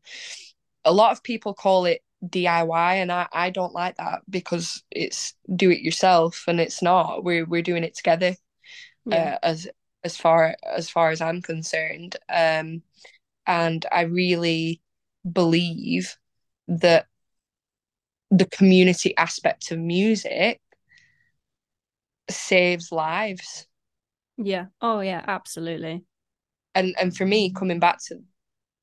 a 0.84 0.94
lot 0.94 1.12
of 1.12 1.24
people 1.24 1.54
call 1.54 1.86
it 1.86 2.02
DIY 2.26 2.94
and 2.96 3.12
I, 3.12 3.28
I 3.32 3.50
don't 3.50 3.74
like 3.74 3.98
that 3.98 4.22
because 4.30 4.84
it's 4.92 5.34
do 5.56 5.70
it 5.70 5.82
yourself 5.82 6.46
and 6.48 6.60
it's 6.60 6.82
not. 6.82 7.24
We're 7.24 7.46
we're 7.46 7.62
doing 7.62 7.84
it 7.84 7.96
together 7.96 8.36
yeah. 9.06 9.38
uh, 9.42 9.46
as 9.46 9.68
as 10.04 10.18
far 10.18 10.56
as 10.66 10.90
far 10.90 11.10
as 11.10 11.22
I'm 11.22 11.42
concerned. 11.42 12.16
Um 12.30 12.82
and 13.48 13.86
I 13.92 14.02
really 14.02 14.82
believe 15.32 16.18
that 16.68 17.08
the 18.32 18.46
community 18.46 19.16
aspect 19.18 19.72
of 19.72 19.80
music 19.80 20.62
saves 22.30 22.92
lives. 22.92 23.68
Yeah. 24.38 24.66
Oh 24.82 25.00
yeah, 25.00 25.24
absolutely. 25.28 26.04
And 26.74 26.96
and 27.00 27.16
for 27.16 27.26
me, 27.26 27.52
coming 27.52 27.80
back 27.80 28.00
to 28.08 28.20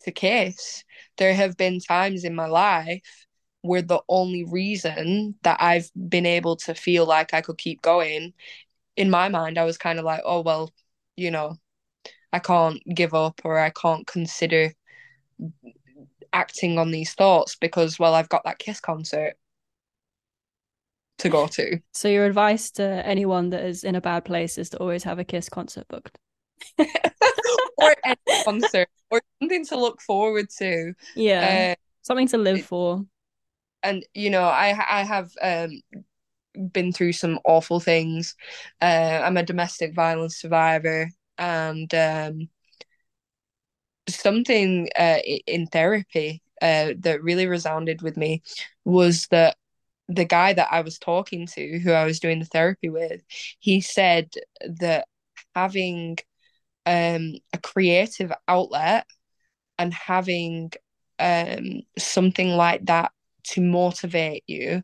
to 0.03 0.13
Kiss, 0.13 0.85
there 1.19 1.35
have 1.35 1.57
been 1.57 1.81
times 1.81 2.25
in 2.25 2.35
my 2.35 2.47
life 2.47 3.27
where 3.63 3.83
the 3.83 4.01
only 4.09 4.45
reason 4.45 5.37
that 5.43 5.59
I've 5.61 5.91
been 6.09 6.27
able 6.27 6.57
to 6.57 6.75
feel 6.75 7.07
like 7.07 7.33
I 7.33 7.41
could 7.41 7.59
keep 7.59 7.81
going, 7.83 8.35
in 8.97 9.11
my 9.11 9.29
mind, 9.29 9.59
I 9.59 9.65
was 9.65 9.79
kind 9.79 9.99
of 9.99 10.05
like, 10.05 10.23
oh 10.25 10.41
well, 10.43 10.73
you 11.17 11.31
know, 11.31 11.57
I 12.33 12.41
can't 12.41 12.83
give 12.95 13.15
up 13.15 13.43
or 13.45 13.59
I 13.59 13.71
can't 13.71 14.07
consider 14.07 14.73
acting 16.33 16.79
on 16.79 16.91
these 16.91 17.15
thoughts 17.15 17.57
because 17.57 17.99
well 17.99 18.15
I've 18.15 18.29
got 18.29 18.45
that 18.45 18.59
Kiss 18.59 18.81
concert 18.81 19.35
to 21.19 21.29
go 21.29 21.47
to. 21.47 21.81
So 21.93 22.09
your 22.09 22.27
advice 22.27 22.71
to 22.73 22.85
anyone 23.07 23.51
that 23.51 23.65
is 23.65 23.85
in 23.85 23.95
a 23.95 24.01
bad 24.01 24.25
place 24.25 24.59
is 24.59 24.71
to 24.71 24.79
always 24.79 25.05
have 25.05 25.19
a 25.19 25.25
Kiss 25.25 25.49
concert 25.49 25.87
booked. 25.89 26.19
or 26.79 27.95
any 28.05 28.17
concert 28.45 28.89
or 29.11 29.21
something 29.41 29.65
to 29.67 29.79
look 29.79 30.01
forward 30.01 30.49
to. 30.59 30.95
Yeah. 31.17 31.73
Uh, 31.73 31.83
something 32.03 32.29
to 32.29 32.39
live 32.39 32.63
for. 32.63 33.05
And 33.83 34.05
you 34.15 34.31
know, 34.31 34.45
I 34.45 34.69
I 34.69 35.03
have 35.03 35.31
um 35.43 35.81
been 36.73 36.93
through 36.93 37.13
some 37.13 37.39
awful 37.45 37.81
things. 37.81 38.35
Uh, 38.81 39.21
I'm 39.25 39.37
a 39.37 39.43
domestic 39.43 39.95
violence 39.95 40.37
survivor 40.37 41.09
and 41.39 41.93
um 41.95 42.49
something 44.09 44.89
uh, 44.99 45.19
in 45.47 45.67
therapy 45.67 46.43
uh, 46.61 46.93
that 47.01 47.23
really 47.23 47.47
resounded 47.47 48.03
with 48.03 48.17
me 48.17 48.43
was 48.85 49.27
that 49.31 49.57
the 50.09 50.25
guy 50.25 50.53
that 50.53 50.69
I 50.71 50.81
was 50.83 50.99
talking 50.99 51.47
to, 51.49 51.79
who 51.79 51.93
I 51.93 52.05
was 52.05 52.21
doing 52.21 52.39
the 52.39 52.45
therapy 52.45 52.89
with, 52.89 53.23
he 53.59 53.81
said 53.81 54.31
that 54.79 55.07
having 55.55 56.19
um, 56.87 57.35
a 57.53 57.59
creative 57.63 58.33
outlet 58.49 59.07
and 59.79 59.95
having 59.95 60.73
um, 61.19 61.83
something 61.99 62.51
like 62.51 62.85
that 62.87 63.13
to 63.45 63.61
motivate 63.61 64.45
you 64.47 64.83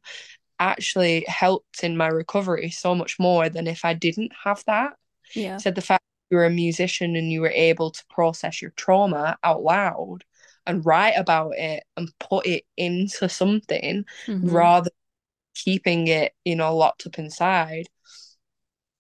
actually 0.59 1.24
helped 1.28 1.85
in 1.85 1.97
my 1.97 2.09
recovery 2.09 2.70
so 2.70 2.95
much 2.95 3.19
more 3.19 3.49
than 3.49 3.66
if 3.66 3.85
I 3.85 3.95
didn't 3.95 4.32
have 4.45 4.65
that. 4.66 4.95
Yeah. 5.35 5.59
Said 5.59 5.74
the 5.74 5.82
fact 5.82 6.03
you 6.31 6.37
were 6.37 6.47
a 6.47 6.51
musician 6.51 7.17
and 7.17 7.33
you 7.33 7.41
were 7.41 7.51
able 7.51 7.91
to 7.91 8.05
process 8.11 8.61
your 8.63 8.73
trauma 8.73 9.39
out 9.45 9.63
loud 9.63 10.25
and 10.67 10.85
write 10.85 11.15
about 11.17 11.53
it 11.57 11.85
and 11.97 12.11
put 12.19 12.47
it 12.47 12.65
into 12.77 13.29
something 13.29 14.05
Mhm. 14.27 14.53
rather 14.53 14.91
than 14.91 14.93
keeping 15.55 16.09
it, 16.09 16.35
you 16.45 16.57
know, 16.57 16.77
locked 16.77 17.07
up 17.07 17.19
inside 17.19 17.89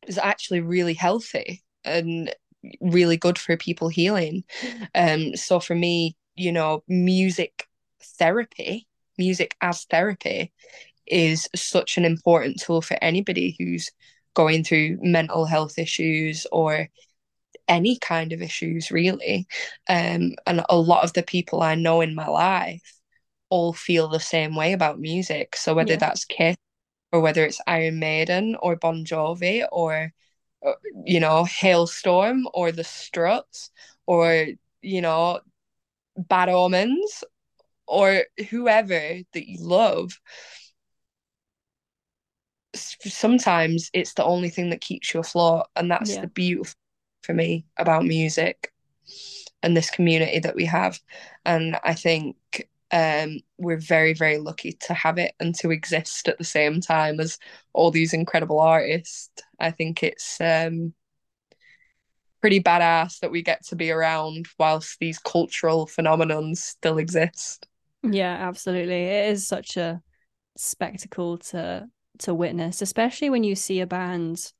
is 0.06 0.18
actually 0.18 0.60
really 0.60 0.94
healthy 0.94 1.62
and 1.84 2.34
really 2.80 3.16
good 3.16 3.38
for 3.38 3.56
people 3.56 3.88
healing. 3.88 4.44
Um, 4.94 5.36
so 5.36 5.60
for 5.60 5.74
me, 5.74 6.16
you 6.34 6.52
know, 6.52 6.82
music 6.88 7.66
therapy, 8.18 8.86
music 9.16 9.56
as 9.60 9.84
therapy 9.84 10.52
is 11.06 11.48
such 11.54 11.96
an 11.98 12.04
important 12.04 12.60
tool 12.60 12.82
for 12.82 12.96
anybody 13.02 13.56
who's 13.58 13.90
going 14.34 14.64
through 14.64 14.98
mental 15.02 15.44
health 15.46 15.78
issues 15.78 16.46
or 16.52 16.88
any 17.68 17.98
kind 17.98 18.32
of 18.32 18.42
issues 18.42 18.90
really 18.90 19.46
um 19.88 20.34
and 20.46 20.64
a 20.68 20.76
lot 20.76 21.04
of 21.04 21.12
the 21.12 21.22
people 21.22 21.62
i 21.62 21.74
know 21.74 22.00
in 22.00 22.14
my 22.14 22.26
life 22.28 22.94
all 23.50 23.72
feel 23.72 24.08
the 24.08 24.20
same 24.20 24.54
way 24.56 24.72
about 24.72 25.00
music 25.00 25.56
so 25.56 25.74
whether 25.74 25.92
Yeah. 25.92 25.98
that's 25.98 26.24
kiss 26.24 26.56
or 27.12 27.20
whether 27.20 27.44
it's 27.44 27.60
iron 27.66 27.98
maiden 27.98 28.56
or 28.62 28.76
bon 28.76 29.04
jovi 29.04 29.66
or 29.72 30.12
uh, 30.66 30.72
you 31.04 31.20
know 31.20 31.44
Halestorm 31.44 32.42
or 32.52 32.72
the 32.72 32.84
struts 32.84 33.70
or 34.06 34.46
you 34.82 35.00
know 35.00 35.40
bad 36.16 36.48
omens 36.48 37.24
or 37.86 38.24
whoever 38.50 38.92
that 39.32 39.48
you 39.48 39.58
love 39.60 40.18
sometimes 42.74 43.90
it's 43.92 44.14
the 44.14 44.24
only 44.24 44.50
thing 44.50 44.70
that 44.70 44.80
keeps 44.80 45.14
you 45.14 45.20
afloat 45.20 45.66
and 45.76 45.90
that's 45.90 46.14
Yeah. 46.14 46.22
the 46.22 46.26
beautiful 46.28 46.74
for 47.28 47.34
me 47.34 47.66
about 47.78 48.06
music 48.06 48.72
and 49.62 49.76
this 49.76 49.90
community 49.90 50.40
that 50.40 50.56
we 50.56 50.66
have. 50.66 51.00
And 51.44 51.78
i 51.84 51.94
think 51.94 52.36
um 52.92 53.38
we're 53.58 53.78
very 53.78 54.14
very 54.14 54.38
lucky 54.38 54.72
to 54.72 54.94
have 54.94 55.18
it 55.18 55.34
and 55.40 55.54
to 55.56 55.70
exist 55.70 56.26
at 56.28 56.38
the 56.38 56.44
same 56.44 56.80
time 56.80 57.20
as 57.20 57.38
all 57.74 57.90
these 57.92 58.14
incredible 58.14 58.60
artists. 58.60 59.30
I 59.60 59.70
think 59.72 60.02
it's 60.02 60.40
um 60.40 60.94
pretty 62.40 62.60
badass 62.62 63.18
that 63.20 63.30
we 63.30 63.42
get 63.42 63.64
to 63.66 63.76
be 63.76 63.90
around 63.90 64.46
whilst 64.58 64.98
these 65.00 65.18
cultural 65.18 65.86
phenomenons 65.86 66.58
still 66.58 66.98
exist. 66.98 67.66
Yeah, 68.02 68.34
absolutely. 68.34 69.04
It 69.04 69.30
is 69.32 69.46
such 69.46 69.76
a 69.76 70.02
spectacle 70.56 71.38
to 71.38 71.88
to 72.20 72.34
witness, 72.34 72.82
especially 72.82 73.30
when 73.30 73.44
you 73.44 73.56
see 73.56 73.80
a 73.80 73.86
band 73.86 74.52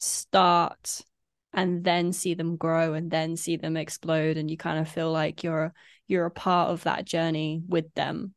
start 0.00 1.02
and 1.52 1.84
then 1.84 2.12
see 2.12 2.34
them 2.34 2.56
grow 2.56 2.94
and 2.94 3.10
then 3.10 3.36
see 3.36 3.56
them 3.56 3.76
explode 3.76 4.36
and 4.36 4.50
you 4.50 4.56
kind 4.56 4.78
of 4.78 4.88
feel 4.88 5.10
like 5.10 5.42
you're 5.42 5.72
you're 6.06 6.26
a 6.26 6.30
part 6.30 6.70
of 6.70 6.82
that 6.84 7.04
journey 7.04 7.62
with 7.68 7.92
them. 7.94 8.34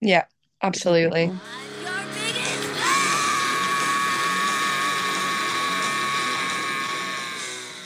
yeah 0.00 0.24
absolutely. 0.62 1.30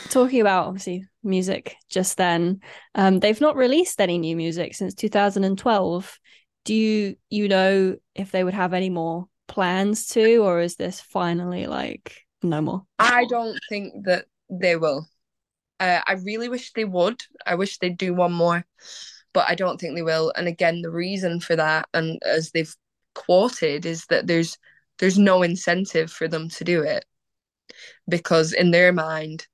Talking 0.09 0.39
about 0.39 0.67
obviously 0.67 1.05
music 1.23 1.75
just 1.89 2.15
then, 2.15 2.61
um, 2.93 3.19
they've 3.19 3.41
not 3.41 3.57
released 3.57 3.99
any 3.99 4.17
new 4.17 4.37
music 4.37 4.73
since 4.73 4.93
2012. 4.93 6.19
Do 6.63 6.73
you 6.73 7.15
you 7.29 7.49
know 7.49 7.97
if 8.15 8.31
they 8.31 8.43
would 8.43 8.53
have 8.53 8.73
any 8.73 8.89
more 8.89 9.27
plans 9.47 10.07
to, 10.07 10.37
or 10.37 10.61
is 10.61 10.77
this 10.77 11.01
finally 11.01 11.67
like 11.67 12.21
no 12.41 12.61
more? 12.61 12.83
I 12.97 13.25
don't 13.25 13.59
think 13.69 14.05
that 14.05 14.25
they 14.49 14.75
will. 14.75 15.07
Uh, 15.79 16.01
I 16.07 16.13
really 16.13 16.49
wish 16.49 16.73
they 16.73 16.85
would. 16.85 17.21
I 17.45 17.55
wish 17.55 17.79
they'd 17.79 17.97
do 17.97 18.13
one 18.13 18.33
more, 18.33 18.65
but 19.33 19.49
I 19.49 19.55
don't 19.55 19.79
think 19.79 19.95
they 19.95 20.03
will. 20.03 20.33
And 20.35 20.47
again, 20.47 20.81
the 20.81 20.91
reason 20.91 21.39
for 21.41 21.55
that, 21.55 21.89
and 21.93 22.19
as 22.23 22.51
they've 22.51 22.75
quoted, 23.15 23.85
is 23.85 24.05
that 24.07 24.27
there's 24.27 24.57
there's 24.99 25.19
no 25.19 25.43
incentive 25.43 26.11
for 26.11 26.27
them 26.27 26.49
to 26.49 26.63
do 26.63 26.83
it 26.83 27.05
because 28.07 28.53
in 28.53 28.71
their 28.71 28.91
mind, 28.91 29.47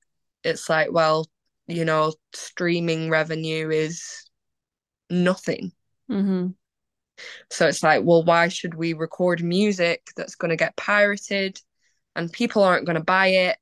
it's 0.43 0.69
like, 0.69 0.91
well, 0.91 1.27
you 1.67 1.85
know, 1.85 2.13
streaming 2.33 3.09
revenue 3.09 3.69
is 3.69 4.29
nothing. 5.09 5.73
hmm 6.09 6.53
So 7.51 7.67
it's 7.67 7.83
like, 7.83 8.01
well, 8.03 8.23
why 8.23 8.47
should 8.47 8.73
we 8.75 8.93
record 8.93 9.43
music 9.43 10.01
that's 10.15 10.35
going 10.35 10.49
to 10.49 10.55
get 10.55 10.75
pirated 10.77 11.59
and 12.15 12.31
people 12.31 12.63
aren't 12.63 12.85
going 12.85 12.97
to 12.97 13.03
buy 13.03 13.27
it? 13.27 13.57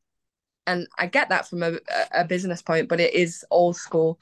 And 0.67 0.87
I 0.97 1.07
get 1.07 1.29
that 1.29 1.47
from 1.47 1.63
a, 1.63 1.79
a 2.11 2.25
business 2.25 2.61
point, 2.61 2.89
but 2.89 2.99
it 2.99 3.13
is 3.13 3.43
old 3.49 3.75
school. 3.75 4.19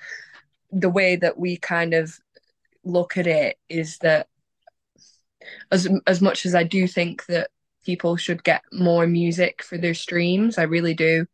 The 0.72 0.90
way 0.90 1.16
that 1.18 1.38
we 1.38 1.58
kind 1.58 1.94
of 1.94 2.18
look 2.84 3.18
at 3.18 3.28
it 3.28 3.58
is 3.70 3.98
that 4.00 4.28
as 5.72 5.88
as 6.08 6.22
much 6.22 6.46
as 6.46 6.56
I 6.56 6.64
do 6.64 6.88
think 6.88 7.26
that 7.28 7.50
people 7.86 8.18
should 8.18 8.44
get 8.44 8.62
more 8.72 9.08
music 9.08 9.64
for 9.64 9.78
their 9.78 9.94
streams, 9.94 10.58
I 10.58 10.64
really 10.64 10.94
do. 10.94 11.26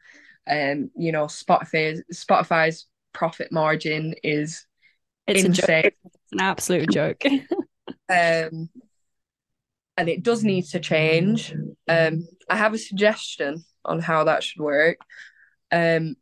Um, 0.48 0.92
you 0.96 1.12
know, 1.12 1.26
Spotify 1.26 2.02
Spotify's 2.14 2.88
profit 3.14 3.52
margin 3.52 4.16
is 4.24 4.66
It's 5.28 5.44
insane. 5.44 5.92
It's 6.04 6.32
an 6.32 6.42
absolute 6.42 6.90
joke. 6.90 7.24
um, 8.10 8.70
and 9.98 10.10
it 10.10 10.24
does 10.24 10.44
need 10.44 10.64
to 10.66 10.80
change. 10.80 11.54
Um, 11.88 12.28
I 12.50 12.58
have 12.58 12.74
a 12.74 12.78
suggestion 12.78 13.64
on 13.86 14.00
how 14.00 14.24
that 14.24 14.44
should 14.44 14.62
work. 14.62 14.98
Um, 15.72 16.16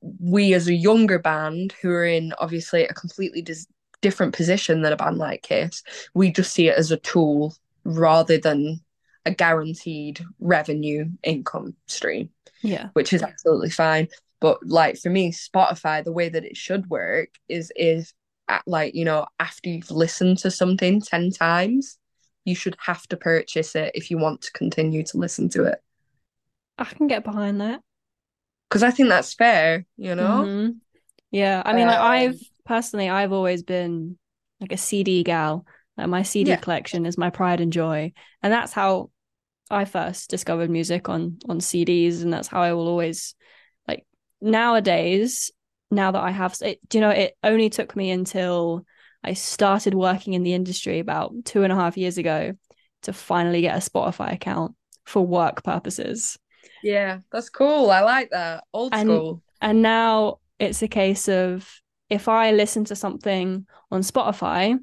we, 0.00 0.54
as 0.54 0.68
a 0.68 0.74
younger 0.74 1.18
band 1.18 1.74
who 1.82 1.90
are 1.90 2.04
in 2.04 2.32
obviously 2.38 2.84
a 2.84 2.94
completely 2.94 3.42
dis- 3.42 3.66
different 4.00 4.34
position 4.34 4.82
than 4.82 4.92
a 4.92 4.96
band 4.96 5.18
like 5.18 5.42
Kiss, 5.42 5.82
we 6.14 6.30
just 6.30 6.52
see 6.52 6.68
it 6.68 6.78
as 6.78 6.92
a 6.92 6.98
tool 6.98 7.54
rather 7.84 8.38
than 8.38 8.80
a 9.24 9.30
guaranteed 9.32 10.24
revenue 10.38 11.06
income 11.24 11.74
stream 11.86 12.30
yeah. 12.62 12.88
which 12.92 13.12
is 13.12 13.22
absolutely 13.22 13.70
fine. 13.70 14.08
But 14.40 14.58
like 14.66 14.98
for 14.98 15.10
me, 15.10 15.32
Spotify, 15.32 16.04
the 16.04 16.12
way 16.12 16.28
that 16.28 16.44
it 16.44 16.56
should 16.56 16.88
work 16.90 17.30
is 17.48 17.72
is 17.76 18.12
at, 18.48 18.62
like 18.66 18.94
you 18.94 19.04
know 19.04 19.26
after 19.40 19.70
you've 19.70 19.90
listened 19.90 20.38
to 20.38 20.50
something 20.50 21.00
ten 21.00 21.30
times, 21.30 21.98
you 22.46 22.56
should 22.56 22.76
have 22.86 23.06
to 23.08 23.18
purchase 23.18 23.76
it 23.76 23.92
if 23.96 24.10
you 24.10 24.18
want 24.18 24.42
to 24.42 24.52
continue 24.52 25.04
to 25.04 25.18
listen 25.18 25.50
to 25.50 25.64
it. 25.66 25.82
I 26.78 26.84
can 26.84 27.06
get 27.06 27.22
behind 27.24 27.60
that. 27.60 27.82
Because 28.68 28.82
I 28.82 28.90
think 28.90 29.08
that's 29.08 29.34
fair, 29.34 29.86
you 29.96 30.14
know. 30.14 30.50
Mhm. 30.50 30.80
Yeah, 31.30 31.62
I 31.64 31.74
mean, 31.74 31.86
like 31.88 31.98
Um, 31.98 32.00
I've 32.00 32.40
personally, 32.64 33.08
I've 33.08 33.32
always 33.32 33.62
been 33.62 34.18
like 34.60 34.72
a 34.72 34.76
CD 34.76 35.22
gal. 35.24 35.66
Like 35.96 36.08
my 36.08 36.22
CD 36.22 36.56
Yeah. 36.56 36.58
collection 36.58 37.06
is 37.06 37.18
my 37.18 37.30
pride 37.30 37.60
and 37.60 37.72
joy, 37.72 38.12
and 38.42 38.52
that's 38.52 38.72
how 38.72 39.10
I 39.70 39.84
first 39.86 40.30
discovered 40.30 40.70
music 40.70 41.08
on 41.08 41.38
on 41.48 41.60
CDs, 41.60 42.22
and 42.22 42.32
that's 42.32 42.48
how 42.48 42.62
I 42.62 42.74
will 42.74 42.88
always 42.88 43.34
like 43.88 44.06
nowadays. 44.40 45.52
Now 45.90 46.12
that 46.12 46.22
I 46.22 46.32
have, 46.32 46.56
it, 46.62 46.80
do 46.88 46.98
you 46.98 47.02
know, 47.02 47.10
it 47.10 47.36
only 47.44 47.70
took 47.70 47.96
me 47.96 48.10
until 48.10 48.86
I 49.24 49.32
started 49.34 49.94
working 49.94 50.34
in 50.34 50.42
the 50.42 50.54
industry 50.54 50.98
about 50.98 51.32
two 51.44 51.62
and 51.62 51.72
a 51.72 51.76
half 51.76 51.96
years 51.96 52.18
ago 52.18 52.52
to 53.02 53.12
finally 53.12 53.60
get 53.60 53.76
a 53.76 53.90
Spotify 53.90 54.32
account 54.32 54.74
for 55.04 55.26
work 55.26 55.62
purposes. 55.64 56.38
Yeah, 56.82 57.20
that's 57.32 57.48
cool. 57.48 57.90
I 57.90 58.00
like 58.00 58.30
that. 58.30 58.64
Old 58.72 58.92
And- 58.94 59.08
school. 59.08 59.42
And 59.60 59.82
now 59.82 60.38
it's 60.58 60.82
a 60.82 60.88
case 60.88 61.28
of 61.28 61.68
if 62.10 62.28
I 62.28 62.52
listen 62.52 62.84
to 62.86 62.96
something 62.96 63.66
on 63.90 64.02
Spotify, 64.02 64.78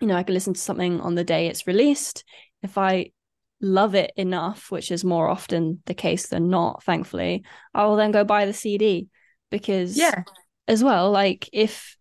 you 0.00 0.06
know, 0.06 0.14
I 0.14 0.22
can 0.22 0.34
listen 0.34 0.54
to 0.54 0.60
something 0.60 1.00
on 1.00 1.14
the 1.14 1.24
day 1.24 1.46
it's 1.48 1.66
released. 1.66 2.22
If 2.62 2.78
I 2.78 3.10
love 3.60 3.94
it 3.96 4.12
enough, 4.16 4.70
which 4.70 4.92
is 4.92 5.04
more 5.04 5.28
often 5.28 5.82
the 5.86 5.94
case 5.94 6.28
than 6.28 6.48
not, 6.50 6.84
thankfully, 6.84 7.44
I 7.74 7.86
will 7.86 7.96
then 7.96 8.12
go 8.12 8.22
buy 8.24 8.46
the 8.46 8.52
CD 8.52 9.08
because 9.50 9.96
Yeah, 9.96 10.22
as 10.68 10.84
well, 10.84 11.10
like 11.10 11.48
if 11.52 11.96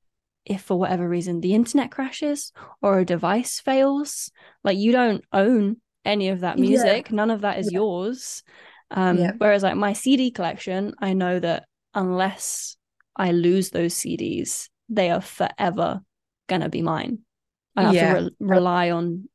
if 0.49 0.61
for 0.63 0.77
whatever 0.79 1.07
reason 1.07 1.41
the 1.41 1.53
internet 1.55 1.91
crashes 1.91 2.51
or 2.81 2.99
a 2.99 3.05
device 3.05 3.59
fails, 3.59 4.31
like 4.63 4.77
you 4.77 4.91
don't 4.91 5.23
own 5.33 5.77
any 6.05 6.29
of 6.29 6.41
that 6.41 6.57
Yeah. 6.57 6.59
music, 6.59 7.11
none 7.11 7.31
of 7.31 7.41
that 7.41 7.59
is 7.59 7.71
Yeah. 7.71 7.71
yours. 7.71 8.43
Um, 8.91 9.17
Yeah. 9.17 9.33
whereas 9.37 9.63
like 9.63 9.75
my 9.75 9.93
CD 9.93 10.31
collection, 10.31 10.93
I 10.99 11.13
know 11.13 11.39
that 11.39 11.65
unless 11.93 12.77
I 13.15 13.31
lose 13.31 13.69
those 13.71 13.93
CDs, 13.93 14.69
they 14.89 15.09
are 15.11 15.21
forever 15.21 16.01
gonna 16.47 16.69
be 16.69 16.81
mine. 16.81 17.19
I 17.75 17.83
have 17.83 17.93
Yeah. 17.93 17.99
to 17.99 18.07
re- 18.07 18.29
rely 18.39 18.91
on, 18.91 19.29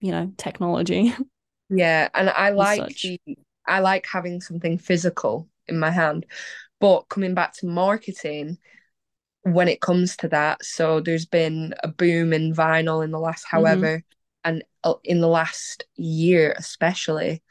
you 0.00 0.12
know, 0.12 0.32
technology. 0.36 1.14
Yeah, 1.68 2.08
and 2.14 2.30
I 2.30 2.50
like 2.50 2.88
the 3.02 3.18
I 3.66 3.80
like 3.80 4.06
having 4.06 4.40
something 4.40 4.78
physical 4.78 5.48
in 5.66 5.78
my 5.78 5.90
hand. 5.90 6.26
But 6.80 7.08
coming 7.08 7.34
back 7.34 7.54
to 7.54 7.66
marketing, 7.66 8.58
when 9.52 9.68
it 9.68 9.80
comes 9.80 10.16
to 10.18 10.28
that, 10.28 10.64
so 10.64 11.00
there's 11.00 11.26
been 11.26 11.74
a 11.82 11.88
boom 11.88 12.32
in 12.32 12.52
vinyl 12.52 13.04
in 13.04 13.12
the 13.12 13.20
last 13.20 13.44
Mm-hmm. 13.46 13.56
however, 13.56 14.02
and 14.44 14.64
uh, 14.84 14.94
in 15.04 15.20
the 15.20 15.28
last 15.28 15.84
year 15.96 16.54
especially, 16.58 17.42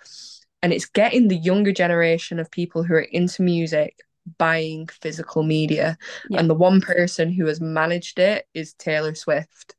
and 0.61 0.73
it's 0.73 0.85
getting 0.85 1.27
the 1.27 1.37
younger 1.37 1.71
generation 1.71 2.39
of 2.39 2.51
people 2.51 2.83
who 2.83 2.95
are 2.95 2.99
into 2.99 3.41
music 3.41 3.99
buying 4.37 4.87
physical 4.87 5.43
media. 5.43 5.97
Yeah. 6.29 6.39
And 6.39 6.49
the 6.49 6.55
one 6.55 6.81
person 6.81 7.31
who 7.31 7.45
has 7.45 7.61
managed 7.61 8.19
it 8.19 8.45
is 8.53 8.73
Taylor 8.73 9.15
Swift. 9.15 9.75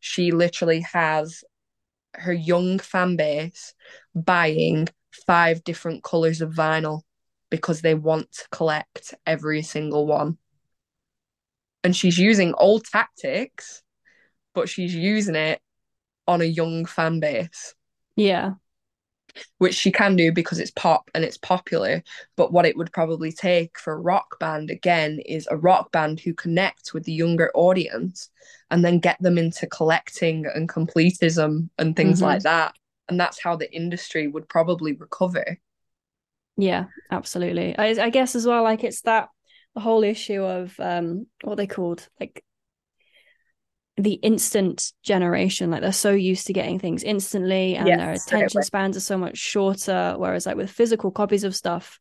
She 0.00 0.32
literally 0.32 0.80
has 0.80 1.44
her 2.14 2.32
young 2.32 2.78
fan 2.78 3.16
base 3.16 3.74
buying 4.14 4.88
five 5.26 5.62
different 5.62 6.02
colors 6.02 6.40
of 6.40 6.54
vinyl 6.54 7.02
because 7.50 7.82
they 7.82 7.94
want 7.94 8.32
to 8.32 8.48
collect 8.50 9.14
every 9.26 9.62
single 9.62 10.06
one. 10.06 10.38
And 11.86 11.94
she's 11.94 12.18
using 12.18 12.52
old 12.58 12.84
tactics, 12.84 13.84
but 14.54 14.68
she's 14.68 14.94
using 14.94 15.36
it 15.36 15.60
on 16.28 16.40
a 16.42 16.44
young 16.46 16.86
fan 16.86 17.20
base, 17.20 17.74
Yeah. 18.16 18.54
which 19.58 19.74
she 19.74 19.90
can 19.90 20.16
do 20.16 20.32
because 20.32 20.58
it's 20.58 20.70
pop 20.72 21.10
and 21.14 21.24
it's 21.24 21.38
popular. 21.38 22.02
But 22.36 22.52
what 22.52 22.66
it 22.66 22.76
would 22.76 22.92
probably 22.92 23.32
take 23.32 23.78
for 23.78 23.92
a 23.94 24.00
rock 24.00 24.38
band 24.38 24.70
again 24.70 25.20
is 25.26 25.48
a 25.50 25.56
rock 25.56 25.92
band 25.92 26.20
who 26.20 26.34
connects 26.34 26.92
with 26.92 27.04
the 27.04 27.12
younger 27.12 27.50
audience 27.54 28.30
and 28.70 28.84
then 28.84 28.98
get 28.98 29.16
them 29.20 29.38
into 29.38 29.66
collecting 29.66 30.46
and 30.54 30.68
completism 30.68 31.68
and 31.78 31.96
things 31.96 32.20
Mhm. 32.20 32.22
like 32.22 32.42
that. 32.42 32.74
And 33.08 33.18
that's 33.20 33.40
how 33.42 33.56
the 33.56 33.72
industry 33.72 34.26
would 34.26 34.48
probably 34.48 34.92
recover. 34.92 35.58
Yeah, 36.56 36.86
absolutely. 37.10 37.76
I, 37.76 37.86
I 38.04 38.10
guess 38.10 38.34
as 38.34 38.46
well, 38.46 38.62
like 38.62 38.84
it's 38.84 39.02
that 39.02 39.28
the 39.76 39.80
whole 39.82 40.02
issue 40.02 40.42
of 40.42 40.74
um 40.80 41.26
what 41.44 41.54
they 41.56 41.66
called 41.68 42.08
like 42.18 42.42
the 43.98 44.14
instant 44.14 44.92
generation. 45.02 45.70
Like 45.70 45.80
they're 45.80 45.92
so 45.92 46.10
used 46.10 46.46
to 46.48 46.52
getting 46.52 46.78
things 46.78 47.02
instantly, 47.02 47.76
and 47.76 47.86
Yes, 47.88 48.24
their 48.26 48.38
attention 48.38 48.62
spans 48.62 48.96
are 48.96 49.00
so 49.00 49.16
much 49.16 49.38
shorter. 49.38 50.14
Whereas 50.18 50.44
like 50.46 50.56
with 50.56 50.70
physical 50.70 51.10
copies 51.10 51.44
of 51.44 51.54
stuff, 51.56 51.98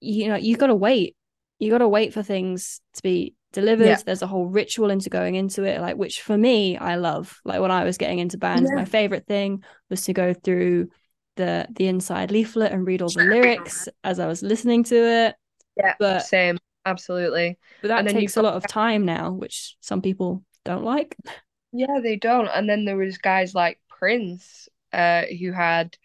you 0.00 0.28
know, 0.28 0.36
you 0.36 0.56
got 0.56 0.66
to 0.68 0.74
wait. 0.74 1.14
You 1.60 1.70
got 1.70 1.78
to 1.78 1.88
wait 1.88 2.12
for 2.12 2.24
things 2.24 2.80
to 2.94 3.02
be 3.04 3.34
delivered. 3.52 3.86
Yeah. 3.86 3.98
There's 4.04 4.22
a 4.22 4.26
whole 4.26 4.46
ritual 4.46 4.90
into 4.90 5.10
going 5.10 5.36
into 5.36 5.62
it, 5.62 5.80
like 5.80 5.96
which 5.96 6.22
for 6.22 6.36
me 6.36 6.76
I 6.76 6.96
love. 6.96 7.38
Like 7.44 7.60
when 7.60 7.70
I 7.70 7.84
was 7.84 7.98
getting 7.98 8.18
into 8.18 8.36
bands, 8.38 8.68
Yeah. 8.70 8.76
my 8.80 8.84
favorite 8.84 9.26
thing 9.26 9.62
was 9.90 10.02
to 10.06 10.12
go 10.12 10.34
through 10.34 10.88
the 11.36 11.68
the 11.70 11.86
inside 11.86 12.30
leaflet 12.32 12.72
and 12.72 12.84
read 12.86 13.00
all 13.00 13.10
the 13.10 13.24
lyrics 13.24 13.88
as 14.02 14.18
I 14.18 14.26
was 14.26 14.42
listening 14.42 14.82
to 14.84 14.96
it. 14.96 15.34
Yeah, 15.76 15.94
But- 16.00 16.26
same, 16.26 16.58
absolutely. 16.84 17.58
But 17.80 17.88
that 17.88 17.98
And 17.98 18.06
then 18.06 18.14
takes 18.14 18.32
you've 18.32 18.36
a 18.36 18.42
lot 18.42 18.54
of 18.54 18.66
time 18.66 19.04
now, 19.04 19.32
which 19.32 19.76
some 19.80 20.02
people 20.02 20.44
don't 20.64 20.84
like. 20.84 21.16
Yeah, 21.72 22.00
they 22.02 22.16
don't. 22.16 22.48
And 22.48 22.68
then 22.68 22.84
there 22.84 22.96
was 22.96 23.18
guys 23.18 23.54
like 23.54 23.80
Prince, 23.88 24.68
uh, 24.92 25.22
who 25.26 25.52
had 25.52 25.96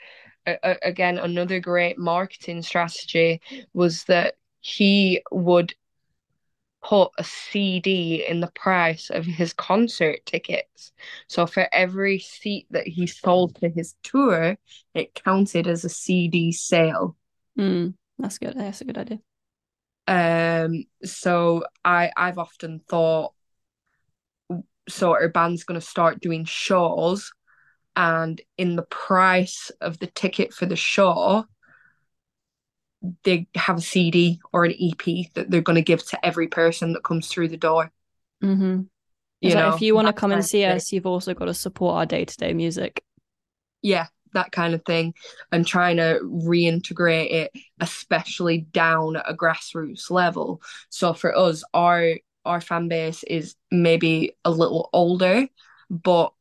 again 0.64 1.18
another 1.18 1.60
great 1.60 1.98
marketing 1.98 2.62
strategy 2.62 3.42
was 3.74 4.06
that 4.06 4.36
he 4.62 5.22
would 5.32 5.76
put 6.84 7.12
a 7.18 7.24
CD 7.24 8.26
in 8.26 8.40
the 8.40 8.52
price 8.52 9.10
of 9.10 9.26
his 9.26 9.54
concert 9.54 10.26
tickets. 10.26 10.92
So 11.28 11.46
for 11.46 11.68
every 11.74 12.20
seat 12.20 12.68
that 12.72 12.88
he 12.88 13.08
sold 13.08 13.56
to 13.56 13.70
his 13.70 13.96
tour, 14.04 14.58
it 14.94 15.14
counted 15.16 15.68
as 15.68 15.84
a 15.84 15.90
CD 15.90 16.52
sale. 16.52 17.18
Mm, 17.58 17.96
that's 18.20 18.38
good. 18.38 18.56
That's 18.56 18.82
a 18.82 18.86
good 18.86 18.98
idea. 18.98 19.20
Um, 20.08 20.86
so 21.04 21.66
I 21.84 22.12
I've 22.16 22.38
often 22.38 22.80
thought 22.88 23.34
so 24.88 25.12
our 25.12 25.30
band's 25.30 25.64
gonna 25.64 25.82
start 25.82 26.22
doing 26.22 26.46
shows 26.46 27.32
and 27.96 28.40
in 28.58 28.76
the 28.76 28.84
price 28.84 29.72
of 29.82 30.00
the 30.00 30.08
ticket 30.08 30.54
for 30.54 30.66
the 30.66 30.76
show 30.76 31.46
they 33.24 33.48
have 33.56 33.78
a 33.78 33.82
CD 33.82 34.40
or 34.54 34.66
an 34.66 34.74
EP 34.80 35.32
that 35.34 35.50
they're 35.50 35.62
gonna 35.62 35.82
give 35.82 36.06
to 36.08 36.26
every 36.26 36.48
person 36.48 36.94
that 36.94 37.04
comes 37.04 37.28
through 37.28 37.48
the 37.50 37.58
door. 37.58 37.92
mm-hmm. 38.44 38.82
You 39.42 39.54
know, 39.54 39.74
if 39.74 39.82
you 39.82 39.94
want 39.94 40.08
to 40.08 40.14
come 40.14 40.32
and 40.32 40.44
see 40.44 40.64
us, 40.66 40.92
you've 40.92 41.06
also 41.06 41.34
got 41.34 41.46
to 41.46 41.54
support 41.54 41.96
our 41.96 42.06
day 42.06 42.26
to 42.26 42.38
day 42.38 42.54
music. 42.54 43.04
yeah, 43.82 44.08
that 44.34 44.52
kind 44.52 44.74
of 44.74 44.84
thing, 44.86 45.14
and 45.52 45.66
trying 45.66 45.98
to 45.98 46.20
reintegrate 46.24 47.32
it, 47.32 47.52
especially 47.80 48.60
down 48.60 49.18
at 49.18 49.30
a 49.30 49.34
grassroots 49.34 50.10
level. 50.10 50.62
So 50.90 51.14
for 51.14 51.36
us, 51.36 51.64
our 51.74 52.16
our 52.46 52.62
fan 52.62 52.88
base 52.88 53.24
is 53.24 53.56
maybe 53.72 54.32
a 54.46 54.50
little 54.52 54.90
older, 54.94 55.48
but 55.90 56.32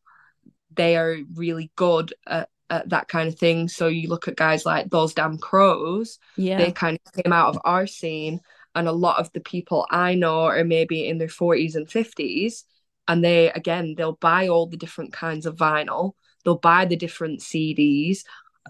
they 0.75 0.97
are 0.97 1.17
really 1.35 1.73
good 1.75 2.15
at, 2.27 2.49
at 2.71 2.89
that 2.91 3.09
kind 3.09 3.29
of 3.29 3.39
thing. 3.39 3.69
So 3.69 3.89
you 3.89 4.09
look 4.09 4.29
at 4.29 4.37
guys 4.37 4.65
like 4.65 4.89
those 4.89 5.15
damn 5.15 5.37
crows, 5.39 6.19
Yeah. 6.37 6.59
they 6.59 6.71
kind 6.71 6.99
of 7.05 7.25
came 7.25 7.33
out 7.33 7.55
of 7.55 7.61
our 7.65 7.87
scene, 7.89 8.41
and 8.75 8.87
a 8.87 8.93
lot 8.93 9.19
of 9.19 9.33
the 9.33 9.41
people 9.41 9.87
I 9.91 10.15
know 10.15 10.45
are 10.45 10.63
maybe 10.63 11.09
in 11.09 11.19
their 11.19 11.29
40s 11.29 11.75
and 11.75 11.89
50s. 11.89 12.65
And 13.09 13.25
they, 13.25 13.51
again, 13.51 13.95
they'll 13.97 14.17
buy 14.17 14.49
all 14.49 14.67
the 14.67 14.77
different 14.77 15.13
kinds 15.13 15.47
of 15.47 15.57
vinyl, 15.57 16.13
they'll 16.47 16.57
buy 16.57 16.87
the 16.87 16.97
different 16.97 17.41
CDs, 17.41 18.21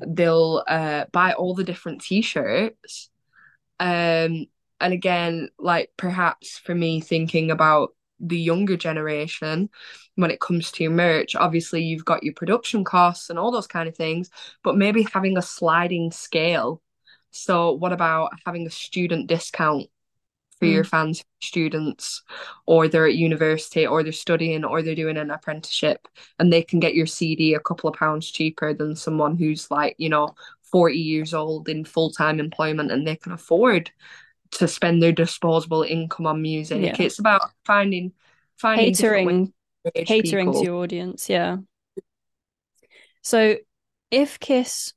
they'll 0.04 0.64
uh, 0.66 1.04
buy 1.12 1.34
all 1.34 1.54
the 1.54 1.62
different 1.62 2.00
t 2.00 2.22
shirts. 2.22 3.10
Um, 3.78 4.46
and 4.80 4.92
again, 4.92 5.50
like 5.58 5.90
perhaps 5.96 6.58
for 6.58 6.74
me, 6.74 7.00
thinking 7.00 7.50
about 7.50 7.90
the 8.18 8.38
younger 8.38 8.78
generation 8.78 9.68
when 10.14 10.30
it 10.30 10.40
comes 10.40 10.72
to 10.72 10.88
merch, 10.88 11.36
obviously 11.36 11.82
you've 11.82 12.04
got 12.04 12.22
your 12.22 12.32
production 12.32 12.82
costs 12.82 13.28
and 13.28 13.38
all 13.38 13.52
those 13.52 13.66
kind 13.66 13.88
of 13.88 13.94
things, 13.96 14.30
but 14.64 14.76
maybe 14.76 15.06
having 15.12 15.36
a 15.36 15.42
sliding 15.42 16.10
scale. 16.10 16.80
So, 17.30 17.72
what 17.72 17.92
about 17.92 18.32
having 18.46 18.66
a 18.66 18.70
student 18.70 19.26
discount 19.26 19.88
for 20.58 20.66
your 20.66 20.84
mm. 20.84 20.88
fans, 20.88 21.24
students, 21.42 22.22
or 22.66 22.88
they're 22.88 23.06
at 23.06 23.14
university, 23.14 23.86
or 23.86 24.02
they're 24.02 24.12
studying, 24.12 24.64
or 24.64 24.82
they're 24.82 24.94
doing 24.94 25.16
an 25.16 25.30
apprenticeship, 25.30 26.08
and 26.38 26.52
they 26.52 26.62
can 26.62 26.80
get 26.80 26.94
your 26.94 27.06
CD 27.06 27.54
a 27.54 27.60
couple 27.60 27.90
of 27.90 27.96
pounds 27.96 28.30
cheaper 28.30 28.72
than 28.72 28.96
someone 28.96 29.36
who's 29.36 29.70
like, 29.70 29.94
you 29.98 30.08
know, 30.08 30.34
40 30.72 30.98
years 30.98 31.34
old 31.34 31.68
in 31.68 31.84
full 31.84 32.10
time 32.10 32.40
employment 32.40 32.90
and 32.90 33.06
they 33.06 33.16
can 33.16 33.32
afford 33.32 33.90
to 34.52 34.68
spend 34.68 35.02
their 35.02 35.12
disposable 35.12 35.82
income 35.82 36.26
on 36.26 36.42
music. 36.42 36.82
Yeah. 36.82 36.96
It's 36.98 37.18
about 37.18 37.50
finding 37.64 38.12
finding 38.58 38.94
Catering, 38.94 39.52
to 39.84 40.04
catering 40.04 40.48
people. 40.48 40.60
to 40.60 40.66
your 40.66 40.82
audience. 40.82 41.28
Yeah. 41.28 41.58
So 43.22 43.56
if 44.10 44.38
Kiss 44.38 44.92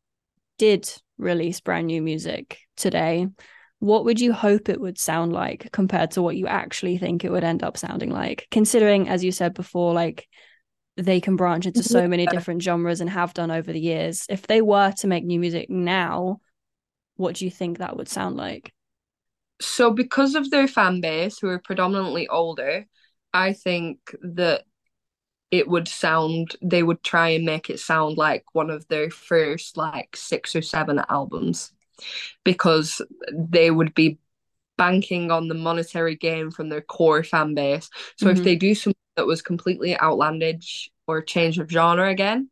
did 0.58 0.92
release 1.18 1.60
brand 1.62 1.88
new 1.88 2.02
music 2.02 2.60
today, 2.78 3.28
what 3.80 4.06
would 4.06 4.20
you 4.20 4.34
hope 4.34 4.70
it 4.70 4.80
would 4.80 5.00
sound 5.00 5.34
like 5.34 5.72
compared 5.72 6.12
to 6.12 6.22
what 6.22 6.36
you 6.36 6.48
actually 6.48 6.98
think 6.98 7.24
it 7.24 7.32
would 7.32 7.44
end 7.44 7.64
up 7.64 7.78
sounding 7.78 8.12
like? 8.12 8.48
Considering, 8.52 9.10
as 9.10 9.24
you 9.24 9.32
said 9.32 9.54
before, 9.54 9.94
like 9.94 10.28
they 10.98 11.22
can 11.22 11.38
branch 11.38 11.66
into 11.66 11.82
so 11.82 12.08
many 12.08 12.28
different 12.28 12.62
genres 12.62 13.00
and 13.00 13.10
have 13.10 13.34
done 13.34 13.52
over 13.52 13.72
the 13.72 13.80
years. 13.80 14.26
If 14.30 14.48
they 14.48 14.62
were 14.62 14.92
to 14.98 15.08
make 15.08 15.24
new 15.24 15.40
music 15.40 15.70
now, 15.70 16.42
what 17.16 17.36
do 17.36 17.46
you 17.46 17.52
think 17.52 17.78
that 17.78 17.96
would 17.96 18.10
sound 18.10 18.36
like? 18.36 18.74
So, 19.62 19.92
because 19.92 20.36
of 20.36 20.50
their 20.50 20.68
fan 20.68 21.02
base, 21.02 21.40
who 21.40 21.48
are 21.50 21.60
predominantly 21.60 22.28
older, 22.28 22.86
I 23.34 23.54
think 23.54 24.00
that 24.22 24.64
it 25.52 25.68
would 25.68 25.88
sound, 25.88 26.56
they 26.62 26.84
would 26.84 27.04
try 27.04 27.30
and 27.30 27.46
make 27.46 27.70
it 27.70 27.80
sound 27.80 28.18
like 28.18 28.44
one 28.54 28.70
of 28.70 28.88
their 28.88 29.10
first, 29.10 29.78
like, 29.78 30.16
six 30.16 30.56
or 30.56 30.62
seven 30.62 31.02
albums, 31.10 31.72
because 32.44 33.02
they 33.34 33.72
would 33.72 33.94
be 33.94 34.20
banking 34.78 35.32
on 35.32 35.48
the 35.48 35.56
monetary 35.56 36.16
gain 36.16 36.52
from 36.52 36.70
their 36.70 36.82
core 36.82 37.24
fan 37.24 37.54
base. 37.54 37.90
So, 38.18 38.30
Mhm. 38.30 38.34
if 38.34 38.44
they 38.44 38.56
do 38.56 38.76
something 38.76 38.96
that 39.18 39.28
was 39.28 39.42
completely 39.42 40.00
outlandish 40.00 40.90
or 41.08 41.22
change 41.22 41.60
of 41.60 41.70
genre 41.70 42.10
again, 42.10 42.50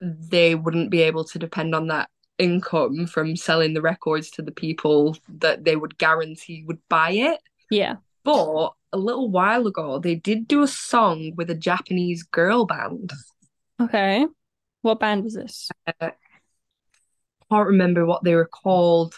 they 0.00 0.54
wouldn't 0.54 0.90
be 0.90 1.02
able 1.02 1.24
to 1.24 1.38
depend 1.38 1.74
on 1.74 1.88
that 1.88 2.10
income 2.38 3.06
from 3.06 3.36
selling 3.36 3.74
the 3.74 3.82
records 3.82 4.30
to 4.32 4.42
the 4.42 4.52
people 4.52 5.16
that 5.28 5.64
they 5.64 5.76
would 5.76 5.98
guarantee 5.98 6.64
would 6.66 6.80
buy 6.88 7.10
it. 7.12 7.40
Yeah. 7.70 7.96
But 8.24 8.72
a 8.92 8.98
little 8.98 9.30
while 9.30 9.66
ago, 9.66 9.98
they 9.98 10.14
did 10.14 10.48
do 10.48 10.62
a 10.62 10.68
song 10.68 11.32
with 11.36 11.50
a 11.50 11.54
Japanese 11.54 12.22
girl 12.22 12.66
band. 12.66 13.12
Okay. 13.80 14.26
What 14.82 15.00
band 15.00 15.24
was 15.24 15.34
this? 15.34 15.74
I 16.00 16.12
can't 17.52 17.68
remember 17.68 18.06
what 18.06 18.24
they 18.24 18.34
were 18.34 18.46
called. 18.46 19.14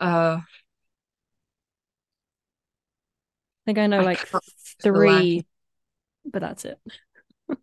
Uh, 0.00 0.38
I 0.40 0.44
think 3.66 3.78
I 3.78 3.86
know 3.86 4.00
I 4.00 4.04
like 4.04 4.18
can't 4.18 4.28
for 4.30 4.40
the 4.80 4.92
life 4.92 5.20
three, 5.20 5.46
but 6.24 6.40
that's 6.40 6.64
it. 6.64 6.78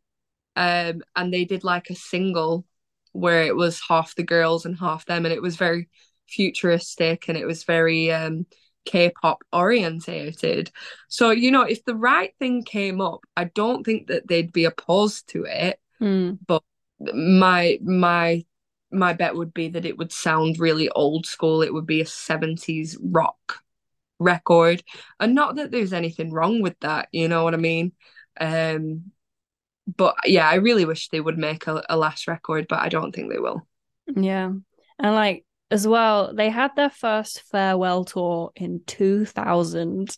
Um, 0.55 1.03
and 1.15 1.33
they 1.33 1.45
did 1.45 1.63
like 1.63 1.89
a 1.89 1.95
single 1.95 2.65
where 3.13 3.43
it 3.43 3.55
was 3.55 3.81
half 3.87 4.13
the 4.15 4.23
girls 4.23 4.65
and 4.65 4.77
half 4.77 5.05
them, 5.05 5.25
and 5.25 5.33
it 5.33 5.41
was 5.41 5.55
very 5.55 5.87
futuristic 6.27 7.29
and 7.29 7.37
it 7.37 7.45
was 7.45 7.63
very 7.63 8.11
um 8.11 8.45
K-pop 8.83 9.41
orientated. 9.53 10.69
So, 11.07 11.31
you 11.31 11.51
know, 11.51 11.61
if 11.61 11.85
the 11.85 11.95
right 11.95 12.33
thing 12.39 12.63
came 12.63 12.99
up, 12.99 13.21
I 13.37 13.45
don't 13.45 13.85
think 13.85 14.07
that 14.07 14.27
they'd 14.27 14.51
be 14.51 14.65
opposed 14.65 15.29
to 15.29 15.45
it. 15.45 15.79
Mm. 16.01 16.39
But 16.45 16.63
my 16.99 17.79
my 17.81 18.43
my 18.91 19.13
bet 19.13 19.35
would 19.35 19.53
be 19.53 19.69
that 19.69 19.85
it 19.85 19.97
would 19.97 20.11
sound 20.11 20.59
really 20.59 20.89
old 20.89 21.25
school. 21.25 21.61
It 21.61 21.73
would 21.73 21.85
be 21.85 22.01
a 22.01 22.05
70s 22.05 22.97
rock 23.01 23.59
record. 24.19 24.83
And 25.19 25.35
not 25.35 25.55
that 25.55 25.71
there's 25.71 25.93
anything 25.93 26.31
wrong 26.31 26.61
with 26.61 26.79
that, 26.81 27.07
you 27.11 27.27
know 27.27 27.43
what 27.43 27.53
I 27.53 27.57
mean? 27.57 27.93
Um 28.39 29.11
but 29.87 30.15
yeah, 30.25 30.47
I 30.47 30.55
really 30.55 30.85
wish 30.85 31.09
they 31.09 31.19
would 31.19 31.37
make 31.37 31.65
a, 31.65 31.81
a 31.89 31.97
last 31.97 32.27
record, 32.27 32.67
but 32.69 32.79
I 32.79 32.89
don't 32.89 33.11
think 33.13 33.31
they 33.31 33.39
will. 33.39 33.65
Yeah. 34.15 34.51
And 34.99 35.15
like 35.15 35.45
as 35.71 35.87
well, 35.87 36.33
they 36.33 36.49
had 36.49 36.75
their 36.75 36.89
first 36.89 37.43
farewell 37.51 38.05
tour 38.05 38.51
in 38.55 38.81
2000 38.85 40.17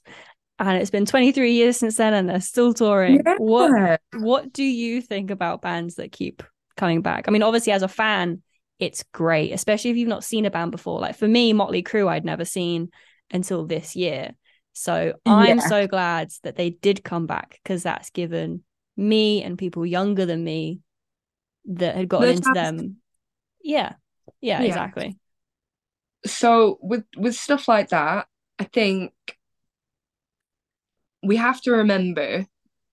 and 0.60 0.78
it's 0.78 0.92
been 0.92 1.06
23 1.06 1.54
years 1.54 1.78
since 1.78 1.98
then 1.98 2.14
and 2.14 2.30
they're 2.30 2.42
still 2.42 2.74
touring. 2.74 3.22
Yeah. 3.26 3.36
What 3.38 4.02
what 4.14 4.54
do 4.54 4.64
you 4.64 5.02
think 5.02 5.32
about 5.32 5.62
bands 5.62 5.96
that 5.96 6.12
keep 6.12 6.44
coming 6.78 7.02
back? 7.02 7.26
I 7.28 7.32
mean, 7.32 7.44
obviously 7.44 7.74
as 7.74 7.84
a 7.84 7.88
fan, 7.88 8.42
it's 8.82 9.04
great, 9.14 9.54
especially 9.54 9.92
if 9.92 9.98
you've 9.98 10.10
not 10.10 10.26
seen 10.26 10.46
a 10.46 10.52
band 10.52 10.72
before. 10.72 11.00
Like 11.02 11.18
for 11.18 11.30
me, 11.30 11.54
Motley 11.54 11.84
Crue 11.84 12.10
I'd 12.10 12.26
never 12.26 12.46
seen 12.46 12.92
until 13.32 13.66
this 13.68 13.96
year. 13.96 14.36
So 14.74 15.16
I'm 15.28 15.60
Yeah. 15.60 15.68
so 15.70 15.88
glad 15.88 16.32
that 16.44 16.58
they 16.58 16.72
did 16.72 17.04
come 17.06 17.28
back 17.28 17.60
because 17.64 17.84
that's 17.84 18.12
given 18.12 18.64
me 18.98 19.44
and 19.44 19.58
people 19.58 19.86
younger 19.86 20.26
than 20.26 20.44
me 20.44 20.82
that 21.66 21.96
had 21.96 22.10
gotten 22.10 22.30
The 22.30 22.34
into 22.34 22.52
them. 22.52 22.98
Yeah. 23.64 23.96
Yeah, 24.42 24.62
Yeah. 24.62 24.66
exactly. 24.66 25.18
so 26.26 26.78
with 26.82 27.04
with 27.18 27.36
stuff 27.36 27.68
like 27.68 27.90
that, 27.90 28.28
I 28.60 28.64
think 28.66 29.14
we 31.24 31.36
have 31.38 31.62
to 31.62 31.72
remember 31.72 32.46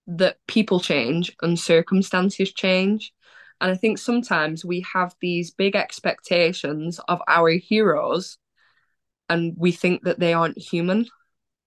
that 0.07 0.39
people 0.47 0.81
change 0.81 1.35
and 1.43 1.59
circumstances 1.59 2.53
change. 2.53 3.13
And 3.61 3.71
I 3.71 3.75
think 3.75 3.99
sometimes 3.99 4.65
we 4.65 4.85
have 4.93 5.15
these 5.21 5.51
big 5.51 5.75
expectations 5.75 7.01
of 7.09 7.21
our 7.27 7.51
heroes 7.51 8.39
and 9.29 9.55
we 9.57 9.73
think 9.73 10.05
that 10.05 10.19
they 10.19 10.33
aren't 10.33 10.59
human. 10.59 11.07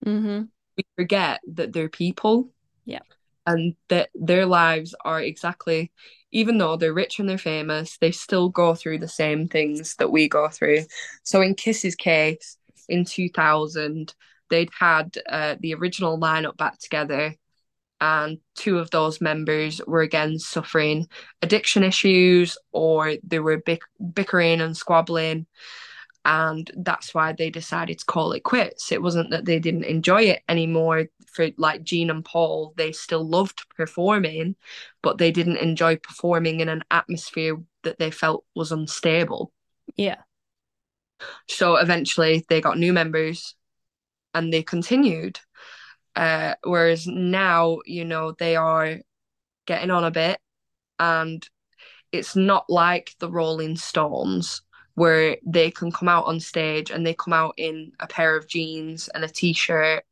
Mm-hmm. 0.06 0.44
We 0.78 0.84
forget 0.96 1.42
that 1.54 1.74
they're 1.74 1.90
people. 1.90 2.50
Yeah. 2.86 3.02
And 3.46 3.76
that 3.90 4.10
their 4.16 4.46
lives 4.46 4.96
are 5.04 5.20
exactly, 5.20 5.92
even 6.32 6.58
though 6.58 6.78
they're 6.78 6.94
rich 6.94 7.20
and 7.20 7.28
they're 7.28 7.38
famous, 7.38 7.98
they 7.98 8.12
still 8.12 8.50
go 8.50 8.76
through 8.76 9.00
the 9.00 9.08
same 9.08 9.48
things 9.48 9.96
that 9.96 10.12
we 10.12 10.30
go 10.30 10.48
through. 10.48 10.86
So 11.24 11.42
in 11.42 11.56
Kiss's 11.56 11.96
case, 11.96 12.58
in 12.88 13.04
2000, 13.06 14.14
they'd 14.50 14.70
had 14.78 15.18
uh, 15.28 15.56
the 15.60 15.74
original 15.74 16.20
lineup 16.20 16.58
back 16.58 16.78
together, 16.80 17.36
and 18.02 18.40
two 18.56 18.80
of 18.80 18.90
those 18.90 19.22
members 19.22 19.80
were 19.86 20.02
again 20.02 20.40
suffering 20.40 21.08
addiction 21.44 21.84
issues 21.84 22.58
or 22.72 23.14
they 23.24 23.40
were 23.40 23.58
bick- 23.58 23.84
bickering 24.14 24.60
and 24.60 24.76
squabbling. 24.76 25.46
And 26.26 26.70
that's 26.76 27.14
why 27.14 27.34
they 27.34 27.50
decided 27.50 28.00
to 28.00 28.06
call 28.06 28.32
it 28.34 28.44
quits. 28.44 28.92
It 28.92 29.02
wasn't 29.02 29.30
that 29.32 29.46
they 29.46 29.60
didn't 29.60 29.86
enjoy 29.86 30.24
it 30.24 30.42
anymore. 30.50 31.06
For 31.32 31.50
like 31.58 31.84
Gene 31.84 32.10
and 32.10 32.26
Paul, 32.26 32.74
they 32.76 32.92
still 32.92 33.28
loved 33.28 33.66
performing, 33.76 34.56
but 35.02 35.18
they 35.18 35.32
didn't 35.32 35.58
enjoy 35.58 35.96
performing 35.96 36.60
in 36.60 36.70
an 36.70 36.84
atmosphere 36.92 37.58
that 37.84 38.00
they 38.00 38.12
felt 38.12 38.44
was 38.56 38.72
unstable. 38.72 39.52
Yeah. 39.96 40.18
So 41.48 41.76
eventually 41.76 42.46
they 42.50 42.62
got 42.62 42.78
new 42.78 42.94
members 42.94 43.56
and 44.34 44.52
they 44.52 44.64
continued. 44.64 45.40
Uh, 46.16 46.56
whereas 46.64 47.08
now, 47.08 47.80
you 47.86 48.06
know, 48.06 48.34
they 48.34 48.56
are 48.56 48.98
getting 49.66 49.92
on 49.92 50.04
a 50.04 50.12
bit 50.12 50.40
and 51.00 51.48
it's 52.12 52.36
not 52.36 52.66
like 52.70 53.16
the 53.20 53.30
Rolling 53.30 53.76
Stones 53.78 54.62
where 54.96 55.38
they 55.46 55.72
can 55.72 55.92
come 55.92 56.10
out 56.10 56.26
on 56.26 56.40
stage 56.40 56.92
and 56.92 57.06
they 57.06 57.14
come 57.14 57.34
out 57.34 57.54
in 57.58 57.92
a 58.00 58.08
pair 58.08 58.36
of 58.38 58.48
jeans 58.48 59.10
and 59.10 59.24
a 59.24 59.28
t-shirt 59.30 60.04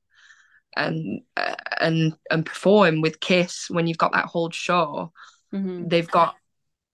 and 0.76 1.22
uh, 1.38 1.56
and 1.80 2.16
and 2.30 2.46
perform 2.46 3.02
with 3.02 3.20
Kiss 3.20 3.70
when 3.70 3.88
you've 3.88 3.98
got 3.98 4.14
that 4.14 4.26
whole 4.26 4.50
show 4.52 5.12
Mm-hmm. 5.54 5.90
they've 5.90 6.10
got 6.10 6.36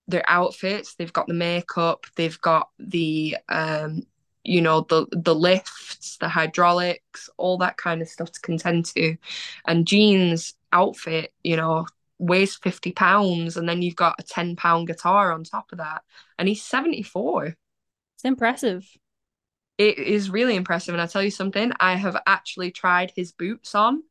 their 0.08 0.24
outfits, 0.28 0.96
they've 0.96 1.14
got 1.14 1.28
the 1.28 1.34
makeup, 1.34 2.06
they've 2.16 2.40
got 2.42 2.70
the 2.80 3.38
um 3.50 4.04
you 4.46 4.62
know 4.62 4.82
the 4.82 5.08
the 5.12 5.36
lifts, 5.36 6.18
the 6.18 6.30
hydraulics, 6.30 7.30
all 7.38 7.58
that 7.60 7.78
kind 7.78 8.02
of 8.02 8.08
stuff 8.08 8.32
to 8.32 8.40
contend 8.42 8.86
to. 8.86 9.18
And 9.68 9.88
Gene's 9.88 10.56
outfit, 10.72 11.34
you 11.44 11.58
know, 11.58 11.88
weighs 12.20 12.56
50 12.56 12.92
pounds 12.92 13.58
and 13.58 13.68
then 13.68 13.82
you've 13.82 13.96
got 13.96 14.16
a 14.20 14.24
10 14.24 14.56
pound 14.56 14.88
guitar 14.88 15.32
on 15.32 15.44
top 15.44 15.72
of 15.72 15.80
that. 15.80 16.04
And 16.38 16.48
he's 16.48 16.64
74. 16.64 17.56
It's 18.16 18.24
impressive. 18.24 18.88
It 19.78 20.00
is 20.00 20.30
really 20.30 20.56
impressive. 20.56 20.94
And 20.94 21.02
I 21.02 21.08
tell 21.08 21.24
you 21.24 21.32
something, 21.32 21.72
I 21.80 21.96
have 21.96 22.18
actually 22.26 22.72
tried 22.72 23.12
his 23.16 23.32
boots 23.32 23.76
on 23.76 24.04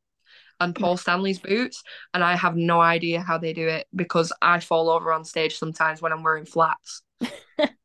and 0.60 0.76
hmm. 0.76 0.82
Paul 0.82 0.96
Stanley's 0.96 1.38
boots, 1.38 1.82
and 2.12 2.22
I 2.22 2.36
have 2.36 2.56
no 2.56 2.80
idea 2.80 3.20
how 3.20 3.38
they 3.38 3.52
do 3.52 3.66
it 3.66 3.86
because 3.94 4.32
I 4.40 4.60
fall 4.60 4.90
over 4.90 5.12
on 5.12 5.24
stage 5.24 5.58
sometimes 5.58 6.02
when 6.02 6.12
I'm 6.12 6.22
wearing 6.22 6.46
flats. 6.46 7.02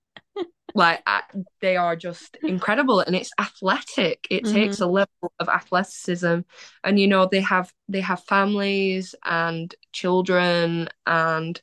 like 0.75 1.01
I, 1.07 1.23
they 1.61 1.77
are 1.77 1.95
just 1.95 2.37
incredible, 2.43 2.99
and 2.99 3.15
it's 3.15 3.31
athletic. 3.39 4.27
It 4.29 4.43
Mhm. 4.45 4.53
takes 4.53 4.79
a 4.79 4.87
level 4.87 5.33
of 5.39 5.49
athleticism, 5.49 6.39
and 6.83 6.99
you 6.99 7.07
know 7.07 7.27
they 7.27 7.41
have 7.41 7.73
they 7.87 8.01
have 8.01 8.23
families 8.25 9.15
and 9.23 9.73
children, 9.91 10.89
and 11.05 11.61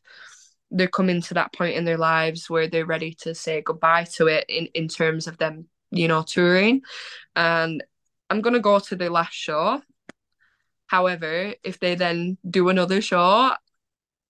they're 0.70 0.88
coming 0.88 1.22
to 1.22 1.34
that 1.34 1.52
point 1.52 1.76
in 1.76 1.84
their 1.84 1.98
lives 1.98 2.50
where 2.50 2.66
they're 2.68 2.86
ready 2.86 3.14
to 3.22 3.34
say 3.34 3.60
goodbye 3.62 4.04
to 4.16 4.26
it 4.26 4.44
in 4.48 4.66
in 4.74 4.88
terms 4.88 5.26
of 5.26 5.38
them, 5.38 5.68
you 5.90 6.08
know, 6.08 6.22
touring. 6.22 6.82
And 7.36 7.82
I'm 8.30 8.40
gonna 8.40 8.60
go 8.60 8.78
to 8.80 8.96
the 8.96 9.08
last 9.10 9.34
show. 9.34 9.82
However, 10.88 11.54
if 11.64 11.80
they 11.80 11.94
then 11.96 12.38
do 12.48 12.68
another 12.68 13.00
show, 13.00 13.52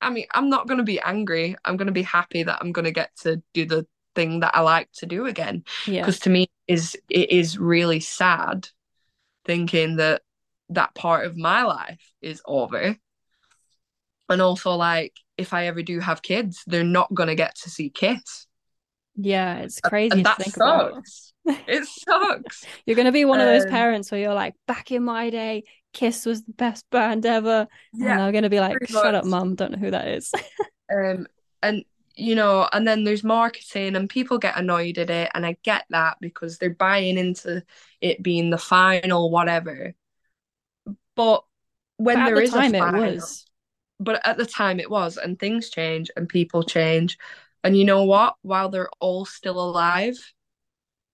I 0.01 0.11
mean, 0.11 0.27
I'm 0.33 0.49
not 0.49 0.67
going 0.67 0.79
to 0.79 0.85
be 0.85 1.01
angry. 1.01 1.57
I'm 1.65 1.77
going 1.77 1.87
to 1.87 1.93
be 1.93 2.03
happy 2.03 2.43
that 2.43 2.59
I'm 2.61 2.73
going 2.73 2.85
to 2.85 2.93
get 2.93 3.15
to 3.23 3.43
do 3.55 3.67
the 3.67 3.87
thing 4.17 4.41
that 4.41 4.57
I 4.57 4.63
like 4.63 4.91
to 4.95 5.07
do 5.07 5.27
again. 5.27 5.63
Yeah. 5.87 6.01
Because 6.01 6.19
to 6.21 6.31
me, 6.31 6.49
is 6.67 6.97
it 7.09 7.31
is 7.31 7.59
really 7.59 8.01
sad 8.01 8.69
thinking 9.45 9.97
that 9.97 10.23
that 10.71 10.95
part 10.97 11.27
of 11.27 11.37
my 11.37 11.63
life 11.63 12.13
is 12.21 12.43
over. 12.45 12.97
And 14.29 14.43
also, 14.43 14.73
like, 14.73 15.13
if 15.39 15.55
I 15.55 15.67
ever 15.69 15.83
do 15.83 16.01
have 16.01 16.21
kids, 16.23 16.65
they're 16.67 16.83
not 16.83 17.15
going 17.15 17.29
to 17.29 17.37
get 17.37 17.55
to 17.63 17.71
see 17.71 17.91
Kiss. 17.91 18.47
Yeah, 19.15 19.59
it's 19.59 19.81
crazy 19.81 20.11
And 20.13 20.25
to 20.25 20.35
that 20.37 20.43
sucks. 20.51 21.33
It 21.47 21.87
sucks. 22.09 22.65
You're 22.85 22.97
gonna 22.97 23.13
be 23.13 23.25
one 23.25 23.41
of 23.41 23.47
those 23.47 23.65
Um, 23.65 23.71
parents 23.71 24.11
where 24.11 24.21
you're 24.21 24.35
like, 24.35 24.55
back 24.67 24.91
in 24.91 25.05
my 25.05 25.31
day, 25.31 25.63
Kiss 25.93 26.27
was 26.27 26.43
the 26.45 26.53
best 26.53 26.85
band 26.91 27.25
ever. 27.25 27.67
And 27.93 28.03
yeah. 28.03 28.19
they're 28.19 28.33
gonna 28.33 28.51
be 28.51 28.61
like, 28.61 28.77
shut 28.89 29.15
up, 29.15 29.25
mum, 29.25 29.55
don't 29.55 29.73
know 29.73 29.79
who 29.79 29.91
that 29.91 30.09
is. 30.09 30.33
Um, 30.89 31.27
and 31.65 31.85
you 32.17 32.35
know, 32.35 32.69
and 32.73 32.87
then 32.87 33.05
there's 33.05 33.25
marketing, 33.25 33.97
and 33.97 34.09
people 34.11 34.39
get 34.39 34.57
annoyed 34.59 34.99
at 34.99 35.11
it, 35.11 35.31
and 35.35 35.45
I 35.47 35.57
get 35.63 35.87
that 35.91 36.17
because 36.21 36.59
they're 36.59 36.71
buying 36.75 37.19
into 37.19 37.63
it 38.01 38.23
being 38.23 38.51
the 38.51 38.59
final 38.59 39.31
whatever. 39.31 39.95
But 41.15 41.45
when 41.97 42.25
But 42.25 42.25
there 42.25 42.35
the 42.35 42.43
is 42.43 42.55
time 42.55 42.75
a 42.75 42.75
it 42.75 42.89
was. 42.91 43.47
but 43.99 44.21
at 44.27 44.37
the 44.37 44.47
time 44.47 44.79
it 44.81 44.91
was, 44.91 45.17
and 45.17 45.39
things 45.39 45.71
change 45.71 46.11
and 46.17 46.29
people 46.29 46.63
change, 46.63 47.19
and 47.65 47.77
you 47.77 47.85
know 47.85 48.05
what? 48.05 48.37
While 48.43 48.69
they're 48.69 48.91
all 49.01 49.25
still 49.25 49.59
alive, 49.59 50.17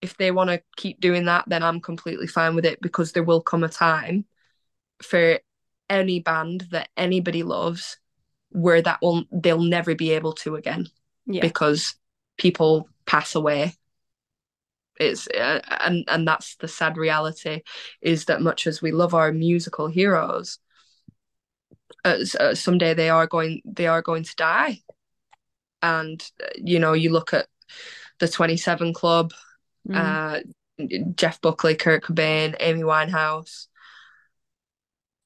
if 0.02 0.16
they 0.16 0.30
want 0.30 0.50
to 0.50 0.62
keep 0.76 1.00
doing 1.00 1.26
that, 1.26 1.44
then 1.48 1.62
I'm 1.62 1.80
completely 1.80 2.26
fine 2.26 2.54
with 2.54 2.64
it 2.66 2.80
because 2.80 3.12
there 3.12 3.22
will 3.24 3.42
come 3.42 3.64
a 3.64 3.68
time 3.68 4.26
for 5.02 5.40
any 5.90 6.20
band 6.20 6.66
that 6.72 6.90
anybody 6.96 7.42
loves 7.42 7.98
where 8.52 8.82
that 8.82 9.00
will 9.02 9.24
they'll 9.32 9.60
never 9.62 9.94
be 9.94 10.10
able 10.12 10.32
to 10.32 10.56
again 10.56 10.88
Yeah. 11.26 11.40
because 11.42 11.94
people 12.38 12.88
pass 13.06 13.34
away 13.34 13.74
it's 15.00 15.26
uh, 15.28 15.60
and 15.80 16.04
and 16.08 16.28
that's 16.28 16.56
the 16.56 16.68
sad 16.68 16.96
reality 16.96 17.62
is 18.00 18.26
that 18.26 18.42
much 18.42 18.66
as 18.66 18.82
we 18.82 18.92
love 18.92 19.14
our 19.14 19.32
musical 19.32 19.86
heroes 19.88 20.58
uh, 22.04 22.18
uh, 22.38 22.54
someday 22.54 22.94
they 22.94 23.08
are 23.10 23.26
going 23.26 23.62
they 23.64 23.86
are 23.86 24.02
going 24.02 24.22
to 24.24 24.36
die 24.36 24.78
and 25.80 26.22
uh, 26.42 26.48
you 26.56 26.78
know 26.78 26.92
you 26.92 27.10
look 27.10 27.32
at 27.34 27.46
the 28.18 28.28
27 28.28 28.92
club 28.92 29.32
Mm. 29.88 29.96
uh 29.96 30.40
Jeff 31.16 31.40
Buckley 31.40 31.74
Kurt 31.74 32.04
Cobain 32.04 32.54
Amy 32.60 32.82
Winehouse 32.82 33.66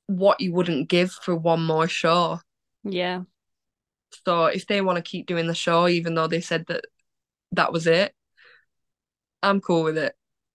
what 0.06 0.40
you 0.40 0.52
wouldn't 0.54 0.88
give 0.88 1.10
for 1.12 1.34
one 1.36 1.62
more 1.62 1.88
show 1.88 2.40
yeah. 2.92 3.22
So 4.24 4.46
if 4.46 4.66
they 4.66 4.80
want 4.80 4.96
to 4.96 5.02
keep 5.02 5.26
doing 5.26 5.46
the 5.46 5.54
show, 5.54 5.88
even 5.88 6.14
though 6.14 6.26
they 6.26 6.40
said 6.40 6.66
that 6.66 6.84
that 7.52 7.72
was 7.72 7.86
it, 7.86 8.14
I'm 9.42 9.60
cool 9.60 9.82
with 9.82 9.98
it. 9.98 10.14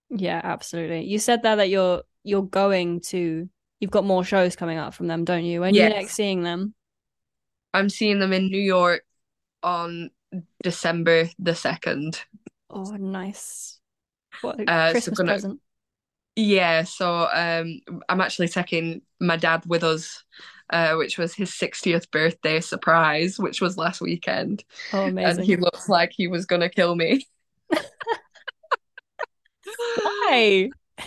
Yeah, 0.09 0.41
absolutely. 0.43 1.05
You 1.05 1.19
said 1.19 1.43
there 1.43 1.55
that 1.55 1.69
you're 1.69 2.03
you're 2.23 2.43
going 2.43 3.01
to 3.01 3.49
you've 3.79 3.91
got 3.91 4.05
more 4.05 4.23
shows 4.23 4.55
coming 4.55 4.77
up 4.77 4.93
from 4.93 5.07
them, 5.07 5.25
don't 5.25 5.45
you? 5.45 5.61
When 5.61 5.73
yes. 5.73 5.89
you 5.89 5.95
next 5.95 6.13
seeing 6.13 6.43
them? 6.43 6.73
I'm 7.73 7.89
seeing 7.89 8.19
them 8.19 8.33
in 8.33 8.47
New 8.47 8.61
York 8.61 9.03
on 9.63 10.11
December 10.63 11.29
the 11.39 11.55
second. 11.55 12.21
Oh, 12.69 12.91
nice! 12.91 13.79
What 14.41 14.59
a 14.59 14.69
uh, 14.71 14.91
Christmas 14.91 15.17
so 15.17 15.23
gonna, 15.23 15.33
present. 15.33 15.59
Yeah, 16.35 16.83
so 16.83 17.27
um, 17.33 17.81
I'm 18.07 18.21
actually 18.21 18.47
taking 18.47 19.01
my 19.19 19.37
dad 19.37 19.63
with 19.65 19.83
us, 19.83 20.23
uh, 20.71 20.95
which 20.95 21.17
was 21.17 21.33
his 21.33 21.51
60th 21.51 22.09
birthday 22.11 22.59
surprise, 22.59 23.37
which 23.37 23.61
was 23.61 23.77
last 23.77 24.01
weekend. 24.01 24.63
Oh, 24.93 25.03
amazing! 25.05 25.39
And 25.39 25.45
he 25.45 25.55
looks 25.55 25.87
like 25.89 26.11
he 26.13 26.27
was 26.27 26.45
gonna 26.45 26.69
kill 26.69 26.95
me. 26.95 27.27
Why? 30.01 30.69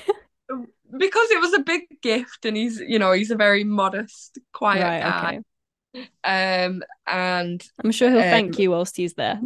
because 0.99 1.31
it 1.31 1.41
was 1.41 1.55
a 1.55 1.61
big 1.61 1.83
gift, 2.03 2.45
and 2.45 2.57
he's, 2.57 2.81
you 2.81 2.99
know, 2.99 3.13
he's 3.13 3.31
a 3.31 3.37
very 3.37 3.65
modest, 3.65 4.39
quiet 4.53 4.83
right, 4.83 5.03
guy. 5.03 5.41
Okay. 5.97 6.09
Um, 6.25 6.83
and 7.07 7.65
I'm 7.83 7.93
sure 7.93 8.11
he'll 8.11 8.19
um, 8.19 8.25
thank 8.25 8.59
you 8.59 8.71
whilst 8.71 8.97
he's 8.97 9.15
there. 9.15 9.41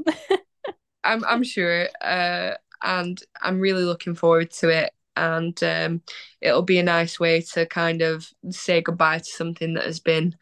I'm 1.04 1.24
I'm 1.24 1.42
sure. 1.42 1.88
Uh, 2.00 2.52
and 2.82 3.20
I'm 3.42 3.60
really 3.60 3.84
looking 3.84 4.14
forward 4.14 4.50
to 4.52 4.68
it. 4.68 4.92
And 5.18 5.62
um, 5.62 6.02
it'll 6.40 6.62
be 6.62 6.78
a 6.78 6.82
nice 6.82 7.18
way 7.18 7.40
to 7.52 7.66
kind 7.66 8.02
of 8.02 8.28
say 8.50 8.80
goodbye 8.80 9.18
to 9.18 9.24
something 9.24 9.74
that 9.74 9.84
has 9.84 10.00
been 10.00 10.36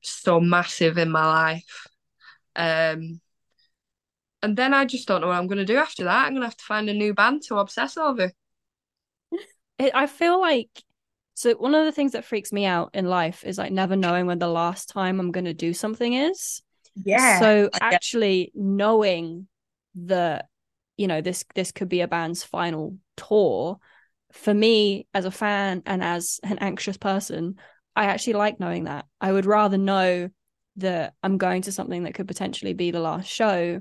so 0.00 0.40
massive 0.40 0.98
in 0.98 1.10
my 1.10 1.26
life. 1.26 1.86
Um, 2.56 3.20
and 4.42 4.56
then 4.56 4.74
I 4.74 4.84
just 4.84 5.08
don't 5.08 5.20
know 5.20 5.28
what 5.28 5.36
I'm 5.36 5.46
going 5.46 5.58
to 5.58 5.64
do 5.64 5.76
after 5.76 6.04
that. 6.04 6.26
I'm 6.26 6.32
going 6.32 6.42
to 6.42 6.48
have 6.48 6.56
to 6.56 6.64
find 6.64 6.88
a 6.88 6.94
new 6.94 7.14
band 7.14 7.42
to 7.48 7.56
obsess 7.56 7.96
over. 7.96 8.32
It, 9.78 9.92
I 9.94 10.06
feel 10.06 10.40
like 10.40 10.68
so 11.34 11.52
one 11.54 11.74
of 11.74 11.84
the 11.84 11.92
things 11.92 12.12
that 12.12 12.24
freaks 12.24 12.52
me 12.52 12.64
out 12.64 12.90
in 12.94 13.06
life 13.06 13.44
is 13.44 13.58
like 13.58 13.72
never 13.72 13.96
knowing 13.96 14.26
when 14.26 14.38
the 14.38 14.48
last 14.48 14.88
time 14.88 15.18
I'm 15.18 15.32
going 15.32 15.46
to 15.46 15.54
do 15.54 15.74
something 15.74 16.12
is. 16.12 16.62
Yeah. 17.04 17.40
So 17.40 17.70
actually 17.80 18.52
knowing 18.54 19.48
that 19.96 20.46
you 20.96 21.08
know 21.08 21.20
this 21.20 21.44
this 21.54 21.72
could 21.72 21.88
be 21.88 22.02
a 22.02 22.08
band's 22.08 22.44
final 22.44 22.96
tour 23.16 23.78
for 24.34 24.52
me 24.52 25.06
as 25.14 25.24
a 25.24 25.30
fan 25.30 25.82
and 25.86 26.02
as 26.02 26.40
an 26.42 26.58
anxious 26.58 26.96
person, 26.96 27.56
I 27.96 28.06
actually 28.06 28.34
like 28.34 28.60
knowing 28.60 28.84
that. 28.84 29.06
I 29.20 29.32
would 29.32 29.46
rather 29.46 29.78
know 29.78 30.28
that 30.76 31.14
I'm 31.22 31.38
going 31.38 31.62
to 31.62 31.72
something 31.72 32.02
that 32.04 32.14
could 32.14 32.28
potentially 32.28 32.74
be 32.74 32.90
the 32.90 33.00
last 33.00 33.28
show 33.28 33.80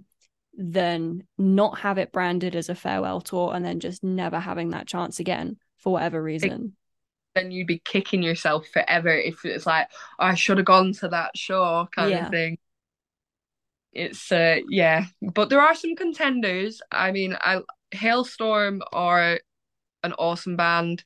than 0.56 1.24
not 1.38 1.80
have 1.80 1.98
it 1.98 2.12
branded 2.12 2.56
as 2.56 2.70
a 2.70 2.76
farewell 2.76 3.20
tour 3.20 3.54
and 3.56 3.66
then 3.66 3.80
just 3.80 4.04
never 4.04 4.40
having 4.40 4.70
that 4.70 4.88
chance 4.88 5.20
again 5.20 5.58
for 5.80 5.92
whatever 5.92 6.22
reason 6.22 6.76
then 7.36 7.52
you'd 7.52 7.68
be 7.68 7.80
kicking 7.80 8.24
yourself 8.24 8.68
forever 8.68 9.10
if 9.10 9.44
it's 9.46 9.66
like 9.66 9.88
oh, 10.20 10.26
I 10.26 10.36
should 10.36 10.58
have 10.58 10.66
gone 10.66 10.94
to 10.94 11.10
that 11.10 11.38
show 11.38 11.88
kind 11.96 12.12
yeah. 12.12 12.26
of 12.26 12.32
thing. 12.32 12.58
It's 13.92 14.32
uh 14.32 14.58
yeah, 14.70 15.06
but 15.22 15.50
there 15.50 15.62
are 15.62 15.76
some 15.76 15.96
contenders. 15.96 16.82
I 16.92 17.12
mean, 17.12 17.38
I 17.40 17.62
Halestorm 17.94 18.82
are 18.92 19.40
an 20.04 20.14
awesome 20.14 20.56
band. 20.56 21.04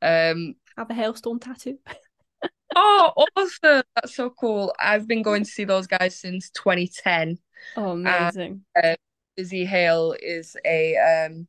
Um 0.00 0.54
have 0.76 0.90
a 0.90 0.94
Halestorm 0.94 1.40
tattoo. 1.40 1.78
oh, 2.76 3.12
awesome! 3.36 3.82
That's 3.94 4.14
so 4.14 4.30
cool. 4.30 4.74
I've 4.82 5.06
been 5.06 5.22
going 5.22 5.44
to 5.44 5.50
see 5.50 5.64
those 5.64 5.86
guys 5.86 6.18
since 6.18 6.50
2010. 6.50 7.38
Oh, 7.76 7.90
amazing! 7.90 8.64
And, 8.74 8.96
uh, 9.38 9.44
Hale 9.66 10.16
is 10.20 10.56
a 10.64 10.96
um 10.96 11.46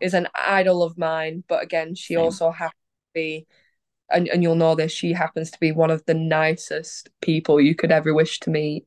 is 0.00 0.14
an 0.14 0.28
idol 0.34 0.82
of 0.82 0.98
mine, 0.98 1.44
but 1.48 1.62
again, 1.62 1.94
she 1.94 2.14
Same. 2.14 2.24
also 2.24 2.50
has 2.50 2.70
be 3.14 3.46
and, 4.10 4.28
and 4.28 4.42
you'll 4.42 4.54
know 4.54 4.74
this 4.74 4.92
she 4.92 5.12
happens 5.12 5.50
to 5.50 5.60
be 5.60 5.72
one 5.72 5.90
of 5.90 6.04
the 6.06 6.14
nicest 6.14 7.10
people 7.20 7.60
you 7.60 7.74
could 7.74 7.90
ever 7.92 8.14
wish 8.14 8.38
to 8.40 8.50
meet 8.50 8.86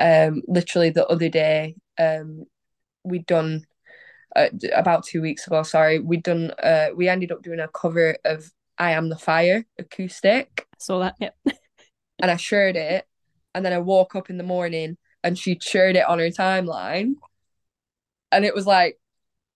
um 0.00 0.42
literally 0.46 0.90
the 0.90 1.06
other 1.06 1.28
day 1.28 1.76
um 1.98 2.44
we'd 3.04 3.26
done 3.26 3.64
uh, 4.36 4.48
about 4.74 5.04
two 5.04 5.20
weeks 5.20 5.46
ago 5.46 5.62
sorry 5.62 5.98
we'd 5.98 6.22
done 6.22 6.50
uh 6.62 6.88
we 6.94 7.08
ended 7.08 7.32
up 7.32 7.42
doing 7.42 7.60
a 7.60 7.68
cover 7.68 8.16
of 8.24 8.50
i 8.78 8.92
am 8.92 9.08
the 9.08 9.18
fire 9.18 9.64
acoustic 9.78 10.66
I 10.72 10.76
saw 10.78 10.98
that 11.00 11.16
yep 11.20 11.36
and 12.20 12.30
i 12.30 12.36
shared 12.36 12.76
it 12.76 13.06
and 13.54 13.64
then 13.64 13.72
i 13.72 13.78
woke 13.78 14.14
up 14.14 14.30
in 14.30 14.38
the 14.38 14.44
morning 14.44 14.96
and 15.22 15.38
she 15.38 15.58
shared 15.60 15.96
it 15.96 16.08
on 16.08 16.18
her 16.18 16.28
timeline 16.28 17.14
and 18.32 18.44
it 18.44 18.54
was 18.54 18.66
like 18.66 18.96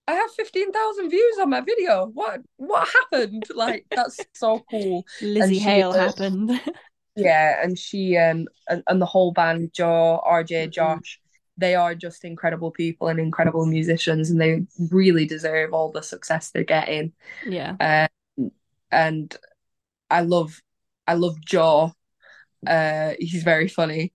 I 0.06 0.12
have 0.12 0.30
15,000 0.32 1.08
views 1.08 1.38
on 1.40 1.50
my 1.50 1.60
video. 1.60 2.10
What 2.12 2.42
what 2.56 2.88
happened? 2.88 3.44
Like 3.54 3.86
that's 3.90 4.20
so 4.34 4.62
cool. 4.70 5.04
Lzzy 5.20 5.58
Hale 5.58 5.92
happened. 5.92 6.60
yeah, 7.16 7.62
and 7.62 7.78
she 7.78 8.16
um 8.16 8.46
and, 8.68 8.82
and 8.86 9.00
the 9.00 9.06
whole 9.06 9.32
band, 9.32 9.72
Joe, 9.72 10.22
RJ, 10.26 10.50
mm-hmm. 10.50 10.70
Josh, 10.70 11.20
they 11.56 11.74
are 11.74 11.94
just 11.94 12.24
incredible 12.24 12.70
people 12.70 13.08
and 13.08 13.20
incredible 13.20 13.66
musicians 13.66 14.30
and 14.30 14.40
they 14.40 14.62
really 14.90 15.26
deserve 15.26 15.72
all 15.72 15.92
the 15.92 16.02
success 16.02 16.50
they're 16.50 16.64
getting. 16.64 17.12
Yeah. 17.46 18.08
Um, 18.38 18.50
and 18.90 19.36
I 20.10 20.20
love 20.20 20.60
I 21.06 21.14
love 21.14 21.40
Jaw. 21.44 21.90
Uh 22.66 23.12
he's 23.18 23.42
very 23.42 23.68
funny. 23.68 24.12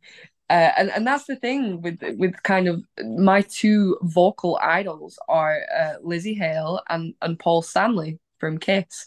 Uh, 0.50 0.72
and 0.78 0.90
and 0.90 1.06
that's 1.06 1.26
the 1.26 1.36
thing 1.36 1.80
with 1.82 2.00
with 2.18 2.42
kind 2.42 2.68
of 2.68 2.84
my 3.06 3.42
two 3.42 3.98
vocal 4.02 4.58
idols 4.62 5.20
are 5.28 5.62
uh, 5.78 5.94
Lzzy 6.04 6.36
Hale 6.36 6.82
and 6.90 7.14
and 7.22 7.38
Paul 7.38 7.62
Stanley 7.62 8.20
from 8.40 8.58
Kiss, 8.58 9.06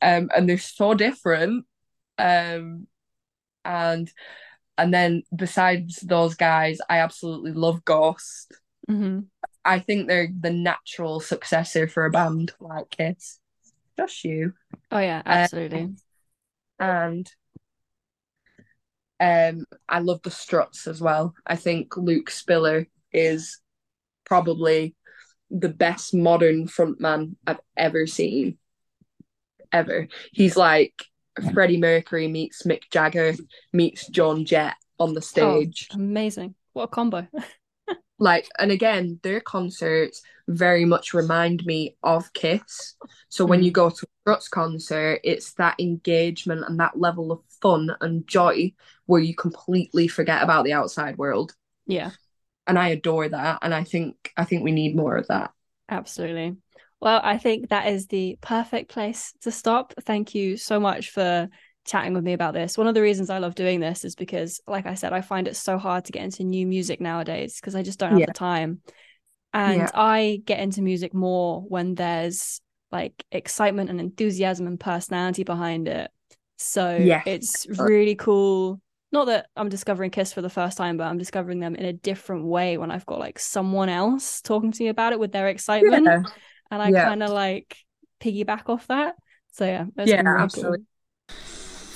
um, 0.00 0.30
and 0.36 0.48
they're 0.48 0.58
so 0.58 0.94
different. 0.94 1.64
Um, 2.18 2.86
and 3.64 4.08
and 4.78 4.92
then 4.92 5.22
besides 5.34 6.00
those 6.00 6.34
guys, 6.34 6.78
I 6.88 6.98
absolutely 6.98 7.52
love 7.52 7.84
Ghost. 7.84 8.52
Mm-hmm. 8.88 9.20
I 9.64 9.78
think 9.80 10.06
they're 10.06 10.28
the 10.38 10.52
natural 10.52 11.20
successor 11.20 11.88
for 11.88 12.04
a 12.04 12.10
band 12.10 12.52
like 12.60 12.90
Kiss. 12.90 13.40
Just 13.96 14.24
you. 14.24 14.52
Oh 14.90 14.98
yeah, 14.98 15.22
absolutely. 15.24 15.80
Um, 15.80 15.96
and 16.78 17.30
um, 19.58 19.66
I 19.88 20.00
love 20.00 20.20
the 20.22 20.30
Struts 20.30 20.86
as 20.86 21.00
well. 21.00 21.34
I 21.46 21.56
think 21.56 21.96
Luke 21.96 22.30
Spiller 22.30 22.86
is 23.12 23.58
probably 24.24 24.94
the 25.50 25.68
best 25.68 26.14
modern 26.14 26.66
frontman 26.66 27.36
I've 27.46 27.60
ever 27.76 28.06
seen. 28.06 28.58
Ever. 29.72 30.08
He's 30.32 30.56
like 30.56 30.94
Freddie 31.52 31.78
Mercury 31.78 32.28
meets 32.28 32.62
Mick 32.62 32.82
Jagger 32.90 33.34
meets 33.72 34.06
Joan 34.08 34.44
Jett 34.44 34.76
on 34.98 35.14
the 35.14 35.20
oh, 35.20 35.20
stage. 35.20 35.88
Oh, 35.92 35.96
amazing. 35.96 36.54
What 36.72 36.84
a 36.84 36.88
combo. 36.88 37.26
like 38.18 38.48
and 38.58 38.70
again 38.70 39.20
their 39.22 39.40
concerts 39.40 40.22
very 40.48 40.84
much 40.84 41.12
remind 41.12 41.64
me 41.66 41.96
of 42.02 42.32
kiss 42.32 42.94
so 43.28 43.44
when 43.44 43.62
you 43.62 43.70
mm. 43.70 43.74
go 43.74 43.90
to 43.90 44.06
a 44.06 44.22
struts 44.22 44.48
concert 44.48 45.20
it's 45.22 45.52
that 45.54 45.78
engagement 45.78 46.64
and 46.66 46.80
that 46.80 46.98
level 46.98 47.30
of 47.30 47.40
fun 47.60 47.94
and 48.00 48.26
joy 48.26 48.72
where 49.06 49.20
you 49.20 49.34
completely 49.34 50.08
forget 50.08 50.42
about 50.42 50.64
the 50.64 50.72
outside 50.72 51.18
world 51.18 51.54
yeah 51.86 52.10
and 52.66 52.78
i 52.78 52.88
adore 52.88 53.28
that 53.28 53.58
and 53.62 53.74
i 53.74 53.84
think 53.84 54.32
i 54.36 54.44
think 54.44 54.64
we 54.64 54.72
need 54.72 54.96
more 54.96 55.16
of 55.16 55.26
that 55.28 55.52
absolutely 55.90 56.56
well 57.00 57.20
i 57.22 57.38
think 57.38 57.68
that 57.68 57.88
is 57.88 58.06
the 58.06 58.38
perfect 58.40 58.90
place 58.90 59.32
to 59.40 59.50
stop 59.50 59.92
thank 60.04 60.34
you 60.34 60.56
so 60.56 60.80
much 60.80 61.10
for 61.10 61.48
chatting 61.86 62.12
with 62.12 62.24
me 62.24 62.32
about 62.32 62.52
this. 62.52 62.76
One 62.76 62.86
of 62.86 62.94
the 62.94 63.02
reasons 63.02 63.30
I 63.30 63.38
love 63.38 63.54
doing 63.54 63.80
this 63.80 64.04
is 64.04 64.14
because, 64.14 64.60
like 64.66 64.86
I 64.86 64.94
said, 64.94 65.12
I 65.12 65.20
find 65.20 65.48
it 65.48 65.56
so 65.56 65.78
hard 65.78 66.04
to 66.06 66.12
get 66.12 66.24
into 66.24 66.44
new 66.44 66.66
music 66.66 67.00
nowadays 67.00 67.58
because 67.60 67.74
I 67.74 67.82
just 67.82 67.98
don't 67.98 68.10
have 68.10 68.20
yeah. 68.20 68.26
the 68.26 68.32
time. 68.32 68.80
And 69.54 69.78
yeah. 69.78 69.90
I 69.94 70.42
get 70.44 70.60
into 70.60 70.82
music 70.82 71.14
more 71.14 71.62
when 71.62 71.94
there's 71.94 72.60
like 72.92 73.24
excitement 73.32 73.88
and 73.88 74.00
enthusiasm 74.00 74.66
and 74.66 74.78
personality 74.78 75.44
behind 75.44 75.88
it. 75.88 76.10
So 76.58 76.96
yeah. 76.96 77.22
it's 77.24 77.66
uh, 77.66 77.84
really 77.84 78.16
cool. 78.16 78.80
Not 79.12 79.26
that 79.26 79.46
I'm 79.56 79.68
discovering 79.68 80.10
Kiss 80.10 80.32
for 80.32 80.42
the 80.42 80.50
first 80.50 80.76
time, 80.76 80.96
but 80.96 81.04
I'm 81.04 81.18
discovering 81.18 81.60
them 81.60 81.74
in 81.74 81.86
a 81.86 81.92
different 81.92 82.44
way 82.44 82.76
when 82.76 82.90
I've 82.90 83.06
got 83.06 83.20
like 83.20 83.38
someone 83.38 83.88
else 83.88 84.42
talking 84.42 84.72
to 84.72 84.82
me 84.82 84.88
about 84.88 85.12
it 85.12 85.20
with 85.20 85.32
their 85.32 85.48
excitement. 85.48 86.04
Yeah. 86.04 86.22
And 86.70 86.82
I 86.82 86.90
kind 86.92 87.22
of 87.22 87.30
like 87.30 87.76
piggyback 88.20 88.68
off 88.68 88.86
that. 88.88 89.14
So 89.52 89.64
yeah, 89.64 89.86
yeah, 89.96 90.20
really 90.22 90.42
absolutely. 90.42 90.78
Cool. 90.78 90.86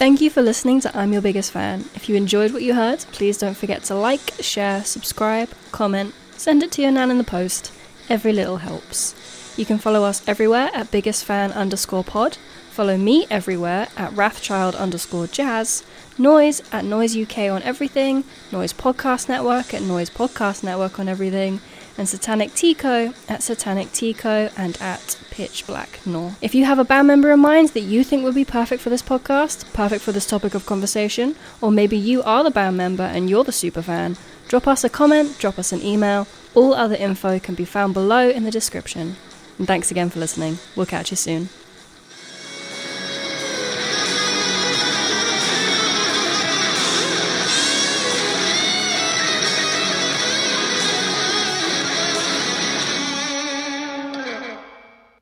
Thank 0.00 0.22
you 0.22 0.30
for 0.30 0.40
listening 0.40 0.80
to 0.80 0.96
I'm 0.96 1.12
Your 1.12 1.20
Biggest 1.20 1.52
Fan. 1.52 1.80
If 1.94 2.08
you 2.08 2.16
enjoyed 2.16 2.54
what 2.54 2.62
you 2.62 2.72
heard, 2.72 3.00
please 3.12 3.36
don't 3.36 3.56
forget 3.56 3.82
to 3.84 3.94
like, 3.94 4.32
share, 4.40 4.82
subscribe, 4.82 5.50
comment, 5.72 6.14
send 6.38 6.62
it 6.62 6.72
to 6.72 6.82
your 6.82 6.90
nan 6.90 7.10
in 7.10 7.18
the 7.18 7.24
post. 7.24 7.70
Every 8.08 8.32
little 8.32 8.56
helps. 8.56 9.14
You 9.58 9.66
can 9.66 9.76
follow 9.76 10.04
us 10.04 10.26
everywhere 10.26 10.70
at 10.72 10.90
biggestfan 10.90 11.54
underscore 11.54 12.02
pod. 12.02 12.38
Follow 12.70 12.96
me 12.96 13.26
everywhere 13.28 13.88
at 13.98 14.12
wraithchild 14.12 14.74
underscore 14.74 15.26
jazz. 15.26 15.84
Noizze 16.16 16.62
at 16.72 16.84
Noizze 16.84 17.22
UK 17.22 17.52
on 17.52 17.62
everything, 17.62 18.24
Noizze 18.50 18.74
Podcast 18.74 19.28
Network 19.28 19.74
at 19.74 19.82
Noizze 19.82 20.10
Podcast 20.10 20.64
Network 20.64 20.98
on 20.98 21.08
everything, 21.08 21.60
and 22.00 22.08
Satanic 22.08 22.54
Tea 22.54 22.74
Co 22.74 23.12
at 23.28 23.42
Satanic 23.42 23.92
Tea 23.92 24.14
Co 24.14 24.48
and 24.56 24.80
at 24.80 25.20
Pitch 25.30 25.66
Black 25.66 26.00
North. 26.06 26.42
If 26.42 26.54
you 26.54 26.64
have 26.64 26.78
a 26.78 26.84
band 26.84 27.06
member 27.06 27.30
in 27.30 27.40
mind 27.40 27.68
that 27.68 27.82
you 27.82 28.02
think 28.02 28.24
would 28.24 28.34
be 28.34 28.44
perfect 28.44 28.80
for 28.80 28.88
this 28.88 29.02
podcast, 29.02 29.70
perfect 29.74 30.02
for 30.02 30.10
this 30.10 30.26
topic 30.26 30.54
of 30.54 30.64
conversation, 30.64 31.36
or 31.60 31.70
maybe 31.70 31.98
you 31.98 32.22
are 32.22 32.42
the 32.42 32.50
band 32.50 32.78
member 32.78 33.02
and 33.02 33.28
you're 33.28 33.44
the 33.44 33.52
super 33.52 33.82
fan, 33.82 34.16
drop 34.48 34.66
us 34.66 34.82
a 34.82 34.88
comment, 34.88 35.38
drop 35.38 35.58
us 35.58 35.72
an 35.72 35.82
email. 35.82 36.26
All 36.54 36.72
other 36.72 36.96
info 36.96 37.38
can 37.38 37.54
be 37.54 37.66
found 37.66 37.92
below 37.92 38.30
in 38.30 38.44
the 38.44 38.50
description. 38.50 39.16
And 39.58 39.66
thanks 39.66 39.90
again 39.90 40.08
for 40.08 40.20
listening. 40.20 40.56
We'll 40.74 40.86
catch 40.86 41.10
you 41.10 41.18
soon. 41.18 41.50